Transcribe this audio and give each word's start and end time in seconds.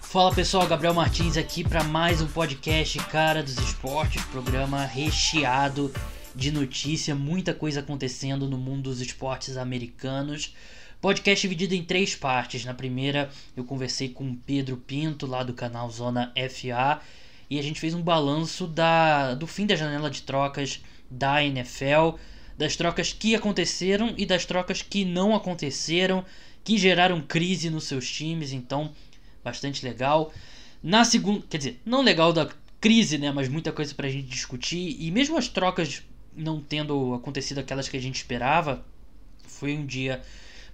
Fala 0.00 0.34
pessoal, 0.34 0.66
Gabriel 0.66 0.94
Martins 0.94 1.36
aqui 1.36 1.62
para 1.62 1.84
mais 1.84 2.22
um 2.22 2.26
podcast 2.26 2.98
Cara 3.10 3.42
dos 3.42 3.58
Esportes, 3.58 4.24
programa 4.26 4.86
recheado 4.86 5.92
de 6.34 6.50
notícia, 6.50 7.14
muita 7.14 7.52
coisa 7.52 7.80
acontecendo 7.80 8.48
no 8.48 8.56
mundo 8.56 8.84
dos 8.84 9.02
esportes 9.02 9.58
americanos. 9.58 10.54
Podcast 11.02 11.42
dividido 11.42 11.74
em 11.74 11.84
três 11.84 12.14
partes. 12.14 12.64
Na 12.64 12.72
primeira, 12.72 13.28
eu 13.54 13.62
conversei 13.62 14.08
com 14.08 14.34
Pedro 14.34 14.78
Pinto, 14.78 15.26
lá 15.26 15.42
do 15.42 15.52
canal 15.52 15.90
Zona 15.90 16.32
FA, 16.48 17.02
e 17.50 17.58
a 17.58 17.62
gente 17.62 17.78
fez 17.78 17.92
um 17.92 18.00
balanço 18.00 18.66
da, 18.66 19.34
do 19.34 19.46
fim 19.46 19.66
da 19.66 19.76
janela 19.76 20.10
de 20.10 20.22
trocas 20.22 20.82
da 21.10 21.44
NFL, 21.44 22.16
das 22.56 22.76
trocas 22.76 23.12
que 23.12 23.34
aconteceram 23.34 24.14
e 24.16 24.24
das 24.24 24.44
trocas 24.44 24.82
que 24.82 25.04
não 25.04 25.34
aconteceram, 25.34 26.24
que 26.62 26.78
geraram 26.78 27.20
crise 27.20 27.70
nos 27.70 27.84
seus 27.84 28.10
times. 28.10 28.52
Então, 28.52 28.92
bastante 29.42 29.84
legal. 29.84 30.32
Na 30.82 31.04
segunda, 31.04 31.44
quer 31.48 31.58
dizer, 31.58 31.80
não 31.84 32.02
legal 32.02 32.32
da 32.32 32.48
crise, 32.80 33.16
né, 33.16 33.32
mas 33.32 33.48
muita 33.48 33.72
coisa 33.72 33.94
pra 33.94 34.08
gente 34.08 34.28
discutir 34.28 34.96
e 35.00 35.10
mesmo 35.10 35.38
as 35.38 35.48
trocas 35.48 36.02
não 36.36 36.60
tendo 36.60 37.14
acontecido 37.14 37.58
aquelas 37.58 37.88
que 37.88 37.96
a 37.96 38.00
gente 38.00 38.16
esperava, 38.16 38.84
foi 39.46 39.74
um 39.76 39.86
dia 39.86 40.20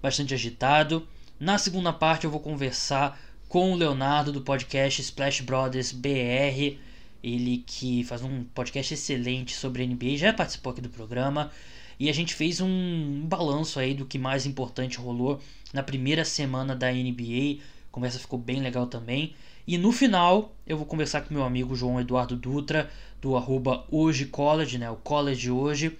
bastante 0.02 0.34
agitado. 0.34 1.06
Na 1.38 1.58
segunda 1.58 1.92
parte 1.92 2.24
eu 2.24 2.30
vou 2.30 2.40
conversar 2.40 3.20
com 3.48 3.72
o 3.72 3.76
Leonardo 3.76 4.32
do 4.32 4.40
podcast 4.40 5.00
Splash 5.00 5.40
Brothers 5.42 5.92
BR, 5.92 6.78
ele 7.22 7.64
que 7.66 8.04
faz 8.04 8.22
um 8.22 8.44
podcast 8.44 8.94
excelente 8.94 9.54
sobre 9.54 9.86
NBA, 9.86 10.16
já 10.16 10.32
participou 10.32 10.72
aqui 10.72 10.80
do 10.80 10.88
programa. 10.88 11.50
E 11.98 12.08
a 12.08 12.14
gente 12.14 12.34
fez 12.34 12.60
um 12.60 13.22
balanço 13.26 13.78
aí 13.78 13.92
do 13.92 14.06
que 14.06 14.18
mais 14.18 14.46
importante 14.46 14.98
rolou 14.98 15.38
na 15.72 15.82
primeira 15.82 16.24
semana 16.24 16.74
da 16.74 16.90
NBA 16.90 17.60
a 17.90 17.92
conversa 17.92 18.20
ficou 18.20 18.38
bem 18.38 18.60
legal 18.60 18.86
também. 18.86 19.34
E 19.66 19.76
no 19.76 19.90
final 19.90 20.54
eu 20.64 20.76
vou 20.76 20.86
conversar 20.86 21.22
com 21.22 21.34
meu 21.34 21.42
amigo 21.42 21.74
João 21.74 22.00
Eduardo 22.00 22.36
Dutra, 22.36 22.88
do 23.20 23.36
arroba 23.36 23.84
Hoje 23.90 24.26
College, 24.26 24.78
né, 24.78 24.88
o 24.88 24.96
College 24.96 25.50
Hoje, 25.50 25.98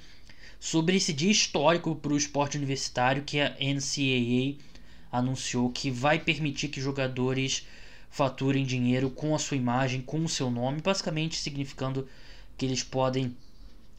sobre 0.60 0.96
esse 0.96 1.12
dia 1.12 1.30
histórico 1.30 1.96
para 1.96 2.12
o 2.12 2.16
esporte 2.16 2.56
universitário 2.56 3.24
que 3.24 3.40
a 3.40 3.56
NCAA 3.60 4.56
anunciou 5.10 5.68
que 5.70 5.90
vai 5.90 6.20
permitir 6.20 6.68
que 6.68 6.80
jogadores 6.80 7.66
faturem 8.10 8.64
dinheiro 8.64 9.08
com 9.08 9.34
a 9.34 9.38
sua 9.38 9.56
imagem, 9.56 10.02
com 10.02 10.24
o 10.24 10.28
seu 10.28 10.50
nome, 10.50 10.82
basicamente 10.82 11.36
significando 11.36 12.06
que 12.58 12.66
eles 12.66 12.82
podem 12.82 13.34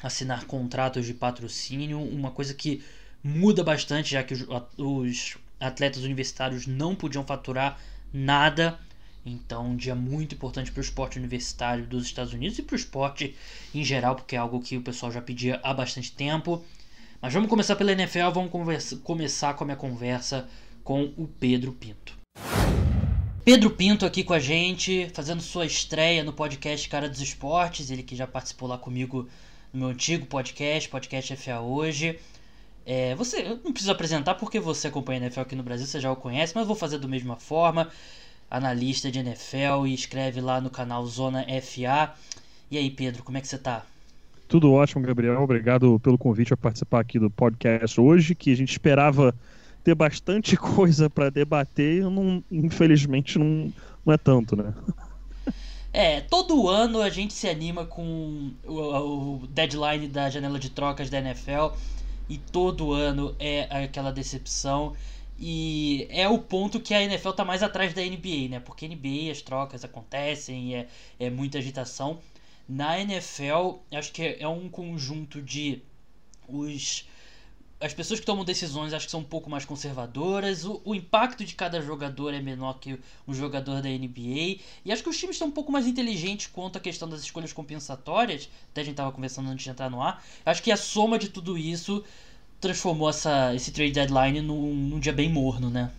assinar 0.04 0.46
contratos 0.46 1.06
de 1.06 1.14
patrocínio, 1.14 2.00
uma 2.00 2.32
coisa 2.32 2.54
que 2.54 2.84
muda 3.24 3.64
bastante, 3.64 4.12
já 4.12 4.24
que 4.24 4.34
os, 4.34 5.38
atletas 5.60 6.04
universitários 6.04 6.68
não 6.68 6.96
podiam 6.96 7.24
faturar 7.24 7.80
nada. 8.12 8.80
Então, 9.24 9.68
um 9.68 9.76
dia 9.76 9.94
muito 9.94 10.34
importante 10.34 10.72
para 10.72 10.80
o 10.80 10.84
esporte 10.84 11.20
universitário 11.20 11.86
dos 11.86 12.06
Estados 12.06 12.34
Unidos 12.34 12.58
e 12.58 12.64
para 12.64 12.74
o 12.74 12.78
esporte 12.78 13.36
em 13.74 13.84
geral, 13.84 14.16
porque 14.16 14.36
é 14.36 14.40
algo 14.40 14.60
que 14.60 14.76
o 14.76 14.82
pessoal 14.82 15.12
já 15.12 15.22
pedia 15.22 15.60
há 15.64 15.74
bastante 15.74 16.12
tempo. 16.12 16.66
Mas 17.22 17.32
vamos 17.32 17.48
começar 17.48 17.76
pela 17.76 17.92
NFL, 17.92 18.32
vamos 18.34 18.52
conversa, 18.52 18.98
começar 18.98 19.54
com 19.54 19.64
a 19.64 19.68
minha 19.68 19.78
conversa 19.78 20.50
com 20.84 21.14
o 21.16 21.28
Pedro 21.28 21.72
Pinto. 21.72 22.20
Pedro 23.44 23.72
Pinto 23.72 24.06
aqui 24.06 24.24
com 24.24 24.34
a 24.34 24.40
gente, 24.40 25.10
fazendo 25.16 25.42
sua 25.42 25.66
estreia 25.66 26.24
no 26.24 26.32
podcast 26.32 26.88
Cara 26.88 27.10
dos 27.10 27.20
Esportes, 27.20 27.90
ele 27.90 28.04
que 28.04 28.16
já 28.16 28.28
participou 28.28 28.70
lá 28.70 28.78
comigo 28.78 29.28
no 29.74 29.80
meu 29.80 29.90
antigo 29.90 30.28
podcast, 30.28 30.88
Podcast 30.88 31.36
FA 31.36 31.60
Hoje. 31.60 32.20
É, 32.86 33.16
você 33.16 33.60
não 33.64 33.72
precisa 33.72 33.94
apresentar 33.94 34.36
porque 34.36 34.60
você 34.60 34.90
acompanha 34.90 35.22
a 35.22 35.24
NFL 35.24 35.42
aqui 35.42 35.56
no 35.56 35.64
Brasil, 35.64 35.88
você 35.88 36.00
já 36.00 36.12
o 36.12 36.16
conhece, 36.16 36.54
mas 36.54 36.68
vou 36.68 36.76
fazer 36.76 37.00
da 37.00 37.08
mesma 37.08 37.36
forma. 37.36 37.90
Analista 38.50 39.12
de 39.12 39.18
NFL 39.18 39.88
e 39.88 39.94
escreve 39.96 40.40
lá 40.40 40.62
no 40.62 40.70
canal 40.70 41.04
Zona 41.08 41.44
FA. 41.64 42.14
E 42.70 42.78
aí, 42.78 42.92
Pedro, 42.92 43.24
como 43.24 43.40
é 43.40 43.42
que 43.42 43.48
você 43.48 43.58
tá? 43.58 43.84
Tudo 44.48 44.72
ótimo, 44.72 45.02
Gabriel. 45.02 45.42
Obrigado 45.42 46.00
pelo 46.00 46.18
convite 46.18 46.54
a 46.54 46.58
participar 46.58 47.00
aqui 47.00 47.18
do 47.18 47.30
podcast 47.30 48.00
hoje, 48.00 48.36
que 48.36 48.52
a 48.52 48.56
gente 48.56 48.72
esperava 48.72 49.34
ter 49.84 49.96
bastante 49.96 50.56
coisa 50.58 51.10
para 51.10 51.30
debater 51.30 52.04
não, 52.04 52.44
infelizmente 52.52 53.38
não, 53.38 53.72
não 54.06 54.14
é 54.14 54.18
tanto, 54.18 54.56
né? 54.56 54.74
É, 55.94 56.22
todo 56.22 56.70
ano 56.70 57.02
a 57.02 57.10
gente 57.10 57.34
se 57.34 57.50
anima 57.50 57.86
com 57.86 58.54
o, 58.66 59.42
o 59.44 59.48
deadline 59.48 60.08
da 60.08 60.30
janela 60.30 60.58
de 60.58 60.70
trocas 60.70 61.10
da 61.10 61.20
NFL 61.20 61.76
e 62.30 62.38
todo 62.38 62.94
ano 62.94 63.36
é 63.38 63.64
aquela 63.84 64.12
decepção. 64.12 64.96
E 65.38 66.08
é 66.10 66.30
o 66.30 66.38
ponto 66.38 66.80
que 66.80 66.94
a 66.94 67.02
NFL 67.02 67.32
tá 67.32 67.44
mais 67.44 67.64
atrás 67.64 67.94
da 67.94 68.02
NBA, 68.02 68.48
né? 68.50 68.60
Porque 68.60 68.88
NBA 68.88 69.32
as 69.32 69.42
trocas 69.42 69.84
acontecem, 69.84 70.76
é, 70.76 70.88
é 71.20 71.30
muita 71.30 71.58
agitação. 71.58 72.20
Na 72.70 73.00
NFL, 73.00 73.80
acho 73.92 74.14
que 74.14 74.38
é 74.40 74.48
um 74.48 74.70
conjunto 74.70 75.42
de 75.42 75.82
os 76.48 77.06
as 77.82 77.94
pessoas 77.94 78.20
que 78.20 78.26
tomam 78.26 78.46
decisões 78.46 78.94
acho 78.94 79.06
que 79.06 79.12
são 79.12 79.22
um 79.22 79.26
pouco 79.26 79.50
mais 79.50 79.66
conservadoras. 79.66 80.64
O, 80.66 80.80
o, 80.86 80.94
impacto 80.94 81.44
de 81.44 81.56
cada 81.56 81.82
jogador 81.82 82.32
é 82.32 82.40
menor 82.40 82.80
que 82.80 82.98
um 83.28 83.34
jogador 83.34 83.82
da 83.82 83.90
NBA. 83.90 84.60
E 84.86 84.92
acho 84.92 85.02
que 85.02 85.10
os 85.10 85.18
times 85.18 85.36
estão 85.36 85.48
um 85.48 85.52
pouco 85.52 85.72
mais 85.72 85.88
inteligentes 85.88 86.48
quanto 86.48 86.78
à 86.78 86.80
questão 86.80 87.10
das 87.10 87.22
escolhas 87.22 87.52
compensatórias. 87.52 88.48
Até 88.72 88.82
a 88.82 88.84
gente 88.84 88.94
estava 88.94 89.12
conversando 89.12 89.50
antes 89.50 89.64
de 89.64 89.70
entrar 89.72 89.90
no 89.90 90.02
ar. 90.02 90.24
Acho 90.46 90.62
que 90.62 90.72
a 90.72 90.78
soma 90.78 91.18
de 91.18 91.30
tudo 91.30 91.58
isso 91.58 92.04
transformou 92.60 93.10
essa, 93.10 93.54
esse 93.56 93.72
trade 93.72 93.92
deadline 93.92 94.42
num, 94.42 94.76
num 94.76 95.00
dia 95.00 95.12
bem 95.12 95.28
morno, 95.28 95.70
né? 95.70 95.92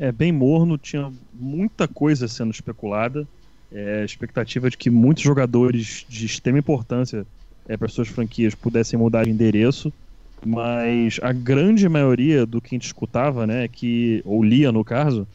É, 0.00 0.10
bem 0.10 0.32
morno. 0.32 0.76
Tinha 0.76 1.12
muita 1.32 1.86
coisa 1.86 2.26
sendo 2.26 2.50
especulada. 2.50 3.26
É, 3.70 4.04
expectativa 4.04 4.68
de 4.68 4.76
que 4.76 4.90
muitos 4.90 5.22
jogadores 5.22 6.04
de 6.08 6.26
extrema 6.26 6.58
importância 6.58 7.24
é, 7.68 7.76
para 7.76 7.88
suas 7.88 8.08
franquias 8.08 8.54
pudessem 8.54 8.98
mudar 8.98 9.24
de 9.24 9.30
endereço 9.30 9.92
mas 10.44 11.18
a 11.22 11.32
grande 11.32 11.88
maioria 11.88 12.44
do 12.44 12.60
que 12.60 12.74
a 12.74 12.76
gente 12.76 12.86
escutava, 12.86 13.46
né, 13.46 13.68
que, 13.68 14.22
ou 14.24 14.42
lia 14.42 14.72
no 14.72 14.84
caso, 14.84 15.26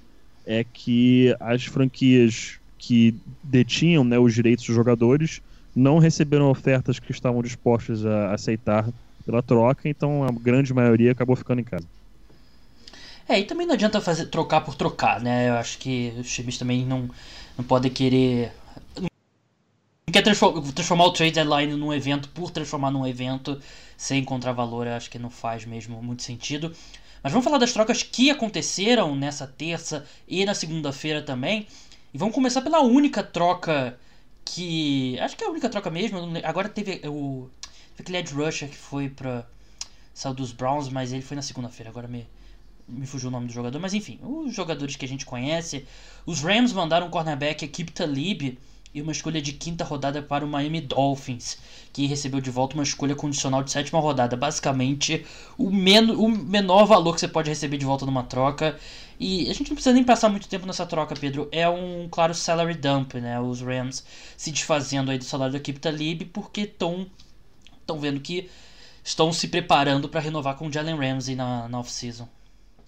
é 0.45 0.63
que 0.63 1.35
as 1.39 1.65
franquias 1.65 2.59
que 2.77 3.15
detinham 3.43 4.03
né, 4.03 4.17
os 4.19 4.33
direitos 4.33 4.65
dos 4.65 4.75
jogadores 4.75 5.41
não 5.75 5.99
receberam 5.99 6.49
ofertas 6.49 6.99
que 6.99 7.11
estavam 7.11 7.41
dispostas 7.41 8.05
a 8.05 8.33
aceitar 8.33 8.87
pela 9.25 9.43
troca, 9.43 9.89
então 9.89 10.23
a 10.23 10.31
grande 10.31 10.73
maioria 10.73 11.11
acabou 11.11 11.35
ficando 11.35 11.61
em 11.61 11.63
casa. 11.63 11.85
É, 13.29 13.39
e 13.39 13.43
também 13.43 13.67
não 13.67 13.73
adianta 13.73 13.99
fazer 13.99 14.27
trocar 14.27 14.61
por 14.61 14.73
trocar, 14.75 15.19
né? 15.19 15.49
Eu 15.49 15.55
acho 15.55 15.77
que 15.79 16.13
os 16.17 16.31
times 16.31 16.57
também 16.57 16.85
não, 16.85 17.09
não 17.57 17.65
podem 17.65 17.91
querer. 17.91 18.53
Quer 20.09 20.21
transformar, 20.21 21.05
o 21.05 21.11
trade 21.11 21.33
deadline 21.33 21.75
num 21.75 21.93
evento 21.93 22.29
por 22.29 22.49
transformar 22.49 22.89
num 22.89 23.05
evento 23.05 23.61
sem 23.97 24.23
contravalor, 24.23 24.87
eu 24.87 24.93
acho 24.93 25.09
que 25.09 25.19
não 25.19 25.29
faz 25.29 25.65
mesmo 25.65 26.01
muito 26.01 26.23
sentido. 26.23 26.73
Mas 27.21 27.33
vamos 27.33 27.43
falar 27.43 27.57
das 27.57 27.73
trocas 27.73 28.03
que 28.03 28.31
aconteceram 28.31 29.13
nessa 29.17 29.45
terça 29.45 30.05
e 30.25 30.45
na 30.45 30.53
segunda-feira 30.53 31.21
também. 31.21 31.67
E 32.13 32.17
vamos 32.17 32.33
começar 32.33 32.61
pela 32.61 32.79
única 32.79 33.21
troca 33.21 33.99
que. 34.45 35.19
Acho 35.19 35.35
que 35.35 35.43
é 35.43 35.47
a 35.47 35.49
única 35.49 35.67
troca 35.67 35.89
mesmo. 35.89 36.19
Agora 36.41 36.69
teve 36.69 37.01
o. 37.05 37.49
Teve 37.97 38.03
aquele 38.03 38.17
Edge 38.19 38.33
Rusher 38.33 38.69
que 38.69 38.77
foi 38.77 39.09
pra. 39.09 39.45
Saiu 40.13 40.33
dos 40.33 40.53
Browns, 40.53 40.87
mas 40.87 41.11
ele 41.11 41.21
foi 41.21 41.35
na 41.35 41.41
segunda-feira. 41.43 41.89
Agora 41.89 42.07
me, 42.07 42.25
me 42.87 43.05
fugiu 43.05 43.27
o 43.27 43.31
nome 43.31 43.47
do 43.47 43.53
jogador. 43.53 43.77
Mas 43.77 43.93
enfim, 43.93 44.19
os 44.23 44.55
jogadores 44.55 44.95
que 44.95 45.03
a 45.03 45.09
gente 45.09 45.25
conhece. 45.25 45.85
Os 46.25 46.39
Rams 46.39 46.71
mandaram 46.71 47.07
um 47.07 47.09
cornerback, 47.09 47.65
Ekip 47.65 47.91
Talib 47.91 48.57
e 48.97 49.01
uma 49.01 49.11
escolha 49.11 49.39
de 49.39 49.53
quinta 49.53 49.83
rodada 49.83 50.23
para 50.23 50.43
o 50.43 50.47
Miami 50.47 50.81
Dolphins, 50.81 51.59
que 51.93 52.07
recebeu 52.07 52.41
de 52.41 52.49
volta 52.49 52.73
uma 52.73 52.81
escolha 52.81 53.13
condicional 53.13 53.61
de 53.61 53.71
sétima 53.71 53.99
rodada. 53.99 54.35
Basicamente, 54.35 55.23
o, 55.55 55.69
men 55.69 56.09
o 56.11 56.27
menor 56.27 56.85
valor 56.85 57.13
que 57.13 57.19
você 57.19 57.27
pode 57.27 57.47
receber 57.47 57.77
de 57.77 57.85
volta 57.85 58.07
numa 58.07 58.23
troca. 58.23 58.75
E 59.19 59.49
a 59.51 59.53
gente 59.53 59.69
não 59.69 59.75
precisa 59.75 59.93
nem 59.93 60.03
passar 60.03 60.29
muito 60.29 60.47
tempo 60.47 60.65
nessa 60.65 60.83
troca, 60.83 61.13
Pedro. 61.15 61.47
É 61.51 61.69
um 61.69 62.07
claro 62.09 62.33
salary 62.33 62.73
dump, 62.73 63.13
né? 63.15 63.39
Os 63.39 63.61
Rams 63.61 64.03
se 64.35 64.49
desfazendo 64.49 65.11
aí 65.11 65.19
do 65.19 65.23
salário 65.23 65.53
da 65.53 65.59
equipe 65.59 65.79
Talib 65.79 66.23
porque 66.33 66.61
estão 66.61 67.05
vendo 67.99 68.19
que 68.19 68.49
estão 69.03 69.31
se 69.31 69.47
preparando 69.47 70.09
para 70.09 70.21
renovar 70.21 70.55
com 70.55 70.67
o 70.67 70.73
Jalen 70.73 70.97
Ramsey 70.97 71.35
na, 71.35 71.69
na 71.69 71.79
off-season. 71.79 72.27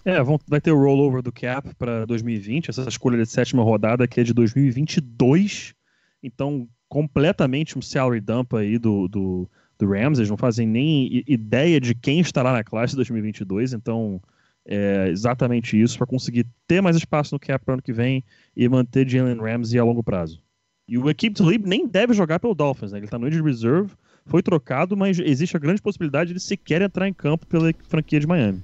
É, 0.04 0.20
vão, 0.22 0.40
vai 0.48 0.60
ter 0.60 0.72
o 0.72 0.78
rollover 0.78 1.22
do 1.22 1.30
cap 1.30 1.72
para 1.74 2.04
2020, 2.04 2.70
essa 2.70 2.88
escolha 2.88 3.16
de 3.16 3.26
sétima 3.26 3.62
rodada 3.62 4.08
que 4.08 4.18
é 4.18 4.24
de 4.24 4.32
2022. 4.32 5.72
Então, 6.22 6.68
completamente 6.88 7.78
um 7.78 7.82
salary 7.82 8.20
dump 8.20 8.54
aí 8.54 8.78
do, 8.78 9.08
do, 9.08 9.50
do 9.78 9.88
Rams. 9.88 10.18
Eles 10.18 10.30
não 10.30 10.36
fazem 10.36 10.66
nem 10.66 11.22
ideia 11.26 11.80
de 11.80 11.94
quem 11.94 12.20
estará 12.20 12.52
na 12.52 12.64
classe 12.64 12.96
2022. 12.96 13.72
Então, 13.72 14.20
é 14.66 15.08
exatamente 15.08 15.80
isso 15.80 15.96
para 15.96 16.06
conseguir 16.06 16.46
ter 16.66 16.80
mais 16.80 16.96
espaço 16.96 17.34
no 17.34 17.40
cap 17.40 17.64
para 17.64 17.74
ano 17.74 17.82
que 17.82 17.92
vem 17.92 18.22
e 18.56 18.68
manter 18.68 19.08
Jalen 19.08 19.40
Ramsey 19.40 19.78
a 19.78 19.84
longo 19.84 20.02
prazo. 20.02 20.42
E 20.86 20.98
o 20.98 21.08
Equipe 21.08 21.36
Talib 21.36 21.66
nem 21.66 21.86
deve 21.86 22.12
jogar 22.12 22.40
pelo 22.40 22.54
Dolphins, 22.54 22.92
né? 22.92 22.98
Ele 22.98 23.06
está 23.06 23.18
no 23.18 23.30
de 23.30 23.40
reserve, 23.40 23.92
foi 24.26 24.42
trocado, 24.42 24.96
mas 24.96 25.18
existe 25.18 25.56
a 25.56 25.60
grande 25.60 25.80
possibilidade 25.80 26.34
de 26.34 26.40
sequer 26.40 26.82
entrar 26.82 27.08
em 27.08 27.14
campo 27.14 27.46
pela 27.46 27.72
franquia 27.88 28.18
de 28.18 28.26
Miami. 28.26 28.62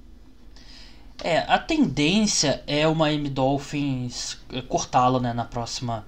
É, 1.23 1.38
a 1.38 1.59
tendência 1.59 2.62
é 2.67 2.87
o 2.87 2.94
Miami 2.94 3.31
Dolphins 3.31 4.38
é, 4.52 4.61
cortá-lo 4.61 5.19
né, 5.20 5.32
na 5.32 5.44
próxima 5.44 6.05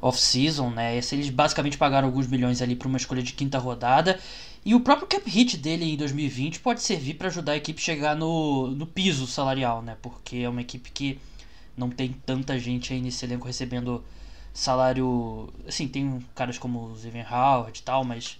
off-season, 0.00 0.70
né? 0.70 0.96
Eles 0.96 1.30
basicamente 1.30 1.76
pagaram 1.76 2.08
alguns 2.08 2.26
milhões 2.26 2.62
ali 2.62 2.74
para 2.74 2.88
uma 2.88 2.96
escolha 2.96 3.22
de 3.22 3.32
quinta 3.32 3.58
rodada. 3.58 4.18
E 4.64 4.74
o 4.74 4.80
próprio 4.80 5.06
cap 5.06 5.28
hit 5.28 5.56
dele 5.56 5.92
em 5.92 5.96
2020 5.96 6.60
pode 6.60 6.82
servir 6.82 7.14
para 7.14 7.28
ajudar 7.28 7.52
a 7.52 7.56
equipe 7.56 7.80
a 7.80 7.84
chegar 7.84 8.16
no, 8.16 8.68
no 8.68 8.86
piso 8.86 9.26
salarial, 9.26 9.82
né? 9.82 9.96
Porque 10.02 10.38
é 10.38 10.48
uma 10.48 10.60
equipe 10.60 10.90
que 10.90 11.18
não 11.76 11.88
tem 11.90 12.14
tanta 12.26 12.58
gente 12.58 12.92
aí 12.92 13.00
nesse 13.00 13.24
elenco 13.24 13.46
recebendo 13.46 14.04
salário. 14.52 15.52
Assim, 15.66 15.88
tem 15.88 16.24
caras 16.34 16.58
como 16.58 16.90
o 16.90 16.98
Steven 16.98 17.24
Howard 17.30 17.78
e 17.78 17.82
tal, 17.82 18.04
mas 18.04 18.38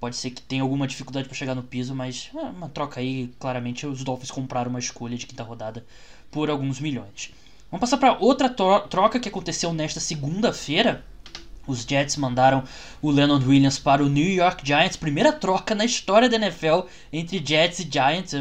pode 0.00 0.16
ser 0.16 0.30
que 0.30 0.42
tenha 0.42 0.62
alguma 0.62 0.86
dificuldade 0.86 1.28
para 1.28 1.36
chegar 1.36 1.54
no 1.54 1.62
piso. 1.62 1.94
Mas 1.94 2.30
é 2.34 2.40
uma 2.40 2.68
troca 2.68 3.00
aí, 3.00 3.32
claramente 3.38 3.86
os 3.86 4.02
Dolphins 4.02 4.30
compraram 4.30 4.70
uma 4.70 4.80
escolha 4.80 5.16
de 5.16 5.26
quinta 5.26 5.42
rodada 5.44 5.84
por 6.30 6.50
alguns 6.50 6.80
milhões. 6.80 7.32
Vamos 7.70 7.80
passar 7.80 7.98
para 7.98 8.18
outra 8.18 8.48
troca 8.48 9.20
que 9.20 9.28
aconteceu 9.28 9.74
nesta 9.74 10.00
segunda-feira. 10.00 11.04
Os 11.66 11.82
Jets 11.82 12.16
mandaram 12.16 12.64
o 13.02 13.10
Leonard 13.10 13.46
Williams 13.46 13.78
para 13.78 14.02
o 14.02 14.08
New 14.08 14.26
York 14.26 14.66
Giants. 14.66 14.96
Primeira 14.96 15.32
troca 15.32 15.74
na 15.74 15.84
história 15.84 16.26
da 16.26 16.36
NFL 16.36 16.86
entre 17.12 17.44
Jets 17.44 17.80
e 17.80 17.88
Giants. 17.90 18.32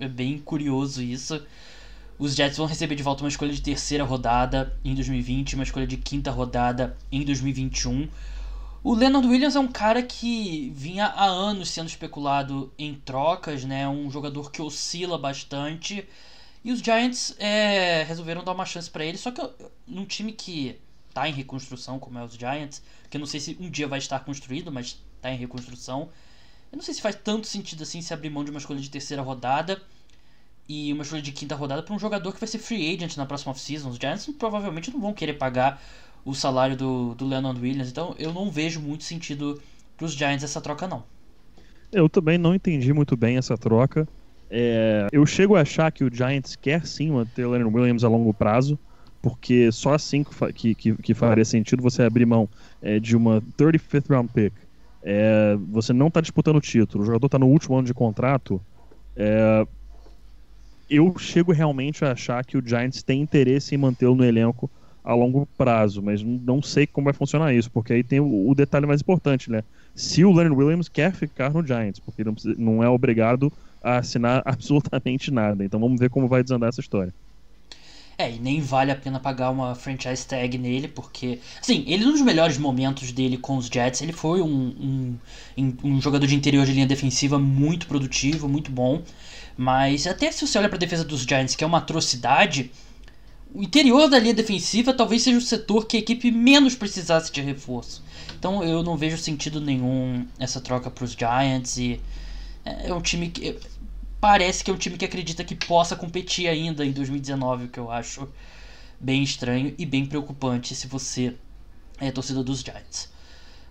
É 0.00 0.08
bem 0.08 0.38
curioso 0.38 1.00
isso. 1.00 1.40
Os 2.18 2.34
Jets 2.34 2.58
vão 2.58 2.66
receber 2.66 2.96
de 2.96 3.02
volta 3.04 3.22
uma 3.22 3.28
escolha 3.28 3.52
de 3.52 3.62
terceira 3.62 4.02
rodada 4.02 4.76
em 4.84 4.92
2020, 4.92 5.54
uma 5.54 5.62
escolha 5.62 5.86
de 5.86 5.96
quinta 5.96 6.32
rodada 6.32 6.96
em 7.12 7.22
2021. 7.24 8.08
O 8.82 8.92
Leonard 8.92 9.26
Williams 9.28 9.54
é 9.54 9.60
um 9.60 9.68
cara 9.68 10.02
que 10.02 10.72
vinha 10.74 11.06
há 11.06 11.24
anos 11.24 11.70
sendo 11.70 11.88
especulado 11.88 12.72
em 12.76 12.94
trocas, 12.94 13.64
né? 13.64 13.88
Um 13.88 14.10
jogador 14.10 14.50
que 14.50 14.60
oscila 14.60 15.16
bastante. 15.16 16.04
E 16.64 16.72
os 16.72 16.80
Giants 16.80 17.36
é, 17.38 18.04
resolveram 18.04 18.42
dar 18.42 18.52
uma 18.52 18.64
chance 18.64 18.90
para 18.90 19.04
ele, 19.04 19.18
só 19.18 19.30
que 19.30 19.42
num 19.86 20.06
time 20.06 20.32
que 20.32 20.80
tá 21.12 21.28
em 21.28 21.32
reconstrução, 21.32 21.98
como 21.98 22.18
é 22.18 22.24
os 22.24 22.34
Giants, 22.34 22.82
que 23.10 23.16
eu 23.16 23.20
não 23.20 23.26
sei 23.26 23.38
se 23.38 23.56
um 23.60 23.68
dia 23.68 23.86
vai 23.86 23.98
estar 23.98 24.18
construído, 24.20 24.72
mas 24.72 24.98
tá 25.20 25.30
em 25.30 25.36
reconstrução. 25.36 26.08
Eu 26.72 26.76
não 26.76 26.82
sei 26.82 26.94
se 26.94 27.02
faz 27.02 27.14
tanto 27.22 27.46
sentido 27.46 27.82
assim 27.82 28.00
se 28.00 28.14
abrir 28.14 28.30
mão 28.30 28.42
de 28.42 28.50
uma 28.50 28.58
escolha 28.58 28.80
de 28.80 28.88
terceira 28.88 29.22
rodada 29.22 29.80
e 30.66 30.92
uma 30.92 31.02
escolha 31.02 31.20
de 31.20 31.32
quinta 31.32 31.54
rodada 31.54 31.82
para 31.82 31.94
um 31.94 31.98
jogador 31.98 32.32
que 32.32 32.40
vai 32.40 32.48
ser 32.48 32.58
free 32.58 32.94
agent 32.94 33.16
na 33.16 33.26
próxima 33.26 33.52
off-season. 33.52 33.90
Os 33.90 33.96
Giants 33.96 34.26
provavelmente 34.38 34.90
não 34.90 35.00
vão 35.00 35.12
querer 35.12 35.34
pagar 35.34 35.82
o 36.24 36.34
salário 36.34 36.76
do, 36.76 37.14
do 37.14 37.26
Leonard 37.26 37.60
Williams, 37.60 37.90
então 37.90 38.14
eu 38.18 38.32
não 38.32 38.50
vejo 38.50 38.80
muito 38.80 39.04
sentido 39.04 39.60
para 39.96 40.06
os 40.06 40.14
Giants 40.14 40.42
essa 40.42 40.60
troca 40.62 40.88
não. 40.88 41.04
Eu 41.92 42.08
também 42.08 42.38
não 42.38 42.54
entendi 42.54 42.92
muito 42.92 43.16
bem 43.16 43.36
essa 43.36 43.56
troca. 43.56 44.08
É, 44.50 45.08
eu 45.12 45.24
chego 45.26 45.56
a 45.56 45.62
achar 45.62 45.90
que 45.90 46.04
o 46.04 46.14
Giants 46.14 46.56
quer 46.56 46.86
sim 46.86 47.10
manter 47.10 47.44
o 47.44 47.50
Leonard 47.50 47.76
Williams 47.76 48.04
a 48.04 48.08
longo 48.08 48.32
prazo, 48.32 48.78
porque 49.22 49.72
só 49.72 49.94
assim 49.94 50.24
que, 50.54 50.74
que, 50.74 50.94
que 50.94 51.14
faria 51.14 51.44
sentido 51.44 51.82
você 51.82 52.02
abrir 52.02 52.26
mão 52.26 52.48
é, 52.82 53.00
de 53.00 53.16
uma 53.16 53.40
35th 53.58 54.10
round 54.10 54.30
pick. 54.32 54.52
É, 55.02 55.56
você 55.70 55.92
não 55.92 56.08
está 56.08 56.20
disputando 56.20 56.56
o 56.56 56.60
título, 56.60 57.02
o 57.02 57.06
jogador 57.06 57.26
está 57.26 57.38
no 57.38 57.46
último 57.46 57.76
ano 57.76 57.86
de 57.86 57.94
contrato. 57.94 58.60
É, 59.16 59.66
eu 60.88 61.16
chego 61.18 61.52
realmente 61.52 62.04
a 62.04 62.12
achar 62.12 62.44
que 62.44 62.56
o 62.56 62.62
Giants 62.64 63.02
tem 63.02 63.20
interesse 63.20 63.74
em 63.74 63.78
mantê-lo 63.78 64.14
no 64.14 64.24
elenco 64.24 64.70
a 65.02 65.14
longo 65.14 65.46
prazo, 65.58 66.02
mas 66.02 66.22
não 66.22 66.62
sei 66.62 66.86
como 66.86 67.04
vai 67.04 67.12
funcionar 67.12 67.52
isso, 67.52 67.70
porque 67.70 67.92
aí 67.92 68.02
tem 68.02 68.20
o, 68.20 68.48
o 68.48 68.54
detalhe 68.54 68.86
mais 68.86 69.02
importante, 69.02 69.50
né? 69.50 69.62
Se 69.94 70.24
o 70.24 70.32
Leonard 70.32 70.56
Williams 70.56 70.88
quer 70.88 71.12
ficar 71.12 71.52
no 71.52 71.64
Giants, 71.64 72.00
porque 72.00 72.24
não, 72.24 72.34
não 72.56 72.82
é 72.82 72.88
obrigado 72.88 73.52
a 73.84 73.98
assinar 73.98 74.42
absolutamente 74.46 75.30
nada. 75.30 75.64
Então 75.64 75.78
vamos 75.78 76.00
ver 76.00 76.10
como 76.10 76.26
vai 76.26 76.42
desandar 76.42 76.70
essa 76.70 76.80
história. 76.80 77.12
É, 78.16 78.30
e 78.30 78.38
nem 78.38 78.60
vale 78.60 78.92
a 78.92 78.96
pena 78.96 79.18
pagar 79.18 79.50
uma 79.50 79.74
franchise 79.74 80.24
tag 80.24 80.56
nele, 80.56 80.86
porque, 80.86 81.40
assim, 81.60 81.84
ele 81.88 82.04
nos 82.04 82.20
melhores 82.22 82.56
momentos 82.56 83.10
dele 83.10 83.36
com 83.36 83.56
os 83.56 83.66
Jets, 83.66 84.02
ele 84.02 84.12
foi 84.12 84.40
um, 84.40 85.18
um, 85.58 85.76
um 85.82 86.00
jogador 86.00 86.24
de 86.26 86.36
interior 86.36 86.64
de 86.64 86.72
linha 86.72 86.86
defensiva 86.86 87.40
muito 87.40 87.88
produtivo, 87.88 88.48
muito 88.48 88.70
bom. 88.70 89.02
Mas 89.56 90.06
até 90.06 90.30
se 90.30 90.46
você 90.46 90.58
olha 90.58 90.68
para 90.68 90.76
a 90.76 90.80
defesa 90.80 91.04
dos 91.04 91.22
Giants, 91.22 91.56
que 91.56 91.64
é 91.64 91.66
uma 91.66 91.78
atrocidade, 91.78 92.70
o 93.52 93.62
interior 93.62 94.08
da 94.08 94.18
linha 94.18 94.34
defensiva 94.34 94.92
talvez 94.92 95.22
seja 95.22 95.38
o 95.38 95.40
setor 95.40 95.86
que 95.86 95.96
a 95.96 96.00
equipe 96.00 96.30
menos 96.30 96.74
precisasse 96.74 97.32
de 97.32 97.40
reforço. 97.40 98.02
Então 98.38 98.62
eu 98.64 98.82
não 98.82 98.96
vejo 98.96 99.16
sentido 99.16 99.60
nenhum 99.60 100.26
essa 100.38 100.60
troca 100.60 100.90
para 100.90 101.04
os 101.04 101.12
Giants 101.12 101.78
e 101.78 102.00
é, 102.64 102.88
é 102.88 102.94
um 102.94 103.00
time 103.00 103.28
que 103.28 103.56
parece 104.24 104.64
que 104.64 104.70
é 104.70 104.74
um 104.74 104.78
time 104.78 104.96
que 104.96 105.04
acredita 105.04 105.44
que 105.44 105.54
possa 105.54 105.94
competir 105.94 106.48
ainda 106.48 106.82
em 106.82 106.92
2019, 106.92 107.66
o 107.66 107.68
que 107.68 107.78
eu 107.78 107.90
acho 107.90 108.26
bem 108.98 109.22
estranho 109.22 109.74
e 109.76 109.84
bem 109.84 110.06
preocupante 110.06 110.74
se 110.74 110.86
você 110.86 111.34
é 112.00 112.10
torcedor 112.10 112.42
dos 112.42 112.60
Giants. 112.60 113.10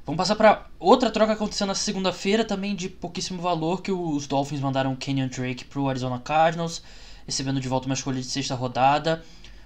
Vamos 0.05 0.19
passar 0.19 0.35
para 0.35 0.67
outra 0.79 1.09
troca 1.09 1.31
que 1.31 1.41
aconteceu 1.41 1.65
na 1.65 1.73
segunda-feira, 1.73 2.45
também 2.45 2.75
de 2.75 2.87
pouquíssimo 2.87 3.41
valor, 3.41 3.81
que 3.81 3.91
os 3.91 4.27
Dolphins 4.27 4.61
mandaram 4.61 4.93
o 4.93 4.95
Kenyon 4.95 5.27
Drake 5.27 5.65
para 5.65 5.79
o 5.79 5.89
Arizona 5.89 6.19
Cardinals, 6.19 6.83
recebendo 7.25 7.59
de 7.59 7.67
volta 7.67 7.87
uma 7.87 7.95
escolha 7.95 8.21
de 8.21 8.27
sexta 8.27 8.53
rodada. 8.53 9.23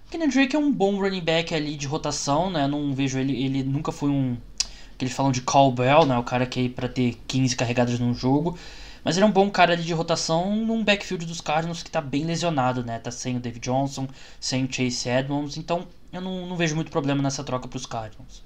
Kenyon 0.09 0.29
Drake 0.29 0.55
é 0.55 0.59
um 0.59 0.71
bom 0.71 1.01
running 1.01 1.19
back 1.19 1.53
ali 1.53 1.75
de 1.75 1.85
rotação, 1.85 2.49
né? 2.49 2.65
Não 2.65 2.95
vejo 2.95 3.19
ele, 3.19 3.43
ele 3.43 3.61
nunca 3.61 3.91
foi 3.91 4.09
um 4.09 4.37
que 4.97 5.03
eles 5.03 5.13
falam 5.13 5.33
de 5.33 5.41
call 5.41 5.69
bell, 5.69 6.05
né? 6.05 6.17
O 6.17 6.23
cara 6.23 6.45
que 6.45 6.61
é 6.61 6.69
para 6.69 6.87
ter 6.87 7.17
15 7.27 7.57
carregadas 7.57 7.99
num 7.99 8.13
jogo. 8.13 8.57
Mas 9.07 9.15
ele 9.15 9.24
é 9.24 9.30
um 9.30 9.31
bom 9.31 9.50
cara 9.50 9.71
ali 9.71 9.83
de 9.83 9.94
rotação 9.94 10.54
num 10.54 10.83
backfield 10.83 11.25
dos 11.25 11.39
Cardinals 11.39 11.81
que 11.81 11.89
tá 11.89 12.01
bem 12.01 12.25
lesionado, 12.25 12.83
né? 12.83 13.00
Tá 13.00 13.09
sem 13.09 13.38
o 13.38 13.39
David 13.39 13.63
Johnson, 13.63 14.06
sem 14.38 14.65
o 14.65 14.68
Chase 14.69 15.07
Edmonds, 15.07 15.56
então 15.56 15.88
eu 16.12 16.19
não, 16.19 16.45
não 16.45 16.57
vejo 16.57 16.75
muito 16.75 16.92
problema 16.92 17.24
nessa 17.24 17.42
troca 17.42 17.69
para 17.69 17.77
os 17.77 17.86
Cardinals. 17.86 18.44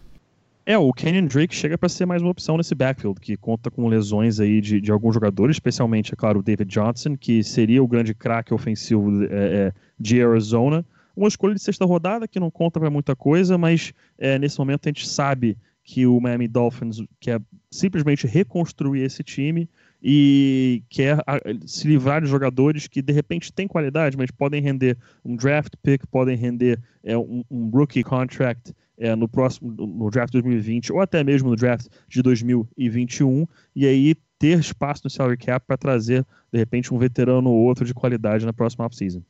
É, 0.63 0.77
o 0.77 0.93
Kenyon 0.93 1.25
Drake 1.25 1.55
chega 1.55 1.79
para 1.79 1.89
ser 1.89 2.05
mais 2.05 2.21
uma 2.21 2.29
opção 2.29 2.57
nesse 2.57 2.75
backfield, 2.75 3.19
que 3.19 3.35
conta 3.35 3.71
com 3.71 3.87
lesões 3.87 4.39
aí 4.39 4.61
de, 4.61 4.79
de 4.79 4.91
alguns 4.91 5.15
jogadores, 5.15 5.55
especialmente, 5.55 6.13
é 6.13 6.15
claro, 6.15 6.41
o 6.41 6.43
David 6.43 6.71
Johnson, 6.71 7.17
que 7.17 7.43
seria 7.43 7.81
o 7.81 7.87
grande 7.87 8.13
craque 8.13 8.53
ofensivo 8.53 9.23
é, 9.23 9.27
é, 9.31 9.73
de 9.99 10.23
Arizona, 10.23 10.85
uma 11.17 11.27
escolha 11.27 11.55
de 11.55 11.61
sexta 11.63 11.85
rodada 11.85 12.27
que 12.27 12.39
não 12.39 12.51
conta 12.51 12.79
para 12.79 12.91
muita 12.91 13.15
coisa, 13.15 13.57
mas 13.57 13.95
é, 14.15 14.37
nesse 14.37 14.59
momento 14.59 14.85
a 14.85 14.89
gente 14.89 15.07
sabe 15.07 15.57
que 15.83 16.05
o 16.05 16.19
Miami 16.19 16.47
Dolphins 16.47 17.01
quer 17.19 17.41
simplesmente 17.71 18.27
reconstruir 18.27 19.01
esse 19.01 19.23
time 19.23 19.67
e 20.01 20.83
quer 20.89 21.17
se 21.65 21.87
livrar 21.87 22.21
de 22.21 22.27
jogadores 22.27 22.87
que 22.87 23.01
de 23.01 23.13
repente 23.13 23.53
têm 23.53 23.67
qualidade, 23.67 24.17
mas 24.17 24.31
podem 24.31 24.61
render 24.61 24.97
um 25.23 25.35
draft 25.35 25.73
pick, 25.83 26.05
podem 26.07 26.35
render 26.35 26.79
é, 27.03 27.17
um, 27.17 27.43
um, 27.51 27.69
rookie 27.69 28.03
contract 28.03 28.73
é, 28.97 29.15
no 29.15 29.27
próximo 29.27 29.71
no 29.71 30.09
draft 30.09 30.31
2020 30.31 30.91
ou 30.91 31.01
até 31.01 31.23
mesmo 31.23 31.49
no 31.49 31.55
draft 31.55 31.87
de 32.07 32.21
2021 32.21 33.45
e 33.75 33.85
aí 33.85 34.15
ter 34.39 34.59
espaço 34.59 35.01
no 35.03 35.09
salary 35.09 35.37
cap 35.37 35.65
para 35.67 35.77
trazer 35.77 36.25
de 36.51 36.57
repente 36.57 36.91
um 36.91 36.97
veterano 36.97 37.51
ou 37.51 37.57
outro 37.57 37.85
de 37.85 37.93
qualidade 37.93 38.45
na 38.45 38.53
próxima 38.53 38.85
offseason. 38.85 39.21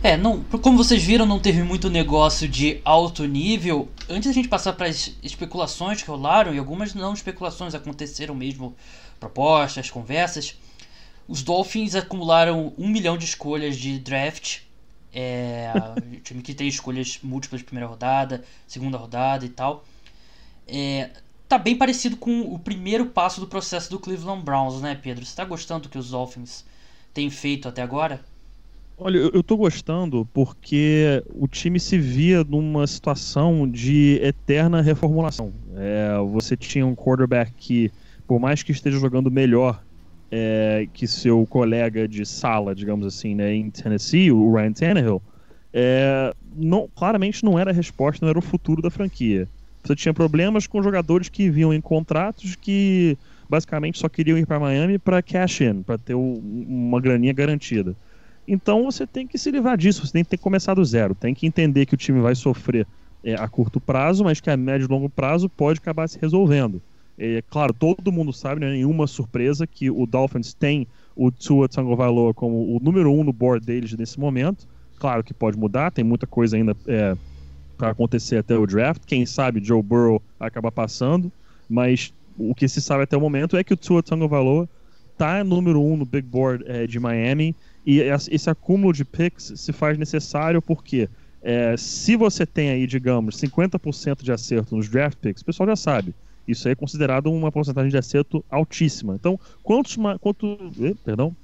É, 0.00 0.16
não, 0.16 0.44
como 0.44 0.78
vocês 0.78 1.02
viram, 1.02 1.26
não 1.26 1.40
teve 1.40 1.60
muito 1.64 1.90
negócio 1.90 2.48
de 2.48 2.80
alto 2.84 3.24
nível. 3.24 3.88
Antes 4.08 4.28
da 4.28 4.32
gente 4.32 4.48
passar 4.48 4.74
para 4.74 4.86
as 4.86 5.12
especulações 5.24 6.00
que 6.00 6.08
rolaram, 6.08 6.54
e 6.54 6.58
algumas 6.58 6.94
não 6.94 7.12
especulações 7.12 7.74
aconteceram 7.74 8.32
mesmo, 8.32 8.76
propostas, 9.18 9.90
conversas, 9.90 10.56
os 11.26 11.42
Dolphins 11.42 11.96
acumularam 11.96 12.72
um 12.78 12.88
milhão 12.88 13.18
de 13.18 13.24
escolhas 13.24 13.76
de 13.76 13.98
draft. 13.98 14.60
É, 15.12 15.72
time 16.22 16.42
que 16.42 16.54
tem 16.54 16.68
escolhas 16.68 17.18
múltiplas 17.20 17.60
de 17.60 17.64
primeira 17.64 17.88
rodada, 17.88 18.44
segunda 18.68 18.96
rodada 18.96 19.44
e 19.44 19.48
tal. 19.48 19.84
É, 20.68 21.10
tá 21.48 21.58
bem 21.58 21.76
parecido 21.76 22.16
com 22.16 22.42
o 22.42 22.58
primeiro 22.58 23.06
passo 23.06 23.40
do 23.40 23.48
processo 23.48 23.90
do 23.90 23.98
Cleveland 23.98 24.44
Browns, 24.44 24.80
né, 24.80 24.94
Pedro? 24.94 25.26
Você 25.26 25.34
tá 25.34 25.44
gostando 25.44 25.82
do 25.82 25.88
que 25.88 25.98
os 25.98 26.10
Dolphins 26.10 26.64
têm 27.12 27.28
feito 27.30 27.68
até 27.68 27.82
agora? 27.82 28.24
Olha, 29.00 29.18
eu, 29.18 29.44
tô 29.44 29.56
gostando 29.56 30.26
porque 30.34 31.22
o 31.32 31.46
time 31.46 31.78
se 31.78 31.96
via 31.96 32.42
numa 32.42 32.84
situação 32.84 33.70
de 33.70 34.18
eterna 34.20 34.82
reformulação. 34.82 35.54
É, 35.76 36.18
você 36.32 36.56
tinha 36.56 36.84
um 36.84 36.96
quarterback 36.96 37.52
que, 37.54 37.92
por 38.26 38.40
mais 38.40 38.64
que 38.64 38.72
esteja 38.72 38.98
jogando 38.98 39.30
melhor 39.30 39.80
é, 40.32 40.88
que 40.92 41.06
seu 41.06 41.46
colega 41.46 42.08
de 42.08 42.26
sala, 42.26 42.74
digamos 42.74 43.06
assim, 43.06 43.36
né, 43.36 43.54
em 43.54 43.70
Tennessee, 43.70 44.32
o 44.32 44.52
Ryan 44.52 44.72
Tannehill, 44.72 45.22
é, 45.72 46.34
não, 46.56 46.88
claramente 46.92 47.44
não 47.44 47.56
era 47.56 47.70
a 47.70 47.74
resposta, 47.74 48.24
não 48.26 48.30
era 48.30 48.38
o 48.38 48.42
futuro 48.42 48.82
da 48.82 48.90
franquia. 48.90 49.48
Você 49.84 49.94
tinha 49.94 50.12
problemas 50.12 50.66
com 50.66 50.82
jogadores 50.82 51.28
que 51.28 51.48
vinham 51.48 51.72
em 51.72 51.80
contratos 51.80 52.56
que 52.56 53.16
basicamente 53.48 53.96
só 53.96 54.08
queriam 54.08 54.36
ir 54.36 54.44
para 54.44 54.58
Miami 54.58 54.98
para 54.98 55.22
cash 55.22 55.60
in, 55.60 55.84
para 55.84 55.96
ter 55.96 56.14
uma 56.14 57.00
graninha 57.00 57.32
garantida. 57.32 57.96
Então 58.48 58.84
você 58.84 59.06
tem 59.06 59.26
que 59.26 59.36
se 59.36 59.50
livrar 59.50 59.76
disso, 59.76 60.06
você 60.06 60.12
tem 60.14 60.24
que 60.24 60.30
ter 60.30 60.38
começado 60.38 60.76
do 60.76 60.84
zero, 60.84 61.14
tem 61.14 61.34
que 61.34 61.46
entender 61.46 61.84
que 61.84 61.92
o 61.92 61.98
time 61.98 62.18
vai 62.18 62.34
sofrer 62.34 62.86
é, 63.22 63.34
a 63.34 63.46
curto 63.46 63.78
prazo, 63.78 64.24
mas 64.24 64.40
que 64.40 64.48
a 64.48 64.56
médio 64.56 64.86
e 64.86 64.88
longo 64.88 65.10
prazo 65.10 65.50
pode 65.50 65.78
acabar 65.78 66.08
se 66.08 66.18
resolvendo. 66.18 66.80
É, 67.18 67.42
claro, 67.50 67.74
todo 67.74 68.10
mundo 68.10 68.32
sabe, 68.32 68.60
né, 68.60 68.70
nenhuma 68.70 69.06
surpresa, 69.06 69.66
que 69.66 69.90
o 69.90 70.06
Dolphins 70.06 70.54
tem 70.54 70.86
o 71.14 71.30
Tua 71.30 71.68
Tagovailoa 71.68 72.32
como 72.32 72.74
o 72.74 72.80
número 72.80 73.12
um 73.12 73.22
no 73.22 73.34
board 73.34 73.66
deles 73.66 73.92
nesse 73.92 74.18
momento. 74.18 74.66
Claro 74.98 75.22
que 75.22 75.34
pode 75.34 75.58
mudar, 75.58 75.90
tem 75.90 76.04
muita 76.04 76.26
coisa 76.26 76.56
ainda 76.56 76.74
é, 76.86 77.14
para 77.76 77.90
acontecer 77.90 78.38
até 78.38 78.56
o 78.56 78.66
draft. 78.66 79.02
Quem 79.04 79.26
sabe 79.26 79.62
Joe 79.62 79.82
Burrow 79.82 80.22
acaba 80.40 80.72
passando, 80.72 81.30
mas 81.68 82.14
o 82.38 82.54
que 82.54 82.66
se 82.66 82.80
sabe 82.80 83.02
até 83.02 83.16
o 83.16 83.20
momento 83.20 83.58
é 83.58 83.64
que 83.64 83.74
o 83.74 83.76
Tua 83.76 84.02
Tagovailoa 84.02 84.66
tá 85.18 85.42
número 85.42 85.82
um 85.82 85.96
no 85.96 86.04
big 86.04 86.26
board 86.26 86.64
é, 86.66 86.86
de 86.86 87.00
Miami 87.00 87.54
e 87.84 88.00
esse 88.00 88.48
acúmulo 88.48 88.92
de 88.92 89.04
picks 89.04 89.52
se 89.56 89.72
faz 89.72 89.98
necessário 89.98 90.62
porque 90.62 91.08
é, 91.42 91.76
se 91.76 92.16
você 92.16 92.46
tem 92.46 92.70
aí, 92.70 92.86
digamos, 92.86 93.36
50% 93.36 94.22
de 94.22 94.32
acerto 94.32 94.76
nos 94.76 94.88
draft 94.88 95.18
picks, 95.18 95.42
o 95.42 95.44
pessoal 95.44 95.68
já 95.68 95.76
sabe. 95.76 96.14
Isso 96.46 96.66
aí 96.66 96.72
é 96.72 96.76
considerado 96.76 97.30
uma 97.30 97.52
porcentagem 97.52 97.90
de 97.90 97.96
acerto 97.96 98.44
altíssima. 98.50 99.14
Então, 99.14 99.38
quantos, 99.62 99.96
quanto, 100.20 100.58
eh, 100.80 100.94
perdão, 101.04 101.34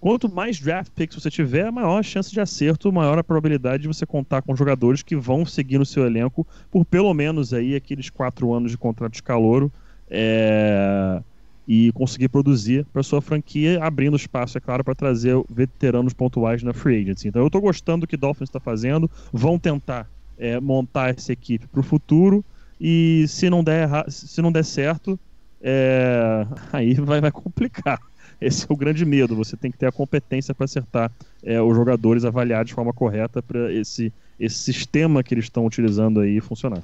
quanto 0.00 0.28
mais 0.32 0.58
draft 0.58 0.90
picks 0.94 1.20
você 1.20 1.30
tiver, 1.30 1.70
maior 1.70 1.98
a 1.98 2.02
chance 2.02 2.30
de 2.30 2.40
acerto, 2.40 2.92
maior 2.92 3.18
a 3.18 3.24
probabilidade 3.24 3.82
de 3.82 3.88
você 3.88 4.04
contar 4.04 4.42
com 4.42 4.56
jogadores 4.56 5.02
que 5.02 5.16
vão 5.16 5.46
seguir 5.46 5.78
no 5.78 5.86
seu 5.86 6.04
elenco 6.04 6.46
por 6.70 6.84
pelo 6.84 7.12
menos 7.14 7.52
aí 7.52 7.74
aqueles 7.74 8.10
quatro 8.10 8.52
anos 8.52 8.70
de 8.70 8.78
contrato 8.78 9.12
de 9.12 9.22
calouro 9.22 9.72
é, 10.08 11.22
e 11.66 11.90
conseguir 11.92 12.28
produzir 12.28 12.86
para 12.92 13.02
sua 13.02 13.20
franquia, 13.20 13.82
abrindo 13.82 14.16
espaço, 14.16 14.56
é 14.56 14.60
claro, 14.60 14.84
para 14.84 14.94
trazer 14.94 15.34
veteranos 15.50 16.12
pontuais 16.12 16.62
na 16.62 16.72
free 16.72 17.02
agency. 17.02 17.28
Então, 17.28 17.42
eu 17.42 17.48
estou 17.48 17.60
gostando 17.60 18.02
do 18.02 18.06
que 18.06 18.14
o 18.14 18.18
Dolphins 18.18 18.48
está 18.48 18.60
fazendo. 18.60 19.10
Vão 19.32 19.58
tentar 19.58 20.08
é, 20.38 20.60
montar 20.60 21.10
essa 21.10 21.32
equipe 21.32 21.66
para 21.66 21.80
o 21.80 21.82
futuro 21.82 22.44
e 22.80 23.24
se 23.28 23.48
não 23.48 23.64
der, 23.64 23.88
se 24.08 24.40
não 24.40 24.52
der 24.52 24.64
certo, 24.64 25.18
é... 25.60 26.46
aí 26.72 26.94
vai, 26.94 27.20
vai 27.20 27.32
complicar. 27.32 27.98
Esse 28.40 28.64
é 28.64 28.72
o 28.72 28.76
grande 28.76 29.04
medo. 29.04 29.34
Você 29.34 29.56
tem 29.56 29.70
que 29.70 29.78
ter 29.78 29.86
a 29.86 29.92
competência 29.92 30.54
para 30.54 30.66
acertar 30.66 31.10
é, 31.42 31.60
os 31.60 31.74
jogadores, 31.74 32.24
avaliar 32.24 32.64
de 32.64 32.74
forma 32.74 32.92
correta 32.92 33.42
para 33.42 33.72
esse, 33.72 34.12
esse 34.38 34.58
sistema 34.58 35.22
que 35.22 35.32
eles 35.32 35.46
estão 35.46 35.64
utilizando 35.64 36.20
aí 36.20 36.38
funcionar. 36.40 36.82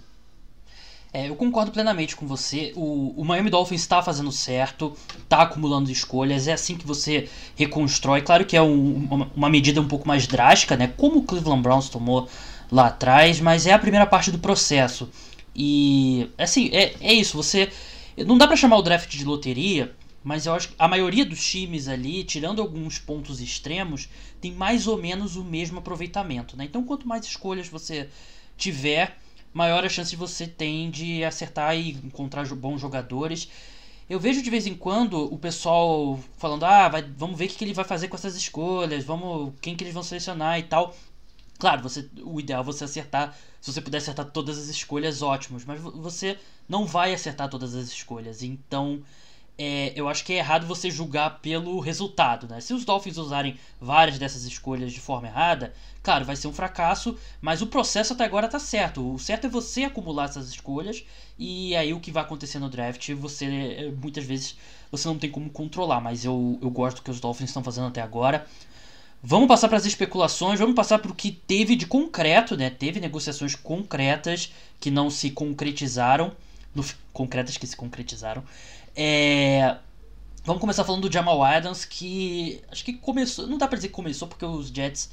É, 1.14 1.28
eu 1.28 1.36
concordo 1.36 1.70
plenamente 1.70 2.16
com 2.16 2.26
você. 2.26 2.72
O, 2.74 3.12
o 3.16 3.24
Miami 3.24 3.50
Dolphins 3.50 3.82
está 3.82 4.02
fazendo 4.02 4.32
certo, 4.32 4.96
está 5.22 5.42
acumulando 5.42 5.90
escolhas. 5.90 6.48
É 6.48 6.54
assim 6.54 6.74
que 6.76 6.86
você 6.86 7.28
reconstrói. 7.54 8.22
Claro 8.22 8.46
que 8.46 8.56
é 8.56 8.62
um, 8.62 9.06
uma, 9.10 9.30
uma 9.36 9.50
medida 9.50 9.80
um 9.80 9.88
pouco 9.88 10.08
mais 10.08 10.26
drástica, 10.26 10.74
né? 10.74 10.88
Como 10.96 11.18
o 11.18 11.22
Cleveland 11.22 11.62
Browns 11.62 11.90
tomou 11.90 12.28
lá 12.70 12.86
atrás, 12.86 13.40
mas 13.40 13.66
é 13.66 13.72
a 13.72 13.78
primeira 13.78 14.06
parte 14.06 14.30
do 14.30 14.38
processo. 14.38 15.10
E 15.54 16.30
assim, 16.38 16.70
é, 16.72 16.94
é 17.00 17.12
isso, 17.12 17.36
você. 17.36 17.70
Não 18.16 18.38
dá 18.38 18.46
para 18.46 18.56
chamar 18.56 18.78
o 18.78 18.82
draft 18.82 19.10
de 19.10 19.24
loteria, 19.24 19.94
mas 20.24 20.46
eu 20.46 20.54
acho 20.54 20.68
que 20.68 20.74
a 20.78 20.88
maioria 20.88 21.24
dos 21.24 21.44
times 21.44 21.88
ali, 21.88 22.24
tirando 22.24 22.62
alguns 22.62 22.98
pontos 22.98 23.40
extremos, 23.40 24.08
tem 24.40 24.52
mais 24.52 24.86
ou 24.86 24.96
menos 24.96 25.36
o 25.36 25.44
mesmo 25.44 25.78
aproveitamento. 25.78 26.56
Né? 26.56 26.64
Então, 26.64 26.84
quanto 26.84 27.06
mais 27.06 27.24
escolhas 27.26 27.68
você 27.68 28.08
tiver, 28.56 29.18
maior 29.52 29.84
a 29.84 29.88
chance 29.88 30.14
você 30.16 30.46
tem 30.46 30.90
de 30.90 31.24
acertar 31.24 31.76
e 31.76 31.90
encontrar 31.90 32.46
bons 32.54 32.80
jogadores. 32.80 33.48
Eu 34.08 34.20
vejo 34.20 34.42
de 34.42 34.50
vez 34.50 34.66
em 34.66 34.74
quando 34.74 35.32
o 35.32 35.38
pessoal 35.38 36.18
falando: 36.36 36.64
ah, 36.64 36.88
vai, 36.88 37.02
vamos 37.02 37.38
ver 37.38 37.46
o 37.46 37.48
que 37.48 37.64
ele 37.64 37.74
vai 37.74 37.84
fazer 37.84 38.08
com 38.08 38.16
essas 38.16 38.36
escolhas, 38.36 39.04
vamos 39.04 39.54
quem 39.60 39.76
que 39.76 39.84
eles 39.84 39.94
vão 39.94 40.02
selecionar 40.02 40.58
e 40.58 40.64
tal. 40.64 40.94
Claro, 41.58 41.82
você, 41.82 42.08
o 42.24 42.40
ideal 42.40 42.62
é 42.62 42.64
você 42.64 42.84
acertar. 42.84 43.36
Se 43.60 43.72
você 43.72 43.80
puder 43.80 43.98
acertar 43.98 44.26
todas 44.26 44.58
as 44.58 44.66
escolhas, 44.66 45.22
ótimos. 45.22 45.64
Mas 45.64 45.80
você 45.80 46.36
não 46.68 46.84
vai 46.86 47.14
acertar 47.14 47.48
todas 47.48 47.74
as 47.76 47.86
escolhas. 47.86 48.42
Então, 48.42 49.00
é, 49.62 49.92
eu 49.94 50.08
acho 50.08 50.24
que 50.24 50.32
é 50.32 50.38
errado 50.38 50.66
você 50.66 50.90
julgar 50.90 51.40
pelo 51.40 51.78
resultado, 51.80 52.48
né? 52.48 52.60
Se 52.60 52.74
os 52.74 52.84
Dolphins 52.84 53.16
usarem 53.16 53.56
várias 53.80 54.18
dessas 54.18 54.44
escolhas 54.44 54.92
de 54.92 55.00
forma 55.00 55.28
errada, 55.28 55.72
claro, 56.02 56.24
vai 56.24 56.36
ser 56.36 56.48
um 56.48 56.52
fracasso, 56.52 57.16
mas 57.40 57.62
o 57.62 57.66
processo 57.66 58.12
até 58.12 58.24
agora 58.24 58.48
tá 58.48 58.58
certo. 58.58 59.14
O 59.14 59.18
certo 59.18 59.46
é 59.46 59.50
você 59.50 59.84
acumular 59.84 60.24
essas 60.24 60.48
escolhas 60.48 61.04
e 61.38 61.74
aí 61.76 61.92
o 61.92 62.00
que 62.00 62.10
vai 62.10 62.22
acontecer 62.22 62.58
no 62.58 62.68
draft, 62.68 63.10
você 63.12 63.92
muitas 64.00 64.24
vezes 64.24 64.56
você 64.90 65.08
não 65.08 65.18
tem 65.18 65.30
como 65.30 65.48
controlar, 65.50 66.00
mas 66.00 66.24
eu, 66.24 66.58
eu 66.60 66.70
gosto 66.70 66.96
do 66.96 67.02
que 67.02 67.10
os 67.10 67.20
Dolphins 67.20 67.50
estão 67.50 67.64
fazendo 67.64 67.86
até 67.86 68.02
agora. 68.02 68.46
Vamos 69.24 69.46
passar 69.46 69.68
para 69.68 69.78
as 69.78 69.86
especulações, 69.86 70.58
vamos 70.58 70.74
passar 70.74 70.98
para 70.98 71.12
o 71.12 71.14
que 71.14 71.30
teve 71.30 71.76
de 71.76 71.86
concreto, 71.86 72.56
né? 72.56 72.68
Teve 72.68 72.98
negociações 72.98 73.54
concretas 73.54 74.52
que 74.80 74.90
não 74.90 75.08
se 75.08 75.30
concretizaram, 75.30 76.32
no, 76.74 76.84
concretas 77.12 77.56
que 77.56 77.66
se 77.66 77.76
concretizaram. 77.76 78.42
É, 78.94 79.78
vamos 80.44 80.60
começar 80.60 80.84
falando 80.84 81.08
do 81.08 81.12
Jamal 81.12 81.42
Adams, 81.42 81.84
que 81.84 82.60
acho 82.70 82.84
que 82.84 82.92
começou, 82.94 83.46
não 83.46 83.58
dá 83.58 83.66
para 83.66 83.76
dizer 83.76 83.88
que 83.88 83.94
começou 83.94 84.28
porque 84.28 84.44
os 84.44 84.68
Jets 84.68 85.10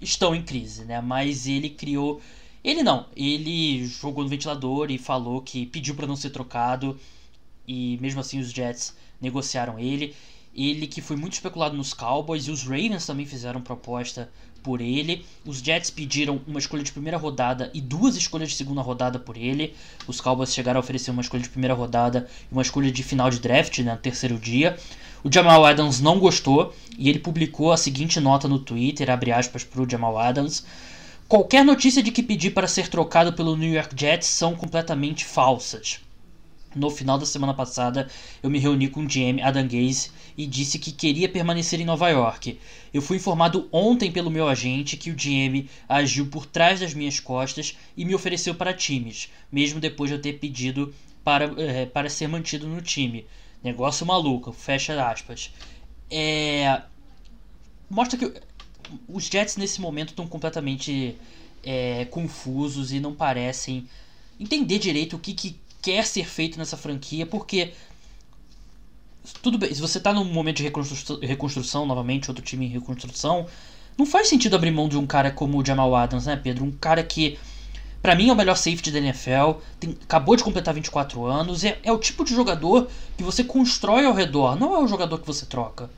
estão 0.00 0.34
em 0.34 0.42
crise, 0.42 0.84
né? 0.84 1.00
Mas 1.00 1.46
ele 1.46 1.70
criou, 1.70 2.20
ele 2.62 2.82
não, 2.82 3.06
ele 3.16 3.86
jogou 3.86 4.22
no 4.22 4.30
ventilador 4.30 4.90
e 4.90 4.98
falou 4.98 5.42
que 5.42 5.66
pediu 5.66 5.94
para 5.94 6.06
não 6.06 6.16
ser 6.16 6.30
trocado 6.30 6.98
e 7.66 7.98
mesmo 8.00 8.20
assim 8.20 8.38
os 8.38 8.50
Jets 8.50 8.96
negociaram 9.20 9.78
ele. 9.78 10.14
Ele 10.54 10.86
que 10.86 11.00
foi 11.00 11.16
muito 11.16 11.34
especulado 11.34 11.76
nos 11.76 11.92
Cowboys 11.94 12.46
e 12.46 12.50
os 12.50 12.62
Ravens 12.62 13.06
também 13.06 13.26
fizeram 13.26 13.60
proposta 13.60 14.30
por 14.62 14.80
ele. 14.80 15.24
Os 15.44 15.58
Jets 15.58 15.90
pediram 15.90 16.40
uma 16.46 16.58
escolha 16.58 16.82
de 16.82 16.92
primeira 16.92 17.16
rodada 17.16 17.70
e 17.74 17.80
duas 17.80 18.16
escolhas 18.16 18.50
de 18.50 18.56
segunda 18.56 18.80
rodada 18.80 19.18
por 19.18 19.36
ele. 19.36 19.74
Os 20.06 20.20
Cowboys 20.20 20.52
chegaram 20.52 20.78
a 20.78 20.82
oferecer 20.82 21.10
uma 21.10 21.22
escolha 21.22 21.42
de 21.42 21.48
primeira 21.48 21.74
rodada 21.74 22.28
e 22.50 22.52
uma 22.52 22.62
escolha 22.62 22.90
de 22.90 23.02
final 23.02 23.30
de 23.30 23.38
draft 23.38 23.78
né, 23.78 23.92
no 23.92 23.98
terceiro 23.98 24.38
dia. 24.38 24.76
O 25.24 25.32
Jamal 25.32 25.64
Adams 25.64 26.00
não 26.00 26.18
gostou 26.18 26.74
e 26.96 27.08
ele 27.08 27.18
publicou 27.18 27.72
a 27.72 27.76
seguinte 27.76 28.20
nota 28.20 28.46
no 28.46 28.58
Twitter, 28.58 29.10
abre 29.10 29.32
aspas 29.32 29.64
para 29.64 29.82
o 29.82 29.88
Jamal 29.88 30.16
Adams. 30.18 30.64
Qualquer 31.28 31.64
notícia 31.64 32.02
de 32.02 32.10
que 32.10 32.22
pedir 32.22 32.50
para 32.52 32.66
ser 32.66 32.88
trocado 32.88 33.32
pelo 33.32 33.56
New 33.56 33.72
York 33.72 33.94
Jets 33.94 34.28
são 34.28 34.54
completamente 34.54 35.24
falsas. 35.24 36.00
No 36.78 36.90
final 36.90 37.18
da 37.18 37.26
semana 37.26 37.52
passada, 37.52 38.08
eu 38.40 38.48
me 38.48 38.60
reuni 38.60 38.88
com 38.88 39.00
o 39.00 39.06
GM 39.06 39.42
Adam 39.42 39.66
Gaze 39.66 40.10
e 40.36 40.46
disse 40.46 40.78
que 40.78 40.92
queria 40.92 41.28
permanecer 41.28 41.80
em 41.80 41.84
Nova 41.84 42.08
York. 42.08 42.56
Eu 42.94 43.02
fui 43.02 43.16
informado 43.16 43.68
ontem 43.72 44.12
pelo 44.12 44.30
meu 44.30 44.46
agente 44.46 44.96
que 44.96 45.10
o 45.10 45.16
GM 45.16 45.68
agiu 45.88 46.28
por 46.28 46.46
trás 46.46 46.78
das 46.78 46.94
minhas 46.94 47.18
costas 47.18 47.76
e 47.96 48.04
me 48.04 48.14
ofereceu 48.14 48.54
para 48.54 48.72
times, 48.72 49.28
mesmo 49.50 49.80
depois 49.80 50.08
de 50.08 50.16
eu 50.16 50.22
ter 50.22 50.34
pedido 50.34 50.94
para, 51.24 51.52
é, 51.60 51.86
para 51.86 52.08
ser 52.08 52.28
mantido 52.28 52.68
no 52.68 52.80
time. 52.80 53.26
Negócio 53.62 54.06
maluco, 54.06 54.52
fecha 54.52 55.10
aspas. 55.10 55.52
É... 56.08 56.80
Mostra 57.90 58.16
que 58.16 58.32
os 59.08 59.24
Jets 59.24 59.56
nesse 59.56 59.80
momento 59.80 60.10
estão 60.10 60.28
completamente 60.28 61.16
é, 61.64 62.04
confusos 62.04 62.92
e 62.92 63.00
não 63.00 63.14
parecem 63.14 63.88
entender 64.38 64.78
direito 64.78 65.16
o 65.16 65.18
que, 65.18 65.34
que 65.34 65.56
quer 65.80 66.04
ser 66.06 66.26
feito 66.26 66.58
nessa 66.58 66.76
franquia, 66.76 67.26
porque 67.26 67.72
tudo 69.42 69.58
bem, 69.58 69.72
se 69.72 69.80
você 69.80 70.00
tá 70.00 70.12
num 70.12 70.24
momento 70.24 70.58
de 70.58 70.62
reconstrução, 70.62 71.18
reconstrução 71.20 71.86
novamente, 71.86 72.30
outro 72.30 72.44
time 72.44 72.66
em 72.66 72.68
reconstrução, 72.68 73.46
não 73.96 74.06
faz 74.06 74.28
sentido 74.28 74.56
abrir 74.56 74.70
mão 74.70 74.88
de 74.88 74.96
um 74.96 75.06
cara 75.06 75.30
como 75.30 75.58
o 75.58 75.64
Jamal 75.64 75.94
Adams, 75.94 76.26
né, 76.26 76.36
Pedro? 76.36 76.64
Um 76.64 76.70
cara 76.70 77.02
que, 77.02 77.38
para 78.00 78.14
mim, 78.14 78.28
é 78.28 78.32
o 78.32 78.36
melhor 78.36 78.56
safety 78.56 78.90
da 78.90 78.98
NFL, 78.98 79.60
tem, 79.78 79.96
acabou 80.02 80.36
de 80.36 80.44
completar 80.44 80.72
24 80.72 81.24
anos, 81.26 81.64
é, 81.64 81.78
é 81.82 81.92
o 81.92 81.98
tipo 81.98 82.24
de 82.24 82.34
jogador 82.34 82.88
que 83.16 83.22
você 83.22 83.44
constrói 83.44 84.06
ao 84.06 84.14
redor, 84.14 84.58
não 84.58 84.74
é 84.74 84.78
o 84.78 84.86
jogador 84.86 85.18
que 85.18 85.26
você 85.26 85.46
troca. 85.46 85.90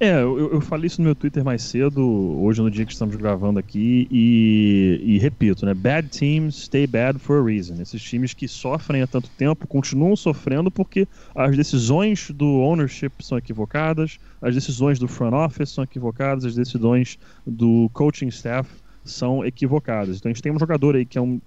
É, 0.00 0.20
eu, 0.20 0.54
eu, 0.54 0.60
falei 0.60 0.88
isso 0.88 1.00
no 1.00 1.04
meu 1.04 1.14
Twitter 1.14 1.44
mais 1.44 1.62
cedo, 1.62 2.02
hoje 2.42 2.60
no 2.60 2.68
dia 2.68 2.84
que 2.84 2.92
estamos 2.92 3.14
gravando 3.14 3.60
aqui, 3.60 4.08
e, 4.10 5.00
e, 5.04 5.18
repito, 5.18 5.64
né? 5.64 5.72
Bad 5.72 6.08
teams 6.08 6.64
stay 6.64 6.84
bad 6.84 7.18
for 7.20 7.40
a 7.40 7.44
reason. 7.44 7.80
Esses 7.80 8.02
times 8.02 8.34
que 8.34 8.48
sofrem 8.48 9.02
há 9.02 9.06
tanto 9.06 9.30
tempo 9.30 9.68
continuam 9.68 10.16
sofrendo 10.16 10.68
porque 10.68 11.06
as 11.32 11.56
decisões 11.56 12.28
do 12.30 12.58
ownership 12.58 13.12
são 13.20 13.38
equivocadas, 13.38 14.18
as 14.42 14.54
decisões 14.54 14.98
do 14.98 15.06
front 15.06 15.32
office 15.32 15.70
são 15.70 15.84
equivocadas, 15.84 16.44
as 16.44 16.56
decisões 16.56 17.16
do 17.46 17.88
coaching 17.92 18.28
staff 18.28 18.68
são 19.04 19.44
equivocadas. 19.44 20.16
Então 20.16 20.28
a 20.28 20.32
gente 20.32 20.42
tem 20.42 20.50
um 20.50 20.58
jogador 20.58 20.96
aí 20.96 21.06
que 21.06 21.18
é 21.18 21.20
um 21.20 21.40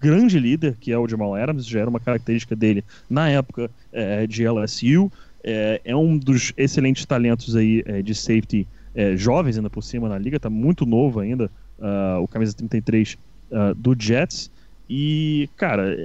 grande 0.00 0.38
líder, 0.38 0.76
que 0.80 0.90
é 0.90 0.98
o 0.98 1.06
Jamal 1.06 1.34
Adams, 1.34 1.66
já 1.66 1.80
era 1.80 1.90
uma 1.90 2.00
característica 2.00 2.56
dele 2.56 2.82
na 3.08 3.28
época 3.28 3.70
é, 3.92 4.26
de 4.26 4.48
LSU 4.48 5.12
é, 5.44 5.80
é 5.84 5.96
um 5.96 6.16
dos 6.16 6.52
excelentes 6.56 7.04
talentos 7.04 7.56
aí 7.56 7.82
é, 7.86 8.02
de 8.02 8.14
safety 8.14 8.66
é, 8.94 9.16
jovens 9.16 9.56
ainda 9.56 9.70
por 9.70 9.82
cima 9.82 10.08
na 10.08 10.18
liga, 10.18 10.38
tá 10.38 10.50
muito 10.50 10.84
novo 10.84 11.20
ainda, 11.20 11.50
uh, 11.78 12.20
o 12.20 12.28
camisa 12.28 12.54
33 12.56 13.14
uh, 13.14 13.16
ah, 13.52 13.74
do 13.76 13.94
Jets. 13.98 14.50
E, 14.88 15.48
cara, 15.56 15.96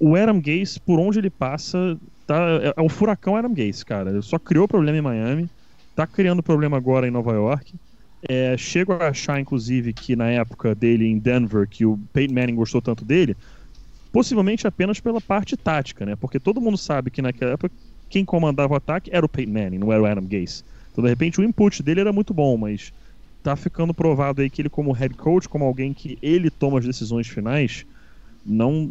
o 0.00 0.16
Adam 0.16 0.40
Gase, 0.40 0.80
por 0.80 0.98
onde 0.98 1.20
ele 1.20 1.30
passa, 1.30 1.96
tá, 2.26 2.36
é, 2.60 2.74
é 2.76 2.82
um 2.82 2.88
furacão 2.88 3.36
Adam 3.36 3.54
Gase, 3.54 3.84
cara. 3.84 4.10
Ele 4.10 4.22
só 4.22 4.38
criou 4.38 4.66
problema 4.66 4.98
em 4.98 5.02
Miami, 5.02 5.50
tá 5.94 6.06
criando 6.06 6.42
problema 6.42 6.76
agora 6.76 7.06
em 7.06 7.10
Nova 7.10 7.32
York. 7.32 7.74
É, 8.28 8.56
chego 8.56 8.92
a 8.94 9.08
achar, 9.08 9.38
inclusive, 9.38 9.92
que 9.92 10.16
na 10.16 10.28
época 10.28 10.74
dele 10.74 11.06
em 11.06 11.18
Denver, 11.18 11.68
que 11.68 11.86
o 11.86 11.96
Peyton 12.12 12.34
Manning 12.34 12.56
gostou 12.56 12.82
tanto 12.82 13.04
dele, 13.04 13.36
possivelmente 14.12 14.66
apenas 14.66 14.98
pela 14.98 15.20
parte 15.20 15.56
tática, 15.56 16.04
né? 16.04 16.16
Porque 16.16 16.40
todo 16.40 16.60
mundo 16.60 16.76
sabe 16.76 17.10
que 17.10 17.22
naquela 17.22 17.52
época 17.52 17.72
quem 18.16 18.24
comandava 18.24 18.72
o 18.72 18.76
ataque 18.76 19.10
era 19.12 19.26
o 19.26 19.28
Peyton 19.28 19.52
Manning, 19.52 19.78
não 19.78 19.92
era 19.92 20.02
o 20.02 20.06
Adam 20.06 20.24
Gase. 20.24 20.64
Então, 20.90 21.04
de 21.04 21.10
repente, 21.10 21.38
o 21.38 21.44
input 21.44 21.82
dele 21.82 22.00
era 22.00 22.14
muito 22.14 22.32
bom, 22.32 22.56
mas 22.56 22.90
tá 23.42 23.54
ficando 23.54 23.92
provado 23.92 24.40
aí 24.40 24.48
que 24.48 24.62
ele, 24.62 24.70
como 24.70 24.90
head 24.90 25.14
coach, 25.14 25.46
como 25.46 25.66
alguém 25.66 25.92
que 25.92 26.16
ele 26.22 26.48
toma 26.48 26.78
as 26.78 26.86
decisões 26.86 27.28
finais, 27.28 27.84
não 28.44 28.88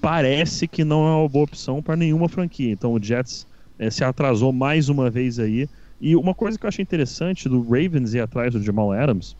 parece 0.00 0.66
que 0.66 0.84
não 0.84 1.06
é 1.06 1.10
uma 1.16 1.28
boa 1.28 1.44
opção 1.44 1.82
para 1.82 1.96
nenhuma 1.96 2.30
franquia. 2.30 2.72
Então, 2.72 2.94
o 2.94 3.02
Jets 3.02 3.46
é, 3.78 3.90
se 3.90 4.02
atrasou 4.02 4.54
mais 4.54 4.88
uma 4.88 5.10
vez 5.10 5.38
aí. 5.38 5.68
E 6.00 6.16
uma 6.16 6.34
coisa 6.34 6.58
que 6.58 6.64
eu 6.64 6.68
achei 6.68 6.82
interessante 6.82 7.46
do 7.46 7.60
Ravens 7.60 8.14
ir 8.14 8.20
atrás 8.20 8.54
do 8.54 8.62
Jamal 8.62 8.90
Adams, 8.90 9.36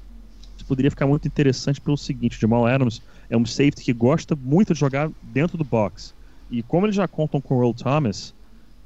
poderia 0.66 0.90
ficar 0.90 1.06
muito 1.06 1.26
interessante 1.26 1.80
pelo 1.80 1.96
seguinte: 1.96 2.37
o 2.37 2.40
Jamal 2.40 2.66
Adams 2.66 3.00
é 3.30 3.37
um 3.37 3.46
safety 3.46 3.82
que 3.82 3.94
gosta 3.94 4.37
muito 4.37 4.75
de 4.75 4.80
jogar 4.80 5.10
dentro 5.22 5.56
do 5.56 5.64
box. 5.64 6.12
E 6.50 6.62
como 6.62 6.84
eles 6.84 6.96
já 6.96 7.08
contam 7.08 7.40
com 7.40 7.56
o 7.56 7.62
Earl 7.62 7.72
Thomas, 7.72 8.34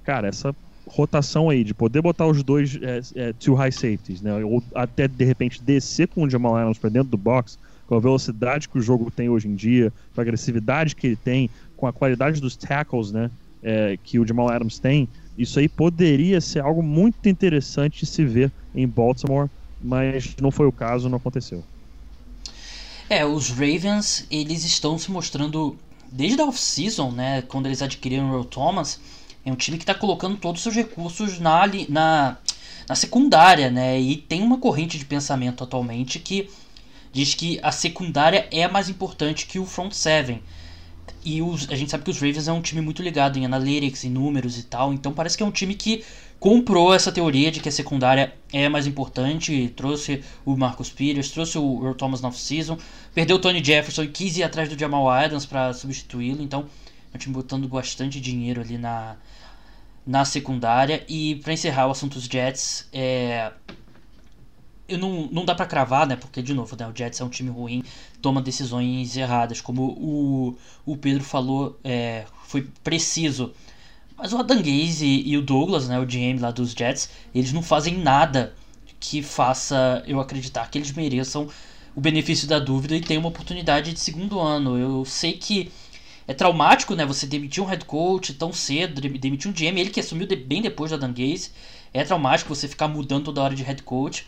cara, 0.05 0.29
essa 0.29 0.55
rotação 0.87 1.49
aí 1.49 1.65
de 1.65 1.73
poder 1.73 2.03
botar 2.03 2.27
os 2.27 2.43
dois 2.43 2.79
é, 2.83 3.01
é, 3.15 3.33
two 3.33 3.55
high 3.55 3.73
safeties, 3.73 4.21
né, 4.21 4.45
ou 4.45 4.63
até 4.75 5.07
de 5.07 5.25
repente 5.25 5.63
descer 5.63 6.09
com 6.09 6.25
o 6.25 6.31
Jamal 6.31 6.57
Adams 6.57 6.79
para 6.79 6.91
dentro 6.91 7.09
do 7.09 7.17
box, 7.17 7.59
com 7.87 7.95
a 7.95 8.01
velocidade 8.01 8.69
que 8.69 8.79
o 8.79 8.83
jogo 8.83 9.11
tem 9.11 9.29
hoje 9.29 9.49
em 9.49 9.55
dia, 9.55 9.93
com 10.15 10.21
a 10.21 10.23
agressividade 10.23 10.97
que 10.97 11.07
ele 11.07 11.17
tem, 11.17 11.49
com 11.77 11.87
a 11.87 11.93
qualidade 11.93 12.41
dos 12.41 12.57
tackles, 12.57 13.13
né, 13.13 13.31
é, 13.63 13.99
que 14.03 14.19
o 14.19 14.27
Jamal 14.27 14.49
Adams 14.49 14.79
tem, 14.79 15.09
isso 15.39 15.59
aí 15.59 15.69
poderia 15.69 16.41
ser 16.41 16.61
algo 16.61 16.83
muito 16.83 17.29
interessante 17.29 18.01
de 18.01 18.07
se 18.07 18.25
ver 18.25 18.53
em 18.75 18.87
Baltimore, 18.87 19.49
mas 19.81 20.37
não 20.41 20.51
foi 20.51 20.67
o 20.67 20.73
caso, 20.73 21.09
não 21.09 21.17
aconteceu. 21.17 21.65
É, 23.09 23.25
os 23.25 23.51
Ravens, 23.51 24.27
eles 24.31 24.65
estão 24.65 24.99
se 24.99 25.11
mostrando 25.11 25.77
desde 26.11 26.41
a 26.41 26.47
off-season, 26.47 27.11
né, 27.13 27.43
quando 27.43 27.67
eles 27.67 27.83
adquiriram 27.83 28.31
o 28.31 28.35
Earl 28.35 28.45
Thomas, 28.45 29.01
é 29.45 29.53
um 29.53 29.57
time 29.57 29.77
que 29.77 29.83
está 29.83 29.95
colocando 29.95 30.37
todos 30.37 30.61
os 30.61 30.63
seus 30.63 30.75
recursos 30.75 31.39
na, 31.39 31.63
na, 31.89 32.37
na 32.89 32.95
secundária, 32.95 33.71
né, 33.71 34.01
e 34.01 34.17
tem 34.17 34.43
uma 34.43 34.59
corrente 34.59 34.99
de 34.99 35.05
pensamento 35.05 35.65
atualmente 35.65 36.19
que 36.19 36.49
diz 37.13 37.35
que 37.35 37.61
a 37.63 37.71
secundária 37.71 38.49
é 38.51 38.67
mais 38.69 38.89
importante 38.89 39.47
que 39.47 39.59
o 39.59 39.67
front 39.67 39.93
seven. 39.93 40.43
E 41.25 41.43
os, 41.43 41.71
a 41.71 41.77
gente 41.77 41.91
sabe 41.91 42.05
que 42.05 42.11
os 42.11 42.17
Ravens 42.17 42.49
é 42.49 42.53
um 42.53 42.63
time 42.63 42.81
muito 42.81 43.03
ligado 43.03 43.39
em 43.39 43.45
analytics, 43.45 44.05
em 44.05 44.11
números 44.11 44.59
e 44.59 44.65
tal, 44.65 44.93
então 44.93 45.13
parece 45.13 45.37
que 45.37 45.43
é 45.43 45.47
um 45.47 45.53
time 45.53 45.75
que 45.75 46.05
comprou 46.41 46.93
essa 46.93 47.13
teoria 47.13 47.53
de 47.53 47.61
que 47.61 47.69
a 47.69 47.73
secundária 47.73 48.35
é 48.53 48.69
mais 48.69 48.87
importante, 48.87 49.73
trouxe 49.77 50.25
o 50.45 50.57
Marcus 50.57 50.91
Peters, 50.91 51.31
trouxe 51.31 51.57
o 51.59 51.81
Earl 51.85 51.95
Thomas 51.95 52.21
na 52.21 52.29
off-season, 52.29 52.77
perdeu 53.15 53.37
o 53.37 53.39
Tony 53.39 53.63
Jefferson 53.63 54.03
e 54.03 54.09
quis 54.09 54.37
ir 54.37 54.43
atrás 54.43 54.69
do 54.69 54.77
Jamal 54.77 55.09
Adams 55.09 55.47
para 55.47 55.73
substituí-lo, 55.73 56.43
então 56.43 56.67
é 57.13 57.17
um 57.17 57.19
time 57.19 57.35
botando 57.35 57.69
bastante 57.69 58.21
dinheiro 58.21 58.61
ali 58.61 58.77
na, 58.77 59.17
na 60.07 60.25
secundária. 60.25 61.05
E 61.09 61.37
para 61.37 61.53
encerrar 61.53 61.87
o 61.89 61.91
assunto 61.91 62.15
dos 62.15 62.25
Jets, 62.25 62.89
é, 62.93 63.53
eu 64.89 64.99
não, 64.99 65.29
não 65.31 65.45
dá 65.45 65.55
para 65.55 65.67
cravar, 65.67 66.07
né? 66.07 66.17
Porque, 66.17 66.43
de 66.43 66.55
novo, 66.55 66.77
né, 66.77 66.87
o 66.87 66.97
Jets 66.97 67.21
é 67.21 67.25
um 67.25 67.29
time 67.29 67.51
ruim, 67.51 67.83
toma 68.21 68.43
decisões 68.43 69.17
erradas. 69.17 69.61
Como 69.61 69.83
o, 69.83 70.57
o 70.85 70.97
Pedro 70.97 71.25
falou, 71.25 71.79
é, 71.83 72.25
foi 72.45 72.69
preciso. 72.83 73.53
Mas 74.17 74.33
o 74.33 74.39
Adam 74.39 74.59
Gaze 74.59 75.05
e, 75.05 75.31
e, 75.31 75.37
o 75.37 75.43
Douglas, 75.43 75.89
né, 75.89 75.99
o 75.99 76.07
GM 76.07 76.39
lá 76.41 76.51
dos 76.51 76.73
Jets, 76.73 77.11
eles 77.35 77.53
não 77.53 77.63
fazem 77.63 77.99
nada 77.99 78.55
que 79.01 79.23
faça 79.23 80.03
eu 80.07 80.21
acreditar 80.21 80.71
que 80.71 80.79
eles 80.79 80.93
mereçam 80.93 81.49
o 81.95 82.01
benefício 82.01 82.47
da 82.47 82.59
dúvida 82.59 82.97
e 82.97 83.01
tenham 83.01 83.21
uma 83.21 83.29
oportunidade 83.29 83.93
de 83.93 84.01
segundo 84.01 84.39
ano. 84.39 84.79
Eu 84.79 85.05
sei 85.05 85.33
que 85.33 85.73
é 86.26 86.35
traumático, 86.35 86.95
né? 86.95 87.05
Você 87.05 87.26
demitir 87.26 87.62
um 87.62 87.67
head 87.67 87.85
coach 87.85 88.35
tão 88.35 88.52
cedo, 88.52 89.00
demitir 89.00 89.50
um 89.50 89.55
GM, 89.55 89.79
ele 89.79 89.91
que 89.91 90.00
assumiu 90.00 90.26
de, 90.26 90.37
bem 90.37 90.62
depois 90.62 90.91
da 90.91 90.97
Dan 90.97 91.12
Gaze. 91.12 91.50
É 91.93 92.05
traumático 92.05 92.55
você 92.55 92.69
ficar 92.69 92.88
mudando 92.88 93.25
toda 93.25 93.43
hora 93.43 93.55
de 93.55 93.62
head 93.62 93.83
coach. 93.83 94.26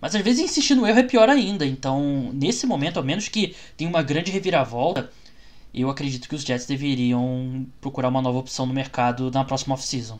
Mas 0.00 0.14
às 0.14 0.22
vezes 0.22 0.42
insistir 0.42 0.74
no 0.74 0.86
erro 0.86 0.98
é 0.98 1.02
pior 1.02 1.28
ainda. 1.28 1.66
Então, 1.66 2.30
nesse 2.32 2.66
momento, 2.66 2.96
ao 2.96 3.04
menos 3.04 3.28
que 3.28 3.54
tenha 3.76 3.90
uma 3.90 4.02
grande 4.02 4.30
reviravolta, 4.30 5.10
eu 5.74 5.90
acredito 5.90 6.28
que 6.28 6.34
os 6.34 6.42
Jets 6.42 6.66
deveriam 6.66 7.66
procurar 7.80 8.08
uma 8.08 8.22
nova 8.22 8.38
opção 8.38 8.66
no 8.66 8.72
mercado 8.72 9.30
na 9.30 9.44
próxima 9.44 9.74
off-season. 9.74 10.18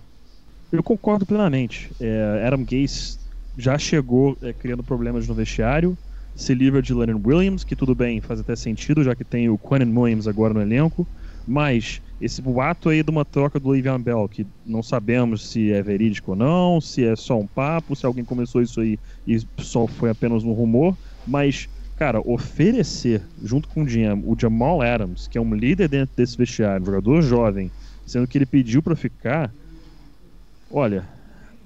Eu 0.70 0.82
concordo 0.82 1.26
plenamente. 1.26 1.90
É, 2.00 2.44
Adam 2.46 2.64
Gase 2.64 3.18
já 3.58 3.76
chegou 3.76 4.36
é, 4.42 4.52
criando 4.52 4.82
problemas 4.84 5.26
no 5.26 5.34
vestiário, 5.34 5.98
se 6.40 6.54
livra 6.54 6.80
de 6.80 6.94
Lennon 6.94 7.20
Williams, 7.22 7.64
que 7.64 7.76
tudo 7.76 7.94
bem, 7.94 8.22
faz 8.22 8.40
até 8.40 8.56
sentido, 8.56 9.04
já 9.04 9.14
que 9.14 9.24
tem 9.24 9.50
o 9.50 9.58
Quentin 9.58 9.94
Williams 9.94 10.26
agora 10.26 10.54
no 10.54 10.62
elenco, 10.62 11.06
mas 11.46 12.00
esse 12.18 12.40
boato 12.40 12.88
aí 12.88 13.02
de 13.02 13.10
uma 13.10 13.26
troca 13.26 13.60
do 13.60 13.68
Le'Veon 13.68 14.00
Bell, 14.00 14.26
que 14.26 14.46
não 14.64 14.82
sabemos 14.82 15.50
se 15.50 15.70
é 15.70 15.82
verídico 15.82 16.30
ou 16.30 16.36
não, 16.36 16.80
se 16.80 17.04
é 17.04 17.14
só 17.14 17.38
um 17.38 17.46
papo, 17.46 17.94
se 17.94 18.06
alguém 18.06 18.24
começou 18.24 18.62
isso 18.62 18.80
aí 18.80 18.98
e 19.26 19.38
só 19.58 19.86
foi 19.86 20.08
apenas 20.08 20.42
um 20.42 20.52
rumor, 20.52 20.96
mas, 21.26 21.68
cara, 21.94 22.22
oferecer 22.24 23.20
junto 23.42 23.68
com 23.68 23.82
o 23.82 23.84
GM 23.84 24.22
o 24.24 24.34
Jamal 24.38 24.80
Adams, 24.80 25.28
que 25.28 25.36
é 25.36 25.40
um 25.42 25.54
líder 25.54 25.88
dentro 25.88 26.16
desse 26.16 26.38
vestiário, 26.38 26.82
um 26.82 26.86
jogador 26.86 27.20
jovem, 27.20 27.70
sendo 28.06 28.26
que 28.26 28.38
ele 28.38 28.46
pediu 28.46 28.82
para 28.82 28.96
ficar, 28.96 29.52
olha, 30.70 31.06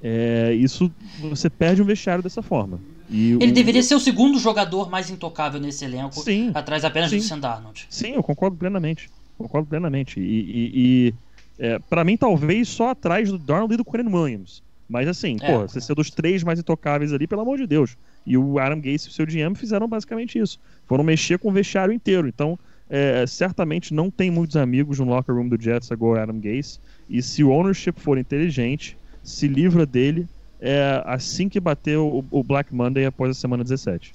é, 0.02 0.52
isso 0.52 0.92
você 1.20 1.48
perde 1.48 1.80
um 1.80 1.87
vestiário 1.87 2.24
dessa 2.24 2.42
forma. 2.42 2.80
E 3.11 3.33
ele 3.33 3.53
o... 3.53 3.55
deveria 3.55 3.83
ser 3.83 3.95
o 3.95 4.01
segundo 4.01 4.38
jogador 4.38 4.90
mais 4.90 5.11
intocável 5.11 5.61
nesse 5.61 5.85
elenco, 5.85 6.21
sim, 6.21 6.51
atrás 6.55 6.85
apenas 6.85 7.11
sim. 7.11 7.19
do 7.19 7.23
Sam 7.23 7.38
Darnold. 7.38 7.87
Sim, 7.90 8.12
eu 8.12 8.23
concordo 8.23 8.57
plenamente. 8.57 9.11
Concordo 9.37 9.69
plenamente. 9.69 10.21
E, 10.21 10.23
e, 10.23 10.73
e 10.75 11.14
é, 11.59 11.79
para 11.79 12.05
mim, 12.05 12.17
talvez 12.17 12.69
só 12.69 12.90
atrás 12.90 13.31
do 13.31 13.38
Darnold 13.38 13.75
e 13.75 13.77
do 13.77 13.85
Quinn 13.85 14.09
Williams. 14.12 14.62
Mas 14.88 15.09
assim, 15.09 15.37
é, 15.40 15.47
porra, 15.47 15.69
você 15.69 15.81
ser 15.81 15.95
dos 15.95 16.11
três 16.11 16.43
mais 16.43 16.59
intocáveis 16.59 17.12
ali, 17.12 17.27
pelo 17.27 17.40
amor 17.40 17.59
de 17.59 17.67
Deus. 17.67 17.97
E 18.27 18.37
o 18.37 18.59
Adam 18.59 18.81
Gase 18.81 19.07
e 19.07 19.11
o 19.11 19.12
seu 19.12 19.27
GM 19.27 19.55
fizeram 19.55 19.88
basicamente 19.88 20.38
isso. 20.38 20.59
Foram 20.87 21.05
mexer 21.05 21.38
com 21.38 21.49
o 21.49 21.53
vestiário 21.53 21.93
inteiro. 21.93 22.29
Então, 22.29 22.59
é, 22.88 23.27
certamente 23.27 23.95
não 23.95 24.11
tem 24.11 24.31
muitos 24.31 24.57
amigos 24.57 24.99
no 24.99 25.07
locker 25.07 25.35
room 25.35 25.49
do 25.49 25.61
Jets 25.61 25.90
agora, 25.90 26.23
Adam 26.23 26.38
Gase. 26.38 26.79
E 27.09 27.23
se 27.23 27.43
o 27.43 27.51
ownership 27.51 27.95
for 27.97 28.19
inteligente, 28.19 28.97
se 29.23 29.49
livra 29.49 29.87
dele 29.87 30.29
é, 30.64 31.03
assim 31.05 31.46
que 31.46 31.61
bater 31.61 31.98
o, 31.98 32.42
Black 32.42 32.74
Monday 32.74 33.05
após 33.05 33.31
a 33.31 33.35
semana 33.35 33.62
17. 33.62 34.14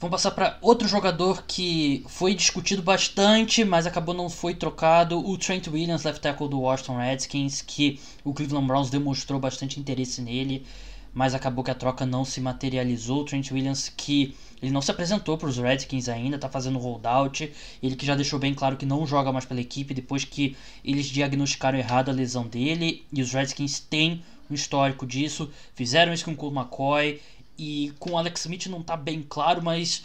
Vamos 0.00 0.16
passar 0.16 0.32
para 0.32 0.58
outro 0.60 0.88
jogador 0.88 1.44
que 1.46 2.04
foi 2.08 2.34
discutido 2.34 2.82
bastante, 2.82 3.62
mas 3.64 3.86
acabou 3.86 4.14
não 4.14 4.28
foi 4.28 4.54
trocado, 4.54 5.24
o 5.24 5.38
Trent 5.38 5.68
Williams, 5.68 6.02
left 6.02 6.20
tackle 6.20 6.48
do 6.48 6.58
Washington 6.58 6.96
Redskins, 6.96 7.62
que 7.62 8.00
o 8.24 8.32
Cleveland 8.32 8.66
Browns 8.66 8.90
demonstrou 8.90 9.38
bastante 9.38 9.78
interesse 9.78 10.20
nele, 10.22 10.66
mas 11.14 11.34
acabou 11.34 11.62
que 11.62 11.70
a 11.70 11.74
troca 11.74 12.04
não 12.04 12.24
se 12.24 12.40
materializou. 12.40 13.20
O 13.20 13.24
Trent 13.24 13.52
Williams 13.52 13.92
que 13.94 14.34
ele 14.60 14.72
não 14.72 14.82
se 14.82 14.90
apresentou 14.90 15.38
para 15.38 15.48
os 15.48 15.58
Redskins 15.58 16.08
ainda, 16.08 16.34
está 16.34 16.48
fazendo 16.48 16.78
holdout, 16.78 17.52
ele 17.80 17.94
que 17.94 18.06
já 18.06 18.16
deixou 18.16 18.40
bem 18.40 18.54
claro 18.54 18.76
que 18.76 18.86
não 18.86 19.06
joga 19.06 19.30
mais 19.30 19.44
pela 19.44 19.60
equipe 19.60 19.94
depois 19.94 20.24
que 20.24 20.56
eles 20.84 21.06
diagnosticaram 21.06 21.78
errado 21.78 22.08
a 22.08 22.12
lesão 22.12 22.46
dele, 22.48 23.04
e 23.12 23.22
os 23.22 23.32
Redskins 23.32 23.78
têm 23.78 24.22
um 24.52 24.54
histórico 24.54 25.06
disso, 25.06 25.50
fizeram 25.74 26.12
isso 26.12 26.24
com 26.24 26.48
o 26.48 26.52
McCoy, 26.52 27.20
e 27.60 27.92
com 27.98 28.12
o 28.12 28.16
Alex 28.16 28.40
Smith 28.40 28.66
não 28.68 28.82
tá 28.82 28.96
bem 28.96 29.22
claro, 29.22 29.62
mas 29.62 30.02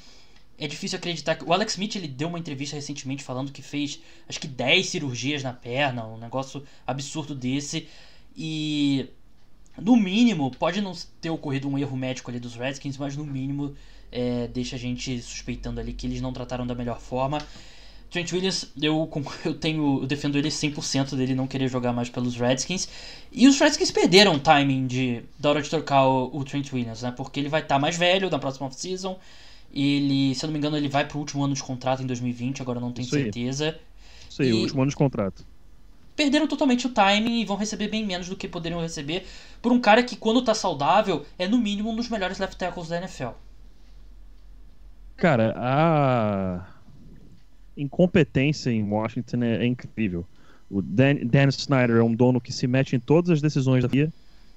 é 0.60 0.68
difícil 0.68 0.98
acreditar 0.98 1.36
que 1.36 1.46
o 1.46 1.54
Alex 1.54 1.72
Smith 1.72 1.96
ele 1.96 2.08
deu 2.08 2.28
uma 2.28 2.38
entrevista 2.38 2.76
recentemente 2.76 3.24
falando 3.24 3.50
que 3.50 3.62
fez 3.62 4.02
acho 4.28 4.42
que 4.42 4.48
10 4.48 4.90
cirurgias 4.90 5.42
na 5.42 5.54
perna, 5.54 6.06
um 6.06 6.18
negócio 6.18 6.64
absurdo 6.86 7.34
desse. 7.34 7.88
E 8.36 9.08
no 9.82 9.96
mínimo, 9.96 10.52
pode 10.52 10.82
não 10.82 10.92
ter 11.22 11.30
ocorrido 11.30 11.70
um 11.70 11.78
erro 11.78 11.96
médico 11.96 12.30
ali 12.30 12.42
dos 12.42 12.56
Redskins, 12.56 12.98
mas 12.98 13.16
no 13.16 13.26
mínimo 13.26 13.74
é, 14.12 14.48
deixa 14.50 14.76
a 14.76 14.80
gente 14.80 15.22
suspeitando 15.22 15.80
ali 15.80 15.94
que 15.94 16.08
eles 16.08 16.20
não 16.20 16.34
trataram 16.34 16.68
da 16.68 16.76
melhor 16.76 17.00
forma. 17.00 17.38
Trent 18.16 18.32
Williams, 18.32 18.72
eu, 18.82 19.10
eu 19.44 19.54
tenho. 19.54 20.00
Eu 20.02 20.08
defendo 20.08 20.38
ele 20.38 20.48
100% 20.48 21.18
dele 21.18 21.36
não 21.36 21.48
querer 21.48 21.68
jogar 21.68 21.92
mais 21.92 22.10
pelos 22.10 22.38
Redskins. 22.38 22.88
E 23.30 23.46
os 23.46 23.60
Redskins 23.60 23.92
perderam 23.92 24.36
o 24.36 24.40
timing 24.40 24.88
de, 24.88 25.22
da 25.38 25.50
hora 25.50 25.62
de 25.62 25.70
trocar 25.70 26.08
o, 26.08 26.30
o 26.34 26.46
Trent 26.46 26.72
Williams, 26.72 27.02
né? 27.02 27.12
Porque 27.12 27.42
ele 27.42 27.50
vai 27.50 27.62
estar 27.62 27.76
tá 27.76 27.80
mais 27.80 27.98
velho 27.98 28.30
na 28.30 28.40
próxima 28.40 28.68
off-season. 28.68 29.20
Ele, 29.74 30.34
se 30.34 30.46
eu 30.46 30.48
não 30.48 30.54
me 30.54 30.60
engano, 30.60 30.78
ele 30.78 30.88
vai 30.88 31.06
pro 31.06 31.20
último 31.20 31.44
ano 31.44 31.54
de 31.54 31.62
contrato 31.62 32.02
em 32.02 32.06
2020, 32.06 32.62
agora 32.62 32.80
não 32.80 32.94
tenho 32.94 33.06
Isso 33.06 33.16
certeza. 33.16 33.78
Isso 34.30 34.42
aí, 34.42 34.48
e... 34.48 34.54
o 34.54 34.62
último 34.62 34.82
ano 34.82 34.92
de 34.92 34.96
contrato. 34.96 35.46
Perderam 36.16 36.48
totalmente 36.48 36.88
o 36.88 36.92
timing 36.92 37.42
e 37.42 37.46
vão 37.46 37.58
receber 37.58 37.90
bem 37.90 38.06
menos 38.06 38.30
do 38.30 38.38
que 38.38 38.48
poderiam 38.48 38.80
receber 38.80 39.26
por 39.62 39.74
um 39.74 39.82
cara 39.82 40.02
que, 40.02 40.16
quando 40.16 40.42
tá 40.42 40.54
saudável, 40.54 41.26
é 41.38 41.50
no 41.50 41.58
mínimo 41.58 41.92
um 41.92 41.96
dos 41.98 42.08
melhores 42.08 42.40
left 42.40 42.56
tackles 42.56 42.88
da 42.88 42.98
NFL. 43.00 43.32
Cara, 45.18 45.54
a 45.58 46.75
incompetência 47.78 48.70
em 48.70 48.84
Washington 48.84 49.44
é, 49.44 49.58
é 49.58 49.66
incrível. 49.66 50.26
O 50.70 50.82
Dan, 50.82 51.16
Dan, 51.26 51.48
Snyder 51.50 51.98
é 51.98 52.04
um 52.04 52.14
dono 52.14 52.42
que 52.42 52.52
se 52.52 52.68
mete 52.68 52.96
em 52.96 53.00
todas 53.00 53.30
as 53.30 53.42
decisões 53.42 53.84
da 53.84 53.90
FIA. 53.90 54.12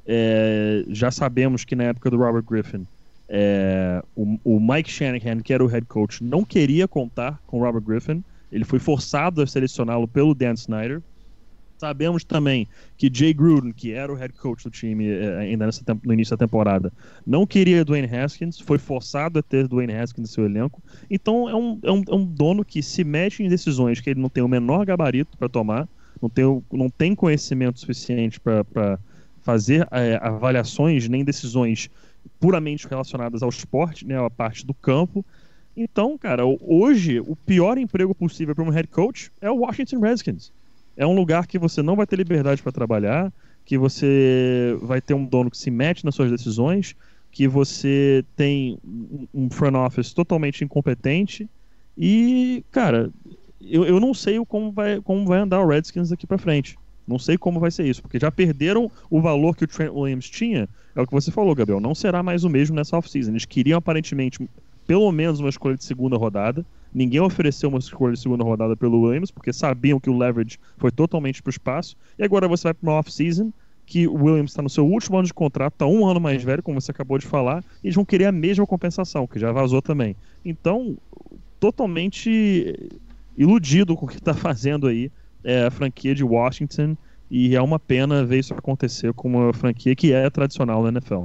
É, 0.07 0.85
já 0.89 1.11
sabemos 1.11 1.65
que 1.65 1.77
na 1.77 1.85
época 1.85 2.11
do 2.11 2.17
Robert 2.17 2.43
Griffin, 2.43 2.87
é, 3.29 4.03
o, 4.17 4.39
o, 4.43 4.59
Mike 4.59 4.91
Shanahan, 4.91 5.41
que 5.41 5.53
era 5.53 5.63
o 5.63 5.67
head 5.67 5.87
coach, 5.87 6.25
não 6.25 6.45
queria 6.45 6.89
contar 6.89 7.39
com 7.47 7.61
o 7.61 7.63
Robert 7.63 7.83
Griffin. 7.83 8.25
Ele 8.51 8.65
foi 8.65 8.79
forçado 8.79 9.43
a 9.43 9.47
selecioná-lo 9.47 10.09
pelo 10.09 10.35
Dan 10.35 10.55
Snyder. 10.55 11.03
Sabemos 11.79 12.25
também 12.25 12.67
que 12.97 13.09
Jay 13.13 13.33
Gruden, 13.33 13.73
que 13.73 13.93
era 13.93 14.13
o 14.13 14.17
head 14.17 14.35
coach 14.35 14.65
do 14.65 14.71
time 14.71 15.09
eh, 15.09 15.39
ainda 15.39 15.65
nessa, 15.65 15.85
no 16.03 16.13
início 16.13 16.37
da 16.37 16.45
temporada, 16.45 16.93
não 17.25 17.47
queria 17.47 17.85
Dwayne 17.85 18.13
Haskins, 18.13 18.59
foi 18.59 18.79
forçado 18.79 19.39
a 19.39 19.43
ter 19.43 19.69
Dwayne 19.69 19.95
Haskins 19.95 20.23
no 20.23 20.27
seu 20.27 20.45
elenco. 20.45 20.83
Então 21.09 21.49
é 21.49 21.55
um, 21.55 21.79
é 21.85 21.93
um, 21.93 22.03
é 22.09 22.15
um 22.17 22.25
dono 22.25 22.65
que 22.65 22.83
se 22.83 23.05
mexe 23.05 23.45
em 23.45 23.49
decisões 23.49 24.01
que 24.01 24.11
ele 24.11 24.21
não 24.21 24.29
tem 24.29 24.43
o 24.43 24.49
menor 24.49 24.85
gabarito 24.85 25.39
para 25.39 25.49
tomar, 25.49 25.89
não 26.21 26.29
tem, 26.29 26.63
não 26.73 26.91
tem 26.91 27.15
conhecimento 27.15 27.79
suficiente 27.79 28.41
para 28.41 28.99
fazer 29.43 29.87
é, 29.93 30.19
avaliações 30.21 31.09
nem 31.09 31.25
decisões 31.25 31.89
puramente 32.41 32.89
relacionadas 32.89 33.41
ao 33.41 33.49
esporte, 33.49 34.05
né, 34.05 34.19
a 34.19 34.29
parte 34.29 34.67
do 34.67 34.75
campo. 34.75 35.25
Então, 35.77 36.19
cara, 36.19 36.43
hoje 36.45 37.21
o 37.21 37.37
pior 37.37 37.79
emprego 37.79 38.13
possível 38.17 38.53
para 38.53 38.65
um 38.65 38.69
head 38.69 38.89
coach 38.89 39.31
é 39.41 39.49
o 39.49 39.59
Washington 39.59 40.01
Redskins 40.01 40.51
é 40.99 41.07
um 41.07 41.15
lugar 41.15 41.47
que 41.47 41.59
você 41.59 41.81
não 41.81 41.97
vai 41.97 42.07
ter 42.07 42.17
liberdade 42.17 42.63
para 42.63 42.73
trabalhar, 42.73 43.33
que 43.65 43.79
você 43.79 44.77
vai 44.83 45.01
ter 45.01 45.15
um 45.15 45.25
dono 45.25 45.51
que 45.51 45.57
se 45.57 45.71
mete 45.71 46.05
nas 46.05 46.15
suas 46.15 46.31
decisões, 46.31 46.95
que 47.31 47.49
você 47.49 48.25
tem 48.37 48.79
um 49.33 49.49
front 49.49 49.75
office 49.75 50.13
totalmente 50.13 50.65
incompetente 50.65 51.49
e, 51.97 52.65
cara, 52.71 53.11
eu, 53.61 53.85
eu 53.85 53.99
não 53.99 54.15
sei 54.15 54.39
como 54.47 54.71
vai, 54.71 55.01
como 55.01 55.27
vai 55.27 55.41
andar 55.41 55.61
o 55.61 55.67
Redskins 55.67 56.11
daqui 56.11 56.27
para 56.27 56.39
frente. 56.39 56.77
Não 57.07 57.19
sei 57.19 57.39
como 57.39 57.59
vai 57.59 57.71
ser 57.71 57.87
isso, 57.87 58.03
porque 58.03 58.19
já 58.21 58.31
perderam 58.31 58.91
o 59.11 59.21
valor 59.21 59.57
que 59.57 59.65
o 59.65 59.67
Trent 59.67 59.91
Williams 59.93 60.29
tinha. 60.29 60.69
É 60.95 61.01
o 61.01 61.07
que 61.07 61.13
você 61.13 61.31
falou, 61.31 61.55
Gabriel. 61.55 61.81
Não 61.81 61.95
será 61.95 62.23
mais 62.23 62.45
o 62.45 62.51
mesmo 62.51 62.77
nessa 62.77 62.97
offseason. 62.97 63.33
Eles 63.33 63.45
queriam 63.45 63.79
aparentemente 63.79 64.49
pelo 64.87 65.11
menos 65.11 65.41
uma 65.41 65.49
escolha 65.49 65.77
de 65.77 65.85
segunda 65.85 66.17
rodada. 66.17 66.65
Ninguém 66.93 67.21
ofereceu 67.21 67.69
uma 67.69 67.79
escolha 67.79 68.15
de 68.15 68.21
segunda 68.21 68.45
rodada 68.45 68.77
pelo 68.77 69.03
Williams, 69.03 69.31
porque 69.31 69.53
sabiam 69.53 70.01
que 70.01 70.09
o 70.09 70.17
leverage 70.17 70.59
foi 70.77 70.91
totalmente 70.91 71.43
para 71.43 71.51
o 71.51 71.53
espaço. 71.53 71.97
E 72.19 72.25
agora 72.25 72.49
você 72.49 72.65
vai 72.65 72.75
para 72.75 72.91
uma 72.91 72.99
off-season, 72.99 73.53
que 73.89 74.07
o 74.07 74.15
Williams 74.25 74.51
está 74.51 74.63
no 74.63 74.69
seu 74.69 74.87
último 74.87 75.17
ano 75.17 75.27
de 75.27 75.33
contrato, 75.33 75.73
está 75.73 75.87
um 75.87 76.07
ano 76.07 76.21
mais 76.21 76.43
velho, 76.43 76.63
como 76.63 76.81
você 76.81 76.91
acabou 76.91 77.19
de 77.19 77.27
falar, 77.27 77.65
e 77.83 77.87
eles 77.87 77.95
vão 77.95 78.05
querer 78.05 78.27
a 78.27 78.33
mesma 78.33 78.67
compensação, 78.67 79.27
que 79.27 79.39
já 79.39 79.51
vazou 79.51 79.81
também. 79.81 80.15
Então, 80.45 80.97
totalmente 81.59 82.91
iludido 83.37 83.97
com 83.97 84.05
o 84.05 84.09
que 84.09 84.17
está 84.17 84.35
fazendo 84.35 84.87
aí 84.87 85.11
é, 85.43 85.65
a 85.65 85.71
franquia 85.71 86.15
de 86.15 86.23
Washington, 86.23 86.97
e 87.31 87.55
é 87.55 87.63
uma 87.63 87.79
pena 87.79 88.25
ver 88.25 88.39
isso 88.39 88.55
acontecer 88.55 89.13
com 89.15 89.29
uma 89.29 89.53
franquia 89.53 89.95
que 89.95 90.13
é 90.13 90.29
tradicional 90.29 90.83
na 90.83 90.91
NFL. 90.91 91.25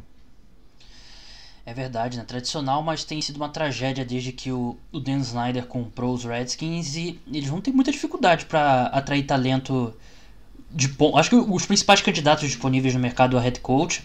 É 1.65 1.73
verdade, 1.73 2.17
né? 2.17 2.25
Tradicional, 2.25 2.83
mas 2.83 3.05
tem 3.05 3.21
sido 3.21 3.37
uma 3.37 3.47
tragédia 3.47 4.03
desde 4.03 4.33
que 4.33 4.51
o, 4.51 4.77
o 4.91 4.99
Dan 4.99 5.19
Snyder 5.19 5.65
comprou 5.65 6.13
os 6.13 6.25
Redskins 6.25 6.95
e 6.95 7.19
eles 7.27 7.47
vão 7.47 7.61
ter 7.61 7.71
muita 7.71 7.91
dificuldade 7.91 8.45
para 8.45 8.87
atrair 8.87 9.23
talento 9.23 9.93
de 10.69 10.89
ponto. 10.89 11.17
Acho 11.17 11.29
que 11.29 11.35
os 11.35 11.65
principais 11.65 12.01
candidatos 12.01 12.45
disponíveis 12.45 12.93
no 12.93 12.99
mercado 12.99 13.37
a 13.37 13.41
head 13.41 13.61
coach, 13.61 14.03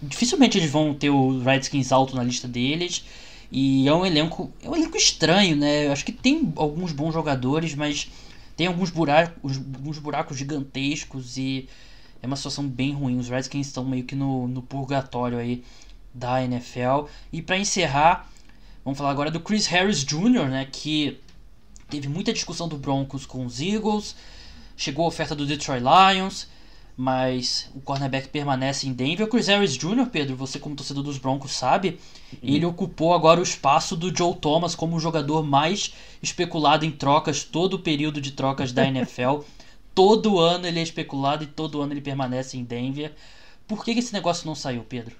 dificilmente 0.00 0.58
eles 0.58 0.70
vão 0.70 0.94
ter 0.94 1.10
o 1.10 1.42
Redskins 1.42 1.90
alto 1.90 2.14
na 2.14 2.22
lista 2.22 2.46
deles. 2.46 3.04
E 3.50 3.88
é 3.88 3.92
um 3.92 4.06
elenco, 4.06 4.52
é 4.62 4.70
um 4.70 4.76
elenco 4.76 4.96
estranho, 4.96 5.56
né? 5.56 5.88
Acho 5.88 6.04
que 6.04 6.12
tem 6.12 6.52
alguns 6.54 6.92
bons 6.92 7.12
jogadores, 7.12 7.74
mas 7.74 8.08
tem 8.56 8.68
alguns 8.68 8.90
buracos, 8.90 9.56
alguns 9.56 9.98
buracos 9.98 10.36
gigantescos 10.36 11.36
e 11.36 11.68
é 12.22 12.28
uma 12.28 12.36
situação 12.36 12.68
bem 12.68 12.92
ruim. 12.92 13.18
Os 13.18 13.28
Redskins 13.28 13.66
estão 13.66 13.84
meio 13.84 14.04
que 14.04 14.14
no, 14.14 14.46
no 14.46 14.62
purgatório 14.62 15.36
aí 15.36 15.64
da 16.12 16.42
NFL. 16.42 17.06
E 17.32 17.40
para 17.40 17.58
encerrar, 17.58 18.28
vamos 18.84 18.98
falar 18.98 19.10
agora 19.10 19.30
do 19.30 19.40
Chris 19.40 19.66
Harris 19.66 20.04
Jr., 20.04 20.48
né, 20.48 20.68
que 20.70 21.18
teve 21.88 22.08
muita 22.08 22.32
discussão 22.32 22.68
do 22.68 22.76
Broncos 22.76 23.26
com 23.26 23.44
os 23.44 23.60
Eagles, 23.60 24.16
chegou 24.76 25.04
a 25.04 25.08
oferta 25.08 25.34
do 25.34 25.46
Detroit 25.46 25.82
Lions, 25.82 26.48
mas 26.96 27.70
o 27.74 27.80
cornerback 27.80 28.28
permanece 28.28 28.86
em 28.86 28.92
Denver. 28.92 29.26
O 29.26 29.30
Chris 29.30 29.46
Harris 29.46 29.74
Jr., 29.74 30.06
Pedro, 30.12 30.36
você 30.36 30.58
como 30.58 30.76
torcedor 30.76 31.02
dos 31.02 31.16
Broncos 31.16 31.52
sabe, 31.52 31.98
uhum. 32.32 32.38
ele 32.42 32.66
ocupou 32.66 33.14
agora 33.14 33.40
o 33.40 33.42
espaço 33.42 33.96
do 33.96 34.14
Joe 34.14 34.34
Thomas 34.34 34.74
como 34.74 34.96
o 34.96 35.00
jogador 35.00 35.42
mais 35.42 35.94
especulado 36.22 36.84
em 36.84 36.90
trocas 36.90 37.42
todo 37.42 37.74
o 37.74 37.78
período 37.78 38.20
de 38.20 38.32
trocas 38.32 38.70
da 38.70 38.86
NFL. 38.86 39.40
todo 39.94 40.38
ano 40.38 40.66
ele 40.66 40.78
é 40.78 40.82
especulado 40.82 41.44
e 41.44 41.46
todo 41.46 41.80
ano 41.80 41.92
ele 41.92 42.00
permanece 42.00 42.56
em 42.56 42.64
Denver. 42.64 43.12
Por 43.66 43.84
que, 43.84 43.94
que 43.94 44.00
esse 44.00 44.12
negócio 44.12 44.46
não 44.46 44.54
saiu, 44.54 44.84
Pedro? 44.88 45.16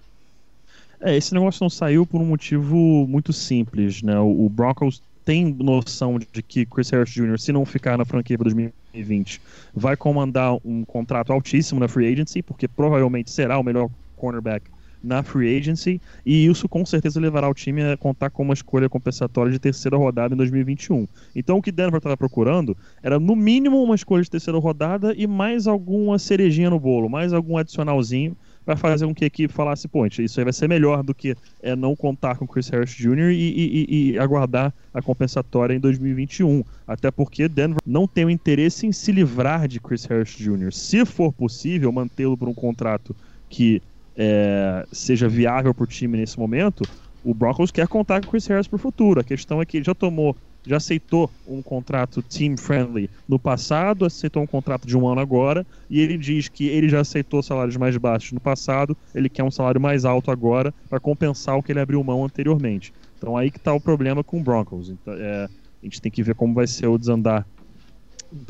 É, 1.01 1.17
esse 1.17 1.33
negócio 1.33 1.65
não 1.65 1.71
saiu 1.71 2.05
por 2.05 2.21
um 2.21 2.27
motivo 2.27 2.77
muito 3.09 3.33
simples, 3.33 4.03
né? 4.03 4.19
O, 4.19 4.49
Broncos 4.51 5.03
tem 5.25 5.55
noção 5.59 6.19
de 6.19 6.43
que 6.43 6.67
Chris 6.67 6.91
Harris 6.91 7.11
Jr., 7.11 7.39
se 7.39 7.53
não 7.53 7.65
ficar 7.65 7.97
na 7.97 8.05
franquia 8.05 8.37
para 8.37 8.45
2020, 8.45 9.41
vai 9.75 9.97
comandar 9.97 10.57
um 10.63 10.85
contrato 10.85 11.33
altíssimo 11.33 11.81
na 11.81 11.89
free 11.89 12.13
agency, 12.13 12.43
porque 12.43 12.69
provavelmente 12.69 13.31
será 13.31 13.59
o 13.59 13.63
melhor 13.63 13.89
cornerback 14.17 14.71
na 15.03 15.23
free 15.23 15.57
agency, 15.57 15.99
e 16.27 16.47
isso 16.47 16.69
com 16.69 16.85
certeza 16.85 17.19
levará 17.19 17.49
o 17.49 17.55
time 17.55 17.83
a 17.83 17.97
contar 17.97 18.29
com 18.29 18.43
uma 18.43 18.53
escolha 18.53 18.87
compensatória 18.87 19.51
de 19.51 19.59
terceira 19.59 19.97
rodada 19.97 20.35
em 20.35 20.37
2021. 20.37 21.09
Então 21.35 21.57
o 21.57 21.63
que 21.63 21.73
Denver 21.73 21.97
estava 21.97 22.19
procurando 22.19 22.77
era 23.03 23.19
no 23.19 23.35
mínimo 23.35 23.83
uma 23.83 23.95
escolha 23.95 24.23
de 24.23 24.31
terceira 24.31 24.59
rodada 24.59 25.15
e 25.17 25.27
mais 25.27 25.67
alguma 25.67 26.19
cerejinha 26.19 26.69
no 26.69 26.79
bolo, 26.79 27.09
mais 27.09 27.33
algum 27.33 27.57
adicionalzinho 27.57 28.37
para 28.65 28.77
fazer 28.77 29.07
com 29.07 29.15
que 29.15 29.25
a 29.25 29.27
equipe 29.27 29.53
falasse, 29.53 29.89
pô, 29.89 30.07
isso 30.07 30.39
aí 30.39 30.45
vai 30.45 30.53
ser 30.53 30.69
melhor 30.69 31.03
do 31.03 31.15
que 31.15 31.37
é, 31.63 31.75
não 31.75 31.97
contar 31.97 32.37
com 32.37 32.47
Chris 32.47 32.69
Harris 32.69 32.91
Jr. 32.91 33.31
E, 33.31 33.35
e, 33.35 34.13
e, 34.13 34.19
aguardar 34.19 34.73
a 34.93 35.01
compensatória 35.01 35.75
em 35.75 35.81
2021. 35.81 36.63
Até 36.87 37.11
porque 37.11 37.49
Denver 37.49 37.81
não 37.87 38.07
tem 38.07 38.25
o 38.25 38.31
interesse 38.31 38.87
em 38.87 38.93
se 38.93 39.13
livrar 39.13 39.67
de 39.67 39.81
Chris 39.81 40.05
Harris 40.05 40.31
Jr. 40.37 40.73
Se 40.73 41.05
for 41.05 41.33
possível 41.33 41.91
mantê-lo 41.91 42.37
por 42.37 42.49
um 42.49 42.55
contrato 42.55 43.15
que 43.49 43.83
é, 44.17 44.87
seja 44.93 45.29
viável 45.29 45.73
para 45.73 45.85
o 45.85 45.87
time 45.87 46.19
nesse 46.19 46.39
momento, 46.39 46.83
o 47.25 47.35
Broncos 47.35 47.71
quer 47.71 47.89
contar 47.89 48.23
com 48.23 48.31
Chris 48.31 48.47
Harris 48.47 48.67
para 48.67 48.77
o 48.77 48.79
futuro. 48.79 49.21
A 49.21 49.25
questão 49.25 49.61
é 49.61 49.65
que 49.65 49.79
ele 49.79 49.85
já 49.85 49.95
tomou 49.95 50.37
já 50.67 50.77
aceitou 50.77 51.31
um 51.47 51.63
contrato 51.63 52.23
team 52.23 52.57
friendly 52.57 53.09
no 53.29 53.39
passado, 53.39 54.05
aceitou 54.05 54.43
um 54.43 54.47
contrato 54.47 54.87
de 54.87 54.97
um 54.97 55.09
ano 55.09 55.21
agora, 55.21 55.67
e 55.89 56.01
ele 56.01 56.19
diz 56.19 56.49
que 56.49 56.67
ele 56.67 56.89
já 56.89 57.01
aceitou 57.01 57.43
salários 57.43 57.77
mais 57.77 57.97
baixos 57.97 58.33
no 58.33 58.41
passado, 58.41 58.97
ele 59.15 59.29
quer 59.29 59.43
um 59.43 59.51
salário 59.51 59.81
mais 59.81 60.05
alto 60.05 60.31
agora 60.31 60.73
para 60.89 61.01
compensar 61.01 61.57
o 61.57 61.63
que 61.63 61.73
ele 61.73 61.81
abriu 61.81 62.03
mão 62.05 62.25
anteriormente. 62.25 62.93
Então 63.17 63.37
aí 63.37 63.51
que 63.51 63.59
está 63.59 63.73
o 63.73 63.81
problema 63.81 64.23
com 64.23 64.39
o 64.39 64.43
Broncos. 64.43 64.91
Então, 64.91 65.15
é, 65.15 65.45
a 65.45 65.85
gente 65.85 66.01
tem 66.01 66.11
que 66.11 66.23
ver 66.23 66.35
como 66.35 66.55
vai 66.55 66.67
ser 66.67 66.87
o 66.87 66.99
desandar. 66.99 67.47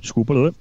Desculpa, 0.00 0.34
a 0.34 0.52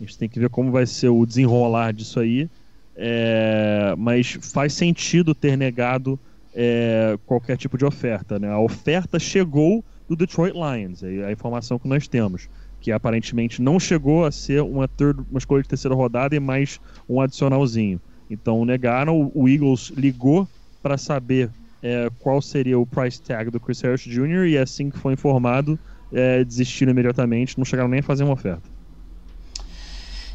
gente 0.00 0.18
tem 0.18 0.28
que 0.28 0.38
ver 0.38 0.48
como 0.48 0.70
vai 0.70 0.86
ser 0.86 1.08
o 1.08 1.26
desenrolar 1.26 1.92
disso 1.92 2.20
aí. 2.20 2.48
É, 2.94 3.94
mas 3.96 4.38
faz 4.40 4.74
sentido 4.74 5.34
ter 5.34 5.56
negado 5.56 6.18
é, 6.54 7.18
qualquer 7.26 7.56
tipo 7.56 7.78
de 7.78 7.84
oferta. 7.84 8.38
Né? 8.38 8.48
A 8.48 8.58
oferta 8.58 9.18
chegou 9.18 9.84
do 10.12 10.16
Detroit 10.16 10.52
Lions, 10.52 11.02
é 11.02 11.24
a 11.24 11.32
informação 11.32 11.78
que 11.78 11.88
nós 11.88 12.06
temos, 12.06 12.48
que 12.80 12.92
aparentemente 12.92 13.62
não 13.62 13.80
chegou 13.80 14.26
a 14.26 14.30
ser 14.30 14.62
uma, 14.62 14.88
uma 15.30 15.38
escolha 15.38 15.62
de 15.62 15.68
terceira 15.70 15.94
rodada 15.94 16.36
e 16.36 16.40
mais 16.40 16.78
um 17.08 17.18
adicionalzinho. 17.18 17.98
Então 18.30 18.62
negaram, 18.64 19.32
o 19.34 19.48
Eagles 19.48 19.90
ligou 19.96 20.46
para 20.82 20.98
saber 20.98 21.50
é, 21.82 22.10
qual 22.18 22.42
seria 22.42 22.78
o 22.78 22.86
price 22.86 23.22
tag 23.22 23.50
do 23.50 23.58
Chris 23.58 23.80
Harris 23.80 24.02
Jr. 24.02 24.46
e 24.48 24.58
assim 24.58 24.90
que 24.90 24.98
foi 24.98 25.14
informado, 25.14 25.78
é, 26.12 26.44
desistiram 26.44 26.92
imediatamente, 26.92 27.56
não 27.56 27.64
chegaram 27.64 27.88
nem 27.88 28.00
a 28.00 28.02
fazer 28.02 28.24
uma 28.24 28.34
oferta. 28.34 28.62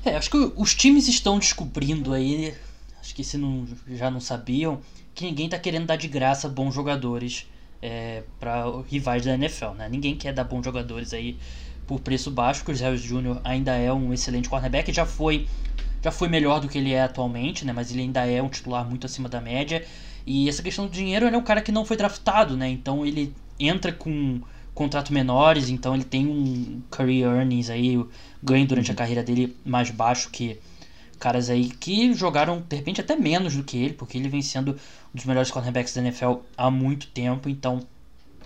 É, 0.04 0.16
acho 0.16 0.32
que 0.32 0.54
os 0.56 0.74
times 0.74 1.08
estão 1.08 1.38
descobrindo 1.38 2.14
aí, 2.14 2.54
acho 3.00 3.14
que 3.14 3.24
se 3.24 3.38
não, 3.38 3.68
já 3.90 4.10
não 4.10 4.20
sabiam, 4.20 4.80
que 5.14 5.26
ninguém 5.26 5.46
está 5.46 5.60
querendo 5.60 5.86
dar 5.86 5.98
de 5.98 6.08
graça 6.08 6.50
bons 6.50 6.74
jogadores 6.74 7.46
é, 7.82 8.24
para 8.40 8.66
rivais 8.90 9.26
da 9.26 9.34
NFL, 9.34 9.72
né? 9.72 9.90
Ninguém 9.90 10.16
quer 10.16 10.34
dar 10.34 10.44
bons 10.44 10.64
jogadores 10.64 11.14
aí 11.14 11.38
por 11.86 12.00
preço 12.00 12.30
baixo. 12.32 12.64
Chris 12.64 12.82
Harris 12.82 13.02
Jr. 13.02 13.40
ainda 13.44 13.76
é 13.76 13.92
um 13.92 14.14
excelente 14.14 14.50
cornerback, 14.50 14.92
já 14.92 15.06
foi 15.06 15.48
já 16.04 16.12
foi 16.12 16.28
melhor 16.28 16.60
do 16.60 16.68
que 16.70 16.78
ele 16.78 16.94
é 16.94 17.02
atualmente, 17.02 17.66
né? 17.66 17.74
Mas 17.74 17.92
ele 17.92 18.02
ainda 18.02 18.26
é 18.26 18.42
um 18.42 18.50
titular 18.50 18.88
muito 18.88 19.06
acima 19.06 19.28
da 19.28 19.42
média. 19.42 19.84
E 20.26 20.48
essa 20.48 20.62
questão 20.62 20.86
do 20.86 20.92
dinheiro, 20.92 21.26
ele 21.26 21.36
é 21.36 21.40
um 21.40 21.44
cara 21.44 21.62
que 21.62 21.72
não 21.72 21.86
foi 21.86 21.98
draftado, 21.98 22.56
né? 22.56 22.70
Então 22.70 23.06
ele 23.06 23.34
entra 23.60 23.92
com 23.92 24.42
contrato 24.74 25.12
menores, 25.12 25.70
então 25.70 25.96
ele 25.96 26.04
tem 26.04 26.28
um 26.28 26.82
career 26.92 27.28
earnings 27.28 27.70
aí, 27.70 28.00
ganho 28.44 28.68
durante 28.68 28.92
a 28.92 28.96
carreira 28.96 29.24
dele 29.24 29.58
mais 29.66 29.90
baixo 29.90 30.30
que 30.30 30.60
caras 31.18 31.50
aí 31.50 31.70
que 31.70 32.14
jogaram 32.14 32.64
de 32.68 32.76
repente 32.76 33.02
até 33.02 33.16
menos 33.16 33.56
do 33.56 33.64
que 33.64 33.78
ele, 33.78 33.94
porque 33.94 34.18
ele 34.18 34.30
vem 34.30 34.42
sendo 34.42 34.72
um 34.72 35.16
dos 35.16 35.26
melhores 35.26 35.52
cornerbacks 35.52 35.94
da 35.94 36.02
NFL 36.02 36.36
há 36.56 36.72
muito 36.72 37.08
tempo, 37.08 37.50
então 37.50 37.80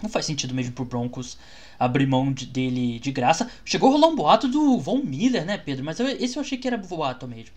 não 0.01 0.09
faz 0.09 0.25
sentido 0.25 0.53
mesmo 0.53 0.73
pro 0.73 0.85
Broncos 0.85 1.37
abrir 1.77 2.05
mão 2.05 2.31
de, 2.31 2.45
dele 2.45 2.99
de 2.99 3.11
graça. 3.11 3.49
Chegou 3.65 3.89
a 3.89 3.93
rolar 3.93 4.07
um 4.07 4.15
boato 4.15 4.47
do 4.47 4.77
Von 4.77 5.03
Miller, 5.03 5.45
né, 5.45 5.57
Pedro? 5.57 5.83
Mas 5.83 5.99
eu, 5.99 6.07
esse 6.07 6.37
eu 6.37 6.41
achei 6.41 6.57
que 6.57 6.67
era 6.67 6.77
boato 6.77 7.27
mesmo. 7.27 7.55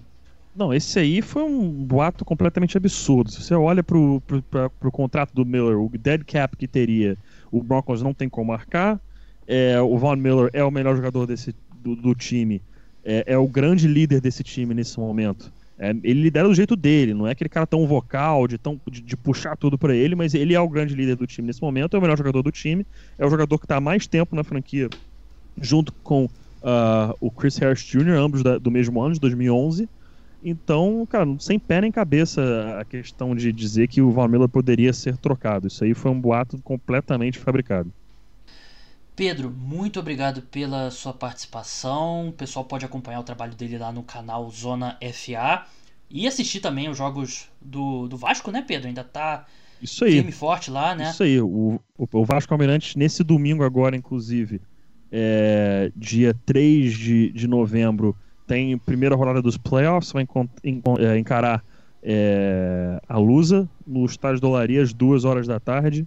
Não, 0.57 0.73
esse 0.73 0.99
aí 0.99 1.21
foi 1.21 1.43
um 1.43 1.69
boato 1.85 2.25
completamente 2.25 2.77
absurdo. 2.77 3.31
Se 3.31 3.43
você 3.43 3.55
olha 3.55 3.83
pro, 3.83 4.23
pro, 4.27 4.43
pra, 4.43 4.71
pro 4.71 4.93
contrato 4.93 5.33
do 5.35 5.45
Miller, 5.45 5.79
o 5.79 5.91
dead 5.99 6.25
cap 6.25 6.57
que 6.57 6.69
teria, 6.69 7.19
o 7.51 7.63
Broncos 7.63 8.03
não 8.03 8.15
tem 8.15 8.29
como 8.29 8.53
marcar. 8.53 9.01
É, 9.47 9.81
o 9.81 9.99
Von 9.99 10.17
Miller 10.17 10.49
é 10.53 10.63
o 10.63 10.71
melhor 10.71 10.97
jogador 10.97 11.27
desse, 11.27 11.55
do, 11.83 11.97
do 11.97 12.15
time 12.15 12.63
é, 13.05 13.25
é 13.27 13.39
o 13.39 13.47
grande 13.47 13.87
líder 13.87 14.21
desse 14.21 14.43
time 14.43 14.75
nesse 14.75 14.99
momento. 14.99 15.53
É, 15.79 15.91
ele 15.91 16.23
lidera 16.23 16.47
do 16.47 16.55
jeito 16.55 16.77
dele, 16.77 17.15
não 17.15 17.27
é 17.27 17.33
aquele 17.33 17.51
cara 17.51 17.67
tão 17.67 17.87
vocal, 17.87 18.47
de, 18.47 18.57
tão, 18.57 18.81
de, 18.89 19.01
de 19.01 19.17
puxar 19.17 19.57
tudo 19.57 19.77
para 19.77 19.95
ele, 19.95 20.15
mas 20.15 20.33
ele 20.33 20.55
é 20.55 20.61
o 20.61 20.69
grande 20.69 20.95
líder 20.95 21.17
do 21.17 21.27
time 21.27 21.47
nesse 21.47 21.61
momento, 21.61 21.97
é 21.97 21.99
o 21.99 22.03
melhor 22.03 22.17
jogador 22.17 22.43
do 22.43 22.53
time, 22.53 22.87
é 23.19 23.27
o 23.27 23.31
jogador 23.31 23.59
que 23.59 23.65
está 23.65 23.81
mais 23.81 24.07
tempo 24.07 24.37
na 24.37 24.45
franquia, 24.45 24.89
junto 25.61 25.93
com 25.93 26.25
uh, 26.27 27.15
o 27.21 27.31
Chris 27.31 27.57
Harris 27.59 27.81
Jr., 27.81 28.17
ambos 28.17 28.43
da, 28.43 28.57
do 28.57 28.71
mesmo 28.71 29.01
ano, 29.01 29.15
de 29.15 29.21
2011. 29.21 29.89
Então, 30.43 31.07
cara, 31.11 31.27
sem 31.41 31.59
pé 31.59 31.81
nem 31.81 31.91
cabeça 31.91 32.79
a 32.79 32.85
questão 32.85 33.35
de 33.35 33.51
dizer 33.53 33.89
que 33.89 34.03
o 34.03 34.13
Von 34.13 34.29
Miller 34.29 34.49
poderia 34.49 34.93
ser 34.93 35.17
trocado. 35.17 35.67
Isso 35.67 35.83
aí 35.83 35.95
foi 35.95 36.11
um 36.11 36.21
boato 36.21 36.59
completamente 36.63 37.39
fabricado. 37.39 37.91
Pedro, 39.17 39.51
muito 39.51 40.01
obrigado 40.01 40.43
pela 40.43 40.91
sua 40.91 41.13
participação. 41.13 42.29
O 42.29 42.33
pessoal 42.33 42.65
pode 42.65 42.85
acompanhar 42.85 43.21
o 43.21 43.25
trabalho 43.25 43.55
dele 43.55 43.79
lá 43.79 43.93
no 43.93 44.03
canal 44.03 44.51
Zona 44.51 44.99
FA 45.13 45.67
e 46.11 46.27
assistir 46.27 46.61
também 46.61 46.89
os 46.89 46.99
jogos 46.99 47.49
do, 47.61 48.09
do 48.09 48.17
Vasco, 48.17 48.51
né, 48.51 48.65
Pedro? 48.67 48.89
Ainda 48.89 49.05
tá 49.05 49.47
Isso 49.81 50.05
aí. 50.05 50.13
firme 50.13 50.33
forte 50.33 50.71
lá, 50.71 50.97
né? 50.97 51.11
Isso 51.11 51.23
aí. 51.23 51.41
O, 51.41 51.81
o, 51.97 52.25
Vasco 52.25 52.53
Almirante, 52.53 52.99
nesse 52.99 53.23
domingo 53.23 53.63
agora, 53.63 53.97
inclusive, 53.97 54.61
é, 55.13 55.93
dia 55.95 56.35
3 56.45 56.93
de, 56.93 57.31
de 57.31 57.47
novembro, 57.47 58.17
tem 58.49 58.77
primeira 58.79 59.15
rodada 59.15 59.41
dos 59.41 59.57
playoffs, 59.57 60.11
vai 60.11 60.27
é, 60.99 61.19
encarar 61.19 61.65
é, 62.03 63.01
a 63.09 63.17
Lusa 63.17 63.69
no 63.87 64.05
estádio 64.05 64.41
do 64.41 64.49
Olarias, 64.49 64.93
duas 64.93 65.25
horas 65.25 65.47
da 65.47 65.61
tarde. 65.61 66.05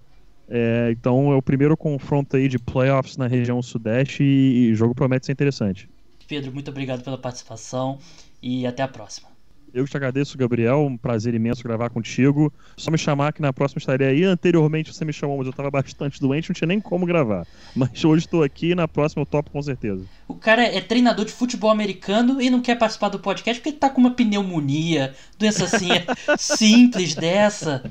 É, 0.49 0.89
então 0.91 1.31
é 1.31 1.35
o 1.35 1.41
primeiro 1.41 1.75
confronto 1.75 2.37
aí 2.37 2.47
de 2.47 2.57
playoffs 2.57 3.17
na 3.17 3.27
região 3.27 3.61
sudeste 3.61 4.23
e, 4.23 4.67
e 4.67 4.71
o 4.71 4.75
jogo 4.75 4.95
promete 4.95 5.25
ser 5.25 5.33
interessante. 5.33 5.89
Pedro, 6.27 6.51
muito 6.51 6.71
obrigado 6.71 7.03
pela 7.03 7.17
participação 7.17 7.99
e 8.41 8.65
até 8.65 8.83
a 8.83 8.87
próxima. 8.87 9.29
Eu 9.73 9.83
que 9.83 9.91
te 9.91 9.97
agradeço, 9.97 10.37
Gabriel. 10.37 10.79
Um 10.85 10.97
prazer 10.97 11.33
imenso 11.33 11.61
gravar 11.61 11.89
contigo. 11.89 12.51
Só 12.75 12.89
me 12.89 12.97
chamar 12.97 13.33
que 13.33 13.41
na 13.41 13.51
próxima 13.51 13.79
estaria 13.79 14.07
aí. 14.07 14.23
Anteriormente 14.23 14.93
você 14.93 15.03
me 15.03 15.13
chamou, 15.13 15.37
mas 15.37 15.45
eu 15.45 15.51
estava 15.51 15.69
bastante 15.71 16.19
doente, 16.19 16.49
não 16.49 16.55
tinha 16.55 16.67
nem 16.67 16.79
como 16.79 17.05
gravar. 17.05 17.45
Mas 17.75 18.03
hoje 18.03 18.25
estou 18.25 18.43
aqui 18.43 18.71
e 18.71 18.75
na 18.75 18.87
próxima 18.87 19.21
eu 19.21 19.25
topo 19.25 19.51
com 19.51 19.61
certeza. 19.61 20.03
O 20.27 20.35
cara 20.35 20.63
é 20.63 20.79
treinador 20.81 21.25
de 21.25 21.31
futebol 21.31 21.69
americano 21.69 22.41
e 22.41 22.49
não 22.49 22.61
quer 22.61 22.77
participar 22.77 23.09
do 23.09 23.19
podcast 23.19 23.59
porque 23.59 23.69
ele 23.69 23.77
tá 23.77 23.89
com 23.89 24.01
uma 24.01 24.11
pneumonia, 24.11 25.13
doença 25.37 25.65
assim 25.65 25.89
simples 26.39 27.13
dessa. 27.13 27.83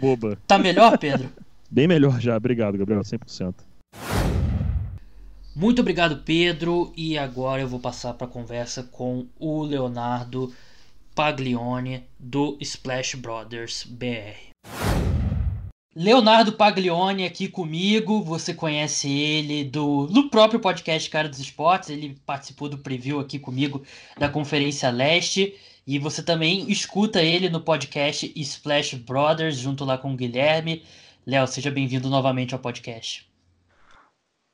Boba. 0.00 0.38
Tá 0.46 0.58
melhor, 0.58 0.96
Pedro? 0.96 1.28
Bem 1.70 1.86
melhor 1.86 2.20
já. 2.20 2.36
Obrigado, 2.36 2.78
Gabriel, 2.78 3.02
100%. 3.02 3.54
Muito 5.54 5.80
obrigado, 5.80 6.22
Pedro. 6.24 6.92
E 6.96 7.18
agora 7.18 7.62
eu 7.62 7.68
vou 7.68 7.80
passar 7.80 8.14
para 8.14 8.26
a 8.26 8.30
conversa 8.30 8.82
com 8.84 9.26
o 9.38 9.62
Leonardo 9.62 10.52
Paglione 11.14 12.04
do 12.18 12.56
Splash 12.60 13.16
Brothers 13.16 13.84
BR. 13.84 14.48
Leonardo 15.96 16.52
Paglione 16.52 17.24
aqui 17.24 17.48
comigo, 17.48 18.22
você 18.22 18.54
conhece 18.54 19.10
ele 19.10 19.64
do, 19.64 20.06
do 20.06 20.30
próprio 20.30 20.60
podcast 20.60 21.10
Cara 21.10 21.28
dos 21.28 21.40
Esportes, 21.40 21.90
ele 21.90 22.16
participou 22.24 22.68
do 22.68 22.78
preview 22.78 23.18
aqui 23.18 23.36
comigo 23.36 23.82
da 24.16 24.28
Conferência 24.28 24.90
Leste 24.90 25.56
e 25.84 25.98
você 25.98 26.22
também 26.22 26.70
escuta 26.70 27.20
ele 27.20 27.48
no 27.48 27.60
podcast 27.60 28.32
Splash 28.36 28.94
Brothers 28.94 29.56
junto 29.56 29.84
lá 29.84 29.98
com 29.98 30.12
o 30.12 30.16
Guilherme. 30.16 30.84
Léo, 31.28 31.46
seja 31.46 31.70
bem-vindo 31.70 32.08
novamente 32.08 32.54
ao 32.54 32.58
podcast. 32.58 33.30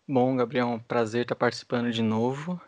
Bom, 0.09 0.35
Gabriel, 0.35 0.67
um 0.67 0.79
prazer 0.81 1.23
estar 1.23 1.37
participando 1.37 1.93
de 1.93 2.03
novo. 2.03 2.61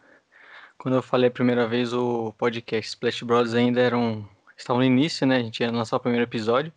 Quando 0.79 0.95
eu 0.95 1.03
falei 1.03 1.27
a 1.27 1.33
primeira 1.33 1.67
vez, 1.67 1.93
o 1.93 2.33
podcast 2.39 2.91
Splash 2.91 3.25
Brothers 3.25 3.55
ainda 3.55 3.81
era 3.81 3.99
um... 3.99 4.25
estava 4.57 4.79
no 4.79 4.85
início, 4.85 5.27
né? 5.27 5.39
A 5.39 5.43
gente 5.43 5.59
ia 5.59 5.73
lançar 5.73 5.97
o 5.97 6.01
primeiro 6.01 6.23
episódio. 6.23 6.73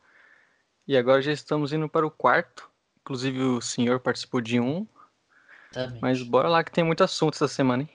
E 0.87 0.97
agora 0.97 1.21
já 1.21 1.31
estamos 1.31 1.71
indo 1.71 1.87
para 1.87 2.03
o 2.03 2.09
quarto. 2.09 2.67
Inclusive 3.01 3.39
o 3.43 3.61
senhor 3.61 3.99
participou 3.99 4.41
de 4.41 4.59
um. 4.59 4.87
Exatamente. 5.71 6.01
Mas 6.01 6.23
bora 6.23 6.49
lá 6.49 6.63
que 6.63 6.71
tem 6.71 6.83
muito 6.83 7.03
assunto 7.03 7.35
essa 7.35 7.47
semana, 7.47 7.83
hein? 7.83 7.89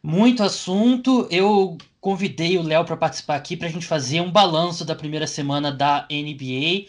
Muito 0.00 0.40
assunto. 0.44 1.26
Eu 1.32 1.76
convidei 2.00 2.58
o 2.58 2.62
Léo 2.62 2.84
para 2.84 2.96
participar 2.96 3.34
aqui 3.34 3.56
para 3.56 3.66
a 3.66 3.70
gente 3.72 3.88
fazer 3.88 4.20
um 4.20 4.30
balanço 4.30 4.84
da 4.84 4.94
primeira 4.94 5.26
semana 5.26 5.72
da 5.72 6.06
NBA 6.08 6.86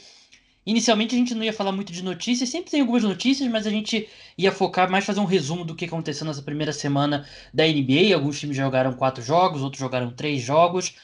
Inicialmente 0.65 1.13
a 1.15 1.17
gente 1.17 1.35
não 1.35 1.43
ia 1.43 1.53
falar 1.53 1.71
muito 1.71 1.93
de 1.93 2.03
notícias, 2.03 2.49
sempre 2.49 2.71
tem 2.71 2.81
algumas 2.81 3.03
notícias, 3.03 3.49
mas 3.51 3.67
a 3.67 3.69
gente 3.69 4.09
ia 4.37 4.51
focar 4.51 4.89
mais 4.89 5.05
fazer 5.05 5.19
um 5.19 5.25
resumo 5.25 5.63
do 5.63 5.75
que 5.75 5.85
aconteceu 5.85 6.25
nessa 6.25 6.41
primeira 6.41 6.73
semana 6.73 7.27
da 7.53 7.65
NBA. 7.67 8.15
Alguns 8.15 8.39
times 8.39 8.57
jogaram 8.57 8.93
quatro 8.93 9.23
jogos, 9.23 9.61
outros 9.61 9.79
jogaram 9.79 10.11
três 10.11 10.41
jogos, 10.41 10.95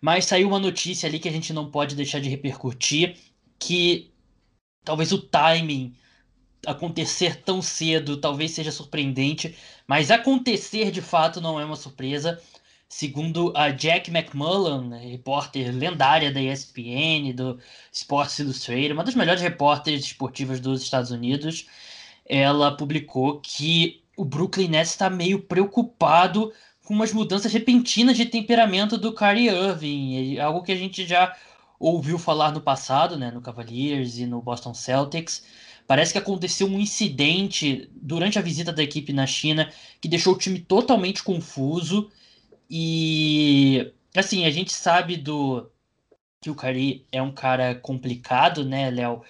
mas 0.00 0.24
saiu 0.24 0.48
uma 0.48 0.58
notícia 0.58 1.06
ali 1.08 1.18
que 1.18 1.28
a 1.28 1.32
gente 1.32 1.52
não 1.52 1.70
pode 1.70 1.94
deixar 1.94 2.20
de 2.20 2.30
repercutir, 2.30 3.16
que 3.58 4.10
talvez 4.84 5.12
o 5.12 5.18
timing 5.18 5.94
acontecer 6.66 7.42
tão 7.42 7.62
cedo 7.62 8.18
talvez 8.18 8.52
seja 8.52 8.72
surpreendente, 8.72 9.56
mas 9.86 10.10
acontecer 10.10 10.90
de 10.90 11.02
fato 11.02 11.40
não 11.40 11.58
é 11.60 11.64
uma 11.64 11.76
surpresa. 11.76 12.40
Segundo 12.92 13.52
a 13.56 13.70
Jack 13.70 14.10
McMullen, 14.10 14.98
repórter 15.12 15.72
lendária 15.72 16.32
da 16.32 16.42
ESPN, 16.42 17.32
do 17.32 17.56
Sports 17.92 18.40
Illustrated, 18.40 18.92
uma 18.92 19.04
das 19.04 19.14
melhores 19.14 19.40
repórteres 19.40 20.04
esportivas 20.04 20.58
dos 20.58 20.82
Estados 20.82 21.12
Unidos, 21.12 21.66
ela 22.26 22.76
publicou 22.76 23.40
que 23.40 24.02
o 24.16 24.24
Brooklyn 24.24 24.66
Nets 24.66 24.90
está 24.90 25.08
meio 25.08 25.40
preocupado 25.40 26.52
com 26.84 26.92
umas 26.92 27.12
mudanças 27.12 27.52
repentinas 27.52 28.16
de 28.16 28.26
temperamento 28.26 28.98
do 28.98 29.14
Kyrie 29.14 29.48
Irving, 29.48 30.38
algo 30.40 30.64
que 30.64 30.72
a 30.72 30.76
gente 30.76 31.06
já 31.06 31.36
ouviu 31.78 32.18
falar 32.18 32.50
no 32.50 32.60
passado, 32.60 33.16
né, 33.16 33.30
no 33.30 33.40
Cavaliers 33.40 34.18
e 34.18 34.26
no 34.26 34.42
Boston 34.42 34.74
Celtics. 34.74 35.44
Parece 35.86 36.12
que 36.12 36.18
aconteceu 36.18 36.66
um 36.66 36.80
incidente 36.80 37.88
durante 37.94 38.36
a 38.36 38.42
visita 38.42 38.72
da 38.72 38.82
equipe 38.82 39.12
na 39.12 39.28
China 39.28 39.70
que 40.00 40.08
deixou 40.08 40.34
o 40.34 40.38
time 40.38 40.58
totalmente 40.58 41.22
confuso 41.22 42.10
e 42.70 43.92
assim, 44.16 44.44
a 44.46 44.50
gente 44.50 44.72
sabe 44.72 45.16
do 45.16 45.70
que 46.40 46.50
o 46.50 46.54
Curry 46.54 47.06
é 47.12 47.20
um 47.20 47.32
cara 47.32 47.74
complicado, 47.74 48.64
né, 48.64 48.90
Léo? 48.90 49.22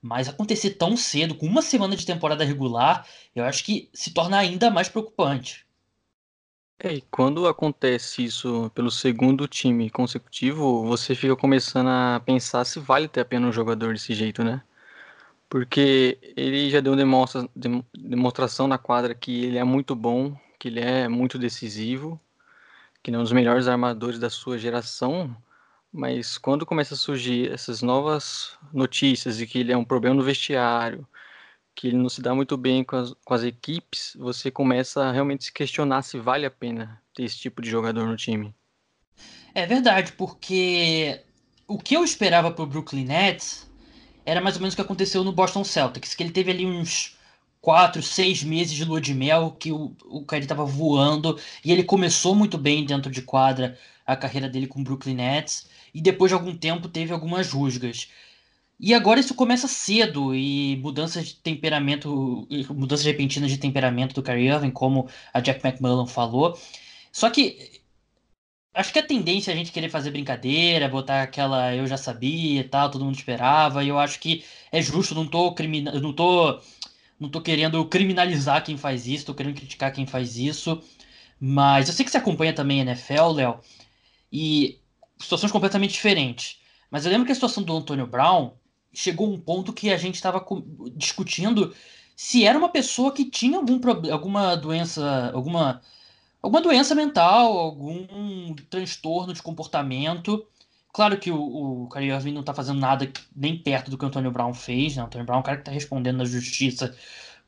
Mas 0.00 0.28
acontecer 0.28 0.70
tão 0.70 0.96
cedo, 0.96 1.34
com 1.34 1.46
uma 1.46 1.62
semana 1.62 1.96
de 1.96 2.06
temporada 2.06 2.44
regular, 2.44 3.06
eu 3.34 3.44
acho 3.44 3.64
que 3.64 3.88
se 3.92 4.12
torna 4.12 4.38
ainda 4.38 4.70
mais 4.70 4.88
preocupante. 4.88 5.66
É, 6.78 6.92
e 6.92 7.00
quando 7.02 7.46
acontece 7.46 8.24
isso 8.24 8.70
pelo 8.74 8.90
segundo 8.90 9.48
time 9.48 9.88
consecutivo, 9.90 10.84
você 10.84 11.14
fica 11.14 11.36
começando 11.36 11.88
a 11.88 12.20
pensar 12.24 12.64
se 12.64 12.78
vale 12.80 13.08
ter 13.08 13.20
a 13.20 13.24
pena 13.24 13.46
um 13.46 13.52
jogador 13.52 13.92
desse 13.94 14.14
jeito, 14.14 14.42
né? 14.44 14.62
Porque 15.48 16.18
ele 16.36 16.70
já 16.70 16.80
deu 16.80 16.96
demonstra, 16.96 17.48
demonstração 17.94 18.66
na 18.68 18.78
quadra 18.78 19.14
que 19.14 19.44
ele 19.44 19.58
é 19.58 19.64
muito 19.64 19.94
bom, 19.94 20.36
que 20.58 20.68
ele 20.68 20.80
é 20.80 21.08
muito 21.08 21.38
decisivo, 21.38 22.20
que 23.04 23.10
não 23.10 23.18
é 23.18 23.20
um 23.20 23.24
dos 23.24 23.32
melhores 23.32 23.68
armadores 23.68 24.18
da 24.18 24.30
sua 24.30 24.56
geração, 24.56 25.36
mas 25.92 26.38
quando 26.38 26.64
começa 26.64 26.94
a 26.94 26.96
surgir 26.96 27.52
essas 27.52 27.82
novas 27.82 28.56
notícias 28.72 29.36
de 29.36 29.46
que 29.46 29.58
ele 29.58 29.72
é 29.72 29.76
um 29.76 29.84
problema 29.84 30.16
no 30.16 30.22
vestiário, 30.22 31.06
que 31.74 31.88
ele 31.88 31.98
não 31.98 32.08
se 32.08 32.22
dá 32.22 32.34
muito 32.34 32.56
bem 32.56 32.82
com 32.82 32.96
as, 32.96 33.12
com 33.22 33.34
as 33.34 33.42
equipes, 33.42 34.16
você 34.18 34.50
começa 34.50 35.04
a 35.04 35.12
realmente 35.12 35.44
se 35.44 35.52
questionar 35.52 36.00
se 36.00 36.18
vale 36.18 36.46
a 36.46 36.50
pena 36.50 36.98
ter 37.14 37.24
esse 37.24 37.36
tipo 37.36 37.60
de 37.60 37.68
jogador 37.68 38.06
no 38.06 38.16
time. 38.16 38.54
É 39.54 39.66
verdade, 39.66 40.12
porque 40.12 41.20
o 41.68 41.76
que 41.76 41.94
eu 41.94 42.04
esperava 42.04 42.50
pro 42.50 42.66
Brooklyn 42.66 43.04
Nets 43.04 43.70
era 44.24 44.40
mais 44.40 44.56
ou 44.56 44.62
menos 44.62 44.72
o 44.72 44.76
que 44.76 44.82
aconteceu 44.82 45.22
no 45.22 45.30
Boston 45.30 45.62
Celtics, 45.62 46.14
que 46.14 46.22
ele 46.22 46.32
teve 46.32 46.50
ali 46.50 46.64
uns 46.64 47.18
quatro, 47.64 48.02
seis 48.02 48.44
meses 48.44 48.74
de 48.74 48.84
lua 48.84 49.00
de 49.00 49.14
mel 49.14 49.56
que 49.58 49.72
o, 49.72 49.96
o 50.04 50.22
Kyrie 50.26 50.44
estava 50.44 50.66
voando 50.66 51.40
e 51.64 51.72
ele 51.72 51.82
começou 51.82 52.34
muito 52.34 52.58
bem 52.58 52.84
dentro 52.84 53.10
de 53.10 53.22
quadra 53.22 53.78
a 54.06 54.14
carreira 54.14 54.50
dele 54.50 54.66
com 54.66 54.80
o 54.80 54.84
Brooklyn 54.84 55.14
Nets 55.14 55.66
e 55.94 56.02
depois 56.02 56.30
de 56.30 56.34
algum 56.34 56.54
tempo 56.54 56.88
teve 56.88 57.10
algumas 57.14 57.50
rusgas. 57.50 58.08
E 58.78 58.92
agora 58.92 59.20
isso 59.20 59.34
começa 59.34 59.66
cedo 59.66 60.34
e 60.34 60.76
mudanças 60.82 61.28
de 61.28 61.36
temperamento, 61.36 62.46
mudanças 62.70 63.06
repentinas 63.06 63.50
de 63.50 63.56
temperamento 63.56 64.14
do 64.14 64.22
Kyrie 64.22 64.48
Irving, 64.48 64.70
como 64.70 65.08
a 65.32 65.40
Jack 65.40 65.66
McMullen 65.66 66.06
falou. 66.06 66.58
Só 67.12 67.30
que 67.30 67.80
acho 68.74 68.92
que 68.92 68.98
a 68.98 69.06
tendência 69.06 69.50
é 69.52 69.54
a 69.54 69.56
gente 69.56 69.72
querer 69.72 69.88
fazer 69.88 70.10
brincadeira, 70.10 70.88
botar 70.88 71.22
aquela 71.22 71.74
eu 71.74 71.86
já 71.86 71.96
sabia 71.96 72.60
e 72.60 72.64
tal, 72.64 72.90
todo 72.90 73.04
mundo 73.04 73.16
esperava, 73.16 73.82
e 73.84 73.88
eu 73.88 73.98
acho 73.98 74.20
que 74.20 74.44
é 74.72 74.82
justo, 74.82 75.14
não 75.14 75.26
tô 75.26 75.54
criminal, 75.54 75.94
não 76.00 76.12
tô 76.12 76.60
não 77.18 77.28
tô 77.28 77.40
querendo 77.40 77.84
criminalizar 77.86 78.64
quem 78.64 78.76
faz 78.76 79.06
isso, 79.06 79.26
tô 79.26 79.34
querendo 79.34 79.56
criticar 79.56 79.92
quem 79.92 80.06
faz 80.06 80.36
isso. 80.36 80.82
Mas 81.40 81.88
eu 81.88 81.94
sei 81.94 82.04
que 82.04 82.10
você 82.10 82.18
acompanha 82.18 82.52
também 82.52 82.80
a 82.80 82.84
NFL, 82.84 83.32
Léo, 83.32 83.60
e 84.32 84.80
situações 85.18 85.52
completamente 85.52 85.92
diferentes. 85.92 86.58
Mas 86.90 87.04
eu 87.04 87.12
lembro 87.12 87.26
que 87.26 87.32
a 87.32 87.34
situação 87.34 87.62
do 87.62 87.76
Antônio 87.76 88.06
Brown 88.06 88.52
chegou 88.92 89.32
um 89.32 89.38
ponto 89.38 89.72
que 89.72 89.90
a 89.90 89.96
gente 89.96 90.14
estava 90.14 90.44
discutindo 90.96 91.74
se 92.16 92.44
era 92.44 92.58
uma 92.58 92.68
pessoa 92.68 93.12
que 93.12 93.28
tinha 93.28 93.58
algum 93.58 93.80
alguma 94.10 94.56
doença, 94.56 95.30
alguma 95.34 95.82
alguma 96.40 96.60
doença 96.60 96.94
mental, 96.94 97.58
algum 97.58 98.54
transtorno 98.70 99.32
de 99.32 99.42
comportamento. 99.42 100.46
Claro 100.94 101.18
que 101.18 101.28
o, 101.32 101.82
o 101.82 101.88
Kyrie 101.88 102.12
Irving 102.12 102.32
não 102.32 102.40
está 102.42 102.54
fazendo 102.54 102.78
nada 102.78 103.12
nem 103.34 103.58
perto 103.60 103.90
do 103.90 103.98
que 103.98 104.04
o 104.04 104.08
Antônio 104.08 104.30
Brown 104.30 104.54
fez, 104.54 104.94
né? 104.94 105.02
O 105.02 105.06
Antônio 105.06 105.26
Brown 105.26 105.38
é 105.38 105.40
um 105.40 105.42
cara 105.42 105.56
que 105.56 105.62
está 105.62 105.72
respondendo 105.72 106.18
na 106.18 106.24
justiça 106.24 106.96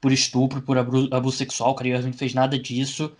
por 0.00 0.10
estupro, 0.12 0.60
por 0.62 0.76
abuso 0.76 1.36
sexual, 1.36 1.70
o 1.70 1.74
Kyrie 1.76 1.92
Irving 1.92 2.08
não 2.08 2.12
fez 2.18 2.34
nada 2.34 2.58
disso. 2.58 3.16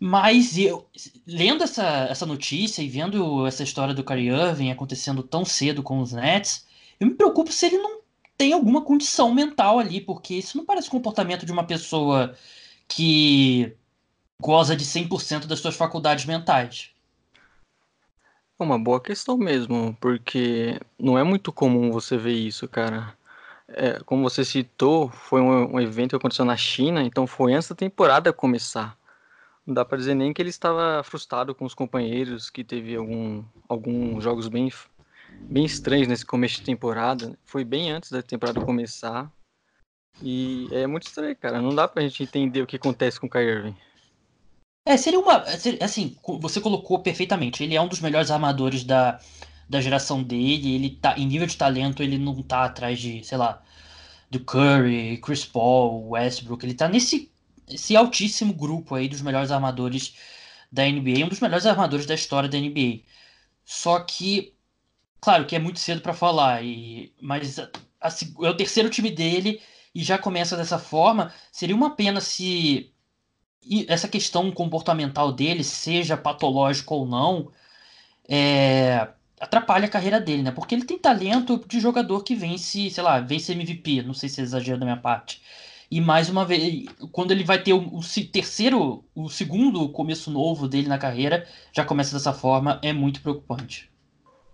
Mas 0.00 0.56
eu, 0.56 0.88
lendo 1.26 1.62
essa, 1.62 2.06
essa 2.10 2.24
notícia 2.24 2.82
e 2.82 2.88
vendo 2.88 3.46
essa 3.46 3.62
história 3.62 3.92
do 3.92 4.02
Kyrie 4.02 4.28
Irving 4.28 4.70
acontecendo 4.70 5.22
tão 5.22 5.44
cedo 5.44 5.82
com 5.82 6.00
os 6.00 6.12
Nets, 6.12 6.66
eu 6.98 7.06
me 7.06 7.14
preocupo 7.14 7.52
se 7.52 7.66
ele 7.66 7.78
não 7.78 8.00
tem 8.36 8.54
alguma 8.54 8.82
condição 8.82 9.34
mental 9.34 9.78
ali, 9.78 10.00
porque 10.00 10.36
isso 10.36 10.56
não 10.56 10.64
parece 10.64 10.88
o 10.88 10.92
comportamento 10.92 11.44
de 11.44 11.52
uma 11.52 11.64
pessoa 11.64 12.34
que 12.88 13.76
goza 14.40 14.74
de 14.76 14.84
100% 14.86 15.46
das 15.46 15.60
suas 15.60 15.76
faculdades 15.76 16.24
mentais. 16.24 16.92
É 18.60 18.64
uma 18.64 18.78
boa 18.78 19.00
questão 19.00 19.38
mesmo, 19.38 19.96
porque 20.00 20.80
não 20.98 21.16
é 21.16 21.22
muito 21.22 21.52
comum 21.52 21.92
você 21.92 22.16
ver 22.16 22.32
isso, 22.32 22.66
cara. 22.66 23.16
É, 23.68 24.00
como 24.00 24.22
você 24.28 24.44
citou, 24.44 25.08
foi 25.10 25.40
um, 25.40 25.76
um, 25.76 25.80
evento 25.80 26.10
que 26.10 26.16
aconteceu 26.16 26.44
na 26.44 26.56
China, 26.56 27.02
então 27.02 27.26
foi 27.26 27.52
antes 27.52 27.68
da 27.68 27.76
temporada 27.76 28.32
começar. 28.32 28.98
Não 29.64 29.74
dá 29.74 29.84
para 29.84 29.98
dizer 29.98 30.14
nem 30.14 30.32
que 30.32 30.42
ele 30.42 30.48
estava 30.50 31.02
frustrado 31.04 31.54
com 31.54 31.64
os 31.64 31.74
companheiros, 31.74 32.50
que 32.50 32.64
teve 32.64 32.96
algum, 32.96 33.44
alguns 33.68 34.24
jogos 34.24 34.48
bem, 34.48 34.72
bem 35.42 35.64
estranhos 35.64 36.08
nesse 36.08 36.26
começo 36.26 36.56
de 36.56 36.62
temporada. 36.62 37.38
Foi 37.44 37.64
bem 37.64 37.92
antes 37.92 38.10
da 38.10 38.22
temporada 38.22 38.60
começar. 38.64 39.30
E 40.20 40.68
é 40.72 40.86
muito 40.86 41.06
estranho, 41.06 41.36
cara. 41.36 41.62
Não 41.62 41.74
dá 41.74 41.86
pra 41.86 42.02
gente 42.02 42.22
entender 42.24 42.62
o 42.62 42.66
que 42.66 42.76
acontece 42.76 43.20
com 43.20 43.26
o 43.26 43.30
Kyrie. 43.30 43.76
É, 44.88 44.96
seria 44.96 45.20
uma. 45.20 45.44
Assim, 45.82 46.16
você 46.40 46.62
colocou 46.62 47.00
perfeitamente. 47.00 47.62
Ele 47.62 47.74
é 47.74 47.80
um 47.80 47.88
dos 47.88 48.00
melhores 48.00 48.30
armadores 48.30 48.84
da, 48.84 49.20
da 49.68 49.82
geração 49.82 50.22
dele. 50.22 50.74
Ele 50.74 50.90
tá, 50.90 51.14
em 51.18 51.26
nível 51.26 51.46
de 51.46 51.58
talento, 51.58 52.02
ele 52.02 52.16
não 52.16 52.42
tá 52.42 52.64
atrás 52.64 52.98
de, 52.98 53.22
sei 53.22 53.36
lá, 53.36 53.62
do 54.30 54.40
Curry, 54.40 55.18
Chris 55.18 55.44
Paul, 55.44 56.08
Westbrook. 56.10 56.64
Ele 56.64 56.72
tá 56.72 56.88
nesse 56.88 57.30
esse 57.68 57.94
altíssimo 57.94 58.54
grupo 58.54 58.94
aí 58.94 59.08
dos 59.08 59.20
melhores 59.20 59.50
armadores 59.50 60.14
da 60.72 60.84
NBA, 60.88 61.24
um 61.26 61.28
dos 61.28 61.40
melhores 61.40 61.66
armadores 61.66 62.06
da 62.06 62.14
história 62.14 62.48
da 62.48 62.58
NBA. 62.58 63.00
Só 63.64 64.00
que, 64.00 64.54
claro 65.20 65.44
que 65.46 65.54
é 65.54 65.58
muito 65.58 65.80
cedo 65.80 66.00
para 66.00 66.14
falar, 66.14 66.64
e, 66.64 67.12
mas 67.20 67.58
a, 67.58 67.70
a, 68.00 68.08
é 68.08 68.48
o 68.48 68.56
terceiro 68.56 68.88
time 68.88 69.10
dele 69.10 69.60
e 69.94 70.02
já 70.02 70.16
começa 70.16 70.56
dessa 70.56 70.78
forma. 70.78 71.32
Seria 71.52 71.76
uma 71.76 71.94
pena 71.94 72.22
se 72.22 72.90
essa 73.88 74.08
questão 74.08 74.50
comportamental 74.50 75.32
dele, 75.32 75.62
seja 75.64 76.16
patológico 76.16 76.94
ou 76.94 77.06
não, 77.06 77.50
é, 78.28 79.08
atrapalha 79.40 79.86
a 79.86 79.90
carreira 79.90 80.20
dele, 80.20 80.42
né? 80.42 80.50
Porque 80.50 80.74
ele 80.74 80.84
tem 80.84 80.98
talento 80.98 81.64
de 81.66 81.80
jogador 81.80 82.22
que 82.22 82.34
vence, 82.34 82.90
sei 82.90 83.02
lá, 83.02 83.20
vence 83.20 83.52
MVP. 83.52 84.02
Não 84.02 84.14
sei 84.14 84.28
se 84.28 84.40
é 84.40 84.44
exagero 84.44 84.78
da 84.78 84.86
minha 84.86 84.96
parte. 84.96 85.42
E 85.90 86.00
mais 86.00 86.28
uma 86.28 86.44
vez, 86.44 86.86
quando 87.12 87.30
ele 87.30 87.44
vai 87.44 87.62
ter 87.62 87.72
o, 87.72 87.78
o, 87.78 88.00
terceiro, 88.30 89.04
o 89.14 89.28
segundo 89.30 89.88
começo 89.88 90.30
novo 90.30 90.68
dele 90.68 90.86
na 90.86 90.98
carreira, 90.98 91.46
já 91.72 91.84
começa 91.84 92.14
dessa 92.14 92.32
forma, 92.32 92.78
é 92.82 92.92
muito 92.92 93.22
preocupante. 93.22 93.90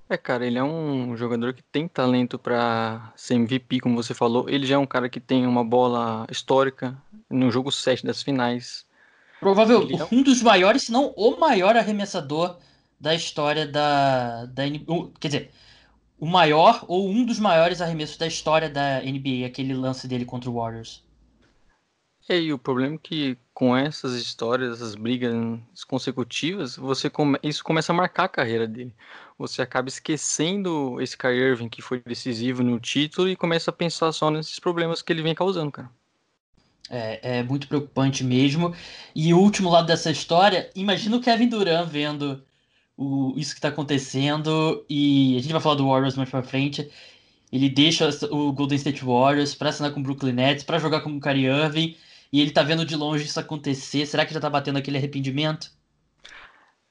É, 0.08 0.16
cara, 0.16 0.46
ele 0.46 0.58
é 0.58 0.62
um 0.62 1.16
jogador 1.16 1.54
que 1.54 1.62
tem 1.62 1.88
talento 1.88 2.38
para 2.38 3.12
ser 3.16 3.34
MVP, 3.34 3.80
como 3.80 3.96
você 3.96 4.14
falou. 4.14 4.48
Ele 4.48 4.66
já 4.66 4.76
é 4.76 4.78
um 4.78 4.86
cara 4.86 5.08
que 5.08 5.18
tem 5.18 5.46
uma 5.46 5.64
bola 5.64 6.26
histórica 6.30 6.96
no 7.28 7.50
jogo 7.50 7.72
7 7.72 8.06
das 8.06 8.22
finais. 8.22 8.86
Provavelmente 9.44 10.02
um 10.10 10.22
dos 10.22 10.40
maiores, 10.40 10.84
se 10.84 10.92
não 10.92 11.12
o 11.16 11.38
maior 11.38 11.76
arremessador 11.76 12.56
da 12.98 13.14
história 13.14 13.66
da, 13.66 14.46
da 14.46 14.66
NBA. 14.66 15.12
Quer 15.20 15.28
dizer, 15.28 15.50
o 16.18 16.24
maior 16.24 16.82
ou 16.88 17.06
um 17.10 17.26
dos 17.26 17.38
maiores 17.38 17.82
arremessos 17.82 18.16
da 18.16 18.26
história 18.26 18.70
da 18.70 19.02
NBA, 19.02 19.46
aquele 19.46 19.74
lance 19.74 20.08
dele 20.08 20.24
contra 20.24 20.48
o 20.48 20.54
Warriors. 20.54 21.04
É, 22.26 22.40
e 22.40 22.54
o 22.54 22.58
problema 22.58 22.94
é 22.94 22.98
que 22.98 23.36
com 23.52 23.76
essas 23.76 24.14
histórias, 24.14 24.76
essas 24.76 24.94
brigas 24.94 25.34
consecutivas, 25.86 26.74
você 26.74 27.10
come... 27.10 27.38
isso 27.42 27.62
começa 27.62 27.92
a 27.92 27.94
marcar 27.94 28.24
a 28.24 28.28
carreira 28.28 28.66
dele. 28.66 28.94
Você 29.36 29.60
acaba 29.60 29.88
esquecendo 29.88 30.98
esse 31.02 31.18
Kyrie 31.18 31.50
Irving 31.50 31.68
que 31.68 31.82
foi 31.82 32.00
decisivo 32.00 32.62
no 32.62 32.80
título 32.80 33.28
e 33.28 33.36
começa 33.36 33.70
a 33.70 33.74
pensar 33.74 34.10
só 34.10 34.30
nesses 34.30 34.58
problemas 34.58 35.02
que 35.02 35.12
ele 35.12 35.22
vem 35.22 35.34
causando, 35.34 35.70
cara. 35.70 35.90
É, 36.90 37.38
é 37.38 37.42
muito 37.42 37.66
preocupante 37.66 38.22
mesmo. 38.22 38.74
E 39.14 39.32
o 39.32 39.38
último 39.38 39.70
lado 39.70 39.86
dessa 39.86 40.10
história, 40.10 40.70
imagina 40.74 41.16
o 41.16 41.20
Kevin 41.20 41.48
Durant 41.48 41.88
vendo 41.88 42.42
o, 42.96 43.32
isso 43.36 43.52
que 43.52 43.58
está 43.58 43.68
acontecendo 43.68 44.84
e 44.88 45.36
a 45.36 45.40
gente 45.40 45.52
vai 45.52 45.60
falar 45.60 45.76
do 45.76 45.88
Warriors 45.88 46.16
mais 46.16 46.30
pra 46.30 46.42
frente. 46.42 46.90
Ele 47.52 47.68
deixa 47.68 48.08
o 48.30 48.52
Golden 48.52 48.76
State 48.76 49.04
Warriors 49.04 49.54
para 49.54 49.68
assinar 49.68 49.92
com 49.92 50.00
o 50.00 50.02
Brooklyn 50.02 50.32
Nets, 50.32 50.64
para 50.64 50.78
jogar 50.78 51.00
com 51.00 51.10
o 51.10 51.20
Kyrie 51.20 51.46
Irving 51.46 51.96
e 52.32 52.40
ele 52.40 52.50
tá 52.50 52.62
vendo 52.62 52.84
de 52.84 52.96
longe 52.96 53.24
isso 53.24 53.38
acontecer. 53.38 54.06
Será 54.06 54.26
que 54.26 54.34
já 54.34 54.40
tá 54.40 54.50
batendo 54.50 54.78
aquele 54.78 54.98
arrependimento? 54.98 55.70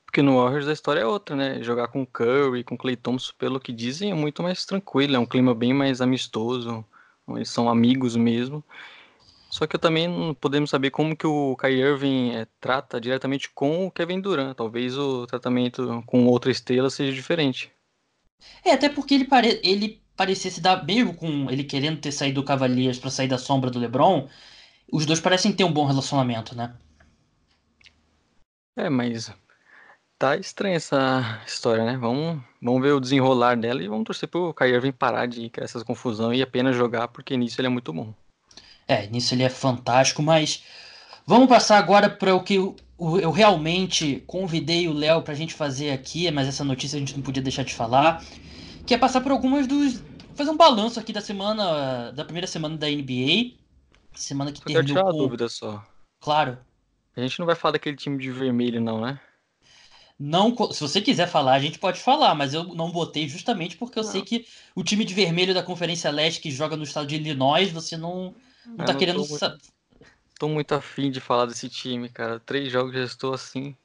Porque 0.05 0.21
no 0.21 0.37
Warriors 0.37 0.67
a 0.67 0.73
história 0.73 1.01
é 1.01 1.05
outra, 1.05 1.35
né? 1.35 1.61
Jogar 1.61 1.87
com 1.87 2.05
Curry, 2.05 2.63
com 2.63 2.77
Clay 2.77 2.95
Thompson, 2.95 3.33
pelo 3.37 3.59
que 3.59 3.73
dizem, 3.73 4.11
é 4.11 4.13
muito 4.13 4.41
mais 4.43 4.63
tranquilo, 4.63 5.15
é 5.15 5.19
um 5.19 5.25
clima 5.25 5.53
bem 5.55 5.73
mais 5.73 6.01
amistoso, 6.01 6.85
eles 7.29 7.49
são 7.49 7.67
amigos 7.67 8.15
mesmo. 8.15 8.63
Só 9.53 9.67
que 9.67 9.75
eu 9.75 9.79
também 9.79 10.07
não 10.07 10.33
podemos 10.33 10.71
saber 10.71 10.89
como 10.89 11.15
que 11.15 11.27
o 11.27 11.55
Kyrie 11.57 11.83
Irving 11.83 12.31
é, 12.31 12.47
trata 12.59 12.99
diretamente 12.99 13.51
com 13.51 13.85
o 13.85 13.91
Kevin 13.91 14.19
Durant. 14.19 14.55
Talvez 14.55 14.97
o 14.97 15.27
tratamento 15.27 16.03
com 16.07 16.25
outra 16.25 16.49
estrela 16.49 16.89
seja 16.89 17.13
diferente. 17.13 17.71
É, 18.65 18.71
até 18.71 18.89
porque 18.89 19.13
ele, 19.13 19.25
pare... 19.25 19.61
ele 19.63 20.01
parecia 20.15 20.49
se 20.49 20.59
dar 20.59 20.83
mesmo 20.83 21.13
com 21.13 21.51
ele 21.51 21.63
querendo 21.63 22.01
ter 22.01 22.11
saído 22.11 22.41
do 22.41 22.47
Cavaliers 22.47 22.97
para 22.97 23.11
sair 23.11 23.27
da 23.27 23.37
sombra 23.37 23.69
do 23.69 23.77
LeBron 23.77 24.27
os 24.91 25.05
dois 25.05 25.19
parecem 25.19 25.53
ter 25.53 25.63
um 25.63 25.71
bom 25.71 25.85
relacionamento, 25.85 26.55
né? 26.55 26.75
É, 28.75 28.89
mas 28.89 29.31
tá 30.17 30.35
estranha 30.35 30.77
essa 30.77 31.43
história, 31.45 31.85
né? 31.85 31.95
Vamos, 31.95 32.41
vamos 32.59 32.81
ver 32.81 32.93
o 32.93 32.99
desenrolar 32.99 33.55
dela 33.55 33.83
e 33.83 33.87
vamos 33.87 34.05
torcer 34.05 34.27
pro 34.27 34.51
Kyrie 34.51 34.73
Irving 34.73 34.93
parar 34.93 35.27
de 35.27 35.47
criar 35.51 35.65
essa 35.65 35.85
confusão 35.85 36.33
e 36.33 36.41
apenas 36.41 36.75
jogar, 36.75 37.07
porque 37.09 37.37
nisso 37.37 37.61
ele 37.61 37.67
é 37.67 37.69
muito 37.69 37.93
bom. 37.93 38.15
É, 38.87 39.07
nisso 39.07 39.33
ele 39.33 39.43
é 39.43 39.49
fantástico, 39.49 40.21
mas 40.21 40.63
vamos 41.25 41.47
passar 41.47 41.77
agora 41.77 42.09
para 42.09 42.35
o 42.35 42.43
que 42.43 42.55
eu, 42.55 42.75
eu 42.99 43.31
realmente 43.31 44.23
convidei 44.27 44.87
o 44.87 44.93
Léo 44.93 45.21
pra 45.21 45.33
gente 45.33 45.53
fazer 45.53 45.91
aqui, 45.91 46.29
mas 46.31 46.47
essa 46.47 46.63
notícia 46.63 46.97
a 46.97 46.99
gente 46.99 47.15
não 47.15 47.23
podia 47.23 47.41
deixar 47.41 47.63
de 47.63 47.73
falar, 47.73 48.23
que 48.85 48.93
é 48.93 48.97
passar 48.97 49.21
por 49.21 49.31
algumas 49.31 49.67
dos 49.67 50.01
fazer 50.35 50.49
um 50.49 50.57
balanço 50.57 50.99
aqui 50.99 51.13
da 51.13 51.21
semana 51.21 52.11
da 52.11 52.25
primeira 52.25 52.47
semana 52.47 52.75
da 52.75 52.87
NBA 52.87 53.63
Semana 54.15 54.51
que 54.51 54.61
tem. 54.61 54.75
Eu 54.75 54.85
tirar 54.85 55.03
uma 55.03 55.13
dúvida 55.13 55.49
só. 55.49 55.83
Claro. 56.19 56.57
A 57.15 57.21
gente 57.21 57.39
não 57.39 57.45
vai 57.45 57.55
falar 57.55 57.73
daquele 57.73 57.97
time 57.97 58.17
de 58.17 58.31
vermelho, 58.31 58.81
não, 58.81 59.01
né? 59.01 59.19
Não, 60.19 60.55
se 60.71 60.79
você 60.79 61.01
quiser 61.01 61.27
falar, 61.27 61.53
a 61.53 61.59
gente 61.59 61.79
pode 61.79 61.99
falar, 61.99 62.33
mas 62.35 62.53
eu 62.53 62.63
não 62.75 62.91
botei 62.91 63.27
justamente 63.27 63.75
porque 63.75 63.99
eu 63.99 64.03
não. 64.03 64.11
sei 64.11 64.21
que 64.21 64.45
o 64.75 64.83
time 64.83 65.03
de 65.03 65.13
vermelho 65.13 65.53
da 65.53 65.63
Conferência 65.63 66.11
Leste 66.11 66.39
que 66.39 66.51
joga 66.51 66.77
no 66.77 66.83
estado 66.83 67.07
de 67.07 67.15
Illinois, 67.15 67.71
você 67.71 67.97
não, 67.97 68.33
não 68.65 68.77
tá 68.77 68.93
não 68.93 68.99
querendo. 68.99 69.23
Tô 69.23 69.27
muito, 69.27 69.61
tô 70.39 70.47
muito 70.49 70.75
afim 70.75 71.11
de 71.11 71.19
falar 71.19 71.45
desse 71.45 71.69
time, 71.69 72.09
cara. 72.09 72.39
Três 72.39 72.71
jogos 72.71 72.93
já 72.93 73.03
estou 73.03 73.33
assim. 73.33 73.75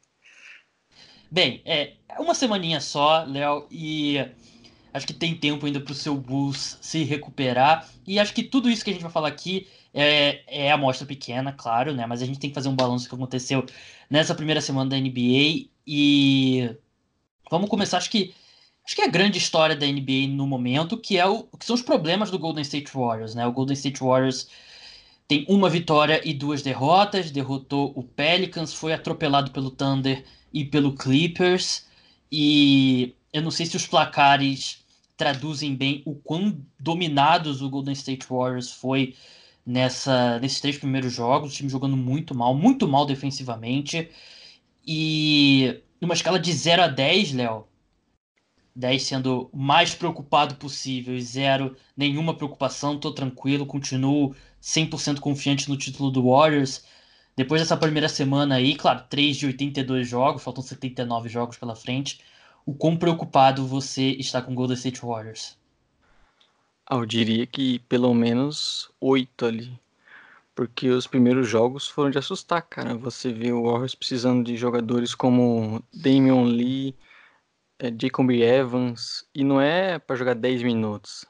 Bem, 1.31 1.61
é 1.65 1.95
uma 2.19 2.35
semaninha 2.35 2.81
só, 2.81 3.25
Léo, 3.25 3.67
e 3.71 4.17
acho 4.95 5.07
que 5.07 5.13
tem 5.13 5.35
tempo 5.35 5.67
ainda 5.67 5.81
pro 5.81 5.95
seu 5.95 6.17
Bulls 6.17 6.79
se 6.81 7.05
recuperar. 7.05 7.87
E 8.07 8.19
acho 8.19 8.33
que 8.33 8.43
tudo 8.43 8.71
isso 8.71 8.83
que 8.83 8.91
a 8.91 8.93
gente 8.93 9.03
vai 9.03 9.13
falar 9.13 9.29
aqui 9.29 9.69
é, 9.93 10.43
é 10.47 10.73
amostra 10.73 11.07
pequena, 11.07 11.53
claro, 11.53 11.95
né? 11.95 12.07
Mas 12.07 12.23
a 12.23 12.27
gente 12.27 12.39
tem 12.39 12.51
que 12.51 12.55
fazer 12.55 12.69
um 12.69 12.77
balanço 12.77 13.09
que 13.09 13.15
aconteceu 13.15 13.65
nessa 14.09 14.35
primeira 14.35 14.61
semana 14.61 14.91
da 14.91 14.97
NBA 14.99 15.69
e 15.87 16.75
vamos 17.51 17.69
começar, 17.69 17.99
acho 17.99 18.11
que 18.11 18.35
acho 18.85 18.95
que 18.95 19.03
é 19.03 19.05
a 19.05 19.11
grande 19.11 19.37
história 19.39 19.77
da 19.77 19.87
NBA 19.87 20.29
no 20.29 20.47
momento, 20.47 20.97
que 20.97 21.19
é 21.19 21.27
o 21.27 21.45
que 21.59 21.67
são 21.67 21.75
os 21.75 21.83
problemas 21.83 22.31
do 22.31 22.39
Golden 22.39 22.63
State 22.63 22.91
Warriors, 22.95 23.35
né? 23.35 23.47
O 23.47 23.53
Golden 23.53 23.75
State 23.75 24.01
Warriors 24.01 24.49
tem 25.29 25.45
uma 25.47 25.69
vitória 25.69 26.23
e 26.27 26.33
duas 26.33 26.63
derrotas, 26.63 27.31
derrotou 27.31 27.93
o 27.95 28.03
Pelicans, 28.03 28.73
foi 28.73 28.95
atropelado 28.95 29.51
pelo 29.51 29.71
Thunder 29.71 30.25
e 30.53 30.65
pelo 30.65 30.95
Clippers. 30.95 31.87
E 32.33 33.15
eu 33.31 33.43
não 33.43 33.51
sei 33.51 33.67
se 33.67 33.77
os 33.77 33.87
placares 33.87 34.83
traduzem 35.19 35.75
bem 35.77 36.03
o 36.07 36.15
quão 36.15 36.59
dominados 36.81 37.61
o 37.61 37.69
Golden 37.69 37.93
State 37.93 38.27
Warriors 38.27 38.73
foi 38.73 39.15
nessa, 39.67 40.39
nesses 40.39 40.61
três 40.61 40.79
primeiros 40.79 41.13
jogos, 41.13 41.53
o 41.53 41.55
time 41.55 41.69
jogando 41.69 41.97
muito 41.97 42.35
mal, 42.35 42.55
muito 42.55 42.89
mal 42.89 43.05
defensivamente. 43.05 44.11
E 44.87 45.83
numa 46.01 46.15
escala 46.15 46.39
de 46.39 46.51
0 46.51 46.83
a 46.83 46.89
10, 46.89 47.35
Léo, 47.35 47.67
10 48.75 49.03
sendo 49.03 49.51
o 49.53 49.59
mais 49.59 49.95
preocupado 49.95 50.55
possível 50.55 51.15
e 51.15 51.21
0 51.21 51.77
nenhuma 51.97 52.35
preocupação, 52.35 52.99
tô 52.99 53.13
tranquilo, 53.13 53.67
continuo 53.67 54.35
100% 54.63 55.21
confiante 55.21 55.69
no 55.69 55.77
título 55.77 56.11
do 56.11 56.31
Warriors. 56.31 56.85
depois 57.37 57.61
dessa 57.61 57.77
primeira 57.77 58.09
semana 58.09 58.57
aí, 58.57 58.75
claro, 58.75 59.05
3 59.09 59.37
de 59.37 59.47
82 59.47 60.09
jogos, 60.09 60.43
faltam 60.43 60.63
79 60.63 61.29
jogos 61.29 61.57
pela 61.57 61.77
frente, 61.77 62.21
o 62.67 62.75
quão 62.75 62.97
preocupado 62.97 63.67
você 63.67 64.11
está 64.13 64.43
com 64.43 64.53
o 64.53 64.55
Golden 64.55 64.77
State 64.77 65.01
Warriors? 65.01 65.57
Ah, 66.87 66.97
eu 66.97 67.07
diria 67.07 67.47
que 67.47 67.79
pelo 67.81 68.13
menos 68.15 68.91
8 69.01 69.47
ali. 69.47 69.81
Porque 70.55 70.89
os 70.89 71.07
primeiros 71.07 71.49
jogos 71.49 71.87
foram 71.87 72.11
de 72.11 72.19
assustar, 72.19 72.63
cara. 72.63 72.95
Você 72.97 73.33
vê 73.33 73.53
o 73.53 73.63
Warriors 73.63 73.95
precisando 73.95 74.45
de 74.45 74.57
jogadores 74.57 75.15
como 75.15 75.83
Damian 75.93 76.45
Lee, 76.45 76.97
é, 77.79 77.93
Jacob 77.97 78.31
Evans, 78.31 79.25
e 79.35 79.45
não 79.45 79.61
é 79.61 79.99
para 79.99 80.17
jogar 80.17 80.35
10 80.35 80.63
minutos. 80.63 81.25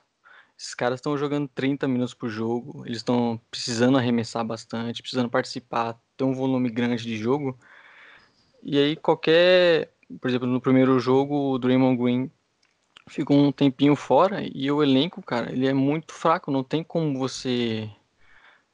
Esses 0.58 0.74
caras 0.74 0.98
estão 0.98 1.16
jogando 1.16 1.48
30 1.48 1.86
minutos 1.86 2.14
por 2.14 2.28
jogo, 2.28 2.82
eles 2.84 2.98
estão 2.98 3.40
precisando 3.48 3.96
arremessar 3.96 4.44
bastante, 4.44 5.00
precisando 5.02 5.30
participar, 5.30 5.96
ter 6.16 6.24
um 6.24 6.34
volume 6.34 6.68
grande 6.68 7.04
de 7.04 7.16
jogo. 7.16 7.56
E 8.62 8.76
aí 8.76 8.96
qualquer, 8.96 9.92
por 10.20 10.28
exemplo, 10.28 10.48
no 10.48 10.60
primeiro 10.60 10.98
jogo, 10.98 11.52
o 11.52 11.58
Draymond 11.58 11.96
Green 12.02 12.30
ficou 13.08 13.38
um 13.38 13.52
tempinho 13.52 13.94
fora 13.94 14.42
e 14.52 14.70
o 14.70 14.82
elenco, 14.82 15.22
cara, 15.22 15.52
ele 15.52 15.66
é 15.66 15.72
muito 15.72 16.12
fraco, 16.12 16.50
não 16.50 16.64
tem 16.64 16.82
como 16.82 17.16
você 17.18 17.88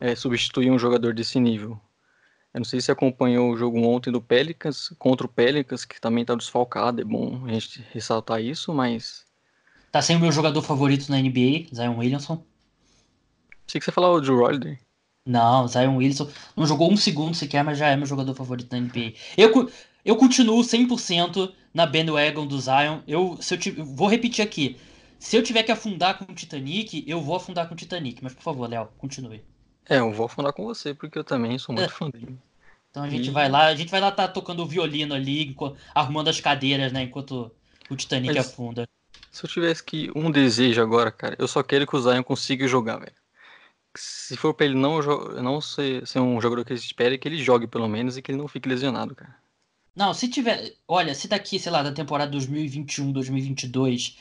é, 0.01 0.14
substituir 0.14 0.70
um 0.70 0.78
jogador 0.78 1.12
desse 1.14 1.39
nível. 1.39 1.78
Eu 2.55 2.61
não 2.61 2.64
sei 2.64 2.80
se 2.80 2.91
acompanhou 2.91 3.53
o 3.53 3.57
jogo 3.59 3.78
ontem 3.82 4.11
do 4.11 4.22
Pelicans, 4.22 4.89
contra 4.99 5.26
o 5.26 5.30
Pelicans, 5.30 5.85
que 5.85 6.01
também 6.01 6.24
tá 6.24 6.35
desfalcado, 6.35 7.03
é 7.03 7.05
bom 7.05 7.45
a 7.47 7.53
gente 7.53 7.82
ressaltar 7.93 8.41
isso, 8.41 8.72
mas... 8.72 9.26
Tá 9.95 10.03
sem 10.03 10.16
o 10.16 10.18
meu 10.18 10.32
jogador 10.32 10.61
favorito 10.61 11.09
na 11.09 11.18
NBA, 11.18 11.68
Zion 11.72 11.97
Williamson. 11.97 12.45
Sei 13.64 13.78
que 13.78 13.84
você 13.84 13.92
falava 13.92 14.20
do 14.20 14.36
Holiday. 14.36 14.76
Não, 15.24 15.68
Zion 15.68 15.95
Williamson 15.95 16.28
não 16.57 16.66
jogou 16.66 16.90
um 16.90 16.97
segundo 16.97 17.32
sequer, 17.32 17.62
mas 17.62 17.78
já 17.78 17.86
é 17.90 17.97
meu 17.97 18.05
jogador 18.05 18.34
favorito 18.34 18.72
na 18.72 18.80
NBA. 18.80 19.12
Eu, 19.38 19.70
eu 20.05 20.16
continuo 20.16 20.61
100% 20.62 21.53
na 21.72 21.86
bandwagon 21.86 22.45
do 22.45 22.61
Zion. 22.61 23.03
Eu, 23.07 23.38
se 23.40 23.55
eu 23.55 23.84
vou 23.84 24.09
repetir 24.09 24.45
aqui. 24.45 24.76
Se 25.16 25.36
eu 25.36 25.45
tiver 25.45 25.62
que 25.62 25.70
afundar 25.70 26.18
com 26.18 26.32
o 26.32 26.34
Titanic, 26.34 27.05
eu 27.07 27.20
vou 27.20 27.36
afundar 27.36 27.68
com 27.68 27.74
o 27.74 27.76
Titanic. 27.76 28.18
Mas 28.20 28.34
por 28.34 28.42
favor, 28.42 28.68
Léo, 28.68 28.88
continue. 28.99 29.45
É, 29.88 30.01
eu 30.01 30.12
vou 30.12 30.26
afundar 30.26 30.53
com 30.53 30.64
você, 30.64 30.92
porque 30.92 31.16
eu 31.16 31.24
também 31.24 31.57
sou 31.57 31.72
muito 31.72 31.88
é. 31.88 31.92
fã 31.92 32.11
dele. 32.11 32.36
Então 32.90 33.05
a 33.05 33.09
gente 33.09 33.28
e... 33.28 33.30
vai 33.30 33.49
lá, 33.49 33.66
a 33.66 33.76
gente 33.76 33.92
vai 33.92 34.01
lá 34.01 34.11
tá 34.11 34.26
tocando 34.26 34.64
o 34.64 34.66
violino 34.66 35.14
ali, 35.14 35.55
arrumando 35.95 36.30
as 36.30 36.40
cadeiras, 36.40 36.92
né, 36.92 37.05
enquanto 37.05 37.49
o 37.88 37.95
Titanic 37.95 38.34
Mas, 38.34 38.49
afunda. 38.49 38.88
Se 39.35 39.45
eu 39.45 39.51
tivesse 39.51 39.82
que 39.82 40.12
um 40.14 40.30
desejo 40.30 40.80
agora, 40.80 41.11
cara, 41.11 41.35
eu 41.41 41.49
só 41.49 41.61
quero 41.61 41.89
que 41.89 41.97
o 41.97 42.01
Zion 42.01 42.22
consiga 42.22 42.68
jogar, 42.68 42.99
velho. 42.99 43.12
Se 43.97 44.37
for 44.37 44.55
pra 44.55 44.64
ele 44.64 44.76
não, 44.76 45.01
não 45.43 45.61
ser, 45.61 46.07
ser 46.07 46.20
um 46.20 46.41
jogador 46.41 46.64
que 46.64 46.72
a 46.72 46.76
gente 46.76 46.87
espere, 46.87 47.18
que 47.18 47.26
ele 47.26 47.43
jogue 47.43 47.66
pelo 47.66 47.89
menos 47.89 48.16
e 48.16 48.22
que 48.22 48.30
ele 48.30 48.39
não 48.39 48.47
fique 48.47 48.68
lesionado, 48.68 49.12
cara. 49.12 49.35
Não, 49.95 50.14
se 50.14 50.28
tiver. 50.28 50.74
Olha, 50.87 51.16
se 51.16 51.26
daqui, 51.26 51.59
sei 51.59 51.72
lá, 51.72 51.82
da 51.82 51.91
temporada 51.91 52.30
2021, 52.30 53.11
2022. 53.11 54.16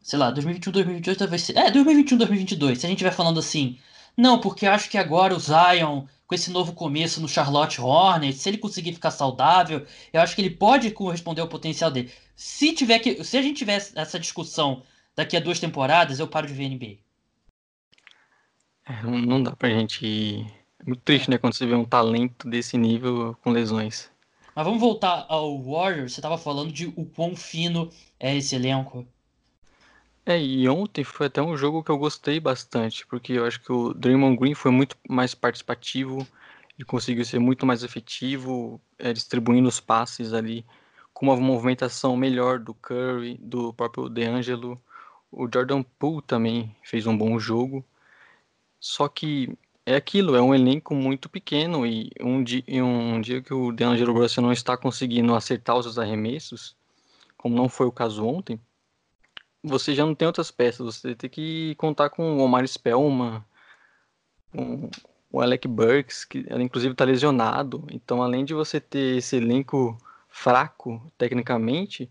Sei 0.00 0.18
lá, 0.18 0.30
2021, 0.30 0.72
2022 0.72 1.18
talvez. 1.18 1.50
É, 1.50 1.70
2021, 1.70 2.16
2022. 2.16 2.78
Se 2.78 2.86
a 2.86 2.88
gente 2.88 2.96
estiver 2.96 3.14
falando 3.14 3.38
assim. 3.38 3.78
Não, 4.16 4.40
porque 4.40 4.66
acho 4.66 4.88
que 4.88 4.96
agora 4.96 5.34
o 5.34 5.38
Zion, 5.38 6.06
com 6.26 6.34
esse 6.34 6.50
novo 6.50 6.72
começo 6.72 7.20
no 7.20 7.28
Charlotte 7.28 7.80
Hornets, 7.80 8.40
se 8.40 8.48
ele 8.48 8.58
conseguir 8.58 8.92
ficar 8.92 9.10
saudável, 9.10 9.86
eu 10.12 10.20
acho 10.20 10.34
que 10.34 10.42
ele 10.42 10.50
pode 10.50 10.90
corresponder 10.90 11.40
ao 11.40 11.48
potencial 11.48 11.90
dele. 11.90 12.10
Se 12.34 12.72
tiver 12.72 12.98
que. 12.98 13.22
Se 13.22 13.38
a 13.38 13.42
gente 13.42 13.58
tiver 13.58 13.76
essa 13.94 14.18
discussão 14.18 14.82
daqui 15.14 15.36
a 15.36 15.40
duas 15.40 15.60
temporadas, 15.60 16.18
eu 16.18 16.28
paro 16.28 16.46
de 16.46 16.52
ver 16.52 16.68
NBA. 16.68 16.98
É, 18.88 19.02
não 19.02 19.42
dá 19.42 19.54
pra 19.54 19.70
gente. 19.70 20.44
É 20.78 20.84
muito 20.84 21.00
triste, 21.02 21.30
né? 21.30 21.38
Quando 21.38 21.54
você 21.54 21.66
vê 21.66 21.74
um 21.74 21.84
talento 21.84 22.48
desse 22.48 22.76
nível 22.76 23.36
com 23.42 23.50
lesões. 23.50 24.10
Mas 24.54 24.64
vamos 24.64 24.80
voltar 24.80 25.26
ao 25.28 25.62
Warriors. 25.62 26.12
Você 26.12 26.20
estava 26.20 26.38
falando 26.38 26.72
de 26.72 26.86
o 26.96 27.04
quão 27.04 27.36
fino 27.36 27.90
é 28.18 28.34
esse 28.36 28.54
elenco. 28.54 29.06
É, 30.28 30.40
e 30.42 30.68
ontem 30.68 31.04
foi 31.04 31.26
até 31.28 31.40
um 31.40 31.56
jogo 31.56 31.84
que 31.84 31.90
eu 31.90 31.96
gostei 31.96 32.40
bastante, 32.40 33.06
porque 33.06 33.34
eu 33.34 33.44
acho 33.46 33.60
que 33.60 33.70
o 33.70 33.94
Draymond 33.94 34.36
Green 34.36 34.54
foi 34.54 34.72
muito 34.72 34.96
mais 35.08 35.36
participativo, 35.36 36.26
ele 36.76 36.84
conseguiu 36.84 37.24
ser 37.24 37.38
muito 37.38 37.64
mais 37.64 37.84
efetivo, 37.84 38.80
é, 38.98 39.12
distribuindo 39.12 39.68
os 39.68 39.78
passes 39.78 40.32
ali, 40.32 40.66
com 41.14 41.26
uma 41.26 41.36
movimentação 41.36 42.16
melhor 42.16 42.58
do 42.58 42.74
Curry, 42.74 43.38
do 43.38 43.72
próprio 43.72 44.08
DeAngelo. 44.08 44.82
O 45.30 45.48
Jordan 45.52 45.82
Poole 45.98 46.22
também 46.26 46.74
fez 46.82 47.06
um 47.06 47.16
bom 47.16 47.38
jogo, 47.38 47.84
só 48.80 49.08
que 49.08 49.56
é 49.86 49.94
aquilo, 49.96 50.34
é 50.36 50.42
um 50.42 50.54
elenco 50.54 50.94
muito 50.94 51.28
pequeno 51.28 51.86
e 51.86 52.10
um 52.20 52.42
dia, 52.42 52.64
um 52.84 53.20
dia 53.20 53.40
que 53.42 53.54
o 53.54 53.72
DeAngelo 53.72 54.12
Russell 54.12 54.42
não 54.42 54.52
está 54.52 54.76
conseguindo 54.76 55.34
acertar 55.36 55.76
os 55.76 55.98
arremessos, 55.98 56.76
como 57.36 57.54
não 57.54 57.68
foi 57.68 57.86
o 57.86 57.92
caso 57.92 58.26
ontem, 58.26 58.60
você 59.66 59.94
já 59.94 60.06
não 60.06 60.14
tem 60.14 60.26
outras 60.26 60.50
peças, 60.50 60.86
você 60.86 61.14
tem 61.14 61.28
que 61.28 61.74
contar 61.76 62.10
com 62.10 62.36
o 62.36 62.40
Omar 62.40 62.66
Spellman, 62.66 63.42
com 64.52 64.88
o 65.30 65.40
Alec 65.40 65.66
Burks, 65.66 66.24
que 66.24 66.46
inclusive 66.58 66.92
está 66.92 67.04
lesionado, 67.04 67.84
então 67.90 68.22
além 68.22 68.44
de 68.44 68.54
você 68.54 68.80
ter 68.80 69.18
esse 69.18 69.36
elenco 69.36 69.98
fraco 70.28 71.12
tecnicamente, 71.18 72.08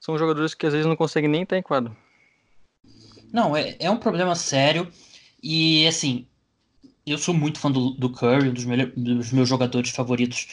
são 0.00 0.16
jogadores 0.16 0.54
que 0.54 0.66
às 0.66 0.72
vezes 0.72 0.86
não 0.86 0.96
conseguem 0.96 1.28
nem 1.28 1.42
estar 1.42 1.58
em 1.58 1.62
quadro. 1.62 1.96
Não, 3.32 3.56
é, 3.56 3.76
é 3.80 3.90
um 3.90 3.96
problema 3.98 4.34
sério 4.34 4.90
e 5.42 5.86
assim, 5.86 6.26
eu 7.04 7.18
sou 7.18 7.34
muito 7.34 7.58
fã 7.58 7.70
do, 7.70 7.90
do 7.90 8.10
Curry, 8.10 8.48
um 8.48 8.52
dos, 8.52 8.64
dos, 8.96 9.32
meus 9.32 9.48
jogadores 9.48 9.90
favoritos 9.90 10.48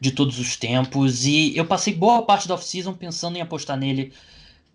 de 0.00 0.12
todos 0.12 0.38
os 0.38 0.56
tempos. 0.56 1.24
E 1.26 1.56
eu 1.56 1.66
passei 1.66 1.94
boa 1.94 2.22
parte 2.22 2.46
da 2.48 2.54
off-season 2.54 2.94
pensando 2.94 3.36
em 3.36 3.40
apostar 3.40 3.76
nele 3.76 4.12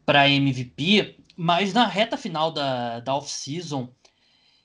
para 0.06 0.30
MVP, 0.30 1.16
mas 1.36 1.74
na 1.74 1.88
reta 1.88 2.18
final 2.18 2.52
da, 2.52 3.00
da 3.00 3.16
off-season 3.16 3.90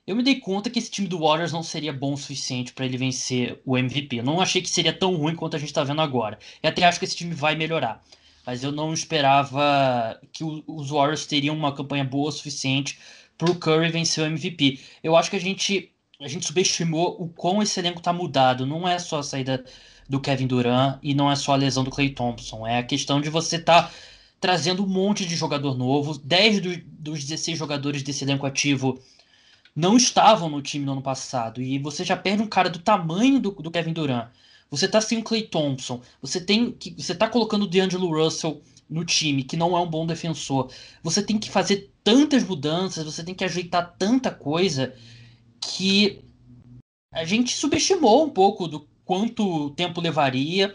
eu 0.09 0.16
me 0.16 0.22
dei 0.22 0.36
conta 0.36 0.70
que 0.70 0.78
esse 0.78 0.91
time 0.91 1.07
do 1.07 1.18
Warriors 1.18 1.53
não 1.53 1.62
seria 1.62 1.93
bom 1.93 2.14
o 2.14 2.16
suficiente 2.16 2.72
para 2.72 2.86
ele 2.86 2.97
vencer 2.97 3.61
o 3.66 3.76
MVP. 3.76 4.20
Eu 4.20 4.24
não 4.24 4.41
achei 4.41 4.62
que 4.62 4.70
seria 4.70 4.91
tão 4.91 5.14
ruim 5.14 5.34
quanto 5.34 5.55
a 5.55 5.59
gente 5.59 5.68
está 5.68 5.84
vendo 5.84 6.01
agora. 6.01 6.39
E 6.62 6.66
até 6.66 6.82
acho 6.82 6.99
que 6.99 7.05
esse 7.05 7.14
time 7.14 7.34
vai 7.34 7.55
melhorar. 7.55 8.03
Mas 8.47 8.64
eu 8.64 8.72
não 8.72 8.95
esperava 8.95 10.18
que 10.32 10.43
os 10.43 10.89
Warriors 10.89 11.26
teriam 11.26 11.55
uma 11.55 11.74
campanha 11.74 12.05
boa 12.05 12.30
o 12.30 12.32
suficiente 12.32 12.99
para 13.36 13.51
o 13.51 13.55
Curry 13.55 13.91
vencer 13.91 14.24
o 14.24 14.26
MVP. 14.26 14.80
Eu 15.05 15.14
acho 15.14 15.28
que 15.28 15.36
a 15.36 15.41
gente 15.41 15.93
a 16.18 16.26
gente 16.26 16.47
subestimou 16.47 17.14
o 17.20 17.28
quão 17.28 17.62
esse 17.62 17.78
elenco 17.78 18.01
tá 18.01 18.11
mudado. 18.11 18.64
Não 18.64 18.89
é 18.89 18.99
só 18.99 19.18
a 19.18 19.22
saída 19.22 19.62
do 20.09 20.18
Kevin 20.18 20.47
Durant 20.47 20.99
e 21.03 21.14
não 21.14 21.30
é 21.30 21.36
só 21.36 21.53
a 21.53 21.57
lesão 21.57 21.84
do 21.84 21.91
Clay 21.91 22.09
Thompson. 22.09 22.66
É 22.66 22.78
a 22.78 22.82
questão 22.82 23.20
de 23.20 23.28
você 23.28 23.59
tá 23.59 23.91
trazendo 24.41 24.84
um 24.84 24.86
monte 24.86 25.26
de 25.26 25.34
jogador 25.36 25.76
novo. 25.76 26.18
10 26.18 26.61
do, 26.61 26.76
dos 26.76 27.24
16 27.24 27.59
jogadores 27.59 28.03
desse 28.03 28.24
elenco 28.24 28.47
ativo 28.47 29.01
não 29.74 29.97
estavam 29.97 30.49
no 30.49 30.62
time 30.62 30.84
no 30.84 30.93
ano 30.93 31.03
passado. 31.03 31.62
E 31.62 31.78
você 31.78 32.05
já 32.05 32.16
perde 32.16 32.43
um 32.43 32.49
cara 32.49 32.68
do 32.68 32.78
tamanho 32.78 33.39
do, 33.41 33.51
do 33.51 33.70
Kevin 33.70 33.93
Durant. 33.93 34.28
Você 34.70 34.86
tá 34.86 35.01
sem 35.01 35.18
o 35.18 35.22
Clay 35.22 35.43
Thompson. 35.43 36.01
Você 36.20 36.41
tem 36.41 36.72
que 36.72 36.91
você 36.91 37.14
tá 37.14 37.28
colocando 37.28 37.62
o 37.62 37.68
DeAngelo 37.68 38.11
Russell 38.11 38.61
no 38.89 39.05
time, 39.05 39.45
que 39.45 39.57
não 39.57 39.76
é 39.76 39.80
um 39.80 39.89
bom 39.89 40.07
defensor. 40.07 40.70
Você 41.03 41.22
tem 41.22 41.39
que 41.39 41.51
fazer 41.51 41.91
tantas 42.03 42.43
mudanças, 42.45 43.05
você 43.05 43.22
tem 43.22 43.34
que 43.34 43.45
ajeitar 43.45 43.95
tanta 43.99 44.30
coisa 44.30 44.95
que 45.61 46.20
a 47.12 47.24
gente 47.24 47.55
subestimou 47.55 48.24
um 48.24 48.30
pouco 48.30 48.66
do 48.66 48.86
quanto 49.05 49.70
tempo 49.70 50.01
levaria. 50.01 50.74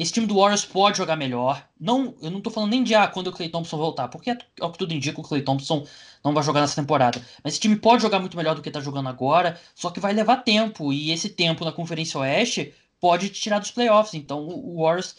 Esse 0.00 0.14
time 0.14 0.26
do 0.26 0.36
Warriors 0.36 0.64
pode 0.64 0.96
jogar 0.96 1.14
melhor. 1.14 1.62
Não, 1.78 2.14
eu 2.22 2.30
não 2.30 2.40
tô 2.40 2.48
falando 2.48 2.70
nem 2.70 2.82
de 2.82 2.94
ah, 2.94 3.06
quando 3.06 3.26
o 3.26 3.32
Clay 3.32 3.50
Thompson 3.50 3.76
voltar, 3.76 4.08
porque 4.08 4.30
é 4.30 4.38
o 4.62 4.70
que 4.70 4.78
tudo 4.78 4.94
indica, 4.94 5.20
o 5.20 5.22
Clay 5.22 5.42
Thompson 5.42 5.86
não 6.24 6.32
vai 6.32 6.42
jogar 6.42 6.62
nessa 6.62 6.80
temporada. 6.80 7.20
Mas 7.44 7.52
esse 7.52 7.60
time 7.60 7.76
pode 7.76 8.00
jogar 8.00 8.18
muito 8.18 8.34
melhor 8.34 8.54
do 8.54 8.62
que 8.62 8.70
tá 8.70 8.80
jogando 8.80 9.10
agora, 9.10 9.60
só 9.74 9.90
que 9.90 10.00
vai 10.00 10.14
levar 10.14 10.38
tempo. 10.38 10.90
E 10.90 11.10
esse 11.10 11.28
tempo 11.28 11.66
na 11.66 11.70
Conferência 11.70 12.18
Oeste 12.18 12.72
pode 12.98 13.28
te 13.28 13.42
tirar 13.42 13.58
dos 13.58 13.72
playoffs. 13.72 14.14
Então 14.14 14.48
o 14.48 14.82
Warriors 14.82 15.16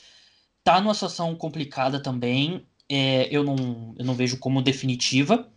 tá 0.63 0.81
numa 0.81 0.95
situação 0.95 1.35
complicada 1.35 2.01
também. 2.01 2.65
É, 2.89 3.27
eu, 3.29 3.43
não, 3.43 3.93
eu 3.99 4.03
não 4.03 4.15
vejo 4.15 4.39
como 4.39 4.63
definitiva. 4.63 5.47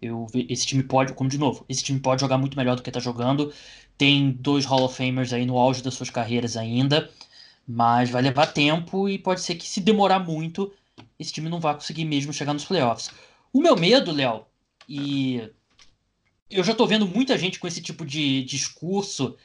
Eu, 0.00 0.26
esse 0.48 0.66
time 0.66 0.82
pode, 0.82 1.12
como 1.12 1.28
de 1.28 1.36
novo, 1.36 1.66
esse 1.68 1.84
time 1.84 2.00
pode 2.00 2.22
jogar 2.22 2.38
muito 2.38 2.56
melhor 2.56 2.76
do 2.76 2.82
que 2.82 2.88
está 2.88 2.98
jogando. 2.98 3.52
Tem 3.98 4.30
dois 4.30 4.64
Hall 4.64 4.84
of 4.84 4.96
Famers 4.96 5.34
aí 5.34 5.44
no 5.44 5.58
auge 5.58 5.82
das 5.82 5.92
suas 5.92 6.08
carreiras 6.08 6.56
ainda, 6.56 7.10
mas 7.66 8.10
vai 8.10 8.22
levar 8.22 8.46
tempo 8.48 9.08
e 9.08 9.18
pode 9.18 9.40
ser 9.40 9.54
que 9.54 9.66
se 9.66 9.80
demorar 9.80 10.18
muito, 10.18 10.72
esse 11.18 11.32
time 11.32 11.48
não 11.48 11.60
vai 11.60 11.74
conseguir 11.74 12.04
mesmo 12.04 12.32
chegar 12.32 12.52
nos 12.52 12.64
playoffs. 12.64 13.10
O 13.52 13.60
meu 13.60 13.76
medo, 13.76 14.12
Léo, 14.12 14.44
e 14.88 15.50
eu 16.50 16.64
já 16.64 16.72
estou 16.72 16.86
vendo 16.86 17.06
muita 17.06 17.38
gente 17.38 17.58
com 17.58 17.68
esse 17.68 17.80
tipo 17.80 18.04
de 18.04 18.42
discurso 18.44 19.36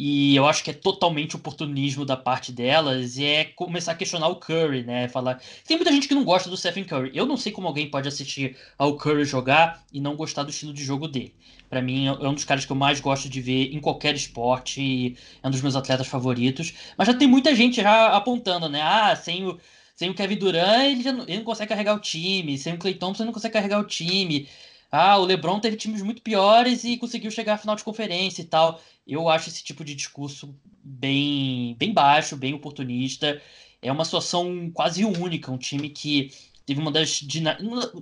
E 0.00 0.36
eu 0.36 0.46
acho 0.46 0.62
que 0.62 0.70
é 0.70 0.72
totalmente 0.72 1.34
oportunismo 1.34 2.04
da 2.04 2.16
parte 2.16 2.52
delas 2.52 3.18
e 3.18 3.24
é 3.24 3.44
começar 3.44 3.90
a 3.90 3.94
questionar 3.96 4.28
o 4.28 4.36
Curry, 4.36 4.84
né? 4.84 5.08
Falar. 5.08 5.42
Tem 5.66 5.76
muita 5.76 5.90
gente 5.90 6.06
que 6.06 6.14
não 6.14 6.22
gosta 6.22 6.48
do 6.48 6.56
Stephen 6.56 6.84
Curry. 6.84 7.10
Eu 7.12 7.26
não 7.26 7.36
sei 7.36 7.50
como 7.50 7.66
alguém 7.66 7.90
pode 7.90 8.06
assistir 8.06 8.56
ao 8.78 8.96
Curry 8.96 9.24
jogar 9.24 9.82
e 9.92 10.00
não 10.00 10.14
gostar 10.14 10.44
do 10.44 10.50
estilo 10.50 10.72
de 10.72 10.84
jogo 10.84 11.08
dele. 11.08 11.34
Para 11.68 11.82
mim 11.82 12.06
é 12.06 12.12
um 12.12 12.32
dos 12.32 12.44
caras 12.44 12.64
que 12.64 12.70
eu 12.70 12.76
mais 12.76 13.00
gosto 13.00 13.28
de 13.28 13.40
ver 13.40 13.74
em 13.74 13.80
qualquer 13.80 14.14
esporte 14.14 14.80
e 14.80 15.16
é 15.42 15.48
um 15.48 15.50
dos 15.50 15.62
meus 15.62 15.74
atletas 15.74 16.06
favoritos. 16.06 16.72
Mas 16.96 17.08
já 17.08 17.14
tem 17.14 17.26
muita 17.26 17.52
gente 17.52 17.82
já 17.82 18.06
apontando, 18.16 18.68
né? 18.68 18.80
Ah, 18.80 19.16
sem 19.16 19.48
o, 19.48 19.58
sem 19.96 20.10
o 20.10 20.14
Kevin 20.14 20.36
Durant 20.36 20.92
ele, 20.92 21.02
já 21.02 21.12
não, 21.12 21.24
ele 21.24 21.38
não 21.38 21.44
consegue 21.44 21.70
carregar 21.70 21.96
o 21.96 22.00
time. 22.00 22.56
Sem 22.56 22.74
o 22.74 22.78
Clay 22.78 22.94
Thompson 22.94 23.24
ele 23.24 23.28
não 23.28 23.34
consegue 23.34 23.54
carregar 23.54 23.80
o 23.80 23.84
time. 23.84 24.48
Ah, 24.90 25.18
o 25.18 25.24
LeBron 25.24 25.60
teve 25.60 25.76
times 25.76 26.02
muito 26.02 26.22
piores 26.22 26.82
e 26.84 26.96
conseguiu 26.96 27.30
chegar 27.30 27.54
à 27.54 27.58
final 27.58 27.76
de 27.76 27.84
conferência 27.84 28.42
e 28.42 28.44
tal. 28.46 28.80
Eu 29.06 29.28
acho 29.28 29.48
esse 29.48 29.62
tipo 29.62 29.84
de 29.84 29.94
discurso 29.94 30.54
bem, 30.82 31.76
bem 31.78 31.92
baixo, 31.92 32.36
bem 32.36 32.54
oportunista. 32.54 33.40
É 33.82 33.92
uma 33.92 34.04
situação 34.04 34.70
quase 34.72 35.04
única, 35.04 35.52
um 35.52 35.58
time 35.58 35.90
que 35.90 36.30
teve 36.66 36.80
uma 36.80 36.90
das 36.90 37.22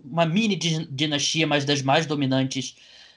uma 0.04 0.26
mini 0.26 0.56
dinastia, 0.56 1.46
mas 1.46 1.64
das 1.64 1.82
mais 1.82 2.06
dominantes 2.06 2.76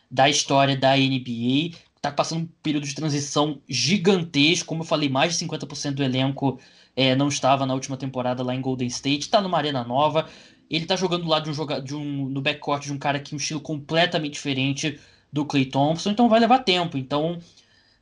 da 0.10 0.28
história 0.30 0.76
da 0.76 0.96
NBA. 0.96 1.78
Está 1.96 2.12
passando 2.12 2.44
um 2.44 2.50
período 2.64 2.88
de 2.88 2.96
transição 2.96 3.62
gigantesco. 3.68 4.68
Como 4.68 4.84
eu 4.84 4.88
falei, 4.88 5.10
mais 5.10 5.34
de 5.38 5.46
50% 5.46 5.96
do 5.96 6.04
elenco 6.04 6.60
é, 6.96 7.16
não 7.16 7.28
estava 7.28 7.66
na 7.66 7.74
última 7.74 7.98
temporada 7.98 8.44
lá 8.44 8.56
em 8.56 8.62
Golden 8.62 8.88
State. 8.88 9.22
Está 9.22 9.42
numa 9.42 9.58
arena 9.58 9.84
nova. 9.84 10.28
Ele 10.70 10.86
tá 10.86 10.96
jogando 10.96 11.24
do 11.24 11.30
lado 11.30 11.46
de 11.46 11.50
um 11.50 11.54
jogador 11.54 11.84
de 11.84 11.96
um 11.96 12.30
no 12.30 12.42
backcourt 12.42 12.84
de 12.84 12.94
um 12.94 13.00
cara 13.00 13.20
que 13.20 13.34
um 13.34 13.38
estilo 13.38 13.60
completamente 13.60 14.34
diferente 14.34 15.00
do 15.32 15.46
Clay 15.46 15.66
Thompson, 15.66 16.12
então 16.12 16.30
vai 16.30 16.40
levar 16.40 16.60
tempo. 16.60 16.98
Então 16.98 17.40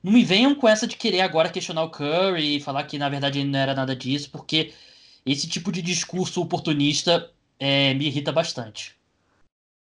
não 0.04 0.12
me 0.12 0.24
venham 0.24 0.56
com 0.56 0.68
essa 0.68 0.88
de 0.88 0.96
querer 0.96 1.22
agora 1.22 1.50
questionar 1.50 1.84
o 1.84 1.90
Curry 1.90 2.58
e 2.58 2.62
falar 2.62 2.84
que 2.84 2.98
na 2.98 3.10
verdade 3.10 3.40
ele 3.40 3.50
não 3.50 3.60
era 3.60 3.74
nada 3.74 3.96
disso, 3.96 4.30
porque 4.32 4.74
esse 5.26 5.48
tipo 5.48 5.72
de 5.72 5.82
discurso 5.82 6.42
oportunista 6.42 7.30
é, 7.60 7.94
me 7.94 8.06
irrita 8.06 8.32
bastante. 8.32 8.96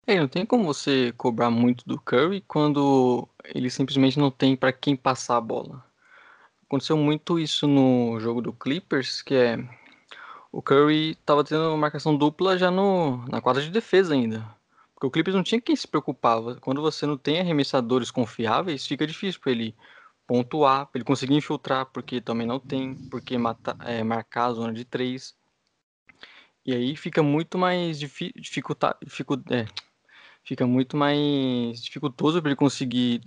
É, 0.06 0.18
não 0.18 0.28
tem 0.28 0.46
como 0.46 0.64
você 0.64 1.12
cobrar 1.18 1.50
muito 1.50 1.86
do 1.86 2.00
Curry 2.00 2.42
quando 2.48 3.28
ele 3.54 3.68
simplesmente 3.68 4.18
não 4.18 4.30
tem 4.30 4.56
para 4.56 4.72
quem 4.72 4.96
passar 4.96 5.36
a 5.36 5.40
bola. 5.40 5.84
Aconteceu 6.64 6.96
muito 6.96 7.38
isso 7.38 7.66
no 7.66 8.18
jogo 8.18 8.40
do 8.40 8.52
Clippers, 8.52 9.20
que 9.20 9.34
é 9.34 9.58
o 10.50 10.62
Curry 10.62 11.10
estava 11.10 11.44
tendo 11.44 11.76
marcação 11.76 12.16
dupla 12.16 12.56
já 12.56 12.70
no, 12.70 13.24
na 13.26 13.40
quadra 13.40 13.62
de 13.62 13.70
defesa 13.70 14.14
ainda. 14.14 14.44
Porque 14.94 15.06
o 15.06 15.10
Clippers 15.10 15.36
não 15.36 15.42
tinha 15.42 15.60
quem 15.60 15.76
se 15.76 15.86
preocupava. 15.86 16.56
Quando 16.56 16.82
você 16.82 17.06
não 17.06 17.16
tem 17.16 17.40
arremessadores 17.40 18.10
confiáveis, 18.10 18.86
fica 18.86 19.06
difícil 19.06 19.40
para 19.40 19.52
ele 19.52 19.74
pontuar, 20.26 20.86
para 20.86 20.98
ele 20.98 21.04
conseguir 21.04 21.34
infiltrar, 21.34 21.86
porque 21.86 22.20
também 22.20 22.46
não 22.46 22.58
tem, 22.58 22.94
porque 23.08 23.38
mata, 23.38 23.76
é, 23.84 24.02
marcar 24.02 24.46
a 24.46 24.52
zona 24.52 24.72
de 24.72 24.84
três. 24.84 25.34
E 26.66 26.74
aí 26.74 26.96
fica 26.96 27.22
muito 27.22 27.56
mais 27.56 27.98
difi 27.98 28.32
dificulta, 28.36 28.96
é, 29.50 29.66
fica 30.42 30.66
muito 30.66 30.96
mais 30.96 31.82
dificultoso 31.82 32.42
para 32.42 32.50
ele 32.50 32.56
conseguir 32.56 33.22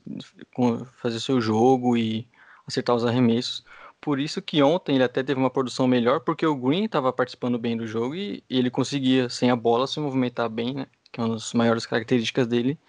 fazer 0.98 1.20
seu 1.20 1.40
jogo 1.40 1.96
e 1.98 2.28
acertar 2.68 2.96
os 2.96 3.06
arremessos. 3.06 3.64
Por 4.02 4.20
isso 4.20 4.42
que 4.42 4.64
ontem 4.64 4.96
ele 4.96 5.04
até 5.04 5.22
teve 5.22 5.40
uma 5.40 5.52
produção 5.52 5.88
melhor, 5.88 6.22
porque 6.22 6.46
o 6.46 6.56
Green 6.56 6.86
estava 6.86 7.14
participando 7.14 7.60
bem 7.60 7.78
do 7.78 7.86
jogo 7.86 8.16
e, 8.16 8.44
ele 8.50 8.72
conseguia, 8.72 9.30
sem 9.30 9.52
a 9.52 9.56
bola, 9.56 9.86
se 9.86 10.00
movimentar 10.00 10.50
bem, 10.50 10.74
né? 10.74 10.88
Que 11.12 11.22
é 11.22 11.24
uma 11.24 11.36
das 11.36 11.54
maiores 11.54 11.86
características 11.86 12.48
dele. 12.48 12.80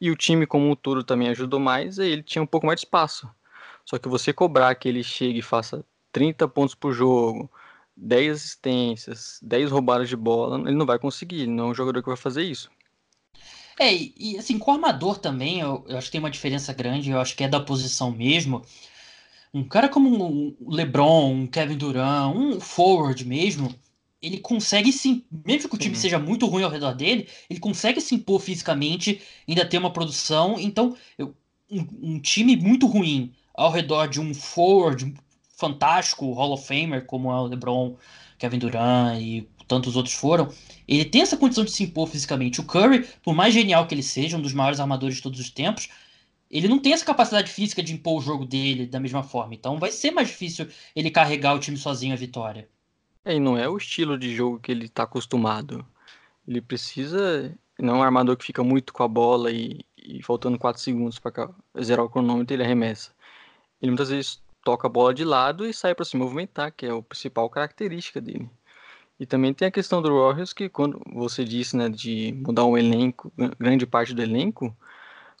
E 0.00 0.10
o 0.10 0.16
time 0.16 0.44
como 0.44 0.68
um 0.68 0.74
todo 0.74 1.04
também 1.04 1.28
ajudou 1.28 1.60
mais, 1.60 1.98
e 1.98 2.04
ele 2.04 2.22
tinha 2.22 2.42
um 2.42 2.46
pouco 2.46 2.66
mais 2.66 2.80
de 2.80 2.86
espaço. 2.86 3.30
Só 3.84 3.96
que 3.96 4.08
você 4.08 4.32
cobrar 4.32 4.74
que 4.74 4.88
ele 4.88 5.04
chegue 5.04 5.38
e 5.38 5.42
faça 5.42 5.84
30 6.10 6.48
pontos 6.48 6.74
por 6.74 6.92
jogo, 6.92 7.48
10 7.96 8.36
assistências, 8.36 9.38
10 9.42 9.70
roubadas 9.70 10.08
de 10.08 10.16
bola, 10.16 10.58
ele 10.60 10.76
não 10.76 10.84
vai 10.84 10.98
conseguir, 10.98 11.42
ele 11.42 11.52
não 11.52 11.68
é 11.68 11.70
um 11.70 11.74
jogador 11.74 12.02
que 12.02 12.08
vai 12.08 12.16
fazer 12.16 12.42
isso. 12.42 12.68
É, 13.78 13.92
e 13.94 14.36
assim, 14.38 14.58
com 14.58 14.72
o 14.72 14.74
armador 14.74 15.18
também, 15.18 15.60
eu, 15.60 15.84
eu 15.86 15.96
acho 15.96 16.06
que 16.06 16.12
tem 16.12 16.18
uma 16.18 16.30
diferença 16.30 16.72
grande, 16.72 17.10
eu 17.10 17.20
acho 17.20 17.36
que 17.36 17.44
é 17.44 17.48
da 17.48 17.60
posição 17.60 18.10
mesmo 18.10 18.62
um 19.56 19.64
cara 19.64 19.88
como 19.88 20.10
um 20.10 20.54
LeBron, 20.68 21.32
um 21.32 21.46
Kevin 21.46 21.78
Durant, 21.78 22.36
um 22.36 22.60
forward 22.60 23.24
mesmo, 23.24 23.74
ele 24.20 24.38
consegue 24.38 24.92
sim, 24.92 25.24
mesmo 25.46 25.70
que 25.70 25.76
o 25.76 25.78
time 25.78 25.94
Sim. 25.94 26.02
seja 26.02 26.18
muito 26.18 26.46
ruim 26.46 26.62
ao 26.62 26.70
redor 26.70 26.92
dele, 26.94 27.26
ele 27.48 27.58
consegue 27.58 28.00
se 28.00 28.14
impor 28.14 28.38
fisicamente, 28.40 29.20
ainda 29.48 29.64
ter 29.64 29.78
uma 29.78 29.92
produção. 29.92 30.56
Então, 30.58 30.94
eu, 31.16 31.34
um, 31.70 31.86
um, 32.02 32.20
time 32.20 32.54
muito 32.56 32.86
ruim 32.86 33.32
ao 33.54 33.70
redor 33.70 34.08
de 34.08 34.20
um 34.20 34.34
forward 34.34 35.14
fantástico, 35.56 36.32
Hall 36.32 36.52
of 36.52 36.66
Famer, 36.66 37.06
como 37.06 37.30
é 37.30 37.34
o 37.34 37.46
LeBron, 37.46 37.96
Kevin 38.38 38.58
Durant 38.58 39.18
e 39.20 39.48
tantos 39.66 39.96
outros 39.96 40.14
foram, 40.14 40.50
ele 40.86 41.04
tem 41.04 41.22
essa 41.22 41.36
condição 41.36 41.64
de 41.64 41.72
se 41.72 41.82
impor 41.82 42.08
fisicamente. 42.08 42.60
O 42.60 42.64
Curry, 42.64 43.06
por 43.22 43.34
mais 43.34 43.54
genial 43.54 43.86
que 43.86 43.94
ele 43.94 44.02
seja, 44.02 44.36
um 44.36 44.42
dos 44.42 44.52
maiores 44.52 44.80
armadores 44.80 45.16
de 45.16 45.22
todos 45.22 45.40
os 45.40 45.50
tempos, 45.50 45.88
ele 46.50 46.68
não 46.68 46.78
tem 46.78 46.92
essa 46.92 47.04
capacidade 47.04 47.50
física 47.50 47.82
de 47.82 47.92
impor 47.92 48.18
o 48.18 48.22
jogo 48.22 48.44
dele 48.44 48.86
da 48.86 49.00
mesma 49.00 49.22
forma. 49.22 49.54
Então 49.54 49.78
vai 49.78 49.90
ser 49.90 50.10
mais 50.10 50.28
difícil 50.28 50.68
ele 50.94 51.10
carregar 51.10 51.54
o 51.54 51.58
time 51.58 51.76
sozinho 51.76 52.14
a 52.14 52.16
vitória. 52.16 52.68
É, 53.24 53.34
e 53.34 53.40
não 53.40 53.58
é 53.58 53.68
o 53.68 53.76
estilo 53.76 54.16
de 54.16 54.34
jogo 54.34 54.60
que 54.60 54.70
ele 54.70 54.86
está 54.86 55.02
acostumado. 55.02 55.84
Ele 56.46 56.60
precisa. 56.60 57.52
Não 57.78 57.96
é 57.96 57.98
um 57.98 58.02
armador 58.02 58.36
que 58.36 58.44
fica 58.44 58.62
muito 58.62 58.92
com 58.92 59.02
a 59.02 59.08
bola 59.08 59.50
e, 59.50 59.84
e 59.98 60.22
faltando 60.22 60.58
4 60.58 60.80
segundos 60.80 61.18
para 61.18 61.50
zerar 61.82 62.04
o 62.04 62.08
cronômetro 62.08 62.54
ele 62.54 62.62
arremessa. 62.62 63.12
Ele 63.82 63.90
muitas 63.90 64.08
vezes 64.08 64.40
toca 64.64 64.86
a 64.86 64.90
bola 64.90 65.12
de 65.12 65.24
lado 65.24 65.66
e 65.66 65.74
sai 65.74 65.94
para 65.94 66.04
se 66.04 66.16
movimentar, 66.16 66.72
que 66.72 66.86
é 66.86 66.90
a 66.90 67.02
principal 67.02 67.50
característica 67.50 68.20
dele. 68.20 68.48
E 69.18 69.26
também 69.26 69.52
tem 69.52 69.68
a 69.68 69.70
questão 69.70 70.02
do 70.02 70.14
Warriors, 70.14 70.52
que 70.52 70.68
quando 70.68 71.00
você 71.12 71.44
disse 71.44 71.76
né, 71.76 71.88
de 71.88 72.32
mudar 72.44 72.64
o 72.64 72.76
elenco, 72.76 73.32
grande 73.58 73.86
parte 73.86 74.14
do 74.14 74.22
elenco, 74.22 74.76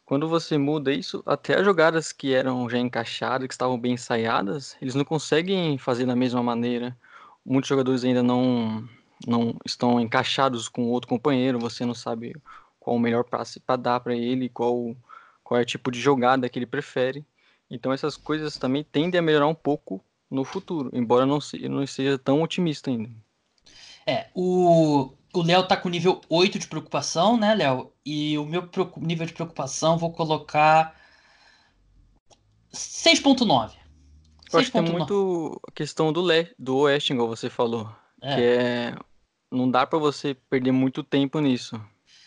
quando 0.06 0.28
você 0.28 0.56
muda 0.56 0.92
isso, 0.92 1.20
até 1.26 1.56
as 1.58 1.64
jogadas 1.64 2.12
que 2.12 2.32
eram 2.32 2.70
já 2.70 2.78
encaixadas, 2.78 3.48
que 3.48 3.52
estavam 3.52 3.76
bem 3.76 3.94
ensaiadas, 3.94 4.76
eles 4.80 4.94
não 4.94 5.04
conseguem 5.04 5.76
fazer 5.78 6.06
da 6.06 6.14
mesma 6.14 6.40
maneira. 6.40 6.96
Muitos 7.44 7.68
jogadores 7.68 8.04
ainda 8.04 8.22
não, 8.22 8.88
não 9.26 9.56
estão 9.64 10.00
encaixados 10.00 10.68
com 10.68 10.88
outro 10.88 11.08
companheiro, 11.08 11.58
você 11.58 11.84
não 11.84 11.92
sabe 11.92 12.36
qual 12.78 12.94
o 12.94 13.00
melhor 13.00 13.24
passe 13.24 13.58
para 13.58 13.74
dar 13.74 13.98
para 13.98 14.14
ele, 14.14 14.48
qual, 14.48 14.96
qual 15.42 15.58
é 15.58 15.64
o 15.64 15.66
tipo 15.66 15.90
de 15.90 16.00
jogada 16.00 16.48
que 16.48 16.56
ele 16.56 16.66
prefere. 16.66 17.26
Então 17.68 17.92
essas 17.92 18.16
coisas 18.16 18.56
também 18.56 18.84
tendem 18.84 19.18
a 19.18 19.22
melhorar 19.22 19.48
um 19.48 19.54
pouco 19.56 20.00
no 20.30 20.44
futuro, 20.44 20.88
embora 20.92 21.26
não, 21.26 21.40
se, 21.40 21.68
não 21.68 21.84
seja 21.84 22.16
tão 22.16 22.42
otimista 22.42 22.90
ainda. 22.90 23.10
É, 24.06 24.28
o, 24.36 25.12
o 25.38 25.42
Léo 25.42 25.66
tá 25.66 25.76
com 25.76 25.88
nível 25.88 26.20
8 26.28 26.58
de 26.58 26.66
preocupação, 26.66 27.36
né, 27.36 27.54
Léo? 27.54 27.92
E 28.04 28.38
o 28.38 28.44
meu 28.44 28.68
nível 28.98 29.26
de 29.26 29.32
preocupação 29.32 29.98
vou 29.98 30.12
colocar 30.12 30.94
6.9. 32.72 33.72
Eu 34.52 34.60
acho 34.60 34.70
que 34.70 34.78
é 34.78 34.80
muito 34.80 35.60
a 35.68 35.72
questão 35.72 36.12
do, 36.12 36.24
le 36.24 36.54
do 36.58 36.76
Oeste, 36.78 37.12
igual 37.12 37.28
você 37.28 37.50
falou. 37.50 37.90
É. 38.22 38.34
Que 38.34 38.42
é. 38.42 38.94
Não 39.50 39.70
dá 39.70 39.86
para 39.86 39.98
você 39.98 40.34
perder 40.48 40.72
muito 40.72 41.02
tempo 41.02 41.40
nisso. 41.40 41.80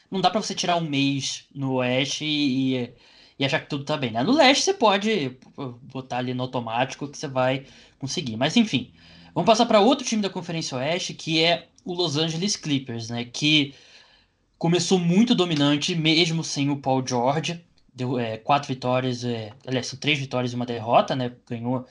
Não 0.09 0.19
dá 0.19 0.29
para 0.29 0.41
você 0.41 0.53
tirar 0.55 0.75
um 0.75 0.81
mês 0.81 1.47
no 1.53 1.75
Oeste 1.75 2.25
e, 2.25 2.93
e 3.37 3.45
achar 3.45 3.61
que 3.61 3.69
tudo 3.69 3.85
tá 3.85 3.95
bem, 3.95 4.11
né? 4.11 4.23
No 4.23 4.33
Leste 4.33 4.63
você 4.63 4.73
pode 4.73 5.37
botar 5.83 6.17
ali 6.17 6.33
no 6.33 6.43
automático 6.43 7.07
que 7.07 7.17
você 7.17 7.27
vai 7.27 7.65
conseguir. 7.97 8.35
Mas 8.35 8.57
enfim, 8.57 8.93
vamos 9.33 9.47
passar 9.47 9.65
para 9.65 9.79
outro 9.79 10.05
time 10.05 10.21
da 10.21 10.29
Conferência 10.29 10.77
Oeste, 10.77 11.13
que 11.13 11.43
é 11.43 11.68
o 11.85 11.93
Los 11.93 12.17
Angeles 12.17 12.55
Clippers, 12.55 13.09
né? 13.09 13.25
Que 13.25 13.73
começou 14.57 14.99
muito 14.99 15.33
dominante, 15.33 15.95
mesmo 15.95 16.43
sem 16.43 16.69
o 16.69 16.77
Paul 16.77 17.05
George. 17.05 17.63
Deu 17.93 18.19
é, 18.19 18.37
quatro 18.37 18.67
vitórias, 18.67 19.23
é, 19.23 19.53
aliás, 19.65 19.87
são 19.87 19.99
três 19.99 20.19
vitórias 20.19 20.53
e 20.53 20.55
uma 20.55 20.65
derrota, 20.65 21.15
né? 21.15 21.31
Ganhou 21.49 21.85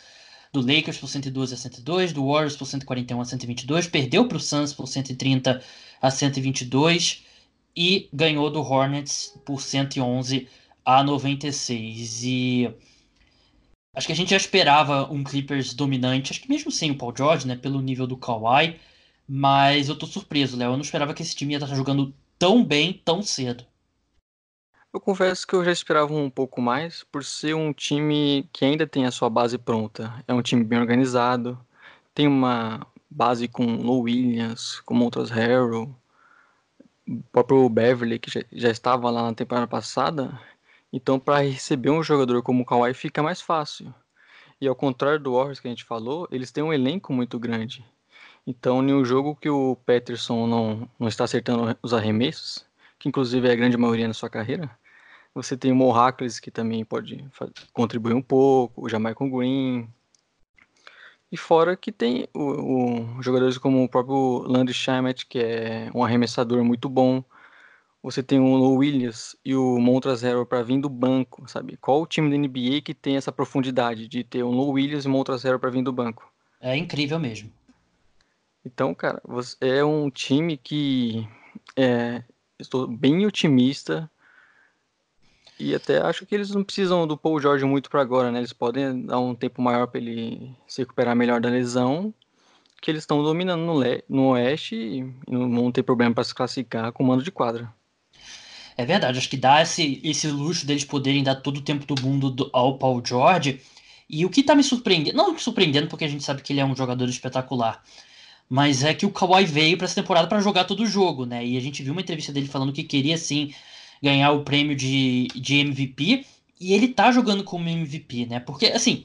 do 0.52 0.60
Lakers 0.60 0.98
por 0.98 1.08
112 1.08 1.54
a 1.54 1.56
102, 1.56 2.12
do 2.12 2.26
Warriors 2.26 2.56
por 2.56 2.66
141 2.66 3.20
a 3.20 3.24
122, 3.24 3.86
perdeu 3.86 4.26
para 4.26 4.36
o 4.36 4.40
Suns 4.40 4.72
por 4.72 4.86
130 4.86 5.62
a 6.00 6.10
122 6.10 7.24
e 7.76 8.08
ganhou 8.12 8.50
do 8.50 8.60
Hornets 8.60 9.34
por 9.44 9.60
111 9.60 10.48
a 10.84 11.02
96. 11.02 12.24
E 12.24 12.74
acho 13.94 14.06
que 14.06 14.12
a 14.12 14.16
gente 14.16 14.30
já 14.30 14.36
esperava 14.36 15.10
um 15.12 15.22
Clippers 15.22 15.74
dominante, 15.74 16.32
acho 16.32 16.40
que 16.40 16.48
mesmo 16.48 16.70
sem 16.70 16.90
o 16.90 16.96
Paul 16.96 17.14
George, 17.16 17.46
né, 17.46 17.56
pelo 17.56 17.80
nível 17.80 18.06
do 18.06 18.16
Kawhi, 18.16 18.76
mas 19.28 19.88
eu 19.88 19.96
tô 19.96 20.06
surpreso, 20.06 20.56
Léo. 20.56 20.72
Eu 20.72 20.76
não 20.76 20.82
esperava 20.82 21.12
que 21.12 21.22
esse 21.22 21.36
time 21.36 21.52
ia 21.52 21.58
estar 21.58 21.74
jogando 21.74 22.14
tão 22.38 22.64
bem 22.64 22.92
tão 23.04 23.22
cedo. 23.22 23.64
Eu 24.92 25.00
confesso 25.00 25.46
que 25.46 25.54
eu 25.54 25.62
já 25.62 25.70
esperava 25.70 26.14
um 26.14 26.30
pouco 26.30 26.62
mais, 26.62 27.04
por 27.04 27.22
ser 27.22 27.54
um 27.54 27.72
time 27.74 28.48
que 28.52 28.64
ainda 28.64 28.86
tem 28.86 29.04
a 29.04 29.10
sua 29.10 29.28
base 29.28 29.58
pronta. 29.58 30.24
É 30.26 30.32
um 30.32 30.40
time 30.40 30.64
bem 30.64 30.78
organizado, 30.78 31.58
tem 32.14 32.26
uma 32.26 32.86
base 33.10 33.48
com 33.48 33.76
Low 33.76 34.02
Williams, 34.02 34.80
com 34.80 34.94
Montrezl 34.94 35.34
Harrell, 35.34 35.94
o 37.06 37.22
próprio 37.30 37.68
Beverly, 37.68 38.18
que 38.18 38.30
já, 38.30 38.42
já 38.50 38.70
estava 38.70 39.10
lá 39.10 39.22
na 39.22 39.34
temporada 39.34 39.66
passada. 39.66 40.40
Então, 40.92 41.20
para 41.20 41.40
receber 41.40 41.90
um 41.90 42.02
jogador 42.02 42.42
como 42.42 42.62
o 42.62 42.66
Kawhi 42.66 42.94
fica 42.94 43.22
mais 43.22 43.40
fácil. 43.42 43.94
E 44.60 44.66
ao 44.66 44.74
contrário 44.74 45.20
do 45.20 45.34
Warriors 45.34 45.60
que 45.60 45.68
a 45.68 45.70
gente 45.70 45.84
falou, 45.84 46.26
eles 46.30 46.50
têm 46.50 46.64
um 46.64 46.72
elenco 46.72 47.12
muito 47.12 47.38
grande. 47.38 47.84
Então, 48.50 48.82
em 48.82 48.94
um 48.94 49.04
jogo 49.04 49.36
que 49.36 49.50
o 49.50 49.76
Peterson 49.84 50.46
não, 50.46 50.88
não 50.98 51.06
está 51.06 51.24
acertando 51.24 51.76
os 51.82 51.92
arremessos, 51.92 52.64
que 52.98 53.06
inclusive 53.06 53.46
é 53.46 53.52
a 53.52 53.54
grande 53.54 53.76
maioria 53.76 54.08
na 54.08 54.14
sua 54.14 54.30
carreira, 54.30 54.70
você 55.34 55.54
tem 55.54 55.70
o 55.70 55.76
Mo 55.76 55.92
que 56.42 56.50
também 56.50 56.82
pode 56.82 57.28
contribuir 57.74 58.14
um 58.14 58.22
pouco, 58.22 58.86
o 58.86 58.88
Jamaican 58.88 59.28
Green. 59.28 59.86
E 61.30 61.36
fora 61.36 61.76
que 61.76 61.92
tem 61.92 62.26
o, 62.32 63.18
o 63.18 63.22
jogadores 63.22 63.58
como 63.58 63.84
o 63.84 63.88
próprio 63.88 64.38
Landry 64.46 64.72
Shamet, 64.72 65.26
que 65.26 65.40
é 65.40 65.90
um 65.94 66.02
arremessador 66.02 66.64
muito 66.64 66.88
bom. 66.88 67.22
Você 68.02 68.22
tem 68.22 68.40
o 68.40 68.74
Williams 68.76 69.36
e 69.44 69.54
o 69.54 69.78
Montrezl 69.78 70.46
para 70.46 70.62
vir 70.62 70.80
do 70.80 70.88
banco, 70.88 71.46
sabe? 71.46 71.76
Qual 71.76 72.00
o 72.00 72.06
time 72.06 72.30
da 72.30 72.36
NBA 72.36 72.80
que 72.80 72.94
tem 72.94 73.18
essa 73.18 73.30
profundidade 73.30 74.08
de 74.08 74.24
ter 74.24 74.42
o 74.42 74.50
Lou 74.50 74.70
Williams 74.70 75.04
e 75.04 75.08
o 75.08 75.10
Montrezl 75.10 75.58
para 75.58 75.68
vir 75.68 75.82
do 75.82 75.92
banco? 75.92 76.32
É 76.62 76.74
incrível 76.74 77.18
mesmo. 77.18 77.52
Então, 78.64 78.94
cara, 78.94 79.22
é 79.60 79.84
um 79.84 80.10
time 80.10 80.56
que 80.56 81.26
é, 81.76 82.22
estou 82.58 82.86
bem 82.86 83.24
otimista 83.26 84.10
e 85.58 85.74
até 85.74 86.00
acho 86.00 86.24
que 86.24 86.34
eles 86.34 86.50
não 86.50 86.62
precisam 86.62 87.06
do 87.06 87.16
Paul 87.16 87.40
George 87.40 87.64
muito 87.64 87.90
para 87.90 88.00
agora, 88.00 88.30
né? 88.30 88.38
Eles 88.38 88.52
podem 88.52 89.04
dar 89.04 89.18
um 89.18 89.34
tempo 89.34 89.60
maior 89.60 89.88
para 89.88 90.00
ele 90.00 90.54
se 90.66 90.82
recuperar 90.82 91.16
melhor 91.16 91.40
da 91.40 91.48
lesão, 91.48 92.14
que 92.80 92.90
eles 92.90 93.02
estão 93.02 93.22
dominando 93.22 93.62
no, 93.62 93.80
no 94.08 94.28
Oeste 94.30 94.76
e 94.76 95.14
não 95.28 95.50
vão 95.50 95.72
ter 95.72 95.82
problema 95.82 96.14
para 96.14 96.22
se 96.22 96.34
classificar 96.34 96.92
com 96.92 97.02
mando 97.02 97.24
de 97.24 97.32
quadra. 97.32 97.72
É 98.76 98.84
verdade, 98.84 99.18
acho 99.18 99.28
que 99.28 99.36
dá 99.36 99.60
esse, 99.60 100.00
esse 100.04 100.28
luxo 100.28 100.64
deles 100.64 100.84
poderem 100.84 101.24
dar 101.24 101.34
todo 101.34 101.56
o 101.56 101.62
tempo 101.62 101.92
do 101.92 102.00
mundo 102.00 102.30
do, 102.30 102.48
ao 102.52 102.78
Paul 102.78 103.02
George. 103.04 103.60
E 104.08 104.24
o 104.24 104.30
que 104.30 104.44
tá 104.44 104.54
me 104.54 104.62
surpreendendo, 104.62 105.16
não 105.16 105.32
me 105.32 105.40
surpreendendo 105.40 105.88
porque 105.88 106.04
a 106.04 106.08
gente 106.08 106.22
sabe 106.22 106.40
que 106.40 106.52
ele 106.52 106.60
é 106.60 106.64
um 106.64 106.76
jogador 106.76 107.08
espetacular, 107.08 107.82
mas 108.48 108.82
é 108.82 108.94
que 108.94 109.04
o 109.04 109.10
Kawhi 109.10 109.44
veio 109.44 109.76
para 109.76 109.84
essa 109.84 109.94
temporada 109.94 110.26
para 110.26 110.40
jogar 110.40 110.64
todo 110.64 110.82
o 110.82 110.86
jogo, 110.86 111.26
né? 111.26 111.44
E 111.44 111.56
a 111.56 111.60
gente 111.60 111.82
viu 111.82 111.92
uma 111.92 112.00
entrevista 112.00 112.32
dele 112.32 112.48
falando 112.48 112.72
que 112.72 112.82
queria 112.82 113.18
sim 113.18 113.52
ganhar 114.02 114.32
o 114.32 114.42
prêmio 114.42 114.74
de, 114.74 115.28
de 115.34 115.56
MVP 115.56 116.24
e 116.60 116.72
ele 116.72 116.88
tá 116.88 117.12
jogando 117.12 117.44
como 117.44 117.68
MVP, 117.68 118.26
né? 118.26 118.40
Porque 118.40 118.66
assim, 118.66 119.04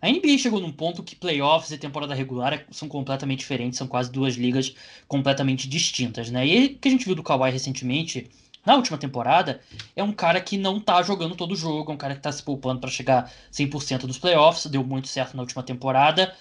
a 0.00 0.10
NBA 0.10 0.36
chegou 0.38 0.60
num 0.60 0.72
ponto 0.72 1.02
que 1.02 1.16
playoffs 1.16 1.70
e 1.70 1.78
temporada 1.78 2.14
regular 2.14 2.66
são 2.70 2.88
completamente 2.88 3.38
diferentes, 3.38 3.78
são 3.78 3.86
quase 3.86 4.10
duas 4.10 4.34
ligas 4.34 4.74
completamente 5.08 5.68
distintas, 5.68 6.30
né? 6.30 6.46
E 6.46 6.66
o 6.66 6.78
que 6.78 6.88
a 6.88 6.90
gente 6.90 7.06
viu 7.06 7.14
do 7.14 7.22
Kawhi 7.22 7.50
recentemente, 7.50 8.28
na 8.66 8.74
última 8.74 8.98
temporada, 8.98 9.60
é 9.96 10.02
um 10.02 10.12
cara 10.12 10.40
que 10.40 10.58
não 10.58 10.78
tá 10.78 11.02
jogando 11.02 11.34
todo 11.34 11.52
o 11.52 11.56
jogo, 11.56 11.90
é 11.90 11.94
um 11.94 11.98
cara 11.98 12.14
que 12.14 12.20
tá 12.20 12.30
se 12.30 12.42
poupando 12.42 12.80
para 12.80 12.90
chegar 12.90 13.32
100% 13.52 14.00
dos 14.06 14.18
playoffs, 14.18 14.66
deu 14.66 14.84
muito 14.84 15.08
certo 15.08 15.34
na 15.34 15.42
última 15.42 15.62
temporada. 15.62 16.34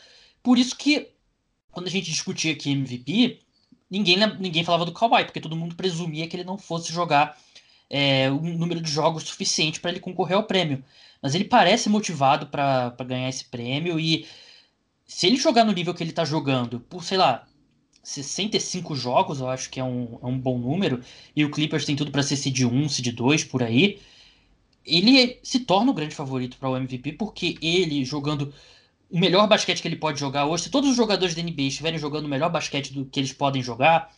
Por 0.44 0.58
isso 0.58 0.76
que 0.76 1.10
quando 1.72 1.88
a 1.88 1.90
gente 1.90 2.10
discutia 2.10 2.52
aqui 2.54 2.72
MVP, 2.72 3.40
ninguém, 3.90 4.18
ninguém 4.40 4.64
falava 4.64 4.86
do 4.86 4.94
Kawhi, 4.94 5.26
porque 5.26 5.42
todo 5.42 5.56
mundo 5.56 5.76
presumia 5.76 6.28
que 6.28 6.36
ele 6.36 6.44
não 6.44 6.58
fosse 6.58 6.92
jogar 6.92 7.38
é, 7.90 8.32
um 8.32 8.58
número 8.58 8.82
de 8.82 8.90
jogos 8.90 9.24
suficiente 9.24 9.80
para 9.80 9.92
ele 9.92 10.00
concorrer 10.00 10.38
ao 10.38 10.44
prêmio. 10.44 10.84
Mas 11.22 11.36
ele 11.36 11.44
parece 11.44 11.90
motivado 11.90 12.48
para 12.48 12.96
ganhar 13.06 13.30
esse 13.30 13.46
prêmio 13.46 14.00
e 14.00 14.26
se 15.06 15.28
ele 15.28 15.36
jogar 15.36 15.66
no 15.66 15.74
nível 15.74 15.94
que 15.94 16.02
ele 16.02 16.12
está 16.12 16.24
jogando, 16.24 16.80
por 16.80 17.04
sei 17.04 17.18
lá, 17.18 17.46
65 18.02 18.96
jogos, 18.96 19.40
eu 19.40 19.50
acho 19.50 19.70
que 19.70 19.80
é 19.80 19.84
um, 19.84 20.18
é 20.24 20.26
um 20.26 20.38
bom 20.40 20.58
número, 20.58 21.04
e 21.36 21.46
o 21.46 21.52
Clippers 21.52 21.86
tem 21.86 21.96
tudo 21.96 22.12
para 22.12 22.24
ser 22.24 22.38
seed 22.38 22.62
1, 22.62 22.90
seed 22.90 23.14
2 23.14 23.44
por 23.44 23.62
aí, 23.62 24.00
ele 24.86 25.38
se 25.44 25.60
torna 25.60 25.92
o 25.92 25.94
grande 25.94 26.16
favorito 26.16 26.58
para 26.58 26.70
o 26.70 26.78
MVP 26.78 27.14
porque 27.14 27.58
ele 27.62 28.04
jogando 28.04 28.54
o 29.12 29.20
melhor 29.20 29.48
basquete 29.48 29.82
que 29.82 29.88
ele 29.88 29.98
pode 29.98 30.20
jogar 30.20 30.46
hoje, 30.46 30.64
se 30.64 30.70
todos 30.70 30.90
os 30.90 30.96
jogadores 30.96 31.36
da 31.36 31.44
NBA 31.44 31.64
estiverem 31.64 32.00
jogando 32.00 32.26
o 32.26 32.30
melhor 32.30 32.50
basquete 32.50 32.94
do 32.94 33.06
que 33.06 33.20
eles 33.20 33.34
podem 33.34 33.62
jogar, 33.62 34.16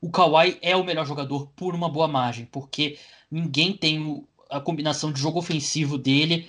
o 0.00 0.10
Kawhi 0.10 0.58
é 0.62 0.74
o 0.74 0.82
melhor 0.82 1.06
jogador 1.06 1.46
por 1.54 1.74
uma 1.74 1.88
boa 1.88 2.08
margem, 2.08 2.46
porque 2.46 2.98
ninguém 3.30 3.76
tem 3.76 4.24
a 4.48 4.58
combinação 4.58 5.12
de 5.12 5.20
jogo 5.20 5.38
ofensivo 5.38 5.98
dele 5.98 6.48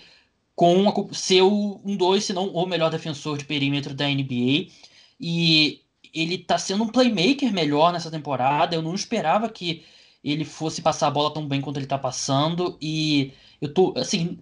com 0.56 0.88
a, 0.88 1.14
ser 1.14 1.42
um 1.44 1.98
dois, 1.98 2.24
se 2.24 2.34
não 2.34 2.48
o 2.48 2.66
melhor 2.66 2.90
defensor 2.90 3.38
de 3.38 3.46
perímetro 3.46 3.94
da 3.94 4.08
NBA. 4.08 4.68
E 5.20 5.82
ele 6.14 6.38
tá 6.38 6.58
sendo 6.58 6.84
um 6.84 6.88
playmaker 6.88 7.52
melhor 7.52 7.92
nessa 7.92 8.10
temporada. 8.10 8.76
Eu 8.76 8.82
não 8.82 8.96
esperava 8.96 9.50
que 9.50 9.84
ele 10.24 10.46
fosse 10.46 10.82
passar 10.82 11.08
a 11.08 11.12
bola 11.12 11.34
tão 11.34 11.48
bem 11.48 11.62
quanto 11.62 11.78
ele 11.78 11.88
tá 11.88 11.98
passando. 11.98 12.78
E 12.82 13.34
eu 13.60 13.74
tô, 13.74 13.94
assim, 13.98 14.40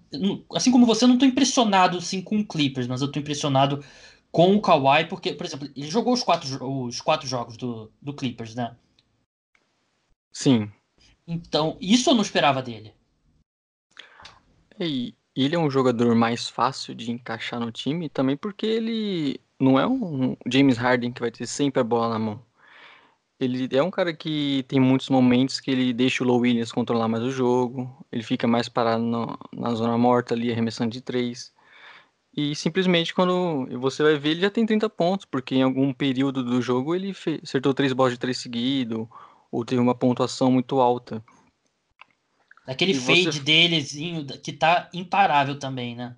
assim 0.53 0.71
como 0.71 0.86
você, 0.86 1.05
eu 1.05 1.09
não 1.09 1.17
tô 1.17 1.25
impressionado 1.25 1.97
assim, 1.97 2.21
com 2.21 2.39
o 2.39 2.45
Clippers, 2.45 2.88
mas 2.88 3.01
eu 3.01 3.11
tô 3.11 3.19
impressionado 3.19 3.84
com 4.32 4.55
o 4.55 4.61
Kawhi, 4.61 5.05
porque, 5.07 5.34
por 5.34 5.45
exemplo, 5.45 5.69
ele 5.75 5.89
jogou 5.89 6.13
os 6.13 6.23
quatro, 6.23 6.63
os 6.86 7.01
quatro 7.01 7.27
jogos 7.27 7.57
do, 7.57 7.91
do 8.01 8.13
Clippers, 8.13 8.55
né? 8.55 8.75
Sim. 10.32 10.71
Então, 11.27 11.77
isso 11.82 12.09
eu 12.09 12.15
não 12.15 12.21
esperava 12.21 12.61
dele. 12.61 12.93
E 14.80 15.15
ele 15.36 15.55
é 15.55 15.59
um 15.59 15.69
jogador 15.69 16.15
mais 16.15 16.47
fácil 16.47 16.95
de 16.95 17.11
encaixar 17.11 17.59
no 17.59 17.71
time 17.71 18.09
também 18.09 18.36
porque 18.38 18.65
ele 18.65 19.39
não 19.59 19.80
é 19.80 19.86
um 19.86 20.36
James 20.51 20.77
Harden 20.77 21.11
que 21.11 21.21
vai 21.21 21.32
ter 21.32 21.45
sempre 21.47 21.82
a 21.82 21.84
bola 21.84 22.09
na 22.09 22.19
mão. 22.19 22.45
Ele 23.39 23.69
é 23.71 23.81
um 23.81 23.89
cara 23.89 24.13
que 24.13 24.65
tem 24.67 24.79
muitos 24.79 25.07
momentos 25.07 25.61
que 25.61 25.71
ele 25.71 25.93
deixa 25.93 26.23
o 26.23 26.27
Low 26.27 26.39
Williams 26.39 26.73
controlar 26.73 27.07
mais 27.07 27.23
o 27.23 27.31
jogo, 27.31 28.05
ele 28.11 28.21
fica 28.21 28.45
mais 28.45 28.67
parado 28.67 29.01
no, 29.01 29.39
na 29.53 29.73
zona 29.73 29.97
morta 29.97 30.33
ali, 30.33 30.51
arremessando 30.51 30.91
de 30.91 30.99
três. 30.99 31.53
E 32.35 32.53
simplesmente 32.53 33.13
quando 33.13 33.65
você 33.79 34.03
vai 34.03 34.17
ver, 34.17 34.31
ele 34.31 34.41
já 34.41 34.49
tem 34.49 34.65
30 34.65 34.89
pontos, 34.89 35.25
porque 35.25 35.55
em 35.55 35.63
algum 35.63 35.93
período 35.93 36.43
do 36.43 36.61
jogo 36.61 36.93
ele 36.93 37.13
fez, 37.13 37.39
acertou 37.43 37.73
três 37.73 37.93
bolas 37.93 38.13
de 38.13 38.19
três 38.19 38.37
seguido, 38.37 39.09
ou 39.49 39.63
teve 39.63 39.81
uma 39.81 39.95
pontuação 39.95 40.51
muito 40.51 40.81
alta. 40.81 41.23
Aquele 42.67 42.91
e 42.91 42.95
fade 42.95 43.31
você... 43.31 43.39
delezinho 43.39 44.25
que 44.25 44.51
tá 44.51 44.89
imparável 44.93 45.57
também, 45.57 45.95
né? 45.95 46.15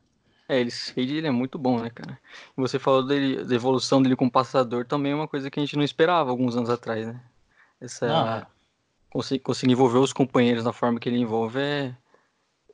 É, 0.52 0.60
ele 0.60 0.70
ele 0.98 1.28
é 1.28 1.32
muito 1.32 1.58
bom, 1.58 1.80
né, 1.80 1.90
cara? 1.90 2.20
você 2.58 2.78
falou 2.78 3.08
dele, 3.08 3.42
da 3.46 3.56
evolução 3.56 4.02
dele 4.02 4.18
com 4.18 4.30
passador 4.30 4.86
também 4.86 5.14
é 5.14 5.16
uma 5.16 5.28
coisa 5.28 5.50
que 5.50 5.58
a 5.58 5.64
gente 5.64 5.78
não 5.78 5.84
esperava 5.84 6.30
alguns 6.30 6.58
anos 6.58 6.70
atrás, 6.70 7.08
né? 7.08 7.22
Essa 7.80 8.46
conseguir, 9.10 9.40
conseguir 9.40 9.72
envolver 9.72 10.00
os 10.00 10.12
companheiros 10.12 10.66
da 10.66 10.74
forma 10.74 11.00
que 11.00 11.08
ele 11.08 11.20
envolve 11.20 11.58
é 11.58 11.96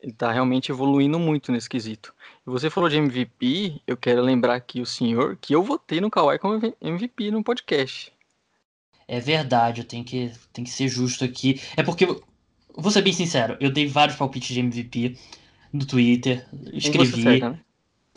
ele 0.02 0.12
tá 0.12 0.32
realmente 0.32 0.72
evoluindo 0.72 1.20
muito 1.20 1.52
nesse 1.52 1.70
quesito. 1.70 2.16
E 2.46 2.50
você 2.50 2.68
falou 2.68 2.90
de 2.90 2.98
MVP, 2.98 3.80
eu 3.86 3.96
quero 3.96 4.24
lembrar 4.24 4.56
aqui 4.56 4.82
o 4.82 4.86
senhor 4.86 5.38
que 5.40 5.54
eu 5.54 5.62
votei 5.62 6.02
no 6.02 6.10
Kawhi 6.10 6.40
como 6.40 6.60
MVP 6.82 7.30
no 7.30 7.44
podcast. 7.44 8.12
É 9.08 9.20
verdade, 9.20 9.82
eu 9.82 9.86
tenho 9.86 10.04
que, 10.04 10.32
tenho 10.52 10.66
que 10.66 10.74
ser 10.74 10.88
justo 10.88 11.24
aqui. 11.24 11.62
É 11.76 11.84
porque, 11.84 12.08
vou 12.76 12.92
ser 12.92 13.04
bem 13.04 13.14
sincero, 13.14 13.56
eu 13.60 13.72
dei 13.72 13.88
vários 13.88 14.18
palpites 14.18 14.50
de 14.50 14.62
MVP 14.62 15.16
no 15.72 15.86
Twitter, 15.86 16.48
escrevi, 16.74 17.20
acerta, 17.20 17.50
né? 17.52 17.60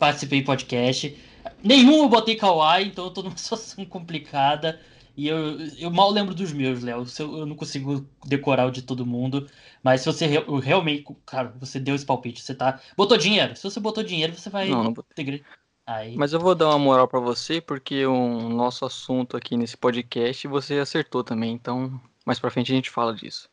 Participei 0.01 0.39
em 0.39 0.43
podcast. 0.43 1.15
Nenhum 1.63 1.99
eu 1.99 2.09
botei 2.09 2.35
Kawaii, 2.35 2.87
então 2.87 3.05
eu 3.05 3.11
tô 3.11 3.21
numa 3.21 3.37
situação 3.37 3.85
complicada. 3.85 4.81
E 5.15 5.27
eu, 5.27 5.59
eu 5.77 5.91
mal 5.91 6.09
lembro 6.09 6.33
dos 6.33 6.51
meus, 6.51 6.81
Léo. 6.81 7.05
Eu 7.19 7.45
não 7.45 7.55
consigo 7.55 8.03
decorar 8.25 8.65
o 8.65 8.71
de 8.71 8.81
todo 8.81 9.05
mundo. 9.05 9.47
Mas 9.83 10.01
se 10.01 10.07
você 10.07 10.25
realmente. 10.25 11.05
Cara, 11.25 11.53
você 11.59 11.79
deu 11.79 11.93
esse 11.93 12.05
palpite, 12.05 12.41
você 12.41 12.55
tá. 12.55 12.79
Botou 12.97 13.15
dinheiro. 13.15 13.55
Se 13.55 13.63
você 13.63 13.79
botou 13.79 14.03
dinheiro, 14.03 14.33
você 14.33 14.49
vai. 14.49 14.69
Não, 14.69 14.85
não 14.85 14.93
ter... 15.13 15.43
Aí... 15.85 16.15
Mas 16.15 16.33
eu 16.33 16.39
vou 16.39 16.55
dar 16.55 16.69
uma 16.69 16.79
moral 16.79 17.07
para 17.07 17.19
você, 17.19 17.59
porque 17.59 18.05
o 18.05 18.49
nosso 18.49 18.85
assunto 18.85 19.35
aqui 19.35 19.57
nesse 19.57 19.75
podcast 19.75 20.47
você 20.47 20.75
acertou 20.75 21.23
também, 21.23 21.53
então 21.53 21.99
mais 22.25 22.39
pra 22.39 22.51
frente 22.51 22.71
a 22.71 22.75
gente 22.75 22.89
fala 22.89 23.13
disso. 23.13 23.49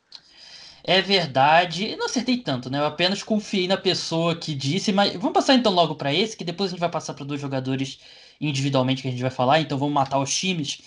É 0.84 1.02
verdade, 1.02 1.88
eu 1.90 1.96
não 1.98 2.06
acertei 2.06 2.38
tanto, 2.38 2.70
né? 2.70 2.78
Eu 2.78 2.86
apenas 2.86 3.22
confiei 3.22 3.66
na 3.68 3.76
pessoa 3.76 4.34
que 4.36 4.54
disse, 4.54 4.92
mas 4.92 5.12
vamos 5.14 5.32
passar 5.32 5.54
então 5.54 5.72
logo 5.72 5.94
para 5.94 6.14
esse, 6.14 6.36
que 6.36 6.44
depois 6.44 6.70
a 6.70 6.72
gente 6.72 6.80
vai 6.80 6.90
passar 6.90 7.14
para 7.14 7.24
dois 7.24 7.40
jogadores 7.40 7.98
individualmente 8.40 9.02
que 9.02 9.08
a 9.08 9.10
gente 9.10 9.20
vai 9.20 9.30
falar, 9.30 9.60
então 9.60 9.76
vamos 9.76 9.94
matar 9.94 10.18
os 10.18 10.34
times, 10.34 10.80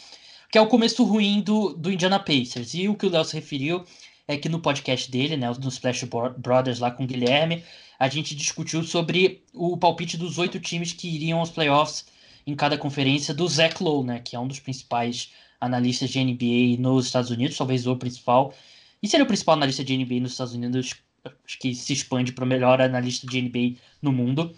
que 0.51 0.57
é 0.57 0.61
o 0.61 0.67
começo 0.67 1.03
ruim 1.03 1.41
do, 1.41 1.73
do 1.73 1.91
Indiana 1.91 2.19
Pacers. 2.19 2.73
E 2.73 2.87
o 2.87 2.95
que 2.95 3.05
o 3.05 3.09
Léo 3.09 3.25
se 3.25 3.35
referiu 3.35 3.83
é 4.27 4.37
que 4.37 4.49
no 4.49 4.59
podcast 4.59 5.11
dele, 5.11 5.35
né, 5.37 5.51
no 5.59 5.69
Splash 5.69 6.05
Brothers 6.37 6.79
lá 6.79 6.89
com 6.89 7.03
o 7.03 7.07
Guilherme, 7.07 7.63
a 7.99 8.07
gente 8.07 8.35
discutiu 8.35 8.83
sobre 8.83 9.43
o 9.53 9.77
palpite 9.77 10.17
dos 10.17 10.37
oito 10.37 10.59
times 10.59 10.93
que 10.93 11.07
iriam 11.07 11.39
aos 11.39 11.49
playoffs 11.49 12.05
em 12.47 12.55
cada 12.55 12.77
conferência 12.77 13.33
do 13.33 13.47
Zach 13.47 13.83
Lowe, 13.83 14.05
né, 14.05 14.19
que 14.19 14.35
é 14.35 14.39
um 14.39 14.47
dos 14.47 14.59
principais 14.59 15.31
analistas 15.59 16.09
de 16.09 16.23
NBA 16.23 16.81
nos 16.81 17.05
Estados 17.05 17.29
Unidos, 17.29 17.57
talvez 17.57 17.85
o 17.85 17.95
principal. 17.95 18.53
E 19.01 19.07
se 19.07 19.15
ele 19.15 19.23
é 19.23 19.25
o 19.25 19.27
principal 19.27 19.55
analista 19.55 19.83
de 19.83 19.97
NBA 19.97 20.19
nos 20.19 20.31
Estados 20.31 20.53
Unidos, 20.53 20.95
acho 21.25 21.59
que 21.59 21.73
se 21.73 21.93
expande 21.93 22.31
para 22.31 22.45
o 22.45 22.47
melhor 22.47 22.81
analista 22.81 23.25
de 23.27 23.41
NBA 23.41 23.79
no 24.01 24.11
mundo. 24.11 24.55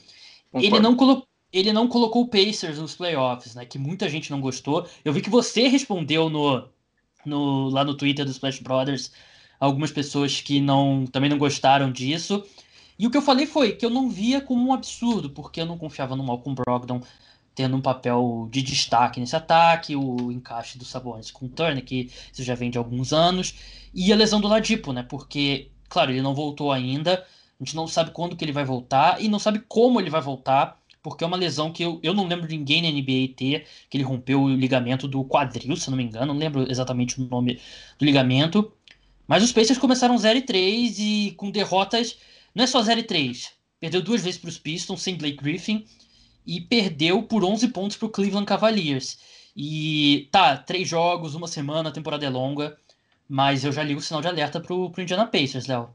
Ele 0.53 0.79
não, 0.79 0.95
colo 0.95 1.25
ele 1.51 1.71
não 1.71 1.87
colocou 1.87 2.23
o 2.23 2.27
Pacers 2.27 2.79
nos 2.79 2.95
playoffs, 2.95 3.55
né, 3.55 3.65
que 3.65 3.77
muita 3.77 4.09
gente 4.09 4.31
não 4.31 4.41
gostou. 4.41 4.87
Eu 5.05 5.13
vi 5.13 5.21
que 5.21 5.29
você 5.29 5.67
respondeu 5.67 6.29
no, 6.29 6.67
no 7.25 7.69
lá 7.69 7.83
no 7.83 7.95
Twitter 7.95 8.25
dos 8.25 8.35
Splash 8.35 8.59
Brothers 8.59 9.11
algumas 9.59 9.91
pessoas 9.91 10.41
que 10.41 10.59
não 10.59 11.05
também 11.05 11.29
não 11.29 11.37
gostaram 11.37 11.91
disso. 11.91 12.43
E 12.97 13.07
o 13.07 13.11
que 13.11 13.17
eu 13.17 13.21
falei 13.21 13.45
foi 13.45 13.71
que 13.71 13.85
eu 13.85 13.89
não 13.89 14.09
via 14.09 14.41
como 14.41 14.67
um 14.67 14.73
absurdo, 14.73 15.29
porque 15.29 15.61
eu 15.61 15.65
não 15.65 15.77
confiava 15.77 16.15
no 16.15 16.23
Malcolm 16.23 16.55
Brogdon 16.55 17.01
tendo 17.55 17.75
um 17.75 17.81
papel 17.81 18.47
de 18.51 18.61
destaque 18.61 19.19
nesse 19.19 19.35
ataque, 19.35 19.95
o 19.95 20.31
encaixe 20.31 20.77
do 20.77 20.85
Sabonis 20.85 21.31
com 21.31 21.45
o 21.45 21.49
Turner, 21.49 21.83
que 21.83 22.09
isso 22.31 22.43
já 22.43 22.55
vem 22.55 22.71
de 22.71 22.77
alguns 22.77 23.13
anos, 23.13 23.53
e 23.93 24.11
a 24.11 24.15
lesão 24.15 24.41
do 24.41 24.47
Ladipo, 24.47 24.91
né? 24.91 25.03
Porque, 25.03 25.69
claro, 25.87 26.11
ele 26.11 26.21
não 26.21 26.33
voltou 26.33 26.71
ainda, 26.71 27.25
a 27.59 27.63
gente 27.63 27.75
não 27.75 27.87
sabe 27.87 28.11
quando 28.11 28.35
que 28.35 28.43
ele 28.43 28.51
vai 28.51 28.65
voltar 28.65 29.21
e 29.21 29.27
não 29.27 29.39
sabe 29.39 29.59
como 29.67 29.99
ele 29.99 30.09
vai 30.09 30.21
voltar, 30.21 30.81
porque 31.01 31.23
é 31.23 31.27
uma 31.27 31.37
lesão 31.37 31.71
que 31.71 31.83
eu, 31.83 31.99
eu 32.01 32.13
não 32.13 32.27
lembro 32.27 32.47
de 32.47 32.57
ninguém 32.57 32.81
na 32.81 32.89
NBA 32.89 33.35
ter, 33.35 33.67
que 33.89 33.97
ele 33.97 34.03
rompeu 34.03 34.41
o 34.41 34.55
ligamento 34.55 35.07
do 35.07 35.23
quadril, 35.23 35.75
se 35.75 35.89
não 35.89 35.97
me 35.97 36.03
engano, 36.03 36.33
não 36.33 36.39
lembro 36.39 36.69
exatamente 36.71 37.21
o 37.21 37.27
nome 37.27 37.59
do 37.99 38.05
ligamento. 38.05 38.71
Mas 39.27 39.43
os 39.43 39.51
Pacers 39.51 39.77
começaram 39.77 40.17
0 40.17 40.39
e 40.39 40.41
3 40.41 40.99
e 40.99 41.33
com 41.37 41.51
derrotas, 41.51 42.17
não 42.55 42.63
é 42.63 42.67
só 42.67 42.81
0 42.81 43.01
e 43.01 43.03
3, 43.03 43.51
perdeu 43.79 44.01
duas 44.01 44.23
vezes 44.23 44.39
para 44.39 44.49
os 44.49 44.57
Pistons 44.57 45.01
sem 45.01 45.15
Blake 45.15 45.43
Griffin 45.43 45.85
e 46.45 46.61
perdeu 46.61 47.23
por 47.23 47.43
11 47.43 47.69
pontos 47.69 47.97
para 47.97 48.05
o 48.05 48.09
Cleveland 48.09 48.45
Cavaliers. 48.45 49.19
E 49.55 50.27
tá, 50.31 50.57
três 50.57 50.87
jogos, 50.87 51.35
uma 51.35 51.47
semana, 51.47 51.89
a 51.89 51.91
temporada 51.91 52.25
é 52.25 52.29
longa, 52.29 52.77
mas 53.29 53.63
eu 53.63 53.71
já 53.71 53.83
ligo 53.83 53.99
o 53.99 54.03
sinal 54.03 54.21
de 54.21 54.27
alerta 54.27 54.59
pro, 54.59 54.89
pro 54.89 55.01
Indiana 55.01 55.27
Pacers, 55.27 55.67
Léo. 55.67 55.89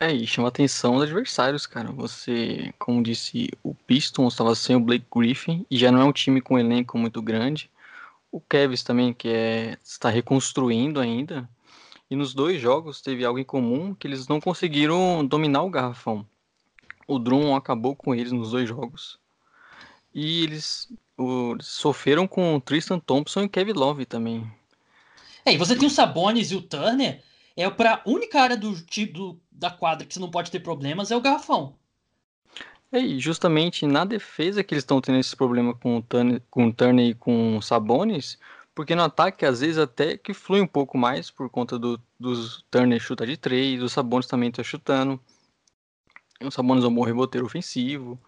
É, 0.00 0.12
e 0.12 0.26
chama 0.26 0.48
a 0.48 0.50
atenção 0.50 0.94
dos 0.94 1.02
adversários, 1.04 1.66
cara. 1.66 1.92
Você, 1.92 2.72
como 2.78 3.02
disse, 3.02 3.48
o 3.62 3.74
Pistons 3.74 4.32
estava 4.32 4.54
sem 4.54 4.74
o 4.74 4.80
Blake 4.80 5.06
Griffin 5.14 5.66
e 5.70 5.76
já 5.78 5.92
não 5.92 6.00
é 6.00 6.04
um 6.04 6.12
time 6.12 6.40
com 6.40 6.54
um 6.54 6.58
elenco 6.58 6.98
muito 6.98 7.20
grande. 7.22 7.70
O 8.30 8.40
Kevs 8.40 8.82
também, 8.82 9.12
que 9.12 9.28
é, 9.28 9.78
está 9.84 10.08
reconstruindo 10.08 10.98
ainda. 10.98 11.48
E 12.10 12.16
nos 12.16 12.34
dois 12.34 12.60
jogos 12.60 13.00
teve 13.00 13.24
algo 13.24 13.38
em 13.38 13.44
comum 13.44 13.94
que 13.94 14.06
eles 14.06 14.26
não 14.26 14.40
conseguiram 14.40 15.24
dominar 15.24 15.62
o 15.62 15.70
garrafão. 15.70 16.26
O 17.06 17.18
Drum 17.18 17.54
acabou 17.54 17.96
com 17.96 18.14
eles 18.14 18.32
nos 18.32 18.50
dois 18.52 18.68
jogos. 18.68 19.18
E 20.14 20.44
eles 20.44 20.92
o, 21.16 21.56
sofreram 21.60 22.26
com 22.26 22.54
o 22.54 22.60
Tristan 22.60 22.98
Thompson 22.98 23.42
e 23.42 23.48
Kevin 23.48 23.72
Love 23.72 24.04
também. 24.04 24.50
É, 25.44 25.52
e 25.52 25.56
você 25.56 25.76
tem 25.76 25.86
o 25.86 25.90
Sabonis 25.90 26.50
e 26.50 26.56
o 26.56 26.62
Turner. 26.62 27.22
É 27.56 27.68
para 27.68 28.02
única 28.06 28.40
área 28.40 28.56
do, 28.56 28.72
do, 29.12 29.40
da 29.50 29.70
quadra 29.70 30.06
que 30.06 30.14
você 30.14 30.20
não 30.20 30.30
pode 30.30 30.50
ter 30.50 30.60
problemas 30.60 31.10
é 31.10 31.16
o 31.16 31.20
garrafão. 31.20 31.74
É, 32.90 32.98
e 32.98 33.18
justamente 33.18 33.86
na 33.86 34.04
defesa 34.04 34.62
que 34.62 34.74
eles 34.74 34.82
estão 34.82 35.00
tendo 35.00 35.18
esse 35.18 35.34
problema 35.34 35.74
com 35.74 35.96
o 35.96 36.02
Turner, 36.02 36.42
com 36.50 36.66
o 36.66 36.72
Turner 36.72 37.08
e 37.08 37.14
com 37.14 37.56
o 37.56 37.62
Sabonis, 37.62 38.38
porque 38.74 38.94
no 38.94 39.02
ataque 39.02 39.46
às 39.46 39.60
vezes 39.60 39.78
até 39.78 40.16
que 40.16 40.34
flui 40.34 40.60
um 40.60 40.66
pouco 40.66 40.98
mais 40.98 41.30
por 41.30 41.48
conta 41.48 41.78
do, 41.78 41.98
dos 42.20 42.62
Turner 42.70 43.00
chuta 43.00 43.26
de 43.26 43.36
três, 43.36 43.82
o 43.82 43.88
Sabonis 43.88 44.26
também 44.26 44.50
está 44.50 44.62
chutando. 44.62 45.18
O 46.44 46.50
Sabonis 46.50 46.84
é 46.84 46.88
um 46.88 46.94
bom 46.94 47.04
reboteiro 47.04 47.46
ofensivo, 47.46 48.20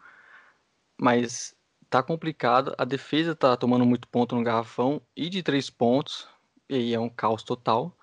mas 0.98 1.54
tá 1.90 2.02
complicado. 2.02 2.74
A 2.78 2.84
defesa 2.84 3.34
tá 3.34 3.56
tomando 3.56 3.84
muito 3.84 4.08
ponto 4.08 4.34
no 4.34 4.42
garrafão 4.42 5.00
e 5.16 5.28
de 5.28 5.42
três 5.42 5.70
pontos, 5.70 6.28
e 6.68 6.74
aí 6.74 6.94
é 6.94 7.00
um 7.00 7.08
caos 7.08 7.42
total. 7.42 7.96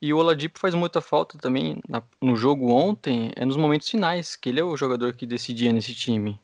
E 0.00 0.12
o 0.12 0.18
Oladipo 0.18 0.58
faz 0.58 0.74
muita 0.74 1.00
falta 1.00 1.38
também 1.38 1.80
na, 1.88 2.02
no 2.20 2.34
jogo 2.34 2.72
ontem, 2.72 3.30
é 3.36 3.44
nos 3.44 3.56
momentos 3.56 3.88
finais, 3.88 4.34
que 4.34 4.48
ele 4.48 4.60
é 4.60 4.64
o 4.64 4.76
jogador 4.76 5.12
que 5.14 5.26
decidia 5.26 5.72
nesse 5.72 5.94
time. 5.94 6.40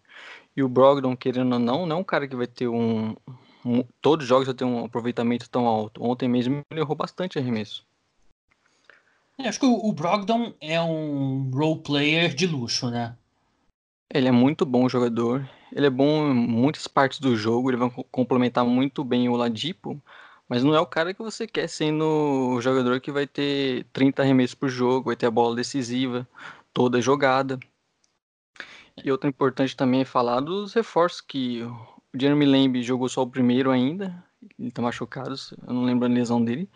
E 0.56 0.62
o 0.62 0.68
Brogdon, 0.68 1.16
querendo 1.16 1.54
ou 1.54 1.58
não, 1.58 1.86
não 1.86 1.96
é 1.96 2.00
um 2.00 2.04
cara 2.04 2.28
que 2.28 2.36
vai 2.36 2.46
ter 2.46 2.68
um. 2.68 3.16
um 3.64 3.82
todos 4.02 4.24
os 4.24 4.28
jogos 4.28 4.46
vai 4.46 4.54
ter 4.54 4.64
um 4.64 4.84
aproveitamento 4.84 5.48
tão 5.50 5.66
alto. 5.66 6.04
Ontem 6.04 6.28
mesmo 6.28 6.62
ele 6.70 6.80
errou 6.80 6.96
bastante 6.96 7.38
arremesso. 7.38 7.87
É, 9.38 9.48
acho 9.48 9.60
que 9.60 9.66
o, 9.66 9.92
Brogdon 9.92 10.52
é 10.60 10.80
um 10.80 11.48
role 11.50 11.80
player 11.80 12.34
de 12.34 12.46
luxo, 12.46 12.90
né? 12.90 13.16
Ele 14.12 14.26
é 14.26 14.32
muito 14.32 14.66
bom 14.66 14.88
jogador. 14.88 15.48
Ele 15.72 15.86
é 15.86 15.90
bom 15.90 16.30
em 16.30 16.34
muitas 16.34 16.88
partes 16.88 17.20
do 17.20 17.36
jogo. 17.36 17.70
Ele 17.70 17.76
vai 17.76 17.90
complementar 18.10 18.64
muito 18.64 19.04
bem 19.04 19.28
o 19.28 19.32
Oladipo. 19.32 20.02
Mas 20.48 20.64
não 20.64 20.74
é 20.74 20.80
o 20.80 20.86
cara 20.86 21.14
que 21.14 21.22
você 21.22 21.46
quer 21.46 21.68
sendo 21.68 22.04
o 22.56 22.60
jogador 22.60 23.00
que 23.00 23.12
vai 23.12 23.26
ter 23.26 23.84
30 23.92 24.22
arremessos 24.22 24.54
por 24.54 24.68
jogo, 24.68 25.06
vai 25.06 25.16
ter 25.16 25.26
a 25.26 25.30
bola 25.30 25.54
decisiva, 25.54 26.26
toda 26.72 27.02
jogada. 27.02 27.60
E 29.04 29.12
outra 29.12 29.28
importante 29.28 29.76
também 29.76 30.00
é 30.00 30.04
falar 30.04 30.40
dos 30.40 30.72
reforços 30.72 31.20
que 31.20 31.62
o 31.62 32.18
Jeremy 32.18 32.46
Lamb 32.46 32.82
jogou 32.82 33.08
só 33.08 33.22
o 33.22 33.30
primeiro 33.30 33.70
ainda, 33.70 34.24
ele 34.58 34.70
tá 34.70 34.82
machucado, 34.82 35.34
eu 35.66 35.74
não 35.74 35.84
lembro 35.84 36.06
a 36.06 36.10
lesão 36.10 36.42
dele. 36.42 36.68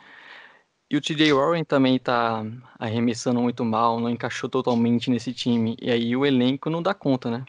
E 0.93 0.97
o 0.97 1.01
TJ 1.01 1.32
Warren 1.32 1.64
também 1.64 1.99
tá 1.99 2.45
arremessando 2.78 3.40
muito 3.40 3.64
mal, 3.64 3.99
não 3.99 4.11
encaixou 4.11 4.47
totalmente 4.47 5.09
nesse 5.09 5.32
time. 5.32 5.74
E 5.80 5.90
aí 5.90 6.14
o 6.14 6.26
elenco 6.26 6.68
não 6.68 6.82
dá 6.82 6.93
conta, 6.93 7.30
né? 7.30 7.47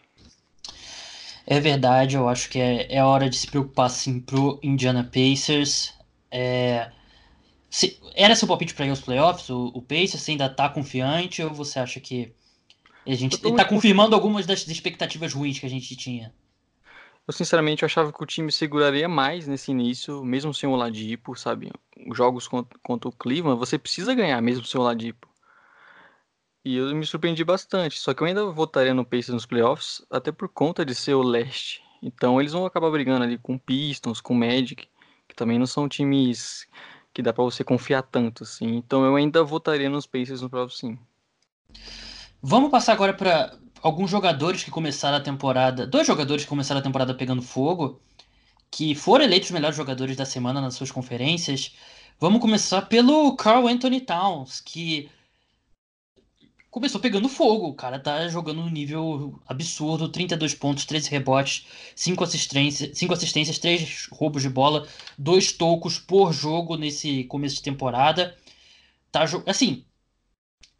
É 1.46 1.60
verdade, 1.60 2.16
eu 2.16 2.26
acho 2.26 2.48
que 2.48 2.58
é, 2.58 2.86
é 2.90 3.04
hora 3.04 3.28
de 3.28 3.36
se 3.36 3.46
preocupar 3.46 3.90
sim 3.90 4.18
pro 4.18 4.58
Indiana 4.62 5.04
Pacers. 5.04 5.92
É, 6.30 6.90
se, 7.68 8.00
era 8.14 8.34
seu 8.34 8.48
palpite 8.48 8.72
para 8.72 8.86
ir 8.86 8.90
aos 8.90 9.02
playoffs, 9.02 9.50
o, 9.50 9.66
o 9.74 9.82
Pacers? 9.82 10.22
Você 10.22 10.30
ainda 10.30 10.48
tá 10.48 10.70
confiante 10.70 11.42
ou 11.42 11.52
você 11.52 11.78
acha 11.78 12.00
que 12.00 12.32
a 13.06 13.14
gente 13.14 13.34
está 13.34 13.66
confirmando 13.66 14.14
algumas 14.14 14.46
das 14.46 14.66
expectativas 14.66 15.34
ruins 15.34 15.58
que 15.58 15.66
a 15.66 15.70
gente 15.70 15.94
tinha? 15.94 16.32
Eu 17.26 17.32
sinceramente 17.32 17.84
achava 17.84 18.12
que 18.12 18.22
o 18.22 18.26
time 18.26 18.52
seguraria 18.52 19.08
mais 19.08 19.46
nesse 19.46 19.70
início, 19.70 20.22
mesmo 20.24 20.52
sem 20.52 20.68
o 20.68 20.76
Ladipo, 20.76 21.34
sabe? 21.34 21.72
Os 22.06 22.16
jogos 22.16 22.46
contra, 22.46 22.78
contra 22.80 23.08
o 23.08 23.12
Cleveland, 23.12 23.58
você 23.58 23.78
precisa 23.78 24.14
ganhar 24.14 24.40
mesmo 24.42 24.64
sem 24.64 24.80
o 24.80 24.84
Ladipo. 24.84 25.28
E 26.64 26.76
eu 26.76 26.94
me 26.94 27.06
surpreendi 27.06 27.44
bastante. 27.44 27.98
Só 27.98 28.12
que 28.12 28.22
eu 28.22 28.26
ainda 28.26 28.44
votaria 28.46 28.94
no 28.94 29.04
Pacers 29.04 29.34
nos 29.34 29.46
playoffs, 29.46 30.04
até 30.10 30.30
por 30.32 30.48
conta 30.48 30.84
de 30.84 30.94
ser 30.94 31.14
o 31.14 31.22
leste. 31.22 31.82
Então 32.02 32.40
eles 32.40 32.52
vão 32.52 32.66
acabar 32.66 32.90
brigando 32.90 33.24
ali 33.24 33.38
com 33.38 33.58
Pistons, 33.58 34.20
com 34.20 34.34
Magic 34.34 34.86
que 35.28 35.34
também 35.34 35.58
não 35.58 35.66
são 35.66 35.88
times 35.88 36.66
que 37.12 37.22
dá 37.22 37.32
para 37.32 37.44
você 37.44 37.62
confiar 37.62 38.02
tanto, 38.02 38.42
assim. 38.42 38.76
Então 38.76 39.04
eu 39.04 39.16
ainda 39.16 39.42
votaria 39.42 39.88
nos 39.88 40.06
Pacers 40.06 40.42
no 40.42 40.50
próximo 40.50 40.92
sim. 40.92 40.98
Vamos 42.42 42.70
passar 42.70 42.92
agora 42.92 43.14
para 43.14 43.56
alguns 43.84 44.10
jogadores 44.10 44.64
que 44.64 44.70
começaram 44.70 45.18
a 45.18 45.20
temporada, 45.20 45.86
dois 45.86 46.06
jogadores 46.06 46.44
que 46.44 46.48
começaram 46.48 46.80
a 46.80 46.82
temporada 46.82 47.14
pegando 47.14 47.42
fogo, 47.42 48.00
que 48.70 48.94
foram 48.94 49.26
eleitos 49.26 49.50
os 49.50 49.54
melhores 49.54 49.76
jogadores 49.76 50.16
da 50.16 50.24
semana 50.24 50.58
nas 50.58 50.74
suas 50.74 50.90
conferências. 50.90 51.74
Vamos 52.18 52.40
começar 52.40 52.80
pelo 52.82 53.36
Carl 53.36 53.68
Anthony 53.68 54.00
Towns, 54.00 54.58
que 54.62 55.10
começou 56.70 56.98
pegando 56.98 57.28
fogo. 57.28 57.68
O 57.68 57.74
cara 57.74 58.00
tá 58.00 58.26
jogando 58.28 58.62
um 58.62 58.70
nível 58.70 59.38
absurdo, 59.46 60.08
32 60.08 60.54
pontos, 60.54 60.86
13 60.86 61.10
rebotes, 61.10 61.66
5 61.94 62.24
assistências, 62.24 62.96
5 62.96 63.12
assistências, 63.12 63.58
3 63.58 64.08
roubos 64.10 64.40
de 64.40 64.48
bola, 64.48 64.88
2 65.18 65.52
tocos 65.52 65.98
por 65.98 66.32
jogo 66.32 66.78
nesse 66.78 67.24
começo 67.24 67.56
de 67.56 67.62
temporada. 67.62 68.34
Tá 69.12 69.26
assim, 69.46 69.84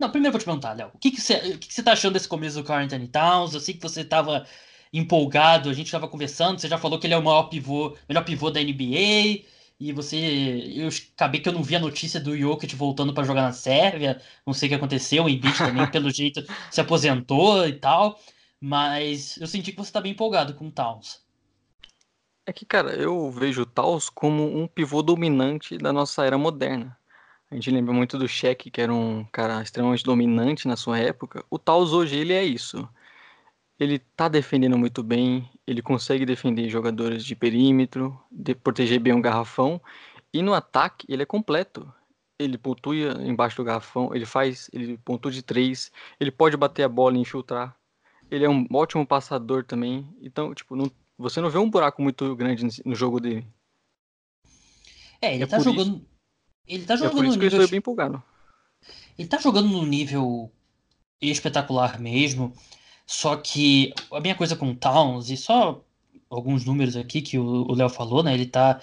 não, 0.04 0.10
primeiro 0.10 0.28
eu 0.28 0.32
vou 0.32 0.40
te 0.40 0.44
perguntar, 0.44 0.72
Léo, 0.74 0.90
o 0.94 0.98
que, 0.98 1.10
que, 1.10 1.20
você, 1.20 1.38
que, 1.58 1.68
que 1.68 1.74
você 1.74 1.82
tá 1.82 1.92
achando 1.92 2.12
desse 2.12 2.28
começo 2.28 2.62
do 2.62 2.72
Anthony 2.72 3.08
Towns? 3.08 3.54
Eu 3.54 3.60
sei 3.60 3.74
que 3.74 3.82
você 3.82 4.04
tava 4.04 4.46
empolgado, 4.92 5.68
a 5.68 5.72
gente 5.72 5.90
tava 5.90 6.06
conversando, 6.08 6.60
você 6.60 6.68
já 6.68 6.78
falou 6.78 6.98
que 6.98 7.06
ele 7.06 7.14
é 7.14 7.18
o 7.18 7.22
maior 7.22 7.44
pivô, 7.44 7.96
melhor 8.08 8.24
pivô 8.24 8.50
da 8.50 8.60
NBA, 8.60 9.44
e 9.80 9.92
você. 9.92 10.16
Eu 10.76 10.88
acabei 11.16 11.40
que 11.40 11.48
eu 11.48 11.52
não 11.52 11.62
vi 11.62 11.76
a 11.76 11.80
notícia 11.80 12.20
do 12.20 12.36
Jokic 12.36 12.74
voltando 12.76 13.12
para 13.12 13.24
jogar 13.24 13.42
na 13.42 13.52
Sérvia. 13.52 14.20
Não 14.46 14.54
sei 14.54 14.68
o 14.68 14.70
que 14.70 14.76
aconteceu. 14.76 15.24
O 15.24 15.28
Embiid 15.28 15.58
também, 15.58 15.90
pelo 15.90 16.10
jeito, 16.14 16.44
se 16.70 16.80
aposentou 16.80 17.66
e 17.66 17.72
tal. 17.72 18.20
Mas 18.60 19.36
eu 19.38 19.46
senti 19.46 19.72
que 19.72 19.78
você 19.78 19.92
tá 19.92 20.00
bem 20.00 20.12
empolgado 20.12 20.54
com 20.54 20.68
o 20.68 20.70
Towns. 20.70 21.22
É 22.46 22.52
que, 22.52 22.64
cara, 22.64 22.94
eu 22.94 23.30
vejo 23.30 23.62
o 23.62 23.66
Taos 23.66 24.08
como 24.08 24.44
um 24.56 24.66
pivô 24.66 25.02
dominante 25.02 25.76
da 25.76 25.92
nossa 25.92 26.24
era 26.24 26.38
moderna. 26.38 26.96
A 27.54 27.56
gente 27.56 27.70
lembra 27.70 27.94
muito 27.94 28.18
do 28.18 28.26
Shaq, 28.26 28.68
que 28.68 28.80
era 28.80 28.92
um 28.92 29.24
cara 29.30 29.62
extremamente 29.62 30.02
dominante 30.02 30.66
na 30.66 30.74
sua 30.76 30.98
época. 30.98 31.44
O 31.48 31.56
Taos 31.56 31.92
hoje, 31.92 32.16
ele 32.16 32.32
é 32.32 32.42
isso. 32.42 32.88
Ele 33.78 34.00
tá 34.00 34.26
defendendo 34.26 34.76
muito 34.76 35.04
bem, 35.04 35.48
ele 35.64 35.80
consegue 35.80 36.26
defender 36.26 36.68
jogadores 36.68 37.24
de 37.24 37.36
perímetro, 37.36 38.20
de 38.28 38.56
proteger 38.56 38.98
bem 38.98 39.12
um 39.12 39.22
garrafão, 39.22 39.80
e 40.32 40.42
no 40.42 40.52
ataque 40.52 41.06
ele 41.08 41.22
é 41.22 41.26
completo. 41.26 41.92
Ele 42.40 42.58
pontua 42.58 42.96
embaixo 43.24 43.58
do 43.58 43.62
garrafão, 43.62 44.12
ele 44.12 44.26
faz, 44.26 44.68
ele 44.72 44.98
pontua 44.98 45.30
de 45.30 45.40
três, 45.40 45.92
ele 46.18 46.32
pode 46.32 46.56
bater 46.56 46.82
a 46.82 46.88
bola 46.88 47.16
e 47.16 47.20
infiltrar. 47.20 47.76
Ele 48.32 48.44
é 48.44 48.50
um 48.50 48.66
ótimo 48.72 49.06
passador 49.06 49.64
também. 49.64 50.12
Então, 50.20 50.52
tipo, 50.52 50.74
não, 50.74 50.90
você 51.16 51.40
não 51.40 51.50
vê 51.50 51.58
um 51.58 51.70
buraco 51.70 52.02
muito 52.02 52.34
grande 52.34 52.82
no 52.84 52.96
jogo 52.96 53.20
dele. 53.20 53.46
É, 55.22 55.34
ele 55.34 55.44
é 55.44 55.46
tá 55.46 55.60
jogando. 55.60 55.98
Isso, 55.98 56.13
ele 56.66 56.84
tá 56.84 56.96
jogando 56.96 57.12
é 57.12 57.14
por 57.16 57.24
isso 57.24 57.38
que 57.38 57.44
nível... 57.44 57.58
eu 57.58 57.64
estou 57.64 57.70
bem 57.70 57.78
empolgado. 57.78 58.22
Ele 59.18 59.28
tá 59.28 59.38
jogando 59.38 59.68
num 59.68 59.86
nível 59.86 60.50
espetacular 61.20 62.00
mesmo. 62.00 62.52
Só 63.06 63.36
que 63.36 63.92
a 64.10 64.20
minha 64.20 64.34
coisa 64.34 64.56
com 64.56 64.70
o 64.70 64.74
Towns, 64.74 65.30
e 65.30 65.36
só 65.36 65.84
alguns 66.30 66.64
números 66.64 66.96
aqui 66.96 67.20
que 67.22 67.38
o 67.38 67.72
Léo 67.74 67.88
falou, 67.88 68.22
né? 68.22 68.34
Ele 68.34 68.46
tá. 68.46 68.74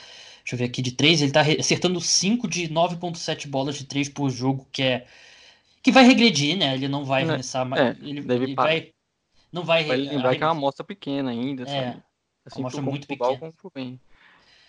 Deixa 0.44 0.56
eu 0.56 0.58
ver 0.58 0.66
aqui 0.66 0.82
de 0.82 0.92
3, 0.94 1.22
ele 1.22 1.32
tá 1.32 1.42
acertando 1.42 2.02
5 2.02 2.48
de 2.48 2.68
9.7 2.70 3.48
bolas 3.48 3.76
de 3.78 3.86
3 3.86 4.10
por 4.10 4.30
jogo, 4.30 4.68
que 4.72 4.82
é 4.82 5.08
Que 5.84 5.92
vai 5.92 6.04
regredir, 6.04 6.58
né? 6.58 6.74
Ele 6.76 6.88
não 6.88 7.04
vai 7.06 7.24
Né, 7.26 7.34
começar 7.34 7.66
mais. 7.66 7.82
é, 7.82 7.98
ele, 8.02 8.20
ele 8.34 8.56
vai. 8.56 8.92
Não 9.52 9.64
vai. 9.64 9.84
Vai 9.84 9.98
lembrar 9.98 10.10
que 10.12 10.18
é 10.18 10.20
uma 10.20 10.28
arremessar. 10.30 10.50
amostra 10.52 10.84
pequena 10.86 11.32
ainda, 11.32 11.64
É, 11.64 11.66
sabe? 11.66 12.04
Assim 12.46 12.60
amostra 12.62 12.82
pro 12.82 12.92
muito 12.92 13.08
pequena. 13.08 13.54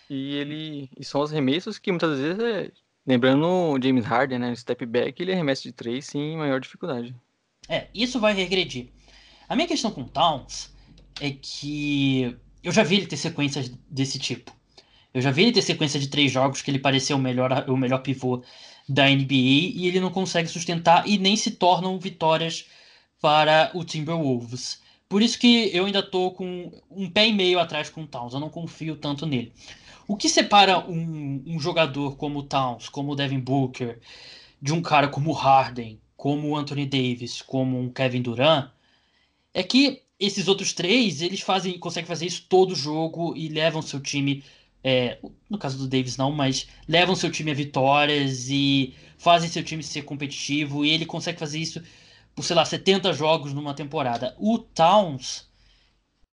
E 0.09 0.35
ele. 0.35 0.89
E 0.97 1.03
são 1.03 1.21
os 1.21 1.31
arremessos 1.31 1.77
que 1.79 1.91
muitas 1.91 2.19
vezes 2.19 2.39
é. 2.39 2.71
Lembrando 3.05 3.45
o 3.45 3.81
James 3.81 4.05
Harden, 4.05 4.39
né? 4.39 4.55
Step 4.55 4.85
back, 4.85 5.21
ele 5.21 5.33
arremessa 5.33 5.63
de 5.63 5.71
três 5.71 6.05
sem 6.05 6.37
maior 6.37 6.59
dificuldade. 6.59 7.13
É, 7.67 7.87
isso 7.93 8.19
vai 8.19 8.33
regredir. 8.33 8.87
A 9.47 9.55
minha 9.55 9.67
questão 9.67 9.91
com 9.91 10.01
o 10.01 10.09
Towns 10.09 10.73
é 11.19 11.31
que 11.31 12.35
eu 12.63 12.71
já 12.71 12.83
vi 12.83 12.95
ele 12.95 13.05
ter 13.05 13.17
sequências 13.17 13.69
desse 13.89 14.17
tipo. 14.17 14.51
Eu 15.13 15.21
já 15.21 15.31
vi 15.31 15.43
ele 15.43 15.51
ter 15.51 15.61
sequência 15.61 15.99
de 15.99 16.07
três 16.07 16.31
jogos 16.31 16.61
que 16.61 16.71
ele 16.71 16.79
parecia 16.79 17.15
o 17.15 17.19
melhor, 17.19 17.69
o 17.69 17.77
melhor 17.77 17.99
pivô 17.99 18.41
da 18.87 19.07
NBA 19.07 19.33
e 19.75 19.87
ele 19.87 19.99
não 19.99 20.09
consegue 20.09 20.47
sustentar 20.47 21.07
e 21.07 21.17
nem 21.17 21.35
se 21.35 21.51
tornam 21.51 21.99
vitórias 21.99 22.65
para 23.21 23.71
o 23.73 23.83
Timberwolves. 23.83 24.81
Por 25.07 25.21
isso 25.21 25.37
que 25.37 25.69
eu 25.73 25.85
ainda 25.85 26.01
tô 26.01 26.31
com 26.31 26.71
um 26.89 27.09
pé 27.09 27.27
e 27.27 27.33
meio 27.33 27.59
atrás 27.59 27.89
com 27.89 28.03
o 28.03 28.07
Towns. 28.07 28.33
Eu 28.33 28.39
não 28.39 28.49
confio 28.49 28.95
tanto 28.95 29.25
nele. 29.25 29.53
O 30.07 30.17
que 30.17 30.27
separa 30.27 30.79
um, 30.79 31.43
um 31.45 31.59
jogador 31.59 32.17
como 32.17 32.39
o 32.39 32.43
Towns, 32.43 32.89
como 32.89 33.11
o 33.11 33.15
Devin 33.15 33.39
Booker, 33.39 33.99
de 34.61 34.73
um 34.73 34.81
cara 34.81 35.07
como 35.07 35.29
o 35.29 35.33
Harden, 35.33 35.99
como 36.15 36.49
o 36.49 36.57
Anthony 36.57 36.85
Davis, 36.85 37.41
como 37.41 37.79
um 37.79 37.89
Kevin 37.89 38.21
Durant, 38.21 38.71
é 39.53 39.63
que 39.63 40.01
esses 40.19 40.47
outros 40.47 40.73
três, 40.73 41.21
eles 41.21 41.41
fazem, 41.41 41.77
conseguem 41.77 42.07
fazer 42.07 42.25
isso 42.25 42.45
todo 42.47 42.75
jogo 42.75 43.35
e 43.35 43.49
levam 43.49 43.81
seu 43.81 43.99
time, 43.99 44.43
é, 44.83 45.17
no 45.49 45.57
caso 45.57 45.77
do 45.77 45.87
Davis 45.87 46.17
não, 46.17 46.31
mas 46.31 46.67
levam 46.87 47.15
seu 47.15 47.31
time 47.31 47.51
a 47.51 47.53
vitórias 47.53 48.49
e 48.49 48.93
fazem 49.17 49.49
seu 49.49 49.63
time 49.63 49.83
ser 49.83 50.03
competitivo 50.03 50.85
e 50.85 50.91
ele 50.91 51.05
consegue 51.05 51.39
fazer 51.39 51.59
isso 51.59 51.81
por, 52.35 52.43
sei 52.43 52.55
lá, 52.55 52.65
70 52.65 53.13
jogos 53.13 53.53
numa 53.53 53.73
temporada. 53.73 54.35
O 54.39 54.57
Towns, 54.57 55.47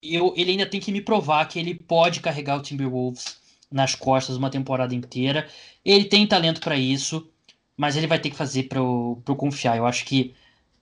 eu, 0.01 0.33
ele 0.35 0.51
ainda 0.51 0.65
tem 0.65 0.79
que 0.79 0.91
me 0.91 1.01
provar 1.01 1.45
que 1.47 1.59
ele 1.59 1.75
pode 1.75 2.19
carregar 2.19 2.57
o 2.57 2.61
Timberwolves 2.61 3.42
nas 3.73 3.95
costas 3.95 4.37
uma 4.37 4.49
temporada 4.49 4.93
inteira. 4.93 5.47
Ele 5.83 6.05
tem 6.05 6.27
talento 6.27 6.61
para 6.61 6.77
isso, 6.77 7.27
mas 7.75 7.97
ele 7.97 8.07
vai 8.07 8.19
ter 8.19 8.29
que 8.29 8.35
fazer 8.35 8.63
para 8.63 8.79
eu, 8.79 9.21
confiar. 9.35 9.75
Eu 9.75 9.85
acho 9.85 10.05
que 10.05 10.33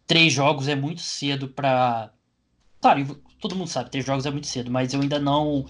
três 0.06 0.34
jogos 0.34 0.68
é 0.68 0.76
muito 0.76 1.02
cedo 1.02 1.48
para. 1.48 2.12
Claro, 2.82 3.20
todo 3.40 3.56
mundo 3.56 3.70
sabe, 3.70 3.90
três 3.90 4.06
jogos 4.06 4.26
é 4.26 4.32
muito 4.32 4.48
cedo, 4.48 4.70
mas 4.70 4.94
eu 4.94 5.02
ainda 5.02 5.20
não 5.20 5.66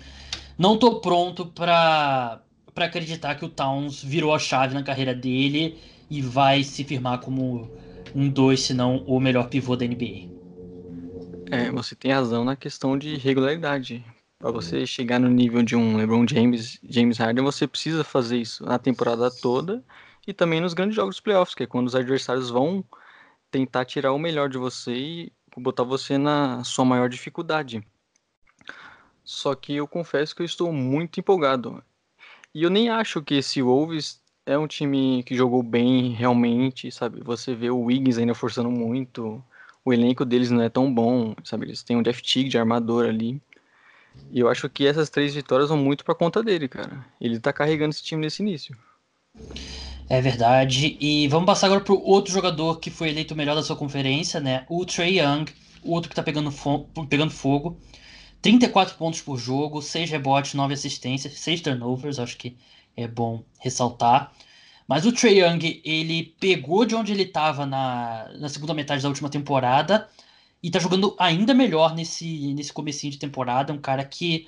não 0.57 0.77
tô 0.77 0.99
pronto 0.99 1.45
para 1.45 2.41
para 2.73 2.85
acreditar 2.85 3.35
que 3.35 3.43
o 3.43 3.49
Towns 3.49 4.01
virou 4.01 4.33
a 4.33 4.39
chave 4.39 4.73
na 4.73 4.81
carreira 4.81 5.13
dele 5.13 5.77
e 6.09 6.21
vai 6.21 6.63
se 6.63 6.83
firmar 6.85 7.19
como 7.19 7.69
um 8.15 8.29
dois, 8.29 8.61
se 8.61 8.73
não 8.73 9.03
o 9.05 9.19
melhor 9.19 9.49
pivô 9.49 9.75
da 9.75 9.85
NBA. 9.85 10.29
É, 11.51 11.69
você 11.69 11.95
tem 11.95 12.13
razão 12.13 12.45
na 12.45 12.55
questão 12.55 12.97
de 12.97 13.17
regularidade. 13.17 14.03
Para 14.41 14.49
você 14.49 14.87
chegar 14.87 15.19
no 15.19 15.29
nível 15.29 15.61
de 15.61 15.75
um 15.75 15.95
LeBron 15.95 16.25
James, 16.27 16.79
James 16.83 17.19
Harden, 17.19 17.43
você 17.43 17.67
precisa 17.67 18.03
fazer 18.03 18.37
isso 18.37 18.65
na 18.65 18.79
temporada 18.79 19.29
toda 19.29 19.83
e 20.25 20.33
também 20.33 20.59
nos 20.59 20.73
grandes 20.73 20.95
jogos 20.95 21.17
dos 21.17 21.21
playoffs, 21.21 21.53
que 21.53 21.61
é 21.61 21.67
quando 21.67 21.85
os 21.85 21.93
adversários 21.93 22.49
vão 22.49 22.83
tentar 23.51 23.85
tirar 23.85 24.13
o 24.13 24.17
melhor 24.17 24.49
de 24.49 24.57
você 24.57 24.93
e 24.93 25.31
botar 25.55 25.83
você 25.83 26.17
na 26.17 26.63
sua 26.63 26.83
maior 26.83 27.07
dificuldade. 27.07 27.85
Só 29.23 29.53
que 29.53 29.75
eu 29.75 29.87
confesso 29.87 30.35
que 30.35 30.41
eu 30.41 30.45
estou 30.45 30.73
muito 30.73 31.19
empolgado. 31.19 31.83
E 32.51 32.63
eu 32.63 32.71
nem 32.71 32.89
acho 32.89 33.21
que 33.21 33.35
esse 33.35 33.61
Wolves 33.61 34.19
é 34.43 34.57
um 34.57 34.65
time 34.65 35.21
que 35.21 35.35
jogou 35.35 35.61
bem 35.61 36.13
realmente, 36.13 36.91
sabe? 36.91 37.21
Você 37.23 37.53
vê 37.53 37.69
o 37.69 37.81
Wiggins 37.81 38.17
ainda 38.17 38.33
forçando 38.33 38.71
muito, 38.71 39.43
o 39.85 39.93
elenco 39.93 40.25
deles 40.25 40.49
não 40.49 40.63
é 40.63 40.69
tão 40.69 40.91
bom, 40.91 41.35
sabe? 41.43 41.67
Eles 41.67 41.83
têm 41.83 41.95
um 41.95 42.01
Jeff 42.01 42.23
Teague 42.23 42.49
de 42.49 42.57
armador 42.57 43.05
ali. 43.05 43.39
E 44.31 44.39
eu 44.39 44.49
acho 44.49 44.69
que 44.69 44.87
essas 44.87 45.09
três 45.09 45.33
vitórias 45.33 45.69
vão 45.69 45.77
muito 45.77 46.05
pra 46.05 46.15
conta 46.15 46.41
dele, 46.41 46.67
cara. 46.67 47.05
Ele 47.19 47.39
tá 47.39 47.51
carregando 47.51 47.91
esse 47.91 48.03
time 48.03 48.21
nesse 48.21 48.41
início. 48.41 48.75
É 50.09 50.21
verdade. 50.21 50.97
E 50.99 51.27
vamos 51.27 51.45
passar 51.45 51.67
agora 51.67 51.81
pro 51.81 52.01
outro 52.01 52.33
jogador 52.33 52.79
que 52.79 52.89
foi 52.89 53.09
eleito 53.09 53.33
o 53.33 53.37
melhor 53.37 53.55
da 53.55 53.63
sua 53.63 53.75
conferência, 53.75 54.39
né? 54.39 54.65
O 54.69 54.85
Trey 54.85 55.19
Young, 55.19 55.45
o 55.83 55.91
outro 55.91 56.09
que 56.09 56.15
tá 56.15 56.23
pegando, 56.23 56.51
fo 56.51 56.85
pegando 57.09 57.31
fogo. 57.31 57.77
34 58.41 58.95
pontos 58.95 59.21
por 59.21 59.37
jogo, 59.37 59.81
6 59.81 60.09
rebotes, 60.09 60.53
9 60.53 60.73
assistências, 60.73 61.39
6 61.39 61.61
turnovers, 61.61 62.19
acho 62.19 62.37
que 62.37 62.57
é 62.97 63.07
bom 63.07 63.43
ressaltar. 63.59 64.33
Mas 64.87 65.05
o 65.05 65.11
Trey 65.11 65.41
Young, 65.41 65.81
ele 65.85 66.35
pegou 66.39 66.85
de 66.85 66.95
onde 66.95 67.13
ele 67.13 67.23
estava 67.23 67.65
na, 67.65 68.29
na 68.37 68.49
segunda 68.49 68.73
metade 68.73 69.03
da 69.03 69.07
última 69.07 69.29
temporada 69.29 70.09
e 70.61 70.69
tá 70.69 70.79
jogando 70.79 71.15
ainda 71.17 71.53
melhor 71.53 71.95
nesse, 71.95 72.53
nesse 72.53 72.71
comecinho 72.71 73.11
de 73.11 73.19
temporada. 73.19 73.71
É 73.71 73.75
um 73.75 73.81
cara 73.81 74.05
que 74.05 74.47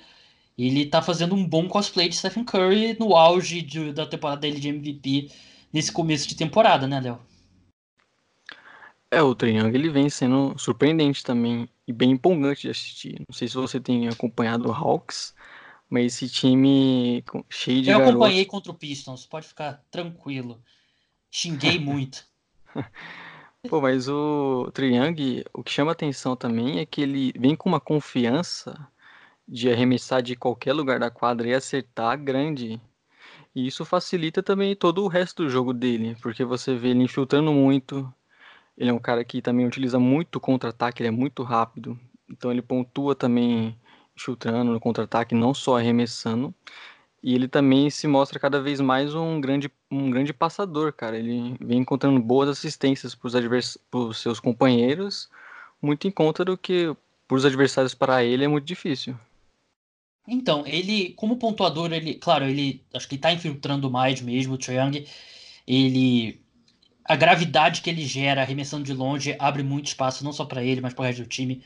ele 0.56 0.86
tá 0.86 1.02
fazendo 1.02 1.34
um 1.34 1.46
bom 1.46 1.68
cosplay 1.68 2.08
de 2.08 2.16
Stephen 2.16 2.44
Curry 2.44 2.96
no 2.98 3.16
auge 3.16 3.60
de, 3.60 3.92
da 3.92 4.06
temporada 4.06 4.40
dele 4.40 4.60
de 4.60 4.68
MVP 4.68 5.30
nesse 5.72 5.90
começo 5.90 6.28
de 6.28 6.36
temporada, 6.36 6.86
né, 6.86 7.00
Léo? 7.00 7.20
É, 9.10 9.22
o 9.22 9.36
Young, 9.40 9.72
ele 9.74 9.90
vem 9.90 10.08
sendo 10.08 10.58
surpreendente 10.58 11.22
também 11.22 11.68
e 11.86 11.92
bem 11.92 12.12
empolgante 12.12 12.62
de 12.62 12.70
assistir. 12.70 13.22
Não 13.28 13.32
sei 13.32 13.46
se 13.46 13.54
você 13.54 13.78
tem 13.78 14.08
acompanhado 14.08 14.68
o 14.68 14.72
Hawks, 14.72 15.34
mas 15.88 16.06
esse 16.06 16.28
time 16.28 17.24
cheio 17.48 17.82
de 17.82 17.90
Eu 17.90 17.98
garotos... 17.98 18.16
acompanhei 18.16 18.44
contra 18.44 18.72
o 18.72 18.74
Pistons, 18.74 19.26
pode 19.26 19.46
ficar 19.46 19.84
tranquilo. 19.90 20.60
Xinguei 21.30 21.78
muito. 21.78 22.26
Pô, 23.68 23.80
mas 23.80 24.08
o 24.08 24.70
Young, 24.78 25.42
o 25.52 25.62
que 25.62 25.70
chama 25.70 25.92
atenção 25.92 26.36
também 26.36 26.80
é 26.80 26.86
que 26.86 27.00
ele 27.00 27.32
vem 27.38 27.56
com 27.56 27.68
uma 27.68 27.80
confiança 27.80 28.88
de 29.48 29.70
arremessar 29.70 30.22
de 30.22 30.36
qualquer 30.36 30.74
lugar 30.74 30.98
da 31.00 31.10
quadra 31.10 31.48
e 31.48 31.54
acertar 31.54 32.18
grande. 32.22 32.80
E 33.54 33.66
isso 33.66 33.84
facilita 33.84 34.42
também 34.42 34.76
todo 34.76 35.04
o 35.04 35.08
resto 35.08 35.44
do 35.44 35.50
jogo 35.50 35.72
dele, 35.72 36.16
porque 36.22 36.44
você 36.44 36.74
vê 36.76 36.90
ele 36.90 37.04
infiltrando 37.04 37.52
muito. 37.52 38.12
Ele 38.76 38.90
é 38.90 38.92
um 38.92 38.98
cara 38.98 39.24
que 39.24 39.42
também 39.42 39.66
utiliza 39.66 39.98
muito 39.98 40.40
contra-ataque, 40.40 41.02
ele 41.02 41.08
é 41.08 41.12
muito 41.12 41.42
rápido. 41.42 41.98
Então 42.30 42.50
ele 42.50 42.62
pontua 42.62 43.14
também 43.14 43.78
infiltrando 44.16 44.72
no 44.72 44.80
contra-ataque, 44.80 45.34
não 45.34 45.54
só 45.54 45.78
arremessando. 45.78 46.54
E 47.26 47.34
ele 47.34 47.48
também 47.48 47.88
se 47.88 48.06
mostra 48.06 48.38
cada 48.38 48.60
vez 48.60 48.82
mais 48.82 49.14
um 49.14 49.40
grande, 49.40 49.72
um 49.90 50.10
grande 50.10 50.30
passador, 50.30 50.92
cara. 50.92 51.18
Ele 51.18 51.56
vem 51.58 51.78
encontrando 51.78 52.20
boas 52.20 52.50
assistências 52.50 53.14
para 53.14 53.26
os 53.26 53.34
advers... 53.34 53.78
seus 54.12 54.38
companheiros, 54.38 55.30
muito 55.80 56.06
em 56.06 56.10
conta 56.10 56.44
do 56.44 56.58
que 56.58 56.94
para 57.26 57.36
os 57.38 57.46
adversários 57.46 57.94
para 57.94 58.22
ele 58.22 58.44
é 58.44 58.48
muito 58.48 58.66
difícil. 58.66 59.16
Então, 60.28 60.66
ele, 60.66 61.14
como 61.14 61.38
pontuador, 61.38 61.94
ele, 61.94 62.12
claro, 62.16 62.44
ele 62.44 62.82
acho 62.92 63.08
que 63.08 63.14
ele 63.14 63.22
tá 63.22 63.32
infiltrando 63.32 63.90
mais 63.90 64.20
mesmo, 64.20 64.56
o 64.56 64.70
Young, 64.70 65.06
ele 65.66 66.38
a 67.06 67.16
gravidade 67.16 67.80
que 67.80 67.88
ele 67.88 68.04
gera 68.04 68.42
arremessando 68.42 68.84
de 68.84 68.92
longe 68.92 69.34
abre 69.38 69.62
muito 69.62 69.86
espaço 69.86 70.22
não 70.22 70.32
só 70.32 70.44
para 70.44 70.62
ele, 70.62 70.82
mas 70.82 70.92
para 70.92 71.02
o 71.02 71.06
resto 71.06 71.22
do 71.22 71.28
time. 71.28 71.62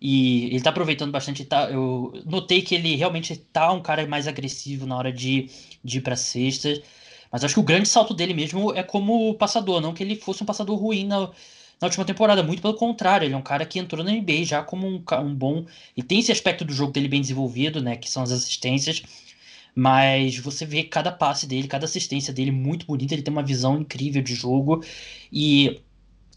E 0.00 0.46
ele 0.46 0.60
tá 0.60 0.70
aproveitando 0.70 1.10
bastante, 1.10 1.44
tá, 1.44 1.70
eu 1.70 2.12
notei 2.26 2.62
que 2.62 2.74
ele 2.74 2.94
realmente 2.96 3.34
tá 3.36 3.72
um 3.72 3.80
cara 3.80 4.06
mais 4.06 4.28
agressivo 4.28 4.86
na 4.86 4.96
hora 4.96 5.12
de, 5.12 5.48
de 5.82 5.98
ir 5.98 6.00
para 6.02 6.16
cestas. 6.16 6.80
Mas 7.32 7.44
acho 7.44 7.54
que 7.54 7.60
o 7.60 7.62
grande 7.62 7.88
salto 7.88 8.14
dele 8.14 8.34
mesmo 8.34 8.72
é 8.74 8.82
como 8.82 9.34
passador, 9.34 9.80
não 9.80 9.94
que 9.94 10.02
ele 10.02 10.16
fosse 10.16 10.42
um 10.42 10.46
passador 10.46 10.76
ruim 10.78 11.04
na, 11.06 11.30
na 11.80 11.86
última 11.88 12.04
temporada, 12.04 12.42
muito 12.42 12.62
pelo 12.62 12.74
contrário, 12.74 13.26
ele 13.26 13.34
é 13.34 13.36
um 13.36 13.42
cara 13.42 13.66
que 13.66 13.78
entrou 13.78 14.02
na 14.04 14.10
NBA 14.10 14.44
já 14.44 14.62
como 14.62 14.86
um, 14.86 15.02
um 15.20 15.34
bom. 15.34 15.66
E 15.96 16.02
tem 16.02 16.18
esse 16.20 16.32
aspecto 16.32 16.64
do 16.64 16.72
jogo 16.72 16.92
dele 16.92 17.08
bem 17.08 17.20
desenvolvido, 17.20 17.82
né? 17.82 17.96
Que 17.96 18.08
são 18.08 18.22
as 18.22 18.32
assistências. 18.32 19.02
Mas 19.74 20.38
você 20.38 20.64
vê 20.64 20.84
cada 20.84 21.12
passe 21.12 21.46
dele, 21.46 21.68
cada 21.68 21.84
assistência 21.84 22.32
dele 22.32 22.50
muito 22.50 22.86
bonita, 22.86 23.14
ele 23.14 23.22
tem 23.22 23.32
uma 23.32 23.42
visão 23.42 23.78
incrível 23.80 24.22
de 24.22 24.34
jogo. 24.34 24.82
E 25.30 25.82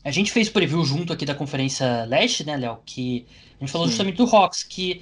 a 0.09 0.11
gente 0.11 0.31
fez 0.31 0.49
preview 0.49 0.83
junto 0.83 1.13
aqui 1.13 1.25
da 1.25 1.35
Conferência 1.35 2.05
Leste, 2.05 2.43
né, 2.43 2.57
Léo? 2.57 2.79
Que 2.85 3.25
a 3.59 3.63
gente 3.63 3.71
falou 3.71 3.87
Sim. 3.87 3.91
justamente 3.91 4.17
do 4.17 4.25
Hawks, 4.25 4.63
que 4.63 5.01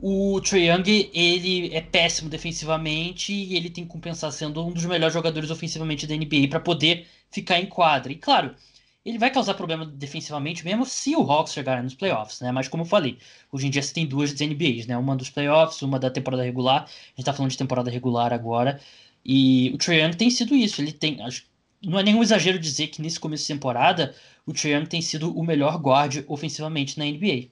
o 0.00 0.40
Trae 0.42 0.68
Young, 0.68 1.10
ele 1.14 1.74
é 1.74 1.80
péssimo 1.80 2.28
defensivamente 2.28 3.32
e 3.32 3.56
ele 3.56 3.70
tem 3.70 3.84
que 3.84 3.90
compensar 3.90 4.30
sendo 4.30 4.64
um 4.64 4.72
dos 4.72 4.84
melhores 4.84 5.14
jogadores 5.14 5.50
ofensivamente 5.50 6.06
da 6.06 6.14
NBA 6.14 6.48
para 6.50 6.60
poder 6.60 7.06
ficar 7.30 7.58
em 7.58 7.66
quadra. 7.66 8.12
E 8.12 8.16
claro, 8.16 8.54
ele 9.04 9.18
vai 9.18 9.30
causar 9.30 9.54
problema 9.54 9.86
defensivamente 9.86 10.64
mesmo 10.64 10.84
se 10.84 11.16
o 11.16 11.22
Hawks 11.22 11.52
chegar 11.54 11.82
nos 11.82 11.94
playoffs, 11.94 12.40
né? 12.40 12.52
Mas 12.52 12.68
como 12.68 12.82
eu 12.82 12.86
falei, 12.86 13.18
hoje 13.50 13.68
em 13.68 13.70
dia 13.70 13.82
você 13.82 13.94
tem 13.94 14.06
duas 14.06 14.34
NBAs, 14.34 14.86
né? 14.86 14.98
Uma 14.98 15.16
dos 15.16 15.30
playoffs, 15.30 15.80
uma 15.80 15.98
da 15.98 16.10
temporada 16.10 16.42
regular. 16.42 16.82
A 16.84 16.88
gente 17.16 17.24
tá 17.24 17.32
falando 17.32 17.50
de 17.52 17.58
temporada 17.58 17.90
regular 17.90 18.32
agora. 18.32 18.80
E 19.24 19.70
o 19.74 19.78
Trae 19.78 20.00
Young 20.02 20.14
tem 20.16 20.28
sido 20.30 20.54
isso. 20.54 20.80
Ele 20.82 20.92
tem. 20.92 21.18
Não 21.82 21.98
é 21.98 22.02
nenhum 22.02 22.22
exagero 22.22 22.58
dizer 22.58 22.88
que 22.88 23.02
nesse 23.02 23.20
começo 23.20 23.46
de 23.46 23.52
temporada 23.52 24.14
o 24.44 24.52
Trae 24.52 24.72
Young 24.72 24.86
tem 24.86 25.02
sido 25.02 25.36
o 25.36 25.44
melhor 25.44 25.76
guard 25.80 26.24
ofensivamente 26.26 26.98
na 26.98 27.04
NBA. 27.04 27.48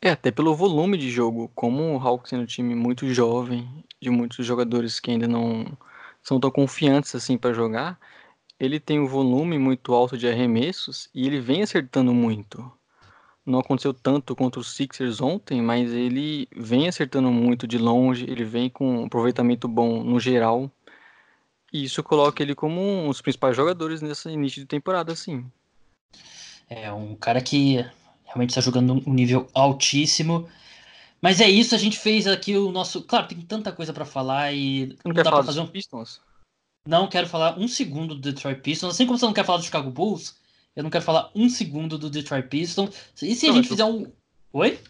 É, 0.00 0.10
até 0.10 0.30
pelo 0.30 0.54
volume 0.54 0.96
de 0.96 1.10
jogo, 1.10 1.50
como 1.54 1.94
o 1.94 1.98
Hawks 1.98 2.32
é 2.32 2.36
um 2.36 2.46
time 2.46 2.74
muito 2.74 3.12
jovem, 3.12 3.68
de 4.00 4.10
muitos 4.10 4.44
jogadores 4.44 5.00
que 5.00 5.10
ainda 5.10 5.26
não 5.26 5.64
são 6.22 6.38
tão 6.38 6.50
confiantes 6.50 7.14
assim 7.14 7.38
para 7.38 7.52
jogar, 7.52 7.98
ele 8.58 8.80
tem 8.80 8.98
um 8.98 9.06
volume 9.06 9.58
muito 9.58 9.94
alto 9.94 10.16
de 10.16 10.28
arremessos 10.28 11.08
e 11.14 11.26
ele 11.26 11.40
vem 11.40 11.62
acertando 11.62 12.12
muito. 12.12 12.70
Não 13.44 13.60
aconteceu 13.60 13.94
tanto 13.94 14.34
contra 14.34 14.60
os 14.60 14.74
Sixers 14.74 15.20
ontem, 15.20 15.62
mas 15.62 15.92
ele 15.92 16.48
vem 16.56 16.88
acertando 16.88 17.30
muito 17.30 17.66
de 17.66 17.78
longe, 17.78 18.24
ele 18.28 18.44
vem 18.44 18.68
com 18.68 19.02
um 19.02 19.06
aproveitamento 19.06 19.68
bom 19.68 20.02
no 20.02 20.18
geral. 20.18 20.70
E 21.76 21.84
isso 21.84 22.02
coloca 22.02 22.42
ele 22.42 22.54
como 22.54 22.80
um 22.80 23.08
dos 23.08 23.20
principais 23.20 23.54
jogadores 23.54 24.00
nesse 24.00 24.30
início 24.30 24.62
de 24.62 24.66
temporada, 24.66 25.14
sim. 25.14 25.44
É 26.70 26.90
um 26.90 27.14
cara 27.14 27.38
que 27.42 27.84
realmente 28.24 28.48
está 28.48 28.62
jogando 28.62 29.02
um 29.06 29.12
nível 29.12 29.46
altíssimo. 29.52 30.48
Mas 31.20 31.38
é 31.38 31.50
isso, 31.50 31.74
a 31.74 31.78
gente 31.78 31.98
fez 31.98 32.26
aqui 32.26 32.56
o 32.56 32.72
nosso. 32.72 33.02
Claro, 33.02 33.28
tem 33.28 33.38
tanta 33.42 33.72
coisa 33.72 33.92
para 33.92 34.06
falar 34.06 34.54
e. 34.54 34.86
Não, 35.04 35.12
não 35.12 35.14
quer 35.14 35.24
falar 35.24 35.44
fazer 35.44 35.60
um 35.60 35.66
Pistons? 35.66 36.22
Não 36.88 37.08
quero 37.08 37.26
falar 37.26 37.58
um 37.58 37.68
segundo 37.68 38.14
do 38.14 38.22
Detroit 38.22 38.62
Pistons. 38.62 38.94
Assim 38.94 39.04
como 39.04 39.18
você 39.18 39.26
não 39.26 39.34
quer 39.34 39.44
falar 39.44 39.58
do 39.58 39.64
Chicago 39.64 39.90
Bulls, 39.90 40.34
eu 40.74 40.82
não 40.82 40.88
quero 40.88 41.04
falar 41.04 41.30
um 41.34 41.46
segundo 41.46 41.98
do 41.98 42.08
Detroit 42.08 42.48
Pistons. 42.48 43.12
E 43.20 43.34
se 43.34 43.48
não, 43.48 43.52
a 43.52 43.56
gente 43.56 43.68
fizer 43.68 43.84
um. 43.84 44.10
Oi? 44.50 44.80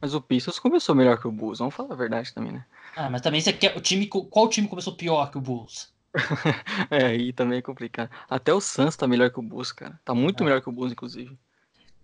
Mas 0.00 0.14
o 0.14 0.20
Pistons 0.20 0.58
começou 0.58 0.96
melhor 0.96 1.16
que 1.16 1.28
o 1.28 1.32
Bulls, 1.32 1.60
vamos 1.60 1.76
falar 1.76 1.94
a 1.94 1.96
verdade 1.96 2.34
também, 2.34 2.50
né? 2.50 2.66
Ah, 2.96 3.08
mas 3.08 3.20
também 3.20 3.40
você 3.40 3.52
quer. 3.52 3.76
O 3.76 3.80
time, 3.80 4.08
qual 4.08 4.48
time 4.48 4.66
começou 4.66 4.96
pior 4.96 5.30
que 5.30 5.38
o 5.38 5.40
Bulls? 5.40 5.93
é, 6.90 7.06
aí 7.06 7.32
também 7.32 7.58
é 7.58 7.62
complicado. 7.62 8.10
Até 8.28 8.52
o 8.52 8.60
Suns 8.60 8.96
tá 8.96 9.06
melhor 9.06 9.30
que 9.30 9.38
o 9.38 9.42
Bulls, 9.42 9.72
cara. 9.72 10.00
Tá 10.04 10.14
muito 10.14 10.42
é. 10.42 10.44
melhor 10.46 10.60
que 10.60 10.68
o 10.68 10.72
Bulls, 10.72 10.92
inclusive. 10.92 11.32
O 11.32 11.38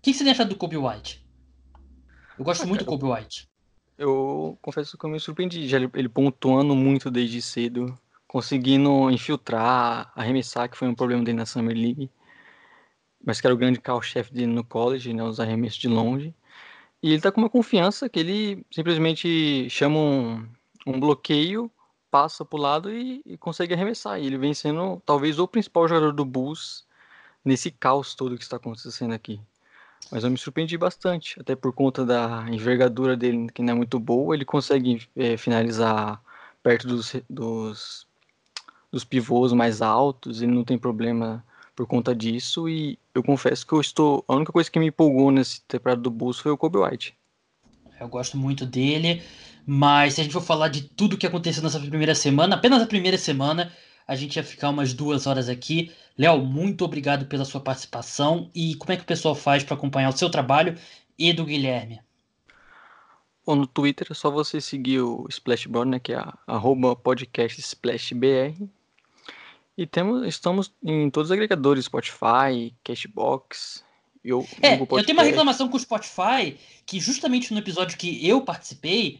que, 0.01 0.11
que 0.11 0.13
você 0.13 0.29
acha 0.29 0.45
do 0.45 0.55
Kobe 0.55 0.77
White? 0.77 1.25
Eu 2.37 2.43
gosto 2.43 2.63
ah, 2.63 2.67
muito 2.67 2.85
cara, 2.85 2.97
do 2.97 2.99
Kobe 2.99 3.13
White. 3.13 3.49
Eu 3.97 4.57
confesso 4.61 4.97
que 4.97 5.05
eu 5.05 5.09
me 5.09 5.19
surpreendi. 5.19 5.67
Já 5.67 5.77
ele, 5.77 5.89
ele 5.93 6.09
pontuando 6.09 6.75
muito 6.75 7.09
desde 7.09 7.41
cedo 7.41 7.97
conseguindo 8.31 9.11
infiltrar, 9.11 10.09
arremessar, 10.15 10.69
que 10.69 10.77
foi 10.77 10.87
um 10.87 10.95
problema 10.95 11.21
dele 11.21 11.39
na 11.39 11.45
Summer 11.45 11.75
League, 11.75 12.09
mas 13.21 13.41
que 13.41 13.45
era 13.45 13.53
o 13.53 13.57
grande 13.57 13.77
carro-chefe 13.77 14.33
dele 14.33 14.47
no 14.53 14.63
college, 14.63 15.13
né, 15.13 15.21
os 15.21 15.37
arremessos 15.37 15.77
de 15.77 15.89
longe. 15.89 16.33
E 17.03 17.11
ele 17.11 17.21
tá 17.21 17.29
com 17.29 17.41
uma 17.41 17.49
confiança 17.49 18.07
que 18.07 18.17
ele 18.17 18.65
simplesmente 18.71 19.69
chama 19.69 19.99
um, 19.99 20.47
um 20.87 20.97
bloqueio, 20.97 21.69
passa 22.11 22.45
pro 22.45 22.59
lado 22.59 22.91
e, 22.91 23.21
e, 23.25 23.37
consegue 23.37 23.73
arremessar. 23.73 24.19
E 24.19 24.27
ele 24.27 24.37
vem 24.37 24.53
sendo 24.53 25.01
talvez 25.05 25.39
o 25.39 25.47
principal 25.47 25.87
jogador 25.87 26.11
do 26.11 26.25
Bulls 26.25 26.85
nesse 27.43 27.71
caos 27.71 28.13
todo 28.13 28.37
que 28.37 28.43
está 28.43 28.57
acontecendo 28.57 29.13
aqui. 29.13 29.39
Mas 30.11 30.23
eu 30.23 30.29
me 30.29 30.37
surpreendi 30.37 30.77
bastante, 30.77 31.39
até 31.39 31.55
por 31.55 31.73
conta 31.73 32.05
da 32.05 32.45
envergadura 32.49 33.15
dele, 33.15 33.47
que 33.53 33.61
não 33.61 33.73
é 33.73 33.75
muito 33.75 33.99
boa, 33.99 34.35
ele 34.35 34.43
consegue 34.43 35.07
é, 35.15 35.37
finalizar 35.37 36.21
perto 36.61 36.87
dos, 36.87 37.15
dos 37.29 38.07
dos 38.91 39.05
pivôs 39.05 39.53
mais 39.53 39.81
altos, 39.81 40.41
ele 40.41 40.51
não 40.51 40.65
tem 40.65 40.77
problema 40.77 41.43
por 41.75 41.87
conta 41.87 42.13
disso. 42.13 42.67
E 42.67 42.99
eu 43.15 43.23
confesso 43.23 43.65
que 43.65 43.73
eu 43.73 43.79
estou. 43.79 44.23
A 44.27 44.35
única 44.35 44.51
coisa 44.51 44.69
que 44.69 44.77
me 44.77 44.87
empolgou 44.87 45.31
nesse 45.31 45.61
temporada 45.61 46.01
do 46.01 46.11
Bulls 46.11 46.39
foi 46.39 46.51
o 46.51 46.57
Kobe 46.57 46.77
White. 46.79 47.15
Eu 47.99 48.09
gosto 48.09 48.35
muito 48.35 48.65
dele, 48.65 49.23
mas 49.65 50.13
se 50.13 50.21
a 50.21 50.23
gente 50.23 50.33
for 50.33 50.41
falar 50.41 50.67
de 50.67 50.83
tudo 50.83 51.17
que 51.17 51.27
aconteceu 51.27 51.63
nessa 51.63 51.79
primeira 51.79 52.15
semana, 52.15 52.55
apenas 52.55 52.81
a 52.81 52.87
primeira 52.87 53.17
semana, 53.17 53.71
a 54.07 54.15
gente 54.15 54.35
ia 54.35 54.43
ficar 54.43 54.69
umas 54.69 54.93
duas 54.93 55.27
horas 55.27 55.47
aqui. 55.49 55.91
Léo, 56.17 56.39
muito 56.39 56.83
obrigado 56.83 57.25
pela 57.25 57.45
sua 57.45 57.61
participação. 57.61 58.49
E 58.53 58.75
como 58.75 58.91
é 58.91 58.97
que 58.97 59.03
o 59.03 59.05
pessoal 59.05 59.35
faz 59.35 59.63
para 59.63 59.75
acompanhar 59.75 60.09
o 60.09 60.17
seu 60.17 60.29
trabalho 60.29 60.77
e 61.17 61.31
do 61.31 61.45
Guilherme? 61.45 62.01
Bom, 63.45 63.55
no 63.55 63.67
Twitter 63.67 64.07
é 64.09 64.13
só 64.13 64.29
você 64.29 64.61
seguir 64.61 65.01
o 65.01 65.25
Splashboard, 65.29 65.89
né, 65.89 65.99
que 65.99 66.13
é 66.13 66.23
arroba 66.45 66.95
podcast 66.95 67.59
SplashBR. 67.59 68.55
E 69.77 69.87
temos, 69.87 70.27
estamos 70.27 70.71
em 70.83 71.09
todos 71.09 71.29
os 71.29 71.31
agregadores, 71.31 71.85
Spotify, 71.85 72.73
Cashbox. 72.83 73.83
Eu, 74.23 74.47
é, 74.61 74.79
eu 74.79 75.03
tenho 75.03 75.17
uma 75.17 75.23
reclamação 75.23 75.67
com 75.67 75.77
o 75.77 75.79
Spotify, 75.79 76.55
que 76.85 76.99
justamente 76.99 77.51
no 77.51 77.59
episódio 77.59 77.97
que 77.97 78.27
eu 78.27 78.41
participei, 78.41 79.19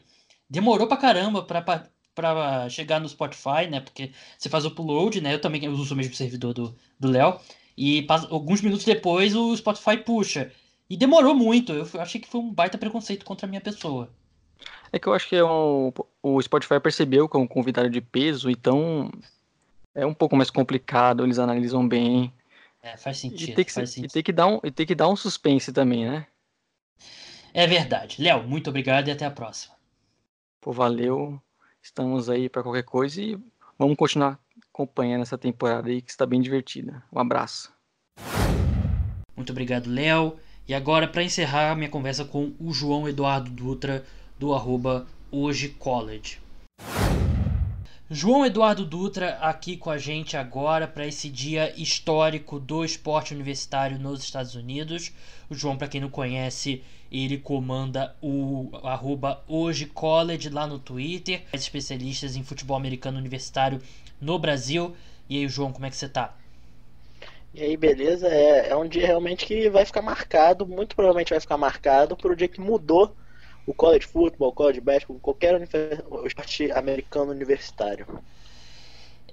demorou 0.51 0.85
pra 0.85 0.97
caramba 0.97 1.41
pra, 1.41 1.61
pra, 1.61 1.87
pra 2.13 2.69
chegar 2.69 2.99
no 2.99 3.07
Spotify, 3.07 3.67
né? 3.69 3.79
Porque 3.79 4.11
você 4.37 4.49
faz 4.49 4.65
o 4.65 4.67
upload, 4.67 5.21
né? 5.21 5.33
Eu 5.33 5.39
também 5.41 5.67
uso 5.69 5.93
o 5.93 5.97
mesmo 5.97 6.13
servidor 6.13 6.53
do 6.53 6.75
Léo. 7.01 7.39
E 7.77 8.05
alguns 8.29 8.61
minutos 8.61 8.85
depois 8.85 9.33
o 9.33 9.55
Spotify 9.55 9.97
puxa. 9.97 10.51
E 10.89 10.97
demorou 10.97 11.33
muito. 11.33 11.71
Eu 11.71 11.87
achei 12.01 12.19
que 12.19 12.27
foi 12.27 12.41
um 12.41 12.53
baita 12.53 12.77
preconceito 12.77 13.23
contra 13.23 13.47
a 13.47 13.49
minha 13.49 13.61
pessoa. 13.61 14.09
É 14.91 14.99
que 14.99 15.07
eu 15.07 15.13
acho 15.13 15.29
que 15.29 15.37
é 15.37 15.43
um, 15.43 15.93
o 16.21 16.41
Spotify 16.41 16.79
percebeu 16.81 17.29
que 17.29 17.37
é 17.37 17.39
um 17.39 17.47
convidado 17.47 17.89
de 17.89 18.01
peso, 18.01 18.49
então 18.49 19.09
é 19.95 20.05
um 20.05 20.13
pouco 20.13 20.35
mais 20.35 20.49
complicado, 20.49 21.23
eles 21.23 21.39
analisam 21.39 21.87
bem. 21.87 22.31
É, 22.83 22.97
faz 22.97 23.19
sentido. 23.19 23.51
E 23.51 23.55
tem 23.55 23.65
que, 23.65 23.71
sentido. 23.71 24.05
E 24.05 24.07
tem 24.09 24.21
que, 24.21 24.33
dar, 24.33 24.47
um, 24.47 24.59
e 24.63 24.69
tem 24.69 24.85
que 24.85 24.93
dar 24.93 25.07
um 25.07 25.15
suspense 25.15 25.71
também, 25.71 26.09
né? 26.09 26.27
É 27.53 27.65
verdade. 27.65 28.21
Léo, 28.21 28.43
muito 28.43 28.69
obrigado 28.69 29.07
e 29.07 29.11
até 29.11 29.25
a 29.25 29.31
próxima. 29.31 29.80
Pô, 30.61 30.71
valeu. 30.71 31.41
Estamos 31.81 32.29
aí 32.29 32.47
para 32.47 32.61
qualquer 32.61 32.83
coisa 32.83 33.19
e 33.19 33.35
vamos 33.79 33.97
continuar 33.97 34.39
acompanhando 34.71 35.23
essa 35.23 35.37
temporada 35.37 35.89
aí 35.89 36.03
que 36.03 36.11
está 36.11 36.23
bem 36.23 36.39
divertida. 36.39 37.03
Um 37.11 37.19
abraço. 37.19 37.73
Muito 39.35 39.51
obrigado, 39.51 39.89
Léo. 39.89 40.37
E 40.67 40.75
agora, 40.75 41.07
para 41.07 41.23
encerrar 41.23 41.75
minha 41.75 41.89
conversa 41.89 42.23
com 42.23 42.53
o 42.59 42.71
João 42.71 43.09
Eduardo 43.09 43.49
Dutra, 43.49 44.05
do 44.37 44.53
arroba 44.53 45.07
Hoje 45.31 45.69
College. 45.69 46.39
João 48.13 48.45
Eduardo 48.45 48.85
Dutra 48.85 49.37
aqui 49.39 49.77
com 49.77 49.89
a 49.89 49.97
gente 49.97 50.35
agora 50.35 50.85
para 50.85 51.07
esse 51.07 51.29
dia 51.29 51.73
histórico 51.81 52.59
do 52.59 52.83
esporte 52.83 53.33
universitário 53.33 53.97
nos 53.97 54.21
Estados 54.21 54.53
Unidos. 54.53 55.13
O 55.49 55.55
João, 55.55 55.77
para 55.77 55.87
quem 55.87 56.01
não 56.01 56.09
conhece, 56.09 56.83
ele 57.09 57.37
comanda 57.37 58.13
o 58.21 58.69
arroba 58.83 59.41
Hoje 59.47 59.85
College 59.85 60.49
lá 60.49 60.67
no 60.67 60.77
Twitter, 60.77 61.43
especialistas 61.53 62.35
em 62.35 62.43
futebol 62.43 62.75
americano 62.75 63.17
universitário 63.17 63.81
no 64.19 64.37
Brasil. 64.37 64.93
E 65.29 65.37
aí, 65.37 65.47
João, 65.47 65.71
como 65.71 65.85
é 65.85 65.89
que 65.89 65.95
você 65.95 66.09
tá? 66.09 66.35
E 67.53 67.63
aí, 67.63 67.77
beleza? 67.77 68.27
É, 68.27 68.71
é 68.71 68.75
um 68.75 68.89
dia 68.89 69.07
realmente 69.07 69.45
que 69.45 69.69
vai 69.69 69.85
ficar 69.85 70.01
marcado, 70.01 70.67
muito 70.67 70.97
provavelmente 70.97 71.29
vai 71.29 71.39
ficar 71.39 71.55
marcado 71.55 72.17
por 72.17 72.31
o 72.31 72.35
dia 72.35 72.49
que 72.49 72.59
mudou 72.59 73.15
o 73.65 73.73
college 73.73 74.07
football, 74.07 74.49
o 74.49 74.53
college 74.53 74.81
basketball, 74.81 75.19
qualquer 75.19 75.61
esporte 76.25 76.71
americano 76.71 77.31
universitário. 77.31 78.05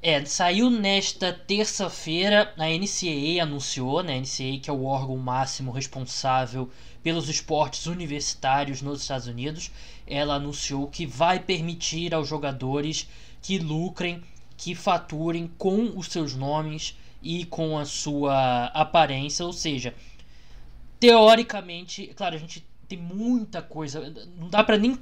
É, 0.00 0.24
saiu 0.24 0.70
nesta 0.70 1.32
terça-feira, 1.32 2.54
a 2.56 2.66
NCAA 2.68 3.42
anunciou, 3.42 4.00
né, 4.02 4.14
a 4.14 4.20
NCAA 4.20 4.60
que 4.62 4.70
é 4.70 4.72
o 4.72 4.84
órgão 4.84 5.16
máximo 5.16 5.72
responsável 5.72 6.70
pelos 7.02 7.28
esportes 7.28 7.86
universitários 7.86 8.80
nos 8.80 9.02
Estados 9.02 9.26
Unidos, 9.26 9.72
ela 10.06 10.34
anunciou 10.34 10.86
que 10.86 11.04
vai 11.04 11.40
permitir 11.40 12.14
aos 12.14 12.28
jogadores 12.28 13.08
que 13.42 13.58
lucrem, 13.58 14.22
que 14.56 14.74
faturem 14.74 15.50
com 15.58 15.92
os 15.96 16.06
seus 16.08 16.34
nomes 16.34 16.96
e 17.20 17.44
com 17.46 17.76
a 17.76 17.84
sua 17.84 18.66
aparência, 18.66 19.44
ou 19.44 19.52
seja, 19.52 19.94
teoricamente, 21.00 22.08
claro, 22.14 22.36
a 22.36 22.38
gente 22.38 22.64
tem 22.88 22.98
muita 22.98 23.60
coisa. 23.60 24.12
Não 24.38 24.48
dá 24.48 24.64
para 24.64 24.78
nem 24.78 24.98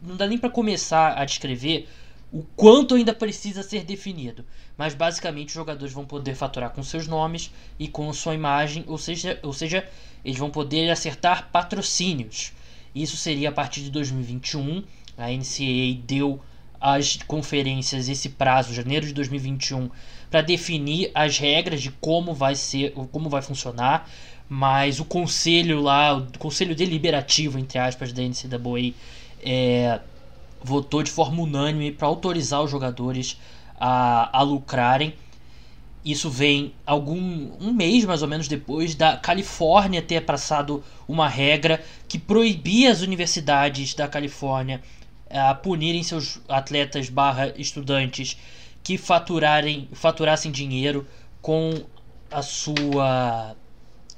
não 0.00 0.16
dá 0.16 0.26
nem 0.26 0.38
para 0.38 0.50
começar 0.50 1.18
a 1.18 1.24
descrever 1.24 1.88
o 2.32 2.42
quanto 2.54 2.94
ainda 2.94 3.14
precisa 3.14 3.62
ser 3.62 3.84
definido. 3.84 4.44
Mas 4.76 4.94
basicamente 4.94 5.48
os 5.48 5.54
jogadores 5.54 5.92
vão 5.92 6.04
poder 6.04 6.34
faturar 6.34 6.70
com 6.70 6.82
seus 6.82 7.06
nomes 7.06 7.50
e 7.78 7.88
com 7.88 8.12
sua 8.12 8.34
imagem, 8.34 8.84
ou 8.86 8.98
seja, 8.98 9.38
ou 9.42 9.52
seja, 9.52 9.88
eles 10.24 10.38
vão 10.38 10.50
poder 10.50 10.90
acertar 10.90 11.48
patrocínios. 11.50 12.52
Isso 12.94 13.16
seria 13.16 13.48
a 13.48 13.52
partir 13.52 13.82
de 13.82 13.90
2021. 13.90 14.84
A 15.16 15.30
NCAA 15.30 16.00
deu 16.06 16.40
às 16.80 17.16
conferências 17.26 18.08
esse 18.08 18.28
prazo, 18.28 18.74
janeiro 18.74 19.06
de 19.06 19.12
2021, 19.12 19.90
para 20.30 20.42
definir 20.42 21.10
as 21.14 21.38
regras 21.38 21.82
de 21.82 21.90
como 21.90 22.34
vai 22.34 22.54
ser, 22.54 22.92
como 23.10 23.28
vai 23.28 23.42
funcionar 23.42 24.08
mas 24.48 24.98
o 24.98 25.04
conselho 25.04 25.80
lá, 25.80 26.16
o 26.16 26.38
conselho 26.38 26.74
deliberativo, 26.74 27.58
entre 27.58 27.78
aspas, 27.78 28.12
da 28.12 28.22
NCAA 28.22 28.94
é, 29.42 30.00
votou 30.62 31.02
de 31.02 31.10
forma 31.10 31.42
unânime 31.42 31.92
para 31.92 32.08
autorizar 32.08 32.62
os 32.62 32.70
jogadores 32.70 33.38
a, 33.78 34.38
a 34.38 34.42
lucrarem. 34.42 35.14
Isso 36.04 36.30
vem 36.30 36.72
algum 36.86 37.50
um 37.60 37.72
mês 37.72 38.04
mais 38.04 38.22
ou 38.22 38.28
menos 38.28 38.48
depois 38.48 38.94
da 38.94 39.16
Califórnia 39.16 40.00
ter 40.00 40.22
passado 40.22 40.82
uma 41.06 41.28
regra 41.28 41.84
que 42.08 42.18
proibia 42.18 42.90
as 42.90 43.02
universidades 43.02 43.94
da 43.94 44.08
Califórnia 44.08 44.80
a 45.28 45.54
punirem 45.54 46.02
seus 46.02 46.40
atletas 46.48 47.10
barra 47.10 47.52
estudantes 47.58 48.38
que 48.82 48.96
faturarem, 48.96 49.88
faturassem 49.92 50.50
dinheiro 50.50 51.06
com 51.42 51.84
a 52.30 52.40
sua 52.40 53.54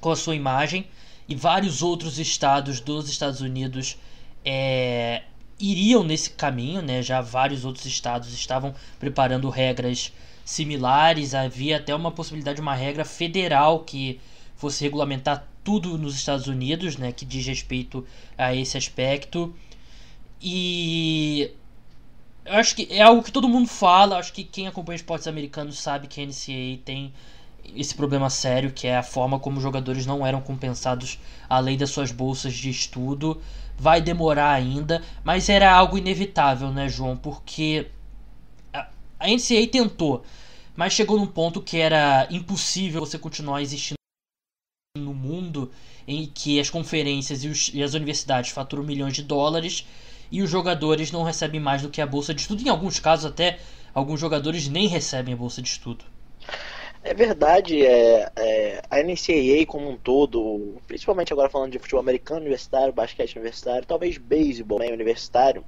com 0.01 0.11
a 0.11 0.17
sua 0.17 0.35
imagem 0.35 0.87
e 1.29 1.35
vários 1.35 1.83
outros 1.83 2.19
estados 2.19 2.81
dos 2.81 3.09
Estados 3.09 3.41
Unidos 3.41 3.97
é, 4.45 5.23
iriam 5.59 6.03
nesse 6.03 6.31
caminho, 6.31 6.83
né? 6.83 7.03
Já 7.03 7.21
vários 7.21 7.65
outros 7.65 7.87
estados 7.87 8.33
estavam 8.33 8.75
preparando 8.99 9.49
regras 9.49 10.13
similares, 10.45 11.35
havia 11.35 11.77
até 11.77 11.95
uma 11.95 12.11
possibilidade 12.11 12.57
de 12.57 12.63
uma 12.63 12.75
regra 12.75 13.05
federal 13.05 13.81
que 13.81 14.19
fosse 14.57 14.83
regulamentar 14.83 15.47
tudo 15.63 15.97
nos 15.97 16.17
Estados 16.17 16.47
Unidos, 16.47 16.97
né, 16.97 17.13
que 17.13 17.25
diz 17.25 17.47
respeito 17.47 18.05
a 18.37 18.55
esse 18.55 18.77
aspecto. 18.77 19.55
E 20.43 21.53
eu 22.45 22.55
acho 22.55 22.75
que 22.75 22.89
é 22.91 23.03
algo 23.03 23.23
que 23.23 23.31
todo 23.31 23.49
mundo 23.49 23.69
fala, 23.69 24.19
acho 24.19 24.33
que 24.33 24.43
quem 24.43 24.67
acompanha 24.67 24.97
esportes 24.97 25.29
americanos 25.29 25.79
sabe 25.79 26.09
que 26.09 26.21
a 26.21 26.27
NCAA 26.27 26.79
tem 26.85 27.13
esse 27.77 27.95
problema 27.95 28.31
sério, 28.31 28.73
que 28.73 28.87
é 28.87 28.97
a 28.97 29.03
forma 29.03 29.39
como 29.39 29.57
os 29.57 29.63
jogadores 29.63 30.07
não 30.07 30.27
eram 30.27 30.41
compensados 30.41 31.19
além 31.49 31.77
das 31.77 31.91
suas 31.91 32.13
bolsas 32.13 32.55
de 32.55 32.71
estudo. 32.71 33.41
Vai 33.79 34.01
demorar 34.01 34.53
ainda, 34.53 35.03
mas 35.25 35.49
era 35.49 35.73
algo 35.73 35.97
inevitável, 35.97 36.71
né, 36.71 36.89
João? 36.89 37.17
Porque 37.17 37.87
a 38.73 39.27
NCAA 39.27 39.67
tentou, 39.71 40.25
mas 40.77 40.93
chegou 40.93 41.19
num 41.19 41.27
ponto 41.27 41.61
que 41.61 41.79
era 41.79 42.27
impossível 42.31 43.01
você 43.01 43.19
continuar 43.19 43.63
existindo 43.63 43.97
no 44.99 45.15
mundo 45.15 45.71
em 46.07 46.27
que 46.27 46.59
as 46.59 46.69
conferências 46.69 47.45
e, 47.45 47.49
os, 47.49 47.71
e 47.73 47.83
as 47.83 47.95
universidades 47.95 48.51
faturam 48.51 48.83
milhões 48.83 49.15
de 49.15 49.23
dólares 49.23 49.87
e 50.31 50.43
os 50.43 50.51
jogadores 50.51 51.13
não 51.13 51.23
recebem 51.23 51.61
mais 51.61 51.83
do 51.83 51.91
que 51.91 52.01
a 52.01 52.07
bolsa 52.07 52.33
de 52.33 52.41
estudo. 52.41 52.63
Em 52.63 52.69
alguns 52.69 52.99
casos, 52.99 53.27
até 53.27 53.59
alguns 53.95 54.21
jogadores 54.21 54.69
nem 54.69 54.87
recebem 54.89 55.35
a 55.35 55.37
bolsa 55.37 55.61
de 55.61 55.69
estudo. 55.69 56.05
É 57.03 57.15
verdade, 57.15 57.85
é, 57.85 58.31
é, 58.37 58.83
a 58.91 59.03
NCAA 59.03 59.65
como 59.67 59.89
um 59.89 59.97
todo, 59.97 60.77
principalmente 60.87 61.33
agora 61.33 61.49
falando 61.49 61.73
de 61.73 61.79
futebol 61.79 62.01
americano 62.01 62.41
universitário, 62.41 62.93
basquete 62.93 63.37
universitário, 63.37 63.87
talvez 63.87 64.19
beisebol 64.19 64.79
né, 64.79 64.93
universitário, 64.93 65.65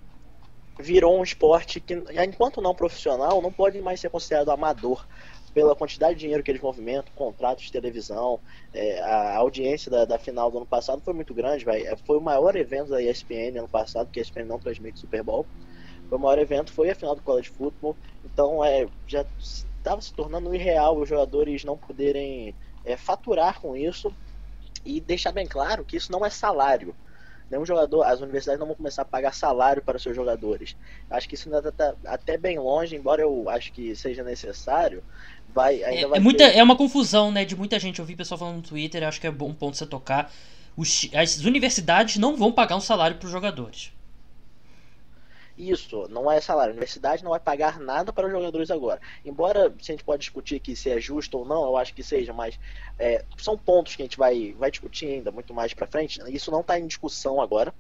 virou 0.79 1.19
um 1.19 1.23
esporte 1.23 1.81
que, 1.81 1.95
enquanto 2.23 2.61
não 2.61 2.75
profissional, 2.75 3.41
não 3.41 3.51
pode 3.51 3.81
mais 3.81 3.99
ser 3.99 4.11
considerado 4.11 4.51
amador 4.51 5.07
pela 5.55 5.75
quantidade 5.75 6.15
de 6.15 6.21
dinheiro 6.21 6.43
que 6.43 6.51
eles 6.51 6.63
movimentam, 6.63 7.13
contratos 7.15 7.65
de 7.65 7.73
televisão, 7.73 8.39
é, 8.73 9.01
a 9.01 9.37
audiência 9.37 9.91
da, 9.91 10.05
da, 10.05 10.19
final 10.19 10.51
do 10.51 10.59
ano 10.59 10.67
passado 10.67 11.03
foi 11.03 11.15
muito 11.15 11.35
grande, 11.35 11.65
véio. 11.65 11.87
É, 11.87 11.97
foi 11.97 12.19
o 12.19 12.21
maior 12.21 12.57
evento 12.57 12.91
da 12.91 13.03
ESPN 13.03 13.59
ano 13.59 13.69
passado, 13.69 14.11
que 14.11 14.19
a 14.19 14.23
ESPN 14.23 14.45
não 14.45 14.59
transmite 14.59 15.01
Super 15.01 15.23
Bowl. 15.23 15.47
Foi 16.09 16.19
o 16.19 16.21
maior 16.21 16.39
evento, 16.39 16.73
foi 16.73 16.91
a 16.91 16.95
final 16.95 17.15
do 17.15 17.23
college 17.23 17.51
football, 17.51 17.97
então 18.25 18.65
é, 18.65 18.87
já 19.07 19.25
estava 19.83 20.01
se 20.01 20.13
tornando 20.15 20.55
irreal 20.55 20.97
os 20.99 21.09
jogadores 21.09 21.65
não 21.65 21.77
poderem 21.77 22.55
é, 22.85 22.97
faturar 22.97 23.61
com 23.61 23.77
isso 23.77 24.15
e 24.85 25.01
deixar 25.01 25.33
bem 25.33 25.47
claro 25.47 25.85
que 25.85 25.97
isso 25.97 26.11
não 26.11 26.25
é 26.25 26.31
salário. 26.31 26.95
Nenhum 27.51 27.67
jogador, 27.67 28.03
as 28.05 28.21
universidades 28.21 28.59
não 28.59 28.67
vão 28.67 28.77
começar 28.77 29.03
a 29.03 29.05
pagar 29.05 29.35
salário 29.35 29.83
para 29.83 29.99
seus 29.99 30.17
jogadores. 30.17 30.75
Acho 31.11 31.29
que 31.29 31.35
isso 31.35 31.55
ainda 31.55 31.69
está 31.69 31.95
até 32.07 32.39
bem 32.39 32.59
longe, 32.59 32.97
embora 32.97 33.21
eu 33.21 33.47
acho 33.51 33.73
que 33.73 33.95
seja 33.95 34.23
necessário. 34.23 35.05
Vai, 35.55 35.85
ainda 35.85 36.07
é, 36.07 36.09
vai 36.09 36.19
é, 36.19 36.23
muita, 36.23 36.51
ter... 36.51 36.57
é 36.57 36.63
uma 36.63 36.77
confusão, 36.77 37.31
né? 37.31 37.45
De 37.45 37.55
muita 37.55 37.79
gente. 37.79 37.99
Eu 37.99 38.07
vi 38.07 38.17
pessoal 38.17 38.39
falando 38.39 38.57
no 38.57 38.63
Twitter, 38.63 39.07
acho 39.07 39.21
que 39.21 39.27
é 39.27 39.31
bom 39.31 39.53
ponto 39.53 39.77
você 39.77 39.85
tocar. 39.85 40.33
Os, 40.75 41.11
as 41.13 41.45
universidades 41.45 42.17
não 42.17 42.37
vão 42.39 42.51
pagar 42.51 42.77
um 42.77 42.81
salário 42.81 43.19
para 43.19 43.27
os 43.27 43.33
jogadores. 43.33 43.93
Isso, 45.57 46.09
não 46.09 46.31
é 46.31 46.41
salário. 46.41 46.71
A 46.71 46.73
universidade 46.73 47.23
não 47.23 47.31
vai 47.31 47.41
pagar 47.41 47.79
nada 47.79 48.13
para 48.13 48.27
os 48.27 48.33
jogadores 48.33 48.71
agora. 48.71 49.01
Embora 49.25 49.73
se 49.81 49.93
a 49.93 49.95
gente 49.95 50.05
pode 50.05 50.21
discutir 50.21 50.57
aqui 50.57 50.75
se 50.75 50.91
é 50.91 51.01
justo 51.01 51.39
ou 51.39 51.45
não, 51.45 51.65
eu 51.65 51.77
acho 51.77 51.95
que 51.95 52.03
seja, 52.03 52.33
mas 52.33 52.59
é, 52.99 53.25
são 53.39 53.57
pontos 53.57 53.95
que 53.95 54.03
a 54.03 54.05
gente 54.07 54.17
vai, 54.17 54.55
vai 54.59 54.71
discutir 54.71 55.07
ainda 55.07 55.31
muito 55.31 55.53
mais 55.53 55.75
para 55.75 55.87
frente. 55.87 56.21
Isso 56.29 56.51
não 56.51 56.61
está 56.61 56.79
em 56.79 56.87
discussão 56.87 57.41
agora. 57.41 57.75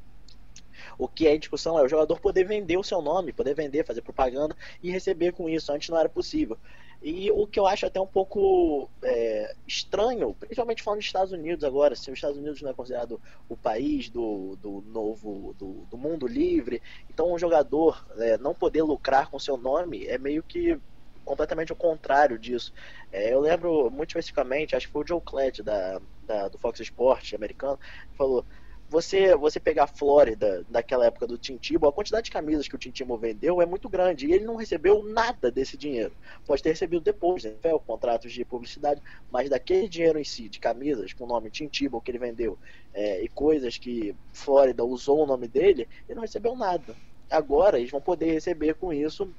O 0.98 1.08
que 1.08 1.26
é 1.26 1.34
em 1.34 1.38
discussão 1.38 1.78
é 1.78 1.82
o 1.82 1.88
jogador 1.88 2.20
poder 2.20 2.44
vender 2.44 2.76
o 2.76 2.82
seu 2.82 3.00
nome, 3.00 3.32
poder 3.32 3.54
vender, 3.54 3.86
fazer 3.86 4.02
propaganda 4.02 4.56
e 4.82 4.90
receber 4.90 5.32
com 5.32 5.48
isso. 5.48 5.72
Antes 5.72 5.88
não 5.88 5.98
era 5.98 6.08
possível. 6.08 6.58
E 7.03 7.32
o 7.32 7.48
que 7.48 7.59
eu 7.59 7.66
acho 7.66 7.84
até 7.84 8.00
um 8.00 8.07
pouco 8.07 8.88
é, 9.03 9.57
estranho, 9.66 10.34
principalmente 10.34 10.82
falando 10.82 11.00
dos 11.00 11.07
Estados 11.07 11.32
Unidos 11.32 11.64
agora, 11.64 11.96
se 11.96 12.11
os 12.11 12.16
Estados 12.16 12.38
Unidos 12.38 12.62
não 12.62 12.70
é 12.70 12.74
considerado 12.74 13.20
o 13.48 13.57
país 13.57 14.09
do, 14.09 14.57
do 14.57 14.84
novo, 14.86 15.53
do, 15.59 15.84
do 15.90 15.96
mundo 15.96 16.28
livre, 16.28 16.80
então 17.11 17.32
um 17.32 17.38
jogador 17.38 18.07
é, 18.18 18.38
não 18.38 18.55
poder 18.55 18.82
lucrar 18.82 19.28
com 19.28 19.38
seu 19.38 19.57
nome 19.57 20.07
é 20.07 20.16
meio 20.16 20.44
que 20.44 20.78
completamente 21.24 21.72
o 21.72 21.76
contrário 21.76 22.38
disso. 22.38 22.72
É, 23.11 23.32
eu 23.34 23.40
lembro 23.40 23.90
muito 23.90 24.11
especificamente, 24.11 24.76
acho 24.76 24.86
que 24.86 24.92
foi 24.92 25.03
o 25.03 25.07
Joe 25.07 25.20
Klett 25.20 25.62
da, 25.62 26.00
da, 26.24 26.48
do 26.48 26.59
Fox 26.59 26.78
Sports 26.80 27.34
americano, 27.34 27.78
que 28.11 28.16
falou 28.16 28.44
você 28.93 29.34
você 29.34 29.59
pegar 29.59 29.84
a 29.84 29.86
Flórida 29.86 30.64
daquela 30.68 31.07
época 31.07 31.26
do 31.26 31.38
Tintibo, 31.38 31.88
a 31.88 31.93
quantidade 31.93 32.26
de 32.26 32.30
camisas 32.30 32.68
que 32.68 32.74
o 32.74 32.78
Tintibo 32.78 33.16
vendeu 33.16 33.62
é 33.62 33.66
muito 33.66 33.88
grande 33.88 34.26
e 34.26 34.32
ele 34.32 34.45
não 34.45 34.55
recebeu 34.55 35.03
nada 35.03 35.51
desse 35.51 35.78
dinheiro. 35.78 36.12
Pode 36.47 36.62
ter 36.62 36.68
recebido 36.68 37.03
depois, 37.03 37.43
né, 37.43 37.55
contratos 37.86 38.30
de 38.30 38.45
publicidade, 38.45 39.01
mas 39.30 39.49
daquele 39.49 39.88
dinheiro 39.88 40.18
em 40.18 40.24
si, 40.24 40.47
de 40.47 40.61
camisas 40.61 41.14
com 41.14 41.24
o 41.24 41.26
nome 41.26 41.51
Tintibo 41.51 42.03
que 42.03 42.11
ele 42.11 42.18
vendeu 42.18 42.59
é, 42.93 43.24
e 43.24 43.28
coisas 43.28 43.78
que 43.78 44.14
Flórida 44.34 44.84
usou 44.84 45.22
o 45.22 45.26
nome 45.26 45.49
dele, 45.49 45.88
ele 46.07 46.16
não 46.16 46.22
recebeu 46.22 46.55
nada. 46.55 46.95
Agora 47.30 47.78
eles 47.78 47.90
vão 47.90 48.01
poder 48.01 48.30
receber 48.30 48.74
com 48.74 48.93
isso 48.93 49.34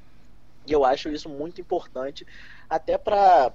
e 0.66 0.72
eu 0.72 0.86
acho 0.86 1.10
isso 1.10 1.28
muito 1.28 1.60
importante, 1.60 2.26
até 2.70 2.98
para 2.98 3.52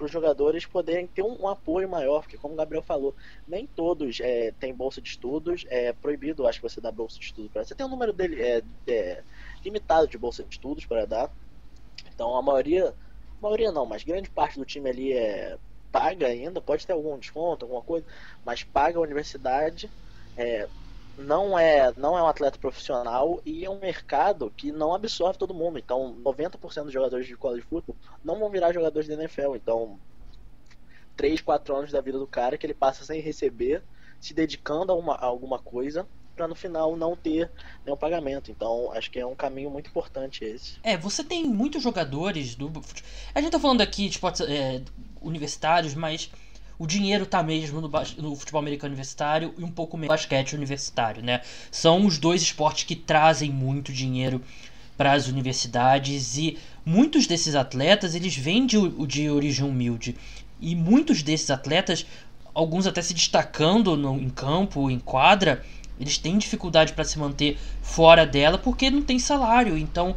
os 0.00 0.10
jogadores 0.10 0.66
poderem 0.66 1.06
ter 1.06 1.22
um, 1.22 1.42
um, 1.42 1.48
apoio 1.48 1.88
maior, 1.88 2.20
porque 2.20 2.36
como 2.36 2.54
o 2.54 2.56
Gabriel 2.56 2.82
falou, 2.82 3.14
nem 3.46 3.66
todos 3.66 4.20
é, 4.20 4.52
têm 4.52 4.74
bolsa 4.74 5.00
de 5.00 5.08
estudos, 5.08 5.64
é 5.68 5.92
proibido, 5.92 6.46
acho 6.46 6.60
que 6.60 6.68
você 6.68 6.80
dá 6.80 6.92
bolsa 6.92 7.18
de 7.18 7.24
estudos 7.24 7.50
para 7.50 7.64
você 7.64 7.74
tem 7.74 7.86
um 7.86 7.90
número 7.90 8.12
dele 8.12 8.40
é, 8.42 8.62
é, 8.86 9.24
limitado 9.64 10.06
de 10.06 10.18
bolsa 10.18 10.44
de 10.44 10.54
estudos 10.54 10.84
para 10.84 11.06
dar, 11.06 11.30
então 12.12 12.36
a 12.36 12.42
maioria, 12.42 12.90
a 12.90 12.94
maioria 13.40 13.72
não, 13.72 13.86
mas 13.86 14.04
grande 14.04 14.30
parte 14.30 14.58
do 14.58 14.64
time 14.64 14.90
ali 14.90 15.12
é 15.12 15.58
paga 15.90 16.26
ainda, 16.26 16.60
pode 16.60 16.84
ter 16.84 16.92
algum 16.92 17.16
desconto, 17.16 17.64
alguma 17.64 17.80
coisa, 17.80 18.04
mas 18.44 18.64
paga 18.64 18.98
a 18.98 19.02
universidade, 19.02 19.88
é, 20.36 20.68
não 21.16 21.58
é, 21.58 21.92
não 21.96 22.16
é 22.18 22.22
um 22.22 22.26
atleta 22.26 22.58
profissional 22.58 23.40
e 23.44 23.64
é 23.64 23.70
um 23.70 23.78
mercado 23.78 24.52
que 24.56 24.72
não 24.72 24.94
absorve 24.94 25.38
todo 25.38 25.54
mundo. 25.54 25.78
Então, 25.78 26.16
90% 26.24 26.84
dos 26.84 26.92
jogadores 26.92 27.26
de 27.26 27.36
college 27.36 27.66
football 27.68 27.96
não 28.24 28.38
vão 28.38 28.50
virar 28.50 28.72
jogadores 28.72 29.08
da 29.08 29.14
NFL. 29.14 29.54
Então, 29.56 29.98
3, 31.16 31.40
4 31.40 31.76
anos 31.76 31.92
da 31.92 32.00
vida 32.00 32.18
do 32.18 32.26
cara 32.26 32.58
que 32.58 32.66
ele 32.66 32.74
passa 32.74 33.04
sem 33.04 33.20
receber, 33.20 33.82
se 34.20 34.34
dedicando 34.34 34.92
a, 34.92 34.94
uma, 34.94 35.14
a 35.14 35.24
alguma 35.24 35.58
coisa 35.58 36.06
para 36.34 36.48
no 36.48 36.54
final 36.54 36.96
não 36.96 37.14
ter 37.14 37.50
nenhum 37.84 37.96
pagamento. 37.96 38.50
Então, 38.50 38.90
acho 38.92 39.10
que 39.10 39.18
é 39.18 39.26
um 39.26 39.36
caminho 39.36 39.70
muito 39.70 39.88
importante 39.88 40.44
esse. 40.44 40.78
É, 40.82 40.96
você 40.96 41.22
tem 41.22 41.44
muitos 41.44 41.82
jogadores 41.82 42.54
do. 42.54 42.72
A 43.34 43.40
gente 43.40 43.52
tá 43.52 43.60
falando 43.60 43.80
aqui 43.80 44.08
de 44.08 44.14
esportes 44.14 44.40
é, 44.40 44.82
universitários, 45.22 45.94
mas 45.94 46.30
o 46.78 46.86
dinheiro 46.86 47.26
tá 47.26 47.42
mesmo 47.42 47.80
no, 47.80 47.88
no, 47.88 48.36
futebol 48.36 48.60
americano 48.60 48.92
universitário 48.92 49.54
e 49.58 49.64
um 49.64 49.70
pouco 49.70 49.96
menos 49.96 50.10
no 50.10 50.16
basquete 50.16 50.54
universitário, 50.54 51.22
né? 51.22 51.40
São 51.70 52.04
os 52.04 52.18
dois 52.18 52.42
esportes 52.42 52.84
que 52.84 52.96
trazem 52.96 53.50
muito 53.50 53.92
dinheiro 53.92 54.40
para 54.96 55.12
as 55.12 55.28
universidades 55.28 56.36
e 56.36 56.58
muitos 56.84 57.26
desses 57.26 57.54
atletas 57.54 58.14
eles 58.14 58.36
vêm 58.36 58.66
de, 58.66 58.76
de 59.06 59.28
origem 59.28 59.64
humilde 59.64 60.16
e 60.60 60.74
muitos 60.74 61.22
desses 61.22 61.50
atletas, 61.50 62.06
alguns 62.54 62.86
até 62.86 63.02
se 63.02 63.12
destacando 63.14 63.96
no, 63.96 64.18
em 64.18 64.30
campo, 64.30 64.90
em 64.90 64.98
quadra, 64.98 65.64
eles 65.98 66.18
têm 66.18 66.38
dificuldade 66.38 66.92
para 66.92 67.04
se 67.04 67.18
manter 67.18 67.58
fora 67.82 68.26
dela 68.26 68.58
porque 68.58 68.90
não 68.90 69.02
tem 69.02 69.18
salário. 69.18 69.76
Então 69.76 70.16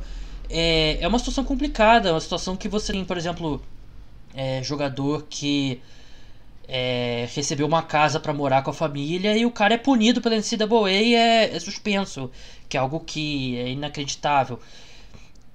é, 0.50 0.98
é 1.02 1.08
uma 1.08 1.20
situação 1.20 1.44
complicada, 1.44 2.14
uma 2.14 2.20
situação 2.20 2.56
que 2.56 2.68
você 2.68 2.94
tem, 2.94 3.04
por 3.04 3.18
exemplo, 3.18 3.62
é, 4.34 4.62
jogador 4.64 5.26
que 5.30 5.82
é, 6.68 7.28
recebeu 7.34 7.66
uma 7.66 7.82
casa 7.82 8.20
para 8.20 8.34
morar 8.34 8.62
com 8.62 8.72
a 8.72 8.74
família 8.74 9.38
e 9.38 9.46
o 9.46 9.52
cara 9.52 9.76
é 9.76 9.78
punido 9.78 10.22
pela 10.22 10.36
NCAA 10.36 10.92
e 10.92 11.16
é, 11.16 11.56
é 11.56 11.60
suspenso, 11.60 12.30
que 12.68 12.76
é 12.76 12.80
algo 12.80 13.00
que 13.00 13.58
é 13.58 13.70
inacreditável. 13.70 14.60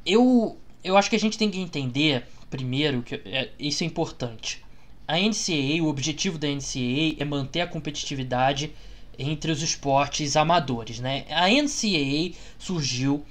Eu, 0.06 0.56
eu 0.82 0.96
acho 0.96 1.10
que 1.10 1.16
a 1.16 1.20
gente 1.20 1.36
tem 1.36 1.50
que 1.50 1.60
entender, 1.60 2.26
primeiro, 2.48 3.02
que 3.02 3.16
é, 3.26 3.50
isso 3.58 3.84
é 3.84 3.86
importante. 3.86 4.64
A 5.06 5.18
NCAA, 5.18 5.82
o 5.82 5.88
objetivo 5.88 6.38
da 6.38 6.48
NCAA 6.48 7.16
é 7.18 7.24
manter 7.24 7.60
a 7.60 7.66
competitividade 7.66 8.72
entre 9.18 9.52
os 9.52 9.62
esportes 9.62 10.36
amadores. 10.36 10.98
Né? 10.98 11.26
A 11.28 11.48
NCAA 11.48 12.34
surgiu 12.58 13.22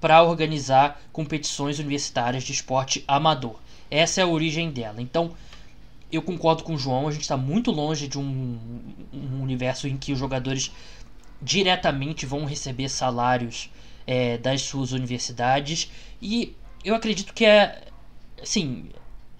para 0.00 0.22
organizar 0.22 1.00
competições 1.12 1.78
universitárias 1.78 2.42
de 2.42 2.52
esporte 2.52 3.04
amador. 3.06 3.56
Essa 3.90 4.20
é 4.20 4.24
a 4.24 4.28
origem 4.28 4.70
dela. 4.70 5.00
Então, 5.00 5.34
eu 6.10 6.22
concordo 6.22 6.64
com 6.64 6.74
o 6.74 6.78
João, 6.78 7.06
a 7.06 7.12
gente 7.12 7.22
está 7.22 7.36
muito 7.36 7.70
longe 7.70 8.08
de 8.08 8.18
um, 8.18 8.58
um, 9.12 9.42
universo 9.42 9.86
em 9.86 9.96
que 9.96 10.12
os 10.12 10.18
jogadores 10.18 10.72
diretamente 11.40 12.24
vão 12.24 12.44
receber 12.44 12.88
salários 12.88 13.70
é, 14.06 14.38
das 14.38 14.62
suas 14.62 14.92
universidades. 14.92 15.90
E 16.20 16.56
eu 16.84 16.94
acredito 16.94 17.34
que 17.34 17.44
é. 17.44 17.84
Assim, 18.42 18.88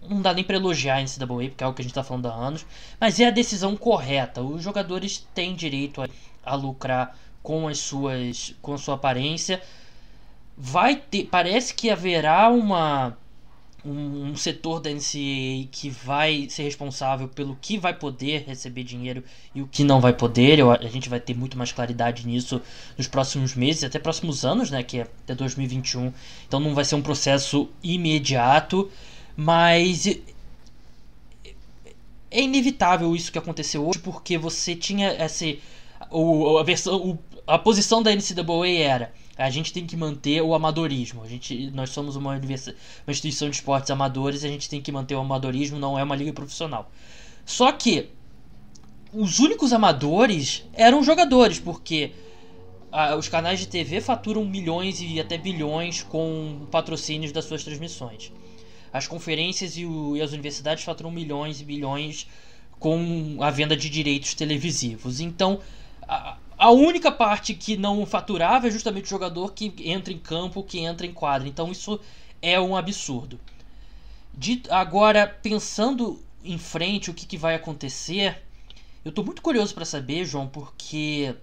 não 0.08 0.20
dá 0.20 0.34
nem 0.34 0.44
para 0.44 0.56
elogiar 0.56 0.96
a 0.96 1.02
NCAA, 1.02 1.48
porque 1.48 1.62
é 1.62 1.64
algo 1.64 1.74
que 1.74 1.82
a 1.82 1.84
gente 1.84 1.92
está 1.92 2.04
falando 2.04 2.26
há 2.26 2.34
anos, 2.34 2.66
mas 3.00 3.18
é 3.18 3.26
a 3.26 3.30
decisão 3.30 3.76
correta. 3.76 4.42
Os 4.42 4.62
jogadores 4.62 5.26
têm 5.34 5.54
direito 5.54 6.02
a, 6.02 6.08
a 6.44 6.54
lucrar 6.54 7.16
com 7.42 7.68
as 7.68 7.78
suas 7.78 8.54
com 8.60 8.74
a 8.74 8.78
sua 8.78 8.94
aparência. 8.96 9.62
Vai 10.56 10.96
ter, 10.96 11.24
parece 11.24 11.72
que 11.72 11.88
haverá 11.88 12.48
uma 12.50 13.16
um, 13.84 14.30
um, 14.30 14.36
setor 14.36 14.80
da 14.80 14.90
NCAA 14.90 15.68
que 15.70 15.88
vai 15.88 16.48
ser 16.50 16.64
responsável 16.64 17.28
pelo 17.28 17.56
que 17.60 17.78
vai 17.78 17.94
poder 17.94 18.44
receber 18.46 18.82
dinheiro 18.82 19.22
e 19.54 19.62
o 19.62 19.66
que 19.66 19.84
não 19.84 20.00
vai 20.00 20.12
poder. 20.12 20.58
Eu, 20.58 20.70
a 20.70 20.88
gente 20.88 21.08
vai 21.08 21.20
ter 21.20 21.34
muito 21.34 21.56
mais 21.56 21.72
claridade 21.72 22.26
nisso 22.26 22.60
nos 22.96 23.06
próximos 23.06 23.54
meses, 23.54 23.84
até 23.84 23.98
próximos 23.98 24.44
anos, 24.44 24.70
né? 24.70 24.82
Que 24.82 25.00
é 25.00 25.02
até 25.02 25.34
2021. 25.34 26.12
Então 26.46 26.58
não 26.58 26.74
vai 26.74 26.84
ser 26.84 26.96
um 26.96 27.02
processo 27.02 27.68
imediato, 27.82 28.90
mas 29.36 30.06
é 32.30 32.42
inevitável 32.42 33.14
isso 33.14 33.32
que 33.32 33.38
aconteceu 33.38 33.86
hoje, 33.86 34.00
porque 34.00 34.36
você 34.36 34.74
tinha 34.74 35.12
esse. 35.24 35.60
O, 36.10 36.58
a, 36.58 36.62
versão, 36.62 36.96
o, 36.96 37.18
a 37.46 37.58
posição 37.58 38.02
da 38.02 38.10
NCAA 38.14 38.68
era 38.68 39.12
a 39.38 39.50
gente 39.50 39.72
tem 39.72 39.86
que 39.86 39.96
manter 39.96 40.42
o 40.42 40.52
amadorismo. 40.52 41.22
A 41.22 41.28
gente, 41.28 41.70
nós 41.70 41.90
somos 41.90 42.16
uma, 42.16 42.32
uma 42.32 43.10
instituição 43.12 43.48
de 43.48 43.54
esportes 43.54 43.88
amadores 43.90 44.42
e 44.42 44.46
a 44.46 44.50
gente 44.50 44.68
tem 44.68 44.82
que 44.82 44.90
manter 44.90 45.14
o 45.14 45.20
amadorismo, 45.20 45.78
não 45.78 45.96
é 45.96 46.02
uma 46.02 46.16
liga 46.16 46.32
profissional. 46.32 46.90
Só 47.46 47.70
que 47.70 48.10
os 49.12 49.38
únicos 49.38 49.72
amadores 49.72 50.64
eram 50.74 51.04
jogadores, 51.04 51.60
porque 51.60 52.12
os 53.16 53.28
canais 53.28 53.60
de 53.60 53.68
TV 53.68 54.00
faturam 54.00 54.44
milhões 54.44 55.00
e 55.00 55.20
até 55.20 55.38
bilhões 55.38 56.02
com 56.02 56.66
patrocínios 56.70 57.30
das 57.30 57.44
suas 57.44 57.62
transmissões. 57.62 58.32
As 58.92 59.06
conferências 59.06 59.76
e, 59.76 59.84
o, 59.84 60.16
e 60.16 60.22
as 60.22 60.32
universidades 60.32 60.82
faturam 60.82 61.10
milhões 61.10 61.60
e 61.60 61.64
bilhões 61.64 62.26
com 62.78 63.36
a 63.40 63.50
venda 63.50 63.76
de 63.76 63.88
direitos 63.88 64.34
televisivos. 64.34 65.20
Então, 65.20 65.60
a, 66.02 66.38
a 66.58 66.70
única 66.70 67.12
parte 67.12 67.54
que 67.54 67.76
não 67.76 68.04
faturava 68.04 68.66
é 68.66 68.70
justamente 68.70 69.04
o 69.04 69.08
jogador 69.08 69.52
que 69.52 69.72
entra 69.78 70.12
em 70.12 70.18
campo, 70.18 70.62
que 70.62 70.80
entra 70.80 71.06
em 71.06 71.12
quadra. 71.12 71.48
Então 71.48 71.70
isso 71.70 72.00
é 72.42 72.60
um 72.60 72.76
absurdo. 72.76 73.38
De, 74.34 74.62
agora, 74.68 75.26
pensando 75.26 76.20
em 76.44 76.58
frente 76.58 77.10
o 77.10 77.14
que, 77.14 77.26
que 77.26 77.36
vai 77.36 77.54
acontecer, 77.54 78.42
eu 79.04 79.10
estou 79.10 79.24
muito 79.24 79.40
curioso 79.40 79.74
para 79.74 79.84
saber, 79.84 80.24
João, 80.24 80.48
porque 80.48 81.34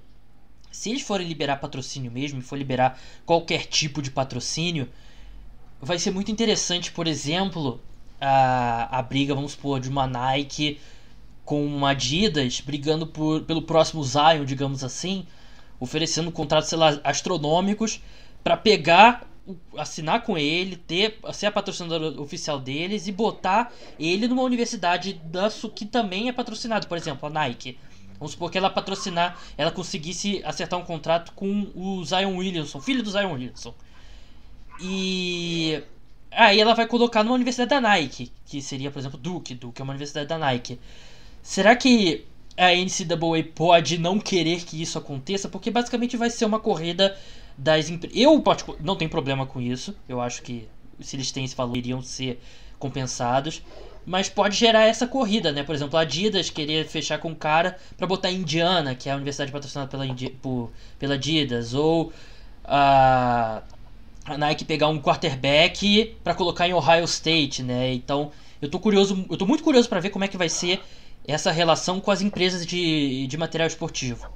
se 0.72 0.90
eles 0.90 1.02
forem 1.02 1.28
liberar 1.28 1.58
patrocínio 1.58 2.12
mesmo, 2.12 2.40
e 2.40 2.42
for 2.42 2.58
liberar 2.58 3.00
qualquer 3.26 3.66
tipo 3.66 4.02
de 4.02 4.12
patrocínio, 4.12 4.90
vai 5.82 5.98
ser 5.98 6.12
muito 6.12 6.32
interessante, 6.32 6.92
por 6.92 7.08
exemplo, 7.08 7.82
a, 8.20 9.00
a 9.00 9.02
briga, 9.02 9.34
vamos 9.34 9.54
supor, 9.54 9.80
de 9.80 9.88
uma 9.88 10.06
Nike 10.06 10.80
com 11.46 11.86
Adidas 11.86 12.60
brigando 12.60 13.06
por, 13.06 13.44
pelo 13.44 13.62
próximo 13.62 14.04
Zion, 14.04 14.44
digamos 14.44 14.84
assim, 14.84 15.26
oferecendo 15.80 16.32
contratos, 16.32 16.70
sei 16.70 16.78
lá, 16.78 17.00
astronômicos 17.04 18.02
para 18.44 18.58
pegar, 18.58 19.30
assinar 19.78 20.24
com 20.24 20.38
ele, 20.38 20.76
ter, 20.76 21.20
ser 21.34 21.46
a 21.46 21.52
patrocinadora 21.52 22.20
oficial 22.20 22.60
deles 22.60 23.08
e 23.08 23.12
botar 23.12 23.72
ele 24.00 24.28
numa 24.28 24.42
universidade 24.42 25.14
da, 25.14 25.50
que 25.74 25.86
também 25.86 26.28
é 26.28 26.34
patrocinado, 26.34 26.88
por 26.88 26.98
exemplo, 26.98 27.28
a 27.28 27.30
Nike. 27.30 27.78
Vamos 28.18 28.32
supor 28.32 28.50
que 28.50 28.58
ela 28.58 28.70
patrocinar, 28.70 29.38
ela 29.58 29.72
conseguisse 29.72 30.42
acertar 30.44 30.80
um 30.80 30.86
contrato 30.86 31.34
com 31.34 31.72
o 31.76 32.04
Zion 32.04 32.38
Williamson, 32.38 32.82
filho 32.82 33.04
do 33.04 33.12
Zion 33.12 33.34
Williamson. 33.34 33.74
E 34.82 35.82
aí 36.32 36.60
ela 36.60 36.74
vai 36.74 36.88
colocar 36.88 37.24
numa 37.24 37.36
universidade 37.36 37.70
da 37.70 37.82
Nike, 37.82 38.32
que 38.46 38.62
seria, 38.62 38.90
por 38.90 39.00
exemplo, 39.00 39.18
Duke. 39.18 39.54
Duke 39.54 39.82
é 39.82 39.84
uma 39.84 39.92
universidade 39.92 40.28
da 40.28 40.38
Nike. 40.38 40.80
Será 41.46 41.76
que 41.76 42.26
a 42.58 42.72
NCAA 42.74 43.44
pode 43.54 44.00
não 44.00 44.20
querer 44.20 44.66
que 44.66 44.82
isso 44.82 44.98
aconteça? 44.98 45.48
Porque 45.48 45.70
basicamente 45.70 46.18
vai 46.18 46.32
ser 46.32 46.44
uma 46.44 46.60
corrida 46.60 47.16
das 47.56 47.88
empresas. 47.88 48.18
Eu 48.18 48.44
não 48.80 48.96
tenho 48.96 49.12
problema 49.12 49.46
com 49.46 49.62
isso. 49.62 49.96
Eu 50.10 50.20
acho 50.20 50.42
que 50.42 50.68
se 51.00 51.16
eles 51.16 51.32
têm 51.32 51.46
esse 51.46 51.56
valor, 51.56 51.78
iriam 51.78 52.02
ser 52.02 52.42
compensados. 52.80 53.62
Mas 54.08 54.28
pode 54.28 54.58
gerar 54.58 54.86
essa 54.86 55.06
corrida, 55.06 55.52
né? 55.52 55.62
Por 55.62 55.76
exemplo, 55.76 56.00
a 56.00 56.02
Adidas 56.02 56.50
querer 56.50 56.88
fechar 56.88 57.20
com 57.20 57.32
o 57.32 57.36
cara 57.36 57.78
para 57.96 58.08
botar 58.08 58.32
Indiana, 58.32 58.96
que 58.96 59.08
é 59.08 59.12
a 59.12 59.16
universidade 59.16 59.52
patrocinada 59.52 59.90
pela, 59.90 60.06
Indi 60.08 60.32
por, 60.32 60.72
pela 60.98 61.14
Adidas. 61.14 61.76
Ou 61.76 62.12
a, 62.64 63.62
a 64.26 64.36
Nike 64.36 64.66
pegar 64.66 64.88
um 64.88 65.00
quarterback 65.00 66.18
para 66.24 66.34
colocar 66.34 66.68
em 66.68 66.74
Ohio 66.74 67.06
State, 67.06 67.62
né? 67.62 67.94
Então, 67.94 68.32
eu 68.60 68.68
tô 68.68 68.80
curioso, 68.80 69.28
eu 69.30 69.38
tô 69.38 69.46
muito 69.46 69.64
curioso 69.64 69.88
para 69.88 70.00
ver 70.00 70.10
como 70.10 70.26
é 70.26 70.28
que 70.28 70.38
vai 70.38 70.50
ser 70.50 70.82
essa 71.28 71.52
relação 71.52 72.00
com 72.00 72.12
as 72.12 72.22
empresas 72.22 72.66
de, 72.66 73.28
de 73.28 73.38
material 73.38 73.68
esportivo. 73.68 74.30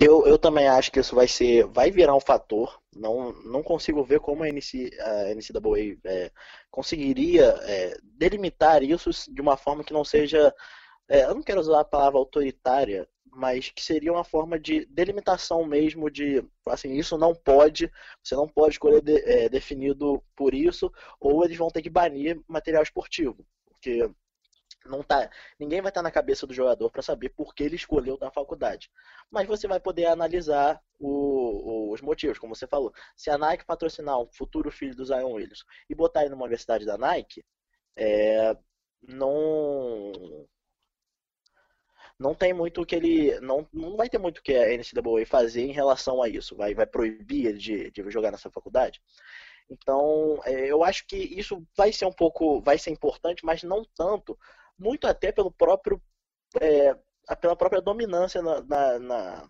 Eu, 0.00 0.26
eu 0.26 0.38
também 0.38 0.68
acho 0.68 0.92
que 0.92 1.00
isso 1.00 1.14
vai 1.14 1.26
ser, 1.26 1.66
vai 1.66 1.90
virar 1.90 2.14
um 2.14 2.20
fator. 2.20 2.80
Não, 2.94 3.32
não 3.44 3.62
consigo 3.62 4.04
ver 4.04 4.20
como 4.20 4.42
a, 4.44 4.48
NC, 4.48 4.90
a 5.00 5.34
NCAA 5.34 5.98
é, 6.04 6.30
conseguiria 6.70 7.44
é, 7.62 7.96
delimitar 8.02 8.82
isso 8.82 9.10
de 9.32 9.40
uma 9.40 9.56
forma 9.56 9.82
que 9.82 9.92
não 9.92 10.04
seja, 10.04 10.54
é, 11.08 11.24
eu 11.24 11.34
não 11.34 11.42
quero 11.42 11.60
usar 11.60 11.80
a 11.80 11.84
palavra 11.84 12.18
autoritária, 12.18 13.08
mas 13.30 13.70
que 13.70 13.82
seria 13.82 14.12
uma 14.12 14.24
forma 14.24 14.58
de 14.58 14.86
delimitação 14.86 15.64
mesmo 15.64 16.10
de, 16.10 16.44
assim, 16.66 16.92
isso 16.94 17.18
não 17.18 17.34
pode, 17.34 17.90
você 18.22 18.34
não 18.34 18.48
pode 18.48 18.74
escolher 18.74 19.00
de, 19.02 19.16
é, 19.24 19.48
definido 19.48 20.22
por 20.36 20.54
isso, 20.54 20.92
ou 21.20 21.44
eles 21.44 21.56
vão 21.56 21.70
ter 21.70 21.82
que 21.82 21.90
banir 21.90 22.40
material 22.48 22.82
esportivo 22.82 23.44
porque 23.78 24.10
não 24.86 25.02
tá, 25.02 25.30
ninguém 25.58 25.80
vai 25.80 25.90
estar 25.90 26.02
na 26.02 26.10
cabeça 26.10 26.46
do 26.46 26.54
jogador 26.54 26.90
para 26.90 27.02
saber 27.02 27.30
por 27.30 27.54
que 27.54 27.62
ele 27.62 27.76
escolheu 27.76 28.16
da 28.18 28.30
faculdade. 28.30 28.90
Mas 29.30 29.46
você 29.46 29.68
vai 29.68 29.80
poder 29.80 30.06
analisar 30.06 30.80
o, 30.98 31.92
os 31.92 32.00
motivos, 32.00 32.38
como 32.38 32.54
você 32.54 32.66
falou. 32.66 32.92
Se 33.16 33.30
a 33.30 33.38
Nike 33.38 33.64
patrocinar 33.64 34.18
o 34.18 34.30
futuro 34.32 34.70
filho 34.70 34.94
do 34.94 35.04
Zion 35.04 35.32
Williams 35.32 35.64
e 35.88 35.94
botar 35.94 36.22
ele 36.22 36.30
numa 36.30 36.44
universidade 36.44 36.84
da 36.84 36.96
Nike, 36.98 37.44
é, 37.96 38.56
não 39.02 40.12
não 42.18 42.34
tem 42.34 42.52
muito 42.52 42.84
que 42.84 42.96
ele 42.96 43.38
não, 43.40 43.68
não 43.72 43.96
vai 43.96 44.08
ter 44.08 44.18
muito 44.18 44.42
que 44.42 44.52
a 44.52 44.76
NCAA 44.76 45.24
fazer 45.26 45.62
em 45.62 45.72
relação 45.72 46.22
a 46.22 46.28
isso. 46.28 46.56
Vai, 46.56 46.74
vai 46.74 46.86
proibir 46.86 47.46
ele 47.46 47.58
de, 47.58 47.90
de 47.90 48.10
jogar 48.10 48.32
nessa 48.32 48.50
faculdade. 48.50 49.00
Então, 49.70 50.40
é, 50.44 50.66
eu 50.66 50.82
acho 50.82 51.06
que 51.06 51.16
isso 51.16 51.62
vai 51.76 51.92
ser 51.92 52.06
um 52.06 52.12
pouco, 52.12 52.60
vai 52.62 52.78
ser 52.78 52.90
importante, 52.90 53.44
mas 53.44 53.62
não 53.62 53.84
tanto, 53.96 54.38
muito 54.78 55.06
até 55.06 55.30
pelo 55.30 55.50
próprio, 55.50 56.00
é, 56.60 56.96
pela 57.36 57.56
própria 57.56 57.80
dominância 57.80 58.40
na, 58.40 58.62
na, 58.62 58.98
na, 58.98 59.48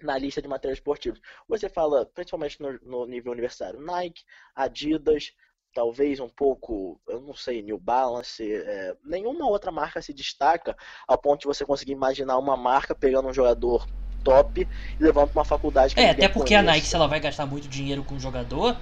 na, 0.00 0.18
lista 0.18 0.40
de 0.40 0.48
materiais 0.48 0.78
esportivos. 0.78 1.20
Você 1.48 1.68
fala, 1.68 2.06
principalmente 2.06 2.60
no, 2.60 2.78
no 2.82 3.06
nível 3.06 3.32
universitário, 3.32 3.80
Nike, 3.80 4.22
Adidas, 4.54 5.32
talvez 5.74 6.20
um 6.20 6.28
pouco, 6.28 7.00
eu 7.08 7.20
não 7.20 7.34
sei, 7.34 7.60
New 7.60 7.78
Balance, 7.78 8.42
é, 8.42 8.96
nenhuma 9.04 9.46
outra 9.46 9.70
marca 9.70 10.00
se 10.00 10.14
destaca 10.14 10.74
ao 11.06 11.18
ponto 11.18 11.40
de 11.40 11.46
você 11.46 11.66
conseguir 11.66 11.92
imaginar 11.92 12.38
uma 12.38 12.56
marca 12.56 12.94
pegando 12.94 13.28
um 13.28 13.34
jogador 13.34 13.86
top 14.22 14.66
e 14.98 15.02
levando 15.02 15.28
para 15.28 15.40
uma 15.40 15.44
faculdade 15.44 15.94
que 15.94 16.00
É, 16.00 16.10
até 16.10 16.28
porque 16.28 16.54
a 16.54 16.62
Nike, 16.62 16.86
se 16.86 16.96
ela 16.96 17.06
vai 17.06 17.20
gastar 17.20 17.44
muito 17.44 17.68
dinheiro 17.68 18.02
com 18.02 18.14
o 18.14 18.20
jogador, 18.20 18.76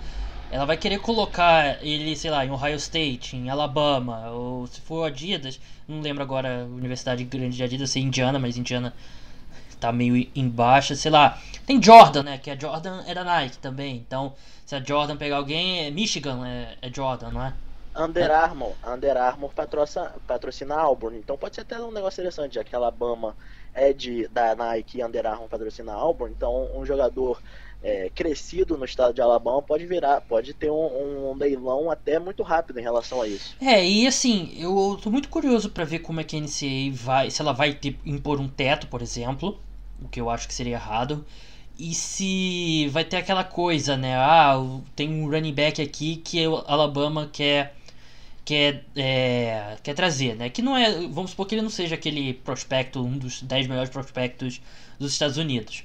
ela 0.52 0.66
vai 0.66 0.76
querer 0.76 0.98
colocar 0.98 1.82
ele, 1.82 2.14
sei 2.14 2.30
lá, 2.30 2.44
em 2.44 2.50
Ohio 2.50 2.76
State, 2.76 3.34
em 3.34 3.48
Alabama, 3.48 4.30
ou 4.30 4.66
se 4.66 4.82
for 4.82 5.04
Adidas, 5.04 5.58
não 5.88 6.02
lembro 6.02 6.22
agora 6.22 6.62
a 6.62 6.64
universidade 6.66 7.24
grande 7.24 7.56
de 7.56 7.62
Adidas, 7.62 7.88
ser 7.88 8.00
Indiana, 8.00 8.38
mas 8.38 8.58
Indiana 8.58 8.92
tá 9.80 9.90
meio 9.90 10.28
embaixo, 10.36 10.94
sei 10.94 11.10
lá. 11.10 11.38
Tem 11.64 11.82
Jordan, 11.82 12.22
né, 12.24 12.38
que 12.38 12.50
a 12.50 12.54
Jordan 12.54 13.02
é 13.06 13.14
da 13.14 13.24
Nike 13.24 13.56
também, 13.58 13.96
então 13.96 14.34
se 14.66 14.74
a 14.76 14.80
Jordan 14.80 15.16
pegar 15.16 15.38
alguém, 15.38 15.86
é 15.86 15.90
Michigan 15.90 16.46
é, 16.46 16.76
é 16.82 16.92
Jordan, 16.92 17.30
não 17.30 17.42
é? 17.46 17.54
Under 17.96 18.30
Armour, 18.30 18.74
Under 18.86 19.16
Armour 19.16 19.52
patrocina, 19.54 20.12
patrocina 20.26 20.74
Auburn, 20.74 21.16
então 21.16 21.38
pode 21.38 21.54
ser 21.54 21.62
até 21.62 21.80
um 21.80 21.90
negócio 21.90 22.20
interessante, 22.20 22.56
já 22.56 22.64
que 22.64 22.76
Alabama 22.76 23.34
é 23.72 23.94
de, 23.94 24.28
da 24.28 24.54
Nike 24.54 24.98
e 24.98 25.04
Under 25.04 25.26
Armour 25.26 25.48
patrocina 25.48 25.94
Auburn, 25.94 26.34
então 26.36 26.68
um 26.74 26.84
jogador 26.84 27.40
é, 27.82 28.10
crescido 28.14 28.76
no 28.76 28.84
estado 28.84 29.12
de 29.12 29.20
Alabama 29.20 29.60
pode 29.60 29.84
virar, 29.86 30.20
pode 30.20 30.54
ter 30.54 30.70
um, 30.70 31.30
um, 31.30 31.34
leilão 31.34 31.90
até 31.90 32.18
muito 32.18 32.42
rápido 32.42 32.78
em 32.78 32.82
relação 32.82 33.20
a 33.20 33.26
isso. 33.26 33.56
É, 33.60 33.84
e 33.84 34.06
assim, 34.06 34.54
eu 34.56 34.98
tô 35.02 35.10
muito 35.10 35.28
curioso 35.28 35.70
para 35.70 35.84
ver 35.84 35.98
como 35.98 36.20
é 36.20 36.24
que 36.24 36.36
a 36.36 36.40
NCAA 36.40 36.92
vai, 36.92 37.30
se 37.30 37.42
ela 37.42 37.52
vai 37.52 37.74
ter, 37.74 37.98
impor 38.06 38.40
um 38.40 38.48
teto, 38.48 38.86
por 38.86 39.02
exemplo, 39.02 39.60
o 40.00 40.08
que 40.08 40.20
eu 40.20 40.30
acho 40.30 40.46
que 40.46 40.54
seria 40.54 40.74
errado, 40.74 41.24
e 41.78 41.92
se 41.94 42.88
vai 42.92 43.04
ter 43.04 43.16
aquela 43.16 43.42
coisa, 43.42 43.96
né, 43.96 44.14
ah, 44.14 44.54
tem 44.94 45.08
um 45.08 45.28
running 45.28 45.54
back 45.54 45.82
aqui 45.82 46.16
que 46.16 46.46
o 46.46 46.56
Alabama 46.66 47.28
quer 47.32 47.74
quer, 48.44 48.84
é, 48.96 49.76
quer 49.82 49.94
trazer, 49.94 50.34
né, 50.36 50.50
que 50.50 50.62
não 50.62 50.76
é, 50.76 50.90
vamos 51.08 51.30
supor 51.30 51.46
que 51.46 51.54
ele 51.54 51.62
não 51.62 51.70
seja 51.70 51.94
aquele 51.94 52.34
prospecto, 52.34 53.04
um 53.04 53.16
dos 53.16 53.42
10 53.42 53.66
melhores 53.68 53.90
prospectos 53.90 54.60
dos 54.98 55.12
Estados 55.12 55.36
Unidos, 55.36 55.84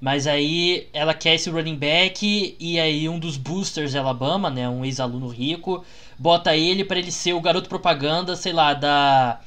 mas 0.00 0.26
aí 0.26 0.88
ela 0.92 1.14
quer 1.14 1.34
esse 1.34 1.50
running 1.50 1.76
back 1.76 2.56
e 2.58 2.78
aí 2.78 3.08
um 3.08 3.18
dos 3.18 3.36
boosters 3.36 3.90
de 3.92 3.98
Alabama, 3.98 4.50
né, 4.50 4.68
um 4.68 4.84
ex-aluno 4.84 5.28
rico, 5.28 5.84
bota 6.18 6.56
ele 6.56 6.84
para 6.84 6.98
ele 6.98 7.10
ser 7.10 7.32
o 7.32 7.40
garoto 7.40 7.68
propaganda, 7.68 8.36
sei 8.36 8.52
lá, 8.52 8.74
da 8.74 9.40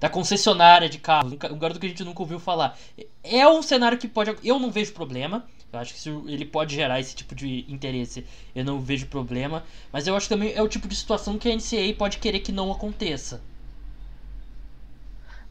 da 0.00 0.08
concessionária 0.08 0.88
de 0.88 0.98
carros, 0.98 1.32
um 1.32 1.58
garoto 1.58 1.78
que 1.78 1.84
a 1.84 1.88
gente 1.88 2.02
nunca 2.04 2.22
ouviu 2.22 2.40
falar. 2.40 2.78
É 3.22 3.46
um 3.46 3.60
cenário 3.62 3.98
que 3.98 4.08
pode, 4.08 4.34
eu 4.42 4.58
não 4.58 4.70
vejo 4.70 4.94
problema. 4.94 5.46
Eu 5.72 5.78
acho 5.78 5.94
que 5.94 6.08
ele 6.32 6.44
pode 6.44 6.74
gerar 6.74 6.98
esse 6.98 7.14
tipo 7.14 7.34
de 7.34 7.64
interesse. 7.68 8.26
Eu 8.54 8.64
não 8.64 8.80
vejo 8.80 9.06
problema. 9.06 9.62
Mas 9.92 10.06
eu 10.06 10.16
acho 10.16 10.26
que 10.26 10.34
também 10.34 10.52
é 10.54 10.62
o 10.62 10.68
tipo 10.68 10.88
de 10.88 10.96
situação 10.96 11.38
que 11.38 11.48
a 11.48 11.54
NCAA 11.54 11.94
pode 11.96 12.18
querer 12.18 12.40
que 12.40 12.50
não 12.50 12.72
aconteça. 12.72 13.40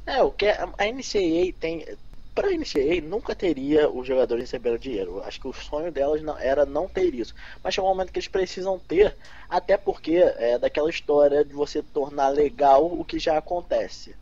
É, 0.05 0.21
o 0.23 0.31
que 0.31 0.47
a 0.47 0.65
NCAA 0.91 1.53
tem. 1.59 1.85
Para 2.33 2.47
a 2.49 2.51
NCAA 2.51 3.01
nunca 3.01 3.35
teria 3.35 3.89
os 3.89 4.07
jogadores 4.07 4.43
recebendo 4.43 4.79
dinheiro. 4.79 5.21
Acho 5.23 5.39
que 5.39 5.47
o 5.47 5.53
sonho 5.53 5.91
delas 5.91 6.21
não, 6.21 6.37
era 6.37 6.65
não 6.65 6.87
ter 6.87 7.13
isso. 7.13 7.33
Mas 7.63 7.73
chegou 7.73 7.89
um 7.89 7.93
momento 7.93 8.11
que 8.11 8.19
eles 8.19 8.27
precisam 8.29 8.79
ter, 8.79 9.17
até 9.49 9.77
porque 9.77 10.15
é 10.15 10.57
daquela 10.57 10.89
história 10.89 11.43
de 11.43 11.53
você 11.53 11.83
tornar 11.83 12.29
legal 12.29 12.85
o 12.85 13.03
que 13.03 13.19
já 13.19 13.37
acontece. 13.37 14.15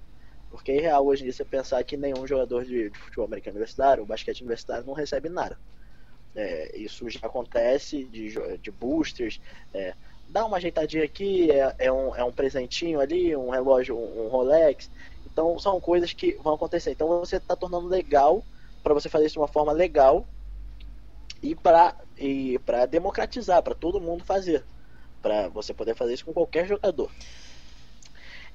Porque 0.50 0.72
é 0.72 0.82
real 0.82 1.06
hoje 1.06 1.22
em 1.22 1.26
dia 1.26 1.34
você 1.34 1.46
pensar 1.46 1.84
que 1.84 1.98
nenhum 1.98 2.26
jogador 2.26 2.66
de, 2.66 2.90
de 2.90 2.98
futebol 3.00 3.26
americano 3.26 3.56
universitário, 3.58 4.02
ou 4.02 4.08
basquete 4.08 4.42
universitário, 4.42 4.86
não 4.86 4.94
recebe 4.94 5.30
nada. 5.30 5.60
É, 6.36 6.78
isso 6.78 7.10
já 7.10 7.20
acontece 7.24 8.06
de, 8.06 8.34
de 8.60 8.72
boosters. 8.72 9.40
É, 9.74 9.96
dá 10.28 10.46
uma 10.46 10.58
ajeitadinha 10.58 11.04
aqui, 11.04 11.52
é, 11.52 11.76
é, 11.80 11.92
um, 11.92 12.16
é 12.16 12.24
um 12.24 12.32
presentinho 12.32 13.00
ali, 13.00 13.36
um 13.36 13.50
relógio, 13.50 13.98
um, 13.98 14.26
um 14.26 14.28
Rolex. 14.28 14.90
Então 15.38 15.60
são 15.60 15.80
coisas 15.80 16.14
que 16.14 16.34
vão 16.42 16.56
acontecer. 16.56 16.90
Então 16.90 17.08
você 17.08 17.36
está 17.36 17.56
tornando 17.56 17.88
legal 17.88 18.44
para 18.82 18.96
você 18.96 19.08
fazer 19.08 19.28
isso 19.28 19.34
de 19.34 19.40
uma 19.40 19.48
forma 19.48 19.72
legal 19.72 20.26
e 21.44 21.54
para 21.54 21.96
e 22.18 22.58
para 22.66 22.88
democratizar, 22.88 23.62
para 23.62 23.76
todo 23.76 24.02
mundo 24.02 24.24
fazer, 24.26 24.66
para 25.22 25.48
você 25.50 25.76
poder 25.76 25.96
fazer 25.96 26.16
isso 26.16 26.26
com 26.26 26.34
qualquer 26.34 26.68
jogador. 26.68 27.12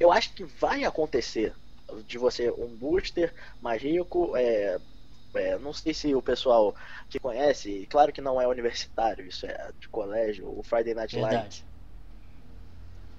Eu 0.00 0.10
acho 0.10 0.34
que 0.34 0.42
vai 0.42 0.82
acontecer 0.82 1.54
de 2.09 2.18
você 2.18 2.50
um 2.50 2.74
booster 2.74 3.32
mais 3.60 3.80
rico, 3.80 4.36
é, 4.36 4.80
é, 5.34 5.59
não 5.60 5.72
sei 5.72 5.94
se 5.94 6.12
o 6.16 6.20
pessoal 6.20 6.74
que 7.09 7.20
conhece, 7.20 7.86
claro 7.88 8.12
que 8.12 8.20
não 8.20 8.40
é 8.40 8.48
universitário, 8.48 9.24
isso 9.24 9.46
é 9.46 9.70
de 9.78 9.88
colégio, 9.88 10.48
o 10.59 10.64
Friday 10.64 10.94
Night 10.94 11.16
Live. 11.16 11.62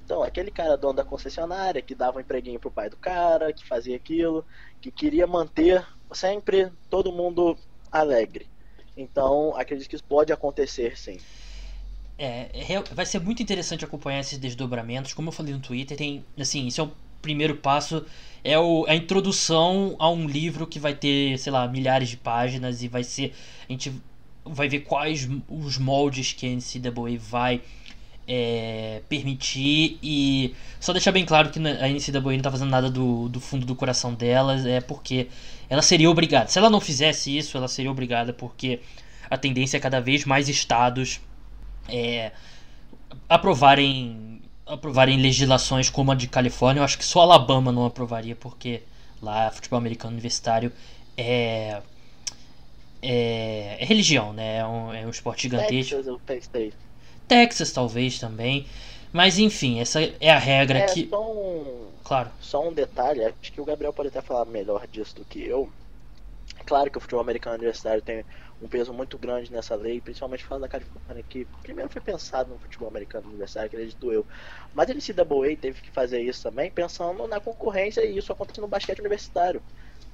Então, 0.04 0.22
aquele 0.22 0.52
cara 0.52 0.76
dono 0.76 0.94
da 0.94 1.04
concessionária 1.04 1.82
que 1.82 1.96
dava 1.96 2.18
um 2.18 2.22
empreguinho 2.22 2.60
pro 2.60 2.72
pai 2.72 2.90
do 2.90 2.98
cara, 2.98 3.54
que 3.54 3.66
fazia 3.66 3.96
aquilo, 3.96 4.46
que 4.82 4.92
queria 4.92 5.26
manter 5.26 5.86
sempre 6.12 6.72
todo 6.90 7.12
mundo 7.12 7.58
alegre. 7.92 8.48
Então, 8.98 9.56
acredito 9.56 9.90
que 9.90 9.96
isso 9.96 10.04
pode 10.04 10.34
acontecer 10.34 10.98
sim. 10.98 11.18
É, 12.18 12.50
é 12.54 12.82
vai 12.94 13.06
ser 13.06 13.20
muito 13.20 13.42
interessante 13.42 13.86
acompanhar 13.86 14.20
esses 14.20 14.38
desdobramentos. 14.38 15.14
Como 15.14 15.30
eu 15.30 15.32
falei 15.32 15.54
no 15.54 15.60
Twitter, 15.60 15.98
tem, 15.98 16.24
assim, 16.38 16.68
isso 16.68 16.82
é 16.82 16.84
o 16.84 16.92
primeiro 17.22 17.56
passo, 17.56 18.06
é 18.44 18.60
o, 18.60 18.86
a 18.88 18.96
introdução 18.96 19.96
a 19.98 20.10
um 20.10 20.28
livro 20.28 20.68
que 20.68 20.78
vai 20.78 20.94
ter, 20.94 21.40
sei 21.40 21.52
lá, 21.52 21.68
milhares 21.68 22.10
de 22.10 22.18
páginas 22.18 22.84
e 22.84 22.88
vai 22.90 23.04
ser, 23.04 23.34
a 23.68 23.72
gente 23.72 23.92
vai 24.46 24.68
ver 24.68 24.82
quais 24.82 25.28
os 25.48 25.78
moldes 25.78 26.34
que 26.34 26.46
a 26.46 26.50
NCAA 26.50 27.18
vai 27.18 27.62
é, 28.28 29.02
permitir 29.10 29.98
e 30.02 30.56
só 30.80 30.94
deixar 30.94 31.12
bem 31.12 31.26
claro 31.26 31.50
que 31.50 31.60
a 31.60 31.88
NCAA 31.88 32.34
não 32.34 32.42
tá 32.42 32.52
fazendo 32.52 32.70
nada 32.70 32.90
do, 32.90 33.28
do 33.30 33.40
fundo 33.40 33.66
do 33.66 33.76
coração 33.76 34.14
delas, 34.14 34.66
é 34.66 34.82
porque 34.82 35.28
ela 35.70 35.82
seria 35.82 36.10
obrigada. 36.10 36.48
Se 36.50 36.58
ela 36.58 36.70
não 36.70 36.80
fizesse 36.80 37.36
isso, 37.38 37.58
ela 37.58 37.68
seria 37.68 37.92
obrigada 37.92 38.34
porque 38.34 38.80
a 39.30 39.38
tendência 39.38 39.78
é 39.78 39.80
cada 39.80 40.00
vez 40.00 40.26
mais 40.26 40.48
estados 40.50 41.20
é, 41.90 42.32
aprovarem 43.28 44.42
aprovarem 44.66 45.18
legislações 45.20 45.90
como 45.90 46.12
a 46.12 46.16
de 46.16 46.28
Califórnia. 46.28 46.80
Eu 46.80 46.86
acho 46.86 46.98
que 46.98 47.06
só 47.06 47.22
Alabama 47.22 47.72
não 47.72 47.86
aprovaria 47.86 48.36
porque 48.36 48.82
lá 49.22 49.52
futebol 49.52 49.78
americano 49.78 50.14
universitário 50.14 50.72
é 51.18 51.82
é, 53.02 53.78
é 53.80 53.86
religião, 53.86 54.32
né? 54.32 54.58
É 54.58 54.66
um, 54.66 54.94
é 54.94 55.06
um 55.06 55.10
esporte 55.10 55.44
gigantesco. 55.44 55.96
Texas, 57.34 57.72
talvez 57.72 58.20
também. 58.20 58.68
Mas 59.12 59.38
enfim, 59.38 59.80
essa 59.80 60.02
é 60.20 60.32
a 60.32 60.40
regra 60.40 60.80
é, 60.80 60.86
que. 60.86 61.08
Só 61.08 61.32
um, 61.32 61.88
claro. 62.04 62.30
Só 62.40 62.68
um 62.68 62.74
detalhe, 62.74 63.24
acho 63.24 63.52
que 63.52 63.62
o 63.62 63.66
Gabriel 63.66 63.94
pode 63.94 64.10
até 64.10 64.22
falar 64.22 64.46
melhor 64.46 64.88
disso 64.88 65.16
do 65.16 65.26
que 65.26 65.44
eu. 65.44 65.70
Claro 66.66 66.90
que 66.90 66.98
o 66.98 67.02
futebol 67.02 67.22
americano 67.22 67.56
universitário 67.56 68.02
tem 68.02 68.24
um 68.62 68.68
peso 68.68 68.94
muito 68.94 69.18
grande 69.18 69.52
nessa 69.52 69.76
lei, 69.76 70.00
principalmente 70.00 70.46
falando 70.46 70.62
da 70.62 70.68
Califórnia, 70.68 71.24
que 71.28 71.46
primeiro 71.62 71.90
foi 71.90 72.02
pensado 72.02 72.52
no 72.52 72.60
futebol 72.60 72.88
americano 72.88 73.28
universitário, 73.28 73.68
acredito 73.68 74.12
eu. 74.12 74.26
Mas 74.74 74.90
a 74.90 74.94
NCAA 74.94 75.58
teve 75.60 75.82
que 75.82 75.92
fazer 75.92 76.22
isso 76.22 76.44
também, 76.44 76.72
pensando 76.72 77.28
na 77.28 77.40
concorrência 77.40 78.06
e 78.06 78.18
isso 78.18 78.32
acontece 78.32 78.62
no 78.62 78.68
basquete 78.68 79.00
universitário. 79.00 79.62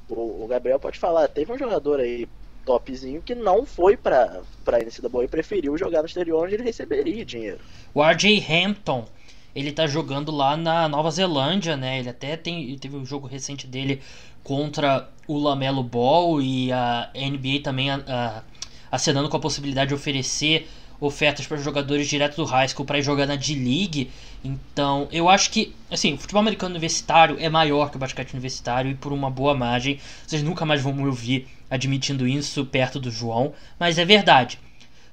O, 0.08 0.44
o 0.44 0.48
Gabriel 0.48 0.80
pode 0.80 0.98
falar, 0.98 1.28
teve 1.28 1.52
um 1.52 1.58
jogador 1.58 2.00
aí 2.00 2.28
topzinho 2.70 3.20
que 3.20 3.34
não 3.34 3.66
foi 3.66 3.98
pra, 3.98 4.42
pra 4.64 4.78
NCAA 4.78 5.24
e 5.24 5.28
preferiu 5.28 5.76
jogar 5.76 6.02
no 6.02 6.06
exterior 6.06 6.46
onde 6.46 6.54
ele 6.54 6.64
receberia 6.64 7.26
dinheiro. 7.26 7.58
O 7.96 8.04
RJ 8.04 8.46
Hampton, 8.48 9.08
ele 9.56 9.72
tá 9.72 9.88
jogando 9.88 10.32
lá 10.32 10.56
na 10.56 10.88
Nova 10.88 11.10
Zelândia, 11.10 11.76
né? 11.76 11.98
Ele 11.98 12.10
até 12.10 12.38
tem, 12.38 12.78
teve 12.78 12.96
um 12.96 13.04
jogo 13.04 13.26
recente 13.26 13.66
dele 13.66 14.04
contra 14.44 15.10
o 15.28 15.40
Lamelo 15.40 15.82
Ball 15.82 16.40
e 16.40 16.72
a 16.72 17.10
NBA 17.16 17.64
também 17.64 17.90
a, 17.90 18.04
a, 18.08 18.44
acenando 18.92 19.30
com 19.30 19.38
a 19.38 19.40
possibilidade 19.40 19.90
de 19.90 19.96
oferecer 19.96 20.70
ofertas 21.00 21.48
para 21.48 21.58
jogadores 21.58 22.08
direto 22.08 22.36
do 22.36 22.46
high 22.46 22.68
school 22.68 22.86
para 22.86 23.00
ir 23.00 23.04
jogar 23.04 23.26
na 23.26 23.36
D-League. 23.36 24.12
Então, 24.44 25.08
eu 25.12 25.30
acho 25.30 25.50
que, 25.52 25.74
assim, 25.90 26.14
o 26.14 26.18
futebol 26.18 26.42
americano 26.42 26.72
universitário 26.72 27.38
é 27.40 27.50
maior 27.50 27.90
que 27.90 27.96
o 27.96 28.00
basquete 28.00 28.34
universitário 28.34 28.92
e 28.92 28.96
por 28.96 29.14
uma 29.14 29.30
boa 29.30 29.56
margem. 29.56 30.00
Vocês 30.26 30.44
nunca 30.44 30.66
mais 30.66 30.82
vão 30.82 30.94
me 30.94 31.06
ouvir 31.06 31.48
admitindo 31.70 32.28
isso 32.28 32.66
perto 32.66 33.00
do 33.00 33.12
João, 33.12 33.54
mas 33.80 33.98
é 33.98 34.06
verdade. 34.06 34.60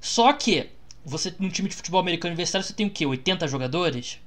Só 0.00 0.32
que 0.32 0.68
você 1.04 1.32
num 1.38 1.48
time 1.48 1.68
de 1.68 1.76
futebol 1.76 2.00
americano 2.00 2.30
universitário 2.30 2.66
você 2.66 2.72
tem 2.72 2.86
o 2.86 2.90
quê? 2.90 3.06
80 3.06 3.46
jogadores? 3.46 4.18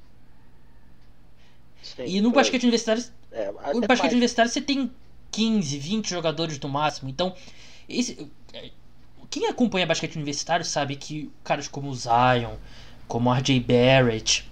Sim, 1.81 2.03
e 2.05 2.21
no 2.21 2.31
basquete 2.31 2.63
universitário, 2.63 3.03
é, 3.31 3.51
no 3.73 3.81
basquete 3.81 4.03
mais. 4.03 4.13
universitário 4.13 4.51
você 4.51 4.61
tem 4.61 4.91
15, 5.31 5.77
20 5.77 6.09
jogadores 6.09 6.59
no 6.59 6.69
máximo. 6.69 7.09
Então, 7.09 7.35
esse, 7.87 8.29
quem 9.29 9.47
acompanha 9.47 9.85
basquete 9.85 10.15
universitário 10.15 10.65
sabe 10.65 10.95
que 10.95 11.31
caras 11.43 11.67
como 11.67 11.89
o 11.89 11.95
Zion, 11.95 12.55
como 13.07 13.33
RJ 13.33 13.59
Barrett, 13.59 14.49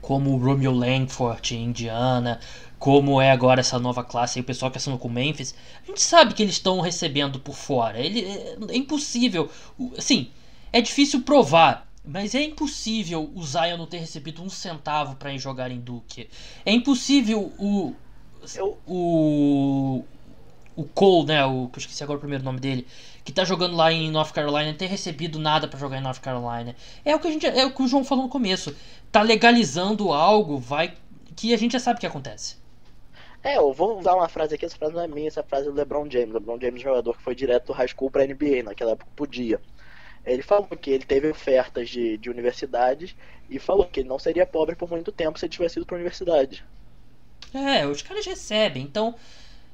como 0.00 0.30
o 0.30 0.36
Romeo 0.36 0.72
Langford 0.72 1.54
em 1.54 1.64
Indiana, 1.64 2.40
como 2.78 3.20
é 3.20 3.30
agora 3.30 3.60
essa 3.60 3.78
nova 3.78 4.02
classe 4.02 4.38
aí, 4.38 4.42
o 4.42 4.46
pessoal 4.46 4.70
que 4.70 4.78
assinou 4.78 4.98
com 4.98 5.08
o 5.08 5.10
Memphis, 5.10 5.54
a 5.82 5.86
gente 5.86 6.00
sabe 6.00 6.32
que 6.32 6.42
eles 6.42 6.54
estão 6.54 6.80
recebendo 6.80 7.38
por 7.38 7.54
fora. 7.54 8.00
Ele, 8.00 8.24
é, 8.24 8.56
é 8.70 8.76
impossível. 8.76 9.50
Assim, 9.98 10.30
é 10.72 10.80
difícil 10.80 11.20
provar, 11.20 11.86
mas 12.02 12.34
é 12.34 12.42
impossível 12.42 13.30
o 13.34 13.44
Zion 13.44 13.76
não 13.76 13.86
ter 13.86 13.98
recebido 13.98 14.42
um 14.42 14.48
centavo 14.48 15.16
para 15.16 15.32
ir 15.32 15.38
jogar 15.38 15.70
em 15.70 15.78
Duke. 15.78 16.28
É 16.64 16.72
impossível 16.72 17.52
o. 17.58 17.94
O. 18.86 20.04
O 20.74 20.84
Cole, 20.84 21.26
né? 21.26 21.44
O, 21.44 21.68
que 21.68 21.78
eu 21.78 21.80
esqueci 21.80 22.02
agora 22.02 22.16
o 22.16 22.20
primeiro 22.20 22.42
nome 22.42 22.58
dele. 22.60 22.86
Que 23.30 23.34
tá 23.34 23.44
jogando 23.44 23.76
lá 23.76 23.92
em 23.92 24.10
North 24.10 24.32
Carolina, 24.32 24.74
ter 24.74 24.86
recebido 24.86 25.38
nada 25.38 25.68
para 25.68 25.78
jogar 25.78 25.98
em 25.98 26.00
North 26.00 26.18
Carolina. 26.18 26.74
É 27.04 27.14
o 27.14 27.20
que 27.20 27.28
a 27.28 27.30
gente. 27.30 27.46
É 27.46 27.64
o 27.64 27.72
que 27.72 27.80
o 27.80 27.86
João 27.86 28.02
falou 28.02 28.24
no 28.24 28.28
começo. 28.28 28.74
Tá 29.12 29.22
legalizando 29.22 30.12
algo, 30.12 30.58
vai. 30.58 30.94
Que 31.36 31.54
a 31.54 31.56
gente 31.56 31.70
já 31.70 31.78
sabe 31.78 31.98
o 31.98 32.00
que 32.00 32.08
acontece. 32.08 32.56
É, 33.40 33.56
eu 33.56 33.72
vou 33.72 34.00
usar 34.00 34.16
uma 34.16 34.28
frase 34.28 34.56
aqui, 34.56 34.64
essa 34.64 34.76
frase 34.76 34.94
não 34.94 35.00
é 35.00 35.06
minha, 35.06 35.28
essa 35.28 35.44
frase 35.44 35.68
é 35.68 35.70
do 35.70 35.76
LeBron 35.76 36.10
James. 36.10 36.34
LeBron 36.34 36.58
James, 36.60 36.82
jogador 36.82 37.16
que 37.16 37.22
foi 37.22 37.36
direto 37.36 37.66
do 37.68 37.72
high 37.72 37.86
school 37.86 38.10
pra 38.10 38.26
NBA, 38.26 38.64
naquela 38.64 38.90
época 38.90 39.08
podia. 39.14 39.60
Ele 40.26 40.42
falou 40.42 40.66
que 40.66 40.90
ele 40.90 41.04
teve 41.04 41.30
ofertas 41.30 41.88
de, 41.88 42.18
de 42.18 42.28
universidades 42.28 43.14
e 43.48 43.60
falou 43.60 43.84
que 43.84 44.00
ele 44.00 44.08
não 44.08 44.18
seria 44.18 44.44
pobre 44.44 44.74
por 44.74 44.90
muito 44.90 45.12
tempo 45.12 45.38
se 45.38 45.44
ele 45.46 45.52
tivesse 45.52 45.78
ido 45.78 45.86
para 45.86 45.94
universidade. 45.94 46.64
É, 47.54 47.86
os 47.86 48.02
caras 48.02 48.26
recebem, 48.26 48.82
então 48.82 49.14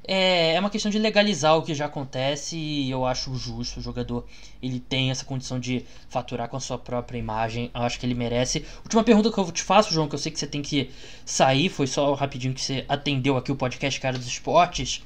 é, 0.07 0.53
é 0.53 0.59
uma 0.59 0.69
questão 0.69 0.89
de 0.89 0.97
legalizar 0.97 1.57
o 1.57 1.61
que 1.61 1.75
já 1.75 1.85
acontece 1.85 2.55
e 2.55 2.89
eu 2.89 3.05
acho 3.05 3.35
justo 3.35 3.81
o 3.81 3.83
jogador 3.83 4.25
ele 4.63 4.79
tem 4.79 5.11
essa 5.11 5.25
condição 5.25 5.59
de 5.59 5.85
faturar 6.07 6.47
com 6.47 6.55
a 6.55 6.61
sua 6.61 6.77
própria 6.77 7.17
imagem, 7.17 7.69
eu 7.75 7.81
acho 7.81 7.99
que 7.99 8.05
ele 8.05 8.13
merece. 8.13 8.65
Última 8.83 9.03
pergunta 9.03 9.29
que 9.29 9.37
eu 9.37 9.51
te 9.51 9.61
faço, 9.61 9.93
João, 9.93 10.07
que 10.07 10.15
eu 10.15 10.19
sei 10.19 10.31
que 10.31 10.39
você 10.39 10.47
tem 10.47 10.61
que 10.61 10.89
sair, 11.25 11.67
foi 11.67 11.87
só 11.87 12.13
rapidinho 12.13 12.53
que 12.53 12.61
você 12.61 12.85
atendeu 12.87 13.35
aqui 13.35 13.51
o 13.51 13.55
podcast 13.55 13.99
Cara 13.99 14.17
dos 14.17 14.27
Esportes. 14.27 15.03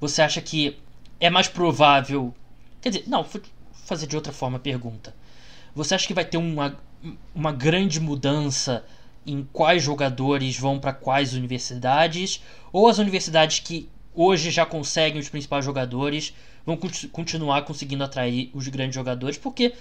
Você 0.00 0.22
acha 0.22 0.40
que 0.40 0.78
é 1.20 1.28
mais 1.28 1.46
provável, 1.46 2.34
quer 2.80 2.88
dizer, 2.88 3.04
não, 3.06 3.26
fazer 3.84 4.06
de 4.06 4.16
outra 4.16 4.32
forma 4.32 4.56
a 4.56 4.60
pergunta. 4.60 5.14
Você 5.74 5.94
acha 5.94 6.06
que 6.06 6.14
vai 6.14 6.24
ter 6.24 6.38
uma, 6.38 6.78
uma 7.34 7.52
grande 7.52 8.00
mudança 8.00 8.84
em 9.26 9.46
quais 9.52 9.82
jogadores 9.82 10.58
vão 10.58 10.80
para 10.80 10.94
quais 10.94 11.34
universidades? 11.34 12.42
Ou 12.72 12.88
as 12.88 12.96
universidades 12.96 13.58
que 13.58 13.88
hoje 14.20 14.50
já 14.50 14.66
conseguem 14.66 15.18
os 15.18 15.30
principais 15.30 15.64
jogadores 15.64 16.34
vão 16.64 16.78
continuar 17.10 17.62
conseguindo 17.62 18.04
atrair 18.04 18.50
os 18.52 18.68
grandes 18.68 18.94
jogadores? 18.94 19.38
Porque, 19.38 19.74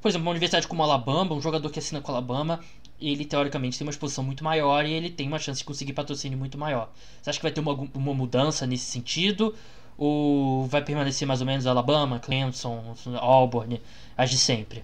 por 0.00 0.08
exemplo, 0.08 0.26
uma 0.26 0.30
universidade 0.30 0.66
como 0.66 0.82
Alabama, 0.82 1.34
um 1.34 1.40
jogador 1.42 1.70
que 1.70 1.78
assina 1.78 2.00
com 2.00 2.10
Alabama, 2.10 2.60
ele 3.00 3.26
teoricamente 3.26 3.78
tem 3.78 3.86
uma 3.86 3.90
exposição 3.90 4.24
muito 4.24 4.42
maior 4.42 4.86
e 4.86 4.92
ele 4.92 5.10
tem 5.10 5.28
uma 5.28 5.38
chance 5.38 5.58
de 5.58 5.64
conseguir 5.64 5.92
patrocínio 5.92 6.38
muito 6.38 6.56
maior. 6.56 6.90
Você 7.20 7.30
acha 7.30 7.38
que 7.38 7.42
vai 7.42 7.52
ter 7.52 7.60
uma, 7.60 7.72
uma 7.94 8.14
mudança 8.14 8.66
nesse 8.66 8.86
sentido? 8.86 9.54
Ou 9.98 10.64
vai 10.66 10.82
permanecer 10.82 11.26
mais 11.26 11.40
ou 11.40 11.46
menos 11.46 11.66
Alabama, 11.66 12.20
Clemson, 12.20 12.94
Auburn, 13.20 13.80
as 14.16 14.30
de 14.30 14.38
sempre? 14.38 14.82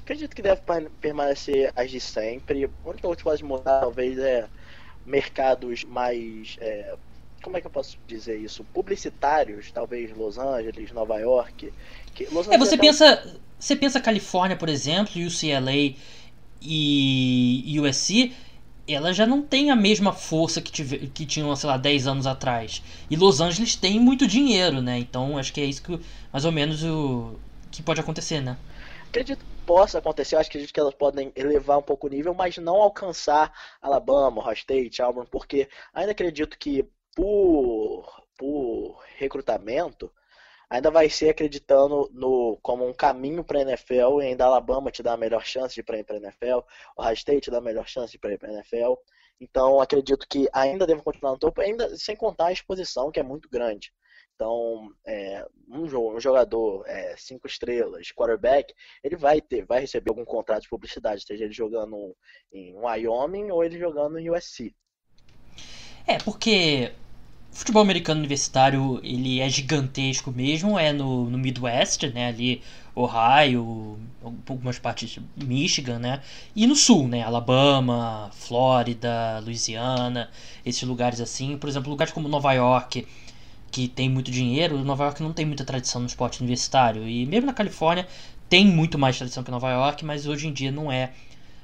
Acredito 0.00 0.34
que 0.34 0.42
deve 0.42 0.60
permanecer 1.00 1.72
as 1.74 1.90
de 1.90 2.00
sempre. 2.00 2.64
A 2.64 2.88
única 2.88 3.02
coisa 3.02 3.16
que 3.16 3.22
pode 3.22 3.44
mudar 3.44 3.80
talvez 3.80 4.18
é 4.18 4.48
mercados 5.06 5.84
mais. 5.84 6.56
É, 6.60 6.96
como 7.42 7.56
é 7.56 7.60
que 7.60 7.66
eu 7.66 7.70
posso 7.70 7.98
dizer 8.06 8.38
isso? 8.38 8.64
Publicitários, 8.72 9.70
talvez 9.70 10.16
Los 10.16 10.38
Angeles, 10.38 10.92
Nova 10.92 11.18
York. 11.18 11.72
Que 12.14 12.24
Los 12.24 12.48
Angeles 12.48 12.54
é, 12.54 12.58
você 12.58 12.74
é 12.74 12.78
pensa. 12.78 13.40
Você 13.58 13.76
pensa 13.76 14.00
Califórnia, 14.00 14.56
por 14.56 14.70
exemplo, 14.70 15.12
UCLA 15.20 15.94
e 16.62 17.80
USC, 17.80 18.32
ela 18.88 19.12
já 19.12 19.26
não 19.26 19.42
tem 19.42 19.70
a 19.70 19.76
mesma 19.76 20.12
força 20.12 20.60
que, 20.60 20.70
tive, 20.70 21.08
que 21.08 21.26
tinham, 21.26 21.54
sei 21.54 21.68
lá, 21.68 21.76
10 21.76 22.06
anos 22.06 22.26
atrás. 22.26 22.82
E 23.10 23.16
Los 23.16 23.40
Angeles 23.40 23.76
tem 23.76 24.00
muito 24.00 24.26
dinheiro, 24.26 24.80
né? 24.80 24.98
Então 24.98 25.38
acho 25.38 25.52
que 25.52 25.60
é 25.60 25.64
isso 25.64 25.82
que 25.82 26.00
mais 26.32 26.44
ou 26.44 26.52
menos 26.52 26.82
o 26.82 27.38
que 27.70 27.82
pode 27.82 28.00
acontecer, 28.00 28.40
né? 28.40 28.56
Acredito 29.08 29.38
que 29.38 29.50
possa 29.66 29.98
acontecer, 29.98 30.36
eu 30.36 30.40
acho 30.40 30.50
que 30.50 30.80
elas 30.80 30.94
podem 30.94 31.32
elevar 31.36 31.78
um 31.78 31.82
pouco 31.82 32.06
o 32.06 32.10
nível, 32.10 32.32
mas 32.34 32.56
não 32.58 32.76
alcançar 32.76 33.52
Alabama, 33.80 34.40
Ohio 34.40 34.54
State, 34.54 35.02
Auburn, 35.02 35.28
porque 35.30 35.68
ainda 35.92 36.12
acredito 36.12 36.58
que 36.58 36.84
por, 37.20 38.22
por 38.38 39.04
recrutamento 39.18 40.10
ainda 40.70 40.90
vai 40.90 41.10
ser 41.10 41.28
acreditando 41.28 42.08
no 42.14 42.58
como 42.62 42.88
um 42.88 42.94
caminho 42.94 43.44
para 43.44 43.58
a 43.58 43.62
NFL 43.62 44.22
e 44.22 44.28
ainda 44.28 44.46
Alabama 44.46 44.90
te 44.90 45.02
dá 45.02 45.12
a 45.12 45.18
melhor 45.18 45.44
chance 45.44 45.74
de 45.74 45.80
ir 45.80 45.84
para 45.84 45.96
a 45.96 46.16
NFL, 46.16 46.60
o 46.96 47.02
Ohio 47.02 47.14
State 47.14 47.42
te 47.42 47.50
dá 47.50 47.58
a 47.58 47.60
melhor 47.60 47.86
chance 47.86 48.12
de 48.12 48.16
ir 48.16 48.38
para 48.38 48.48
a 48.48 48.52
NFL. 48.52 48.94
Então 49.38 49.82
acredito 49.82 50.26
que 50.26 50.48
ainda 50.50 50.86
devo 50.86 51.02
continuar 51.02 51.32
no 51.32 51.38
topo, 51.38 51.60
ainda 51.60 51.94
sem 51.94 52.16
contar 52.16 52.46
a 52.46 52.52
exposição 52.52 53.10
que 53.10 53.20
é 53.20 53.22
muito 53.22 53.50
grande. 53.50 53.92
Então, 54.34 54.90
é, 55.06 55.46
um, 55.68 55.86
jogador 56.18 56.82
é, 56.86 57.14
cinco 57.18 57.46
estrelas, 57.46 58.10
quarterback, 58.10 58.72
ele 59.04 59.14
vai 59.14 59.38
ter, 59.38 59.66
vai 59.66 59.80
receber 59.80 60.08
algum 60.08 60.24
contrato 60.24 60.62
de 60.62 60.68
publicidade, 60.70 61.26
seja 61.26 61.44
ele 61.44 61.52
jogando 61.52 62.16
em 62.50 62.74
Wyoming 62.74 63.50
ou 63.50 63.62
ele 63.62 63.78
jogando 63.78 64.18
em 64.18 64.30
USC. 64.30 64.74
É, 66.06 66.16
porque 66.24 66.90
o 67.52 67.56
futebol 67.56 67.82
americano 67.82 68.20
universitário 68.20 69.00
ele 69.02 69.40
é 69.40 69.48
gigantesco 69.48 70.30
mesmo, 70.30 70.78
é 70.78 70.92
no, 70.92 71.28
no 71.28 71.38
Midwest, 71.38 72.04
né, 72.14 72.28
ali 72.28 72.62
Ohio, 72.94 73.98
algumas 74.48 74.78
partes 74.78 75.10
de 75.10 75.44
Michigan, 75.44 75.98
né, 75.98 76.22
e 76.54 76.66
no 76.66 76.76
sul, 76.76 77.08
né, 77.08 77.22
Alabama, 77.22 78.30
Flórida, 78.32 79.40
Louisiana, 79.44 80.30
esses 80.64 80.82
lugares 80.82 81.20
assim, 81.20 81.56
por 81.56 81.68
exemplo, 81.68 81.90
lugares 81.90 82.12
como 82.12 82.28
Nova 82.28 82.52
York, 82.52 83.06
que 83.70 83.88
tem 83.88 84.08
muito 84.08 84.30
dinheiro, 84.30 84.78
Nova 84.84 85.04
York 85.04 85.22
não 85.22 85.32
tem 85.32 85.46
muita 85.46 85.64
tradição 85.64 86.00
no 86.00 86.06
esporte 86.06 86.40
universitário. 86.40 87.08
E 87.08 87.24
mesmo 87.26 87.46
na 87.46 87.52
Califórnia 87.52 88.06
tem 88.48 88.66
muito 88.66 88.98
mais 88.98 89.16
tradição 89.16 89.44
que 89.44 89.50
Nova 89.50 89.70
York, 89.70 90.04
mas 90.04 90.26
hoje 90.26 90.48
em 90.48 90.52
dia 90.52 90.72
não 90.72 90.90
é. 90.90 91.12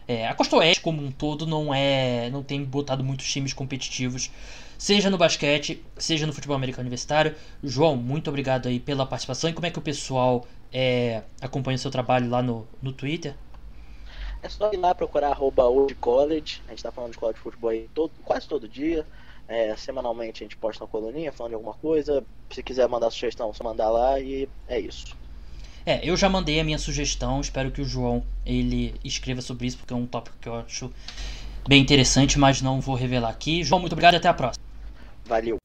é 0.07 0.29
a 0.29 0.35
Costa 0.35 0.57
Oeste 0.57 0.81
como 0.81 1.05
um 1.05 1.11
todo 1.11 1.47
não 1.47 1.75
é. 1.75 2.31
não 2.31 2.43
tem 2.43 2.65
botado 2.65 3.03
muitos 3.03 3.31
times 3.31 3.53
competitivos, 3.53 4.31
seja 4.79 5.11
no 5.11 5.19
basquete, 5.19 5.85
seja 5.97 6.27
no 6.27 6.33
futebol 6.33 6.57
americano 6.57 6.83
universitário. 6.83 7.35
João, 7.63 7.97
muito 7.97 8.29
obrigado 8.29 8.69
aí 8.69 8.79
pela 8.79 9.07
participação. 9.07 9.51
E 9.51 9.53
como 9.53 9.67
é 9.67 9.71
que 9.71 9.79
o 9.79 9.83
pessoal 9.83 10.47
é, 10.73 11.23
acompanha 11.41 11.77
o 11.77 11.79
seu 11.79 11.91
trabalho 11.91 12.29
lá 12.29 12.43
no, 12.43 12.67
no 12.83 12.93
Twitter? 12.93 13.35
É 14.43 14.49
só 14.49 14.71
ir 14.73 14.77
lá 14.77 14.95
procurar 14.95 15.31
arroba 15.31 15.65
College. 16.01 16.63
A 16.67 16.71
gente 16.71 16.79
está 16.79 16.93
falando 16.93 17.13
de 17.13 17.19
college 17.19 17.39
futebol 17.39 17.71
aí 17.71 17.89
todo, 17.95 18.13
quase 18.25 18.47
todo 18.47 18.69
dia. 18.69 19.07
É, 19.49 19.77
semanalmente 19.77 20.43
a 20.43 20.45
gente 20.45 20.57
posta 20.57 20.85
uma 20.85 20.89
coluninha 20.89 21.33
falando 21.33 21.51
de 21.51 21.55
alguma 21.55 21.75
coisa. 21.75 22.25
Se 22.51 22.63
quiser 22.63 22.89
mandar 22.89 23.11
sugestão, 23.11 23.53
só 23.55 23.65
mandar 23.65 23.91
lá 23.91 24.21
e 24.21 24.49
é 24.69 24.79
isso. 24.79 25.17
É, 25.85 26.01
eu 26.03 26.17
já 26.17 26.29
mandei 26.29 26.59
a 26.59 26.65
minha 26.65 26.79
sugestão, 26.79 27.41
espero 27.41 27.71
que 27.71 27.81
o 27.81 27.85
João 27.85 28.25
ele 28.45 28.95
escreva 29.05 29.41
sobre 29.41 29.69
isso, 29.69 29.79
porque 29.79 29.93
é 29.93 29.97
um 29.97 30.05
tópico 30.05 30.37
que 30.41 30.49
eu 30.49 30.55
acho 30.57 30.91
bem 31.69 31.81
interessante, 31.81 32.39
mas 32.41 32.61
não 32.61 32.81
vou 32.81 32.97
revelar 32.97 33.31
aqui. 33.31 33.63
João, 33.63 33.81
muito 33.81 33.93
obrigado 33.93 34.15
e 34.15 34.17
até 34.17 34.29
a 34.29 34.35
próxima. 34.35 34.66
Valeu. 35.27 35.57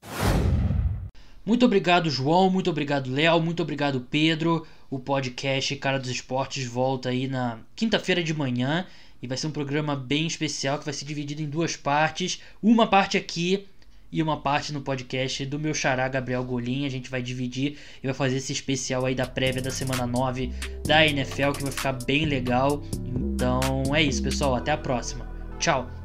Muito 1.45 1.65
obrigado, 1.65 2.09
João. 2.09 2.49
Muito 2.49 2.69
obrigado, 2.69 3.11
Léo. 3.11 3.41
Muito 3.41 3.63
obrigado, 3.63 4.05
Pedro. 4.09 4.65
O 4.89 4.99
podcast 4.99 5.75
Cara 5.77 5.99
dos 5.99 6.09
Esportes 6.09 6.65
volta 6.65 7.09
aí 7.09 7.27
na 7.27 7.59
quinta-feira 7.75 8.23
de 8.23 8.33
manhã. 8.33 8.85
E 9.21 9.27
vai 9.27 9.37
ser 9.37 9.47
um 9.47 9.51
programa 9.51 9.95
bem 9.95 10.25
especial 10.25 10.79
que 10.79 10.85
vai 10.85 10.93
ser 10.93 11.05
dividido 11.05 11.41
em 11.41 11.49
duas 11.49 11.75
partes. 11.75 12.41
Uma 12.61 12.87
parte 12.87 13.17
aqui 13.17 13.67
e 14.11 14.21
uma 14.21 14.41
parte 14.41 14.73
no 14.73 14.81
podcast 14.81 15.45
do 15.45 15.59
meu 15.59 15.73
xará 15.73 16.07
Gabriel 16.07 16.43
Golim. 16.43 16.85
A 16.85 16.89
gente 16.89 17.09
vai 17.09 17.21
dividir 17.21 17.77
e 18.03 18.07
vai 18.07 18.13
fazer 18.13 18.37
esse 18.37 18.51
especial 18.51 19.05
aí 19.05 19.15
da 19.15 19.25
prévia 19.25 19.61
da 19.61 19.71
semana 19.71 20.05
9 20.05 20.51
da 20.85 21.05
NFL 21.05 21.51
que 21.55 21.63
vai 21.63 21.71
ficar 21.71 21.93
bem 21.93 22.25
legal. 22.25 22.83
Então 23.05 23.95
é 23.95 24.01
isso, 24.01 24.21
pessoal. 24.21 24.55
Até 24.55 24.71
a 24.71 24.77
próxima. 24.77 25.29
Tchau. 25.59 26.00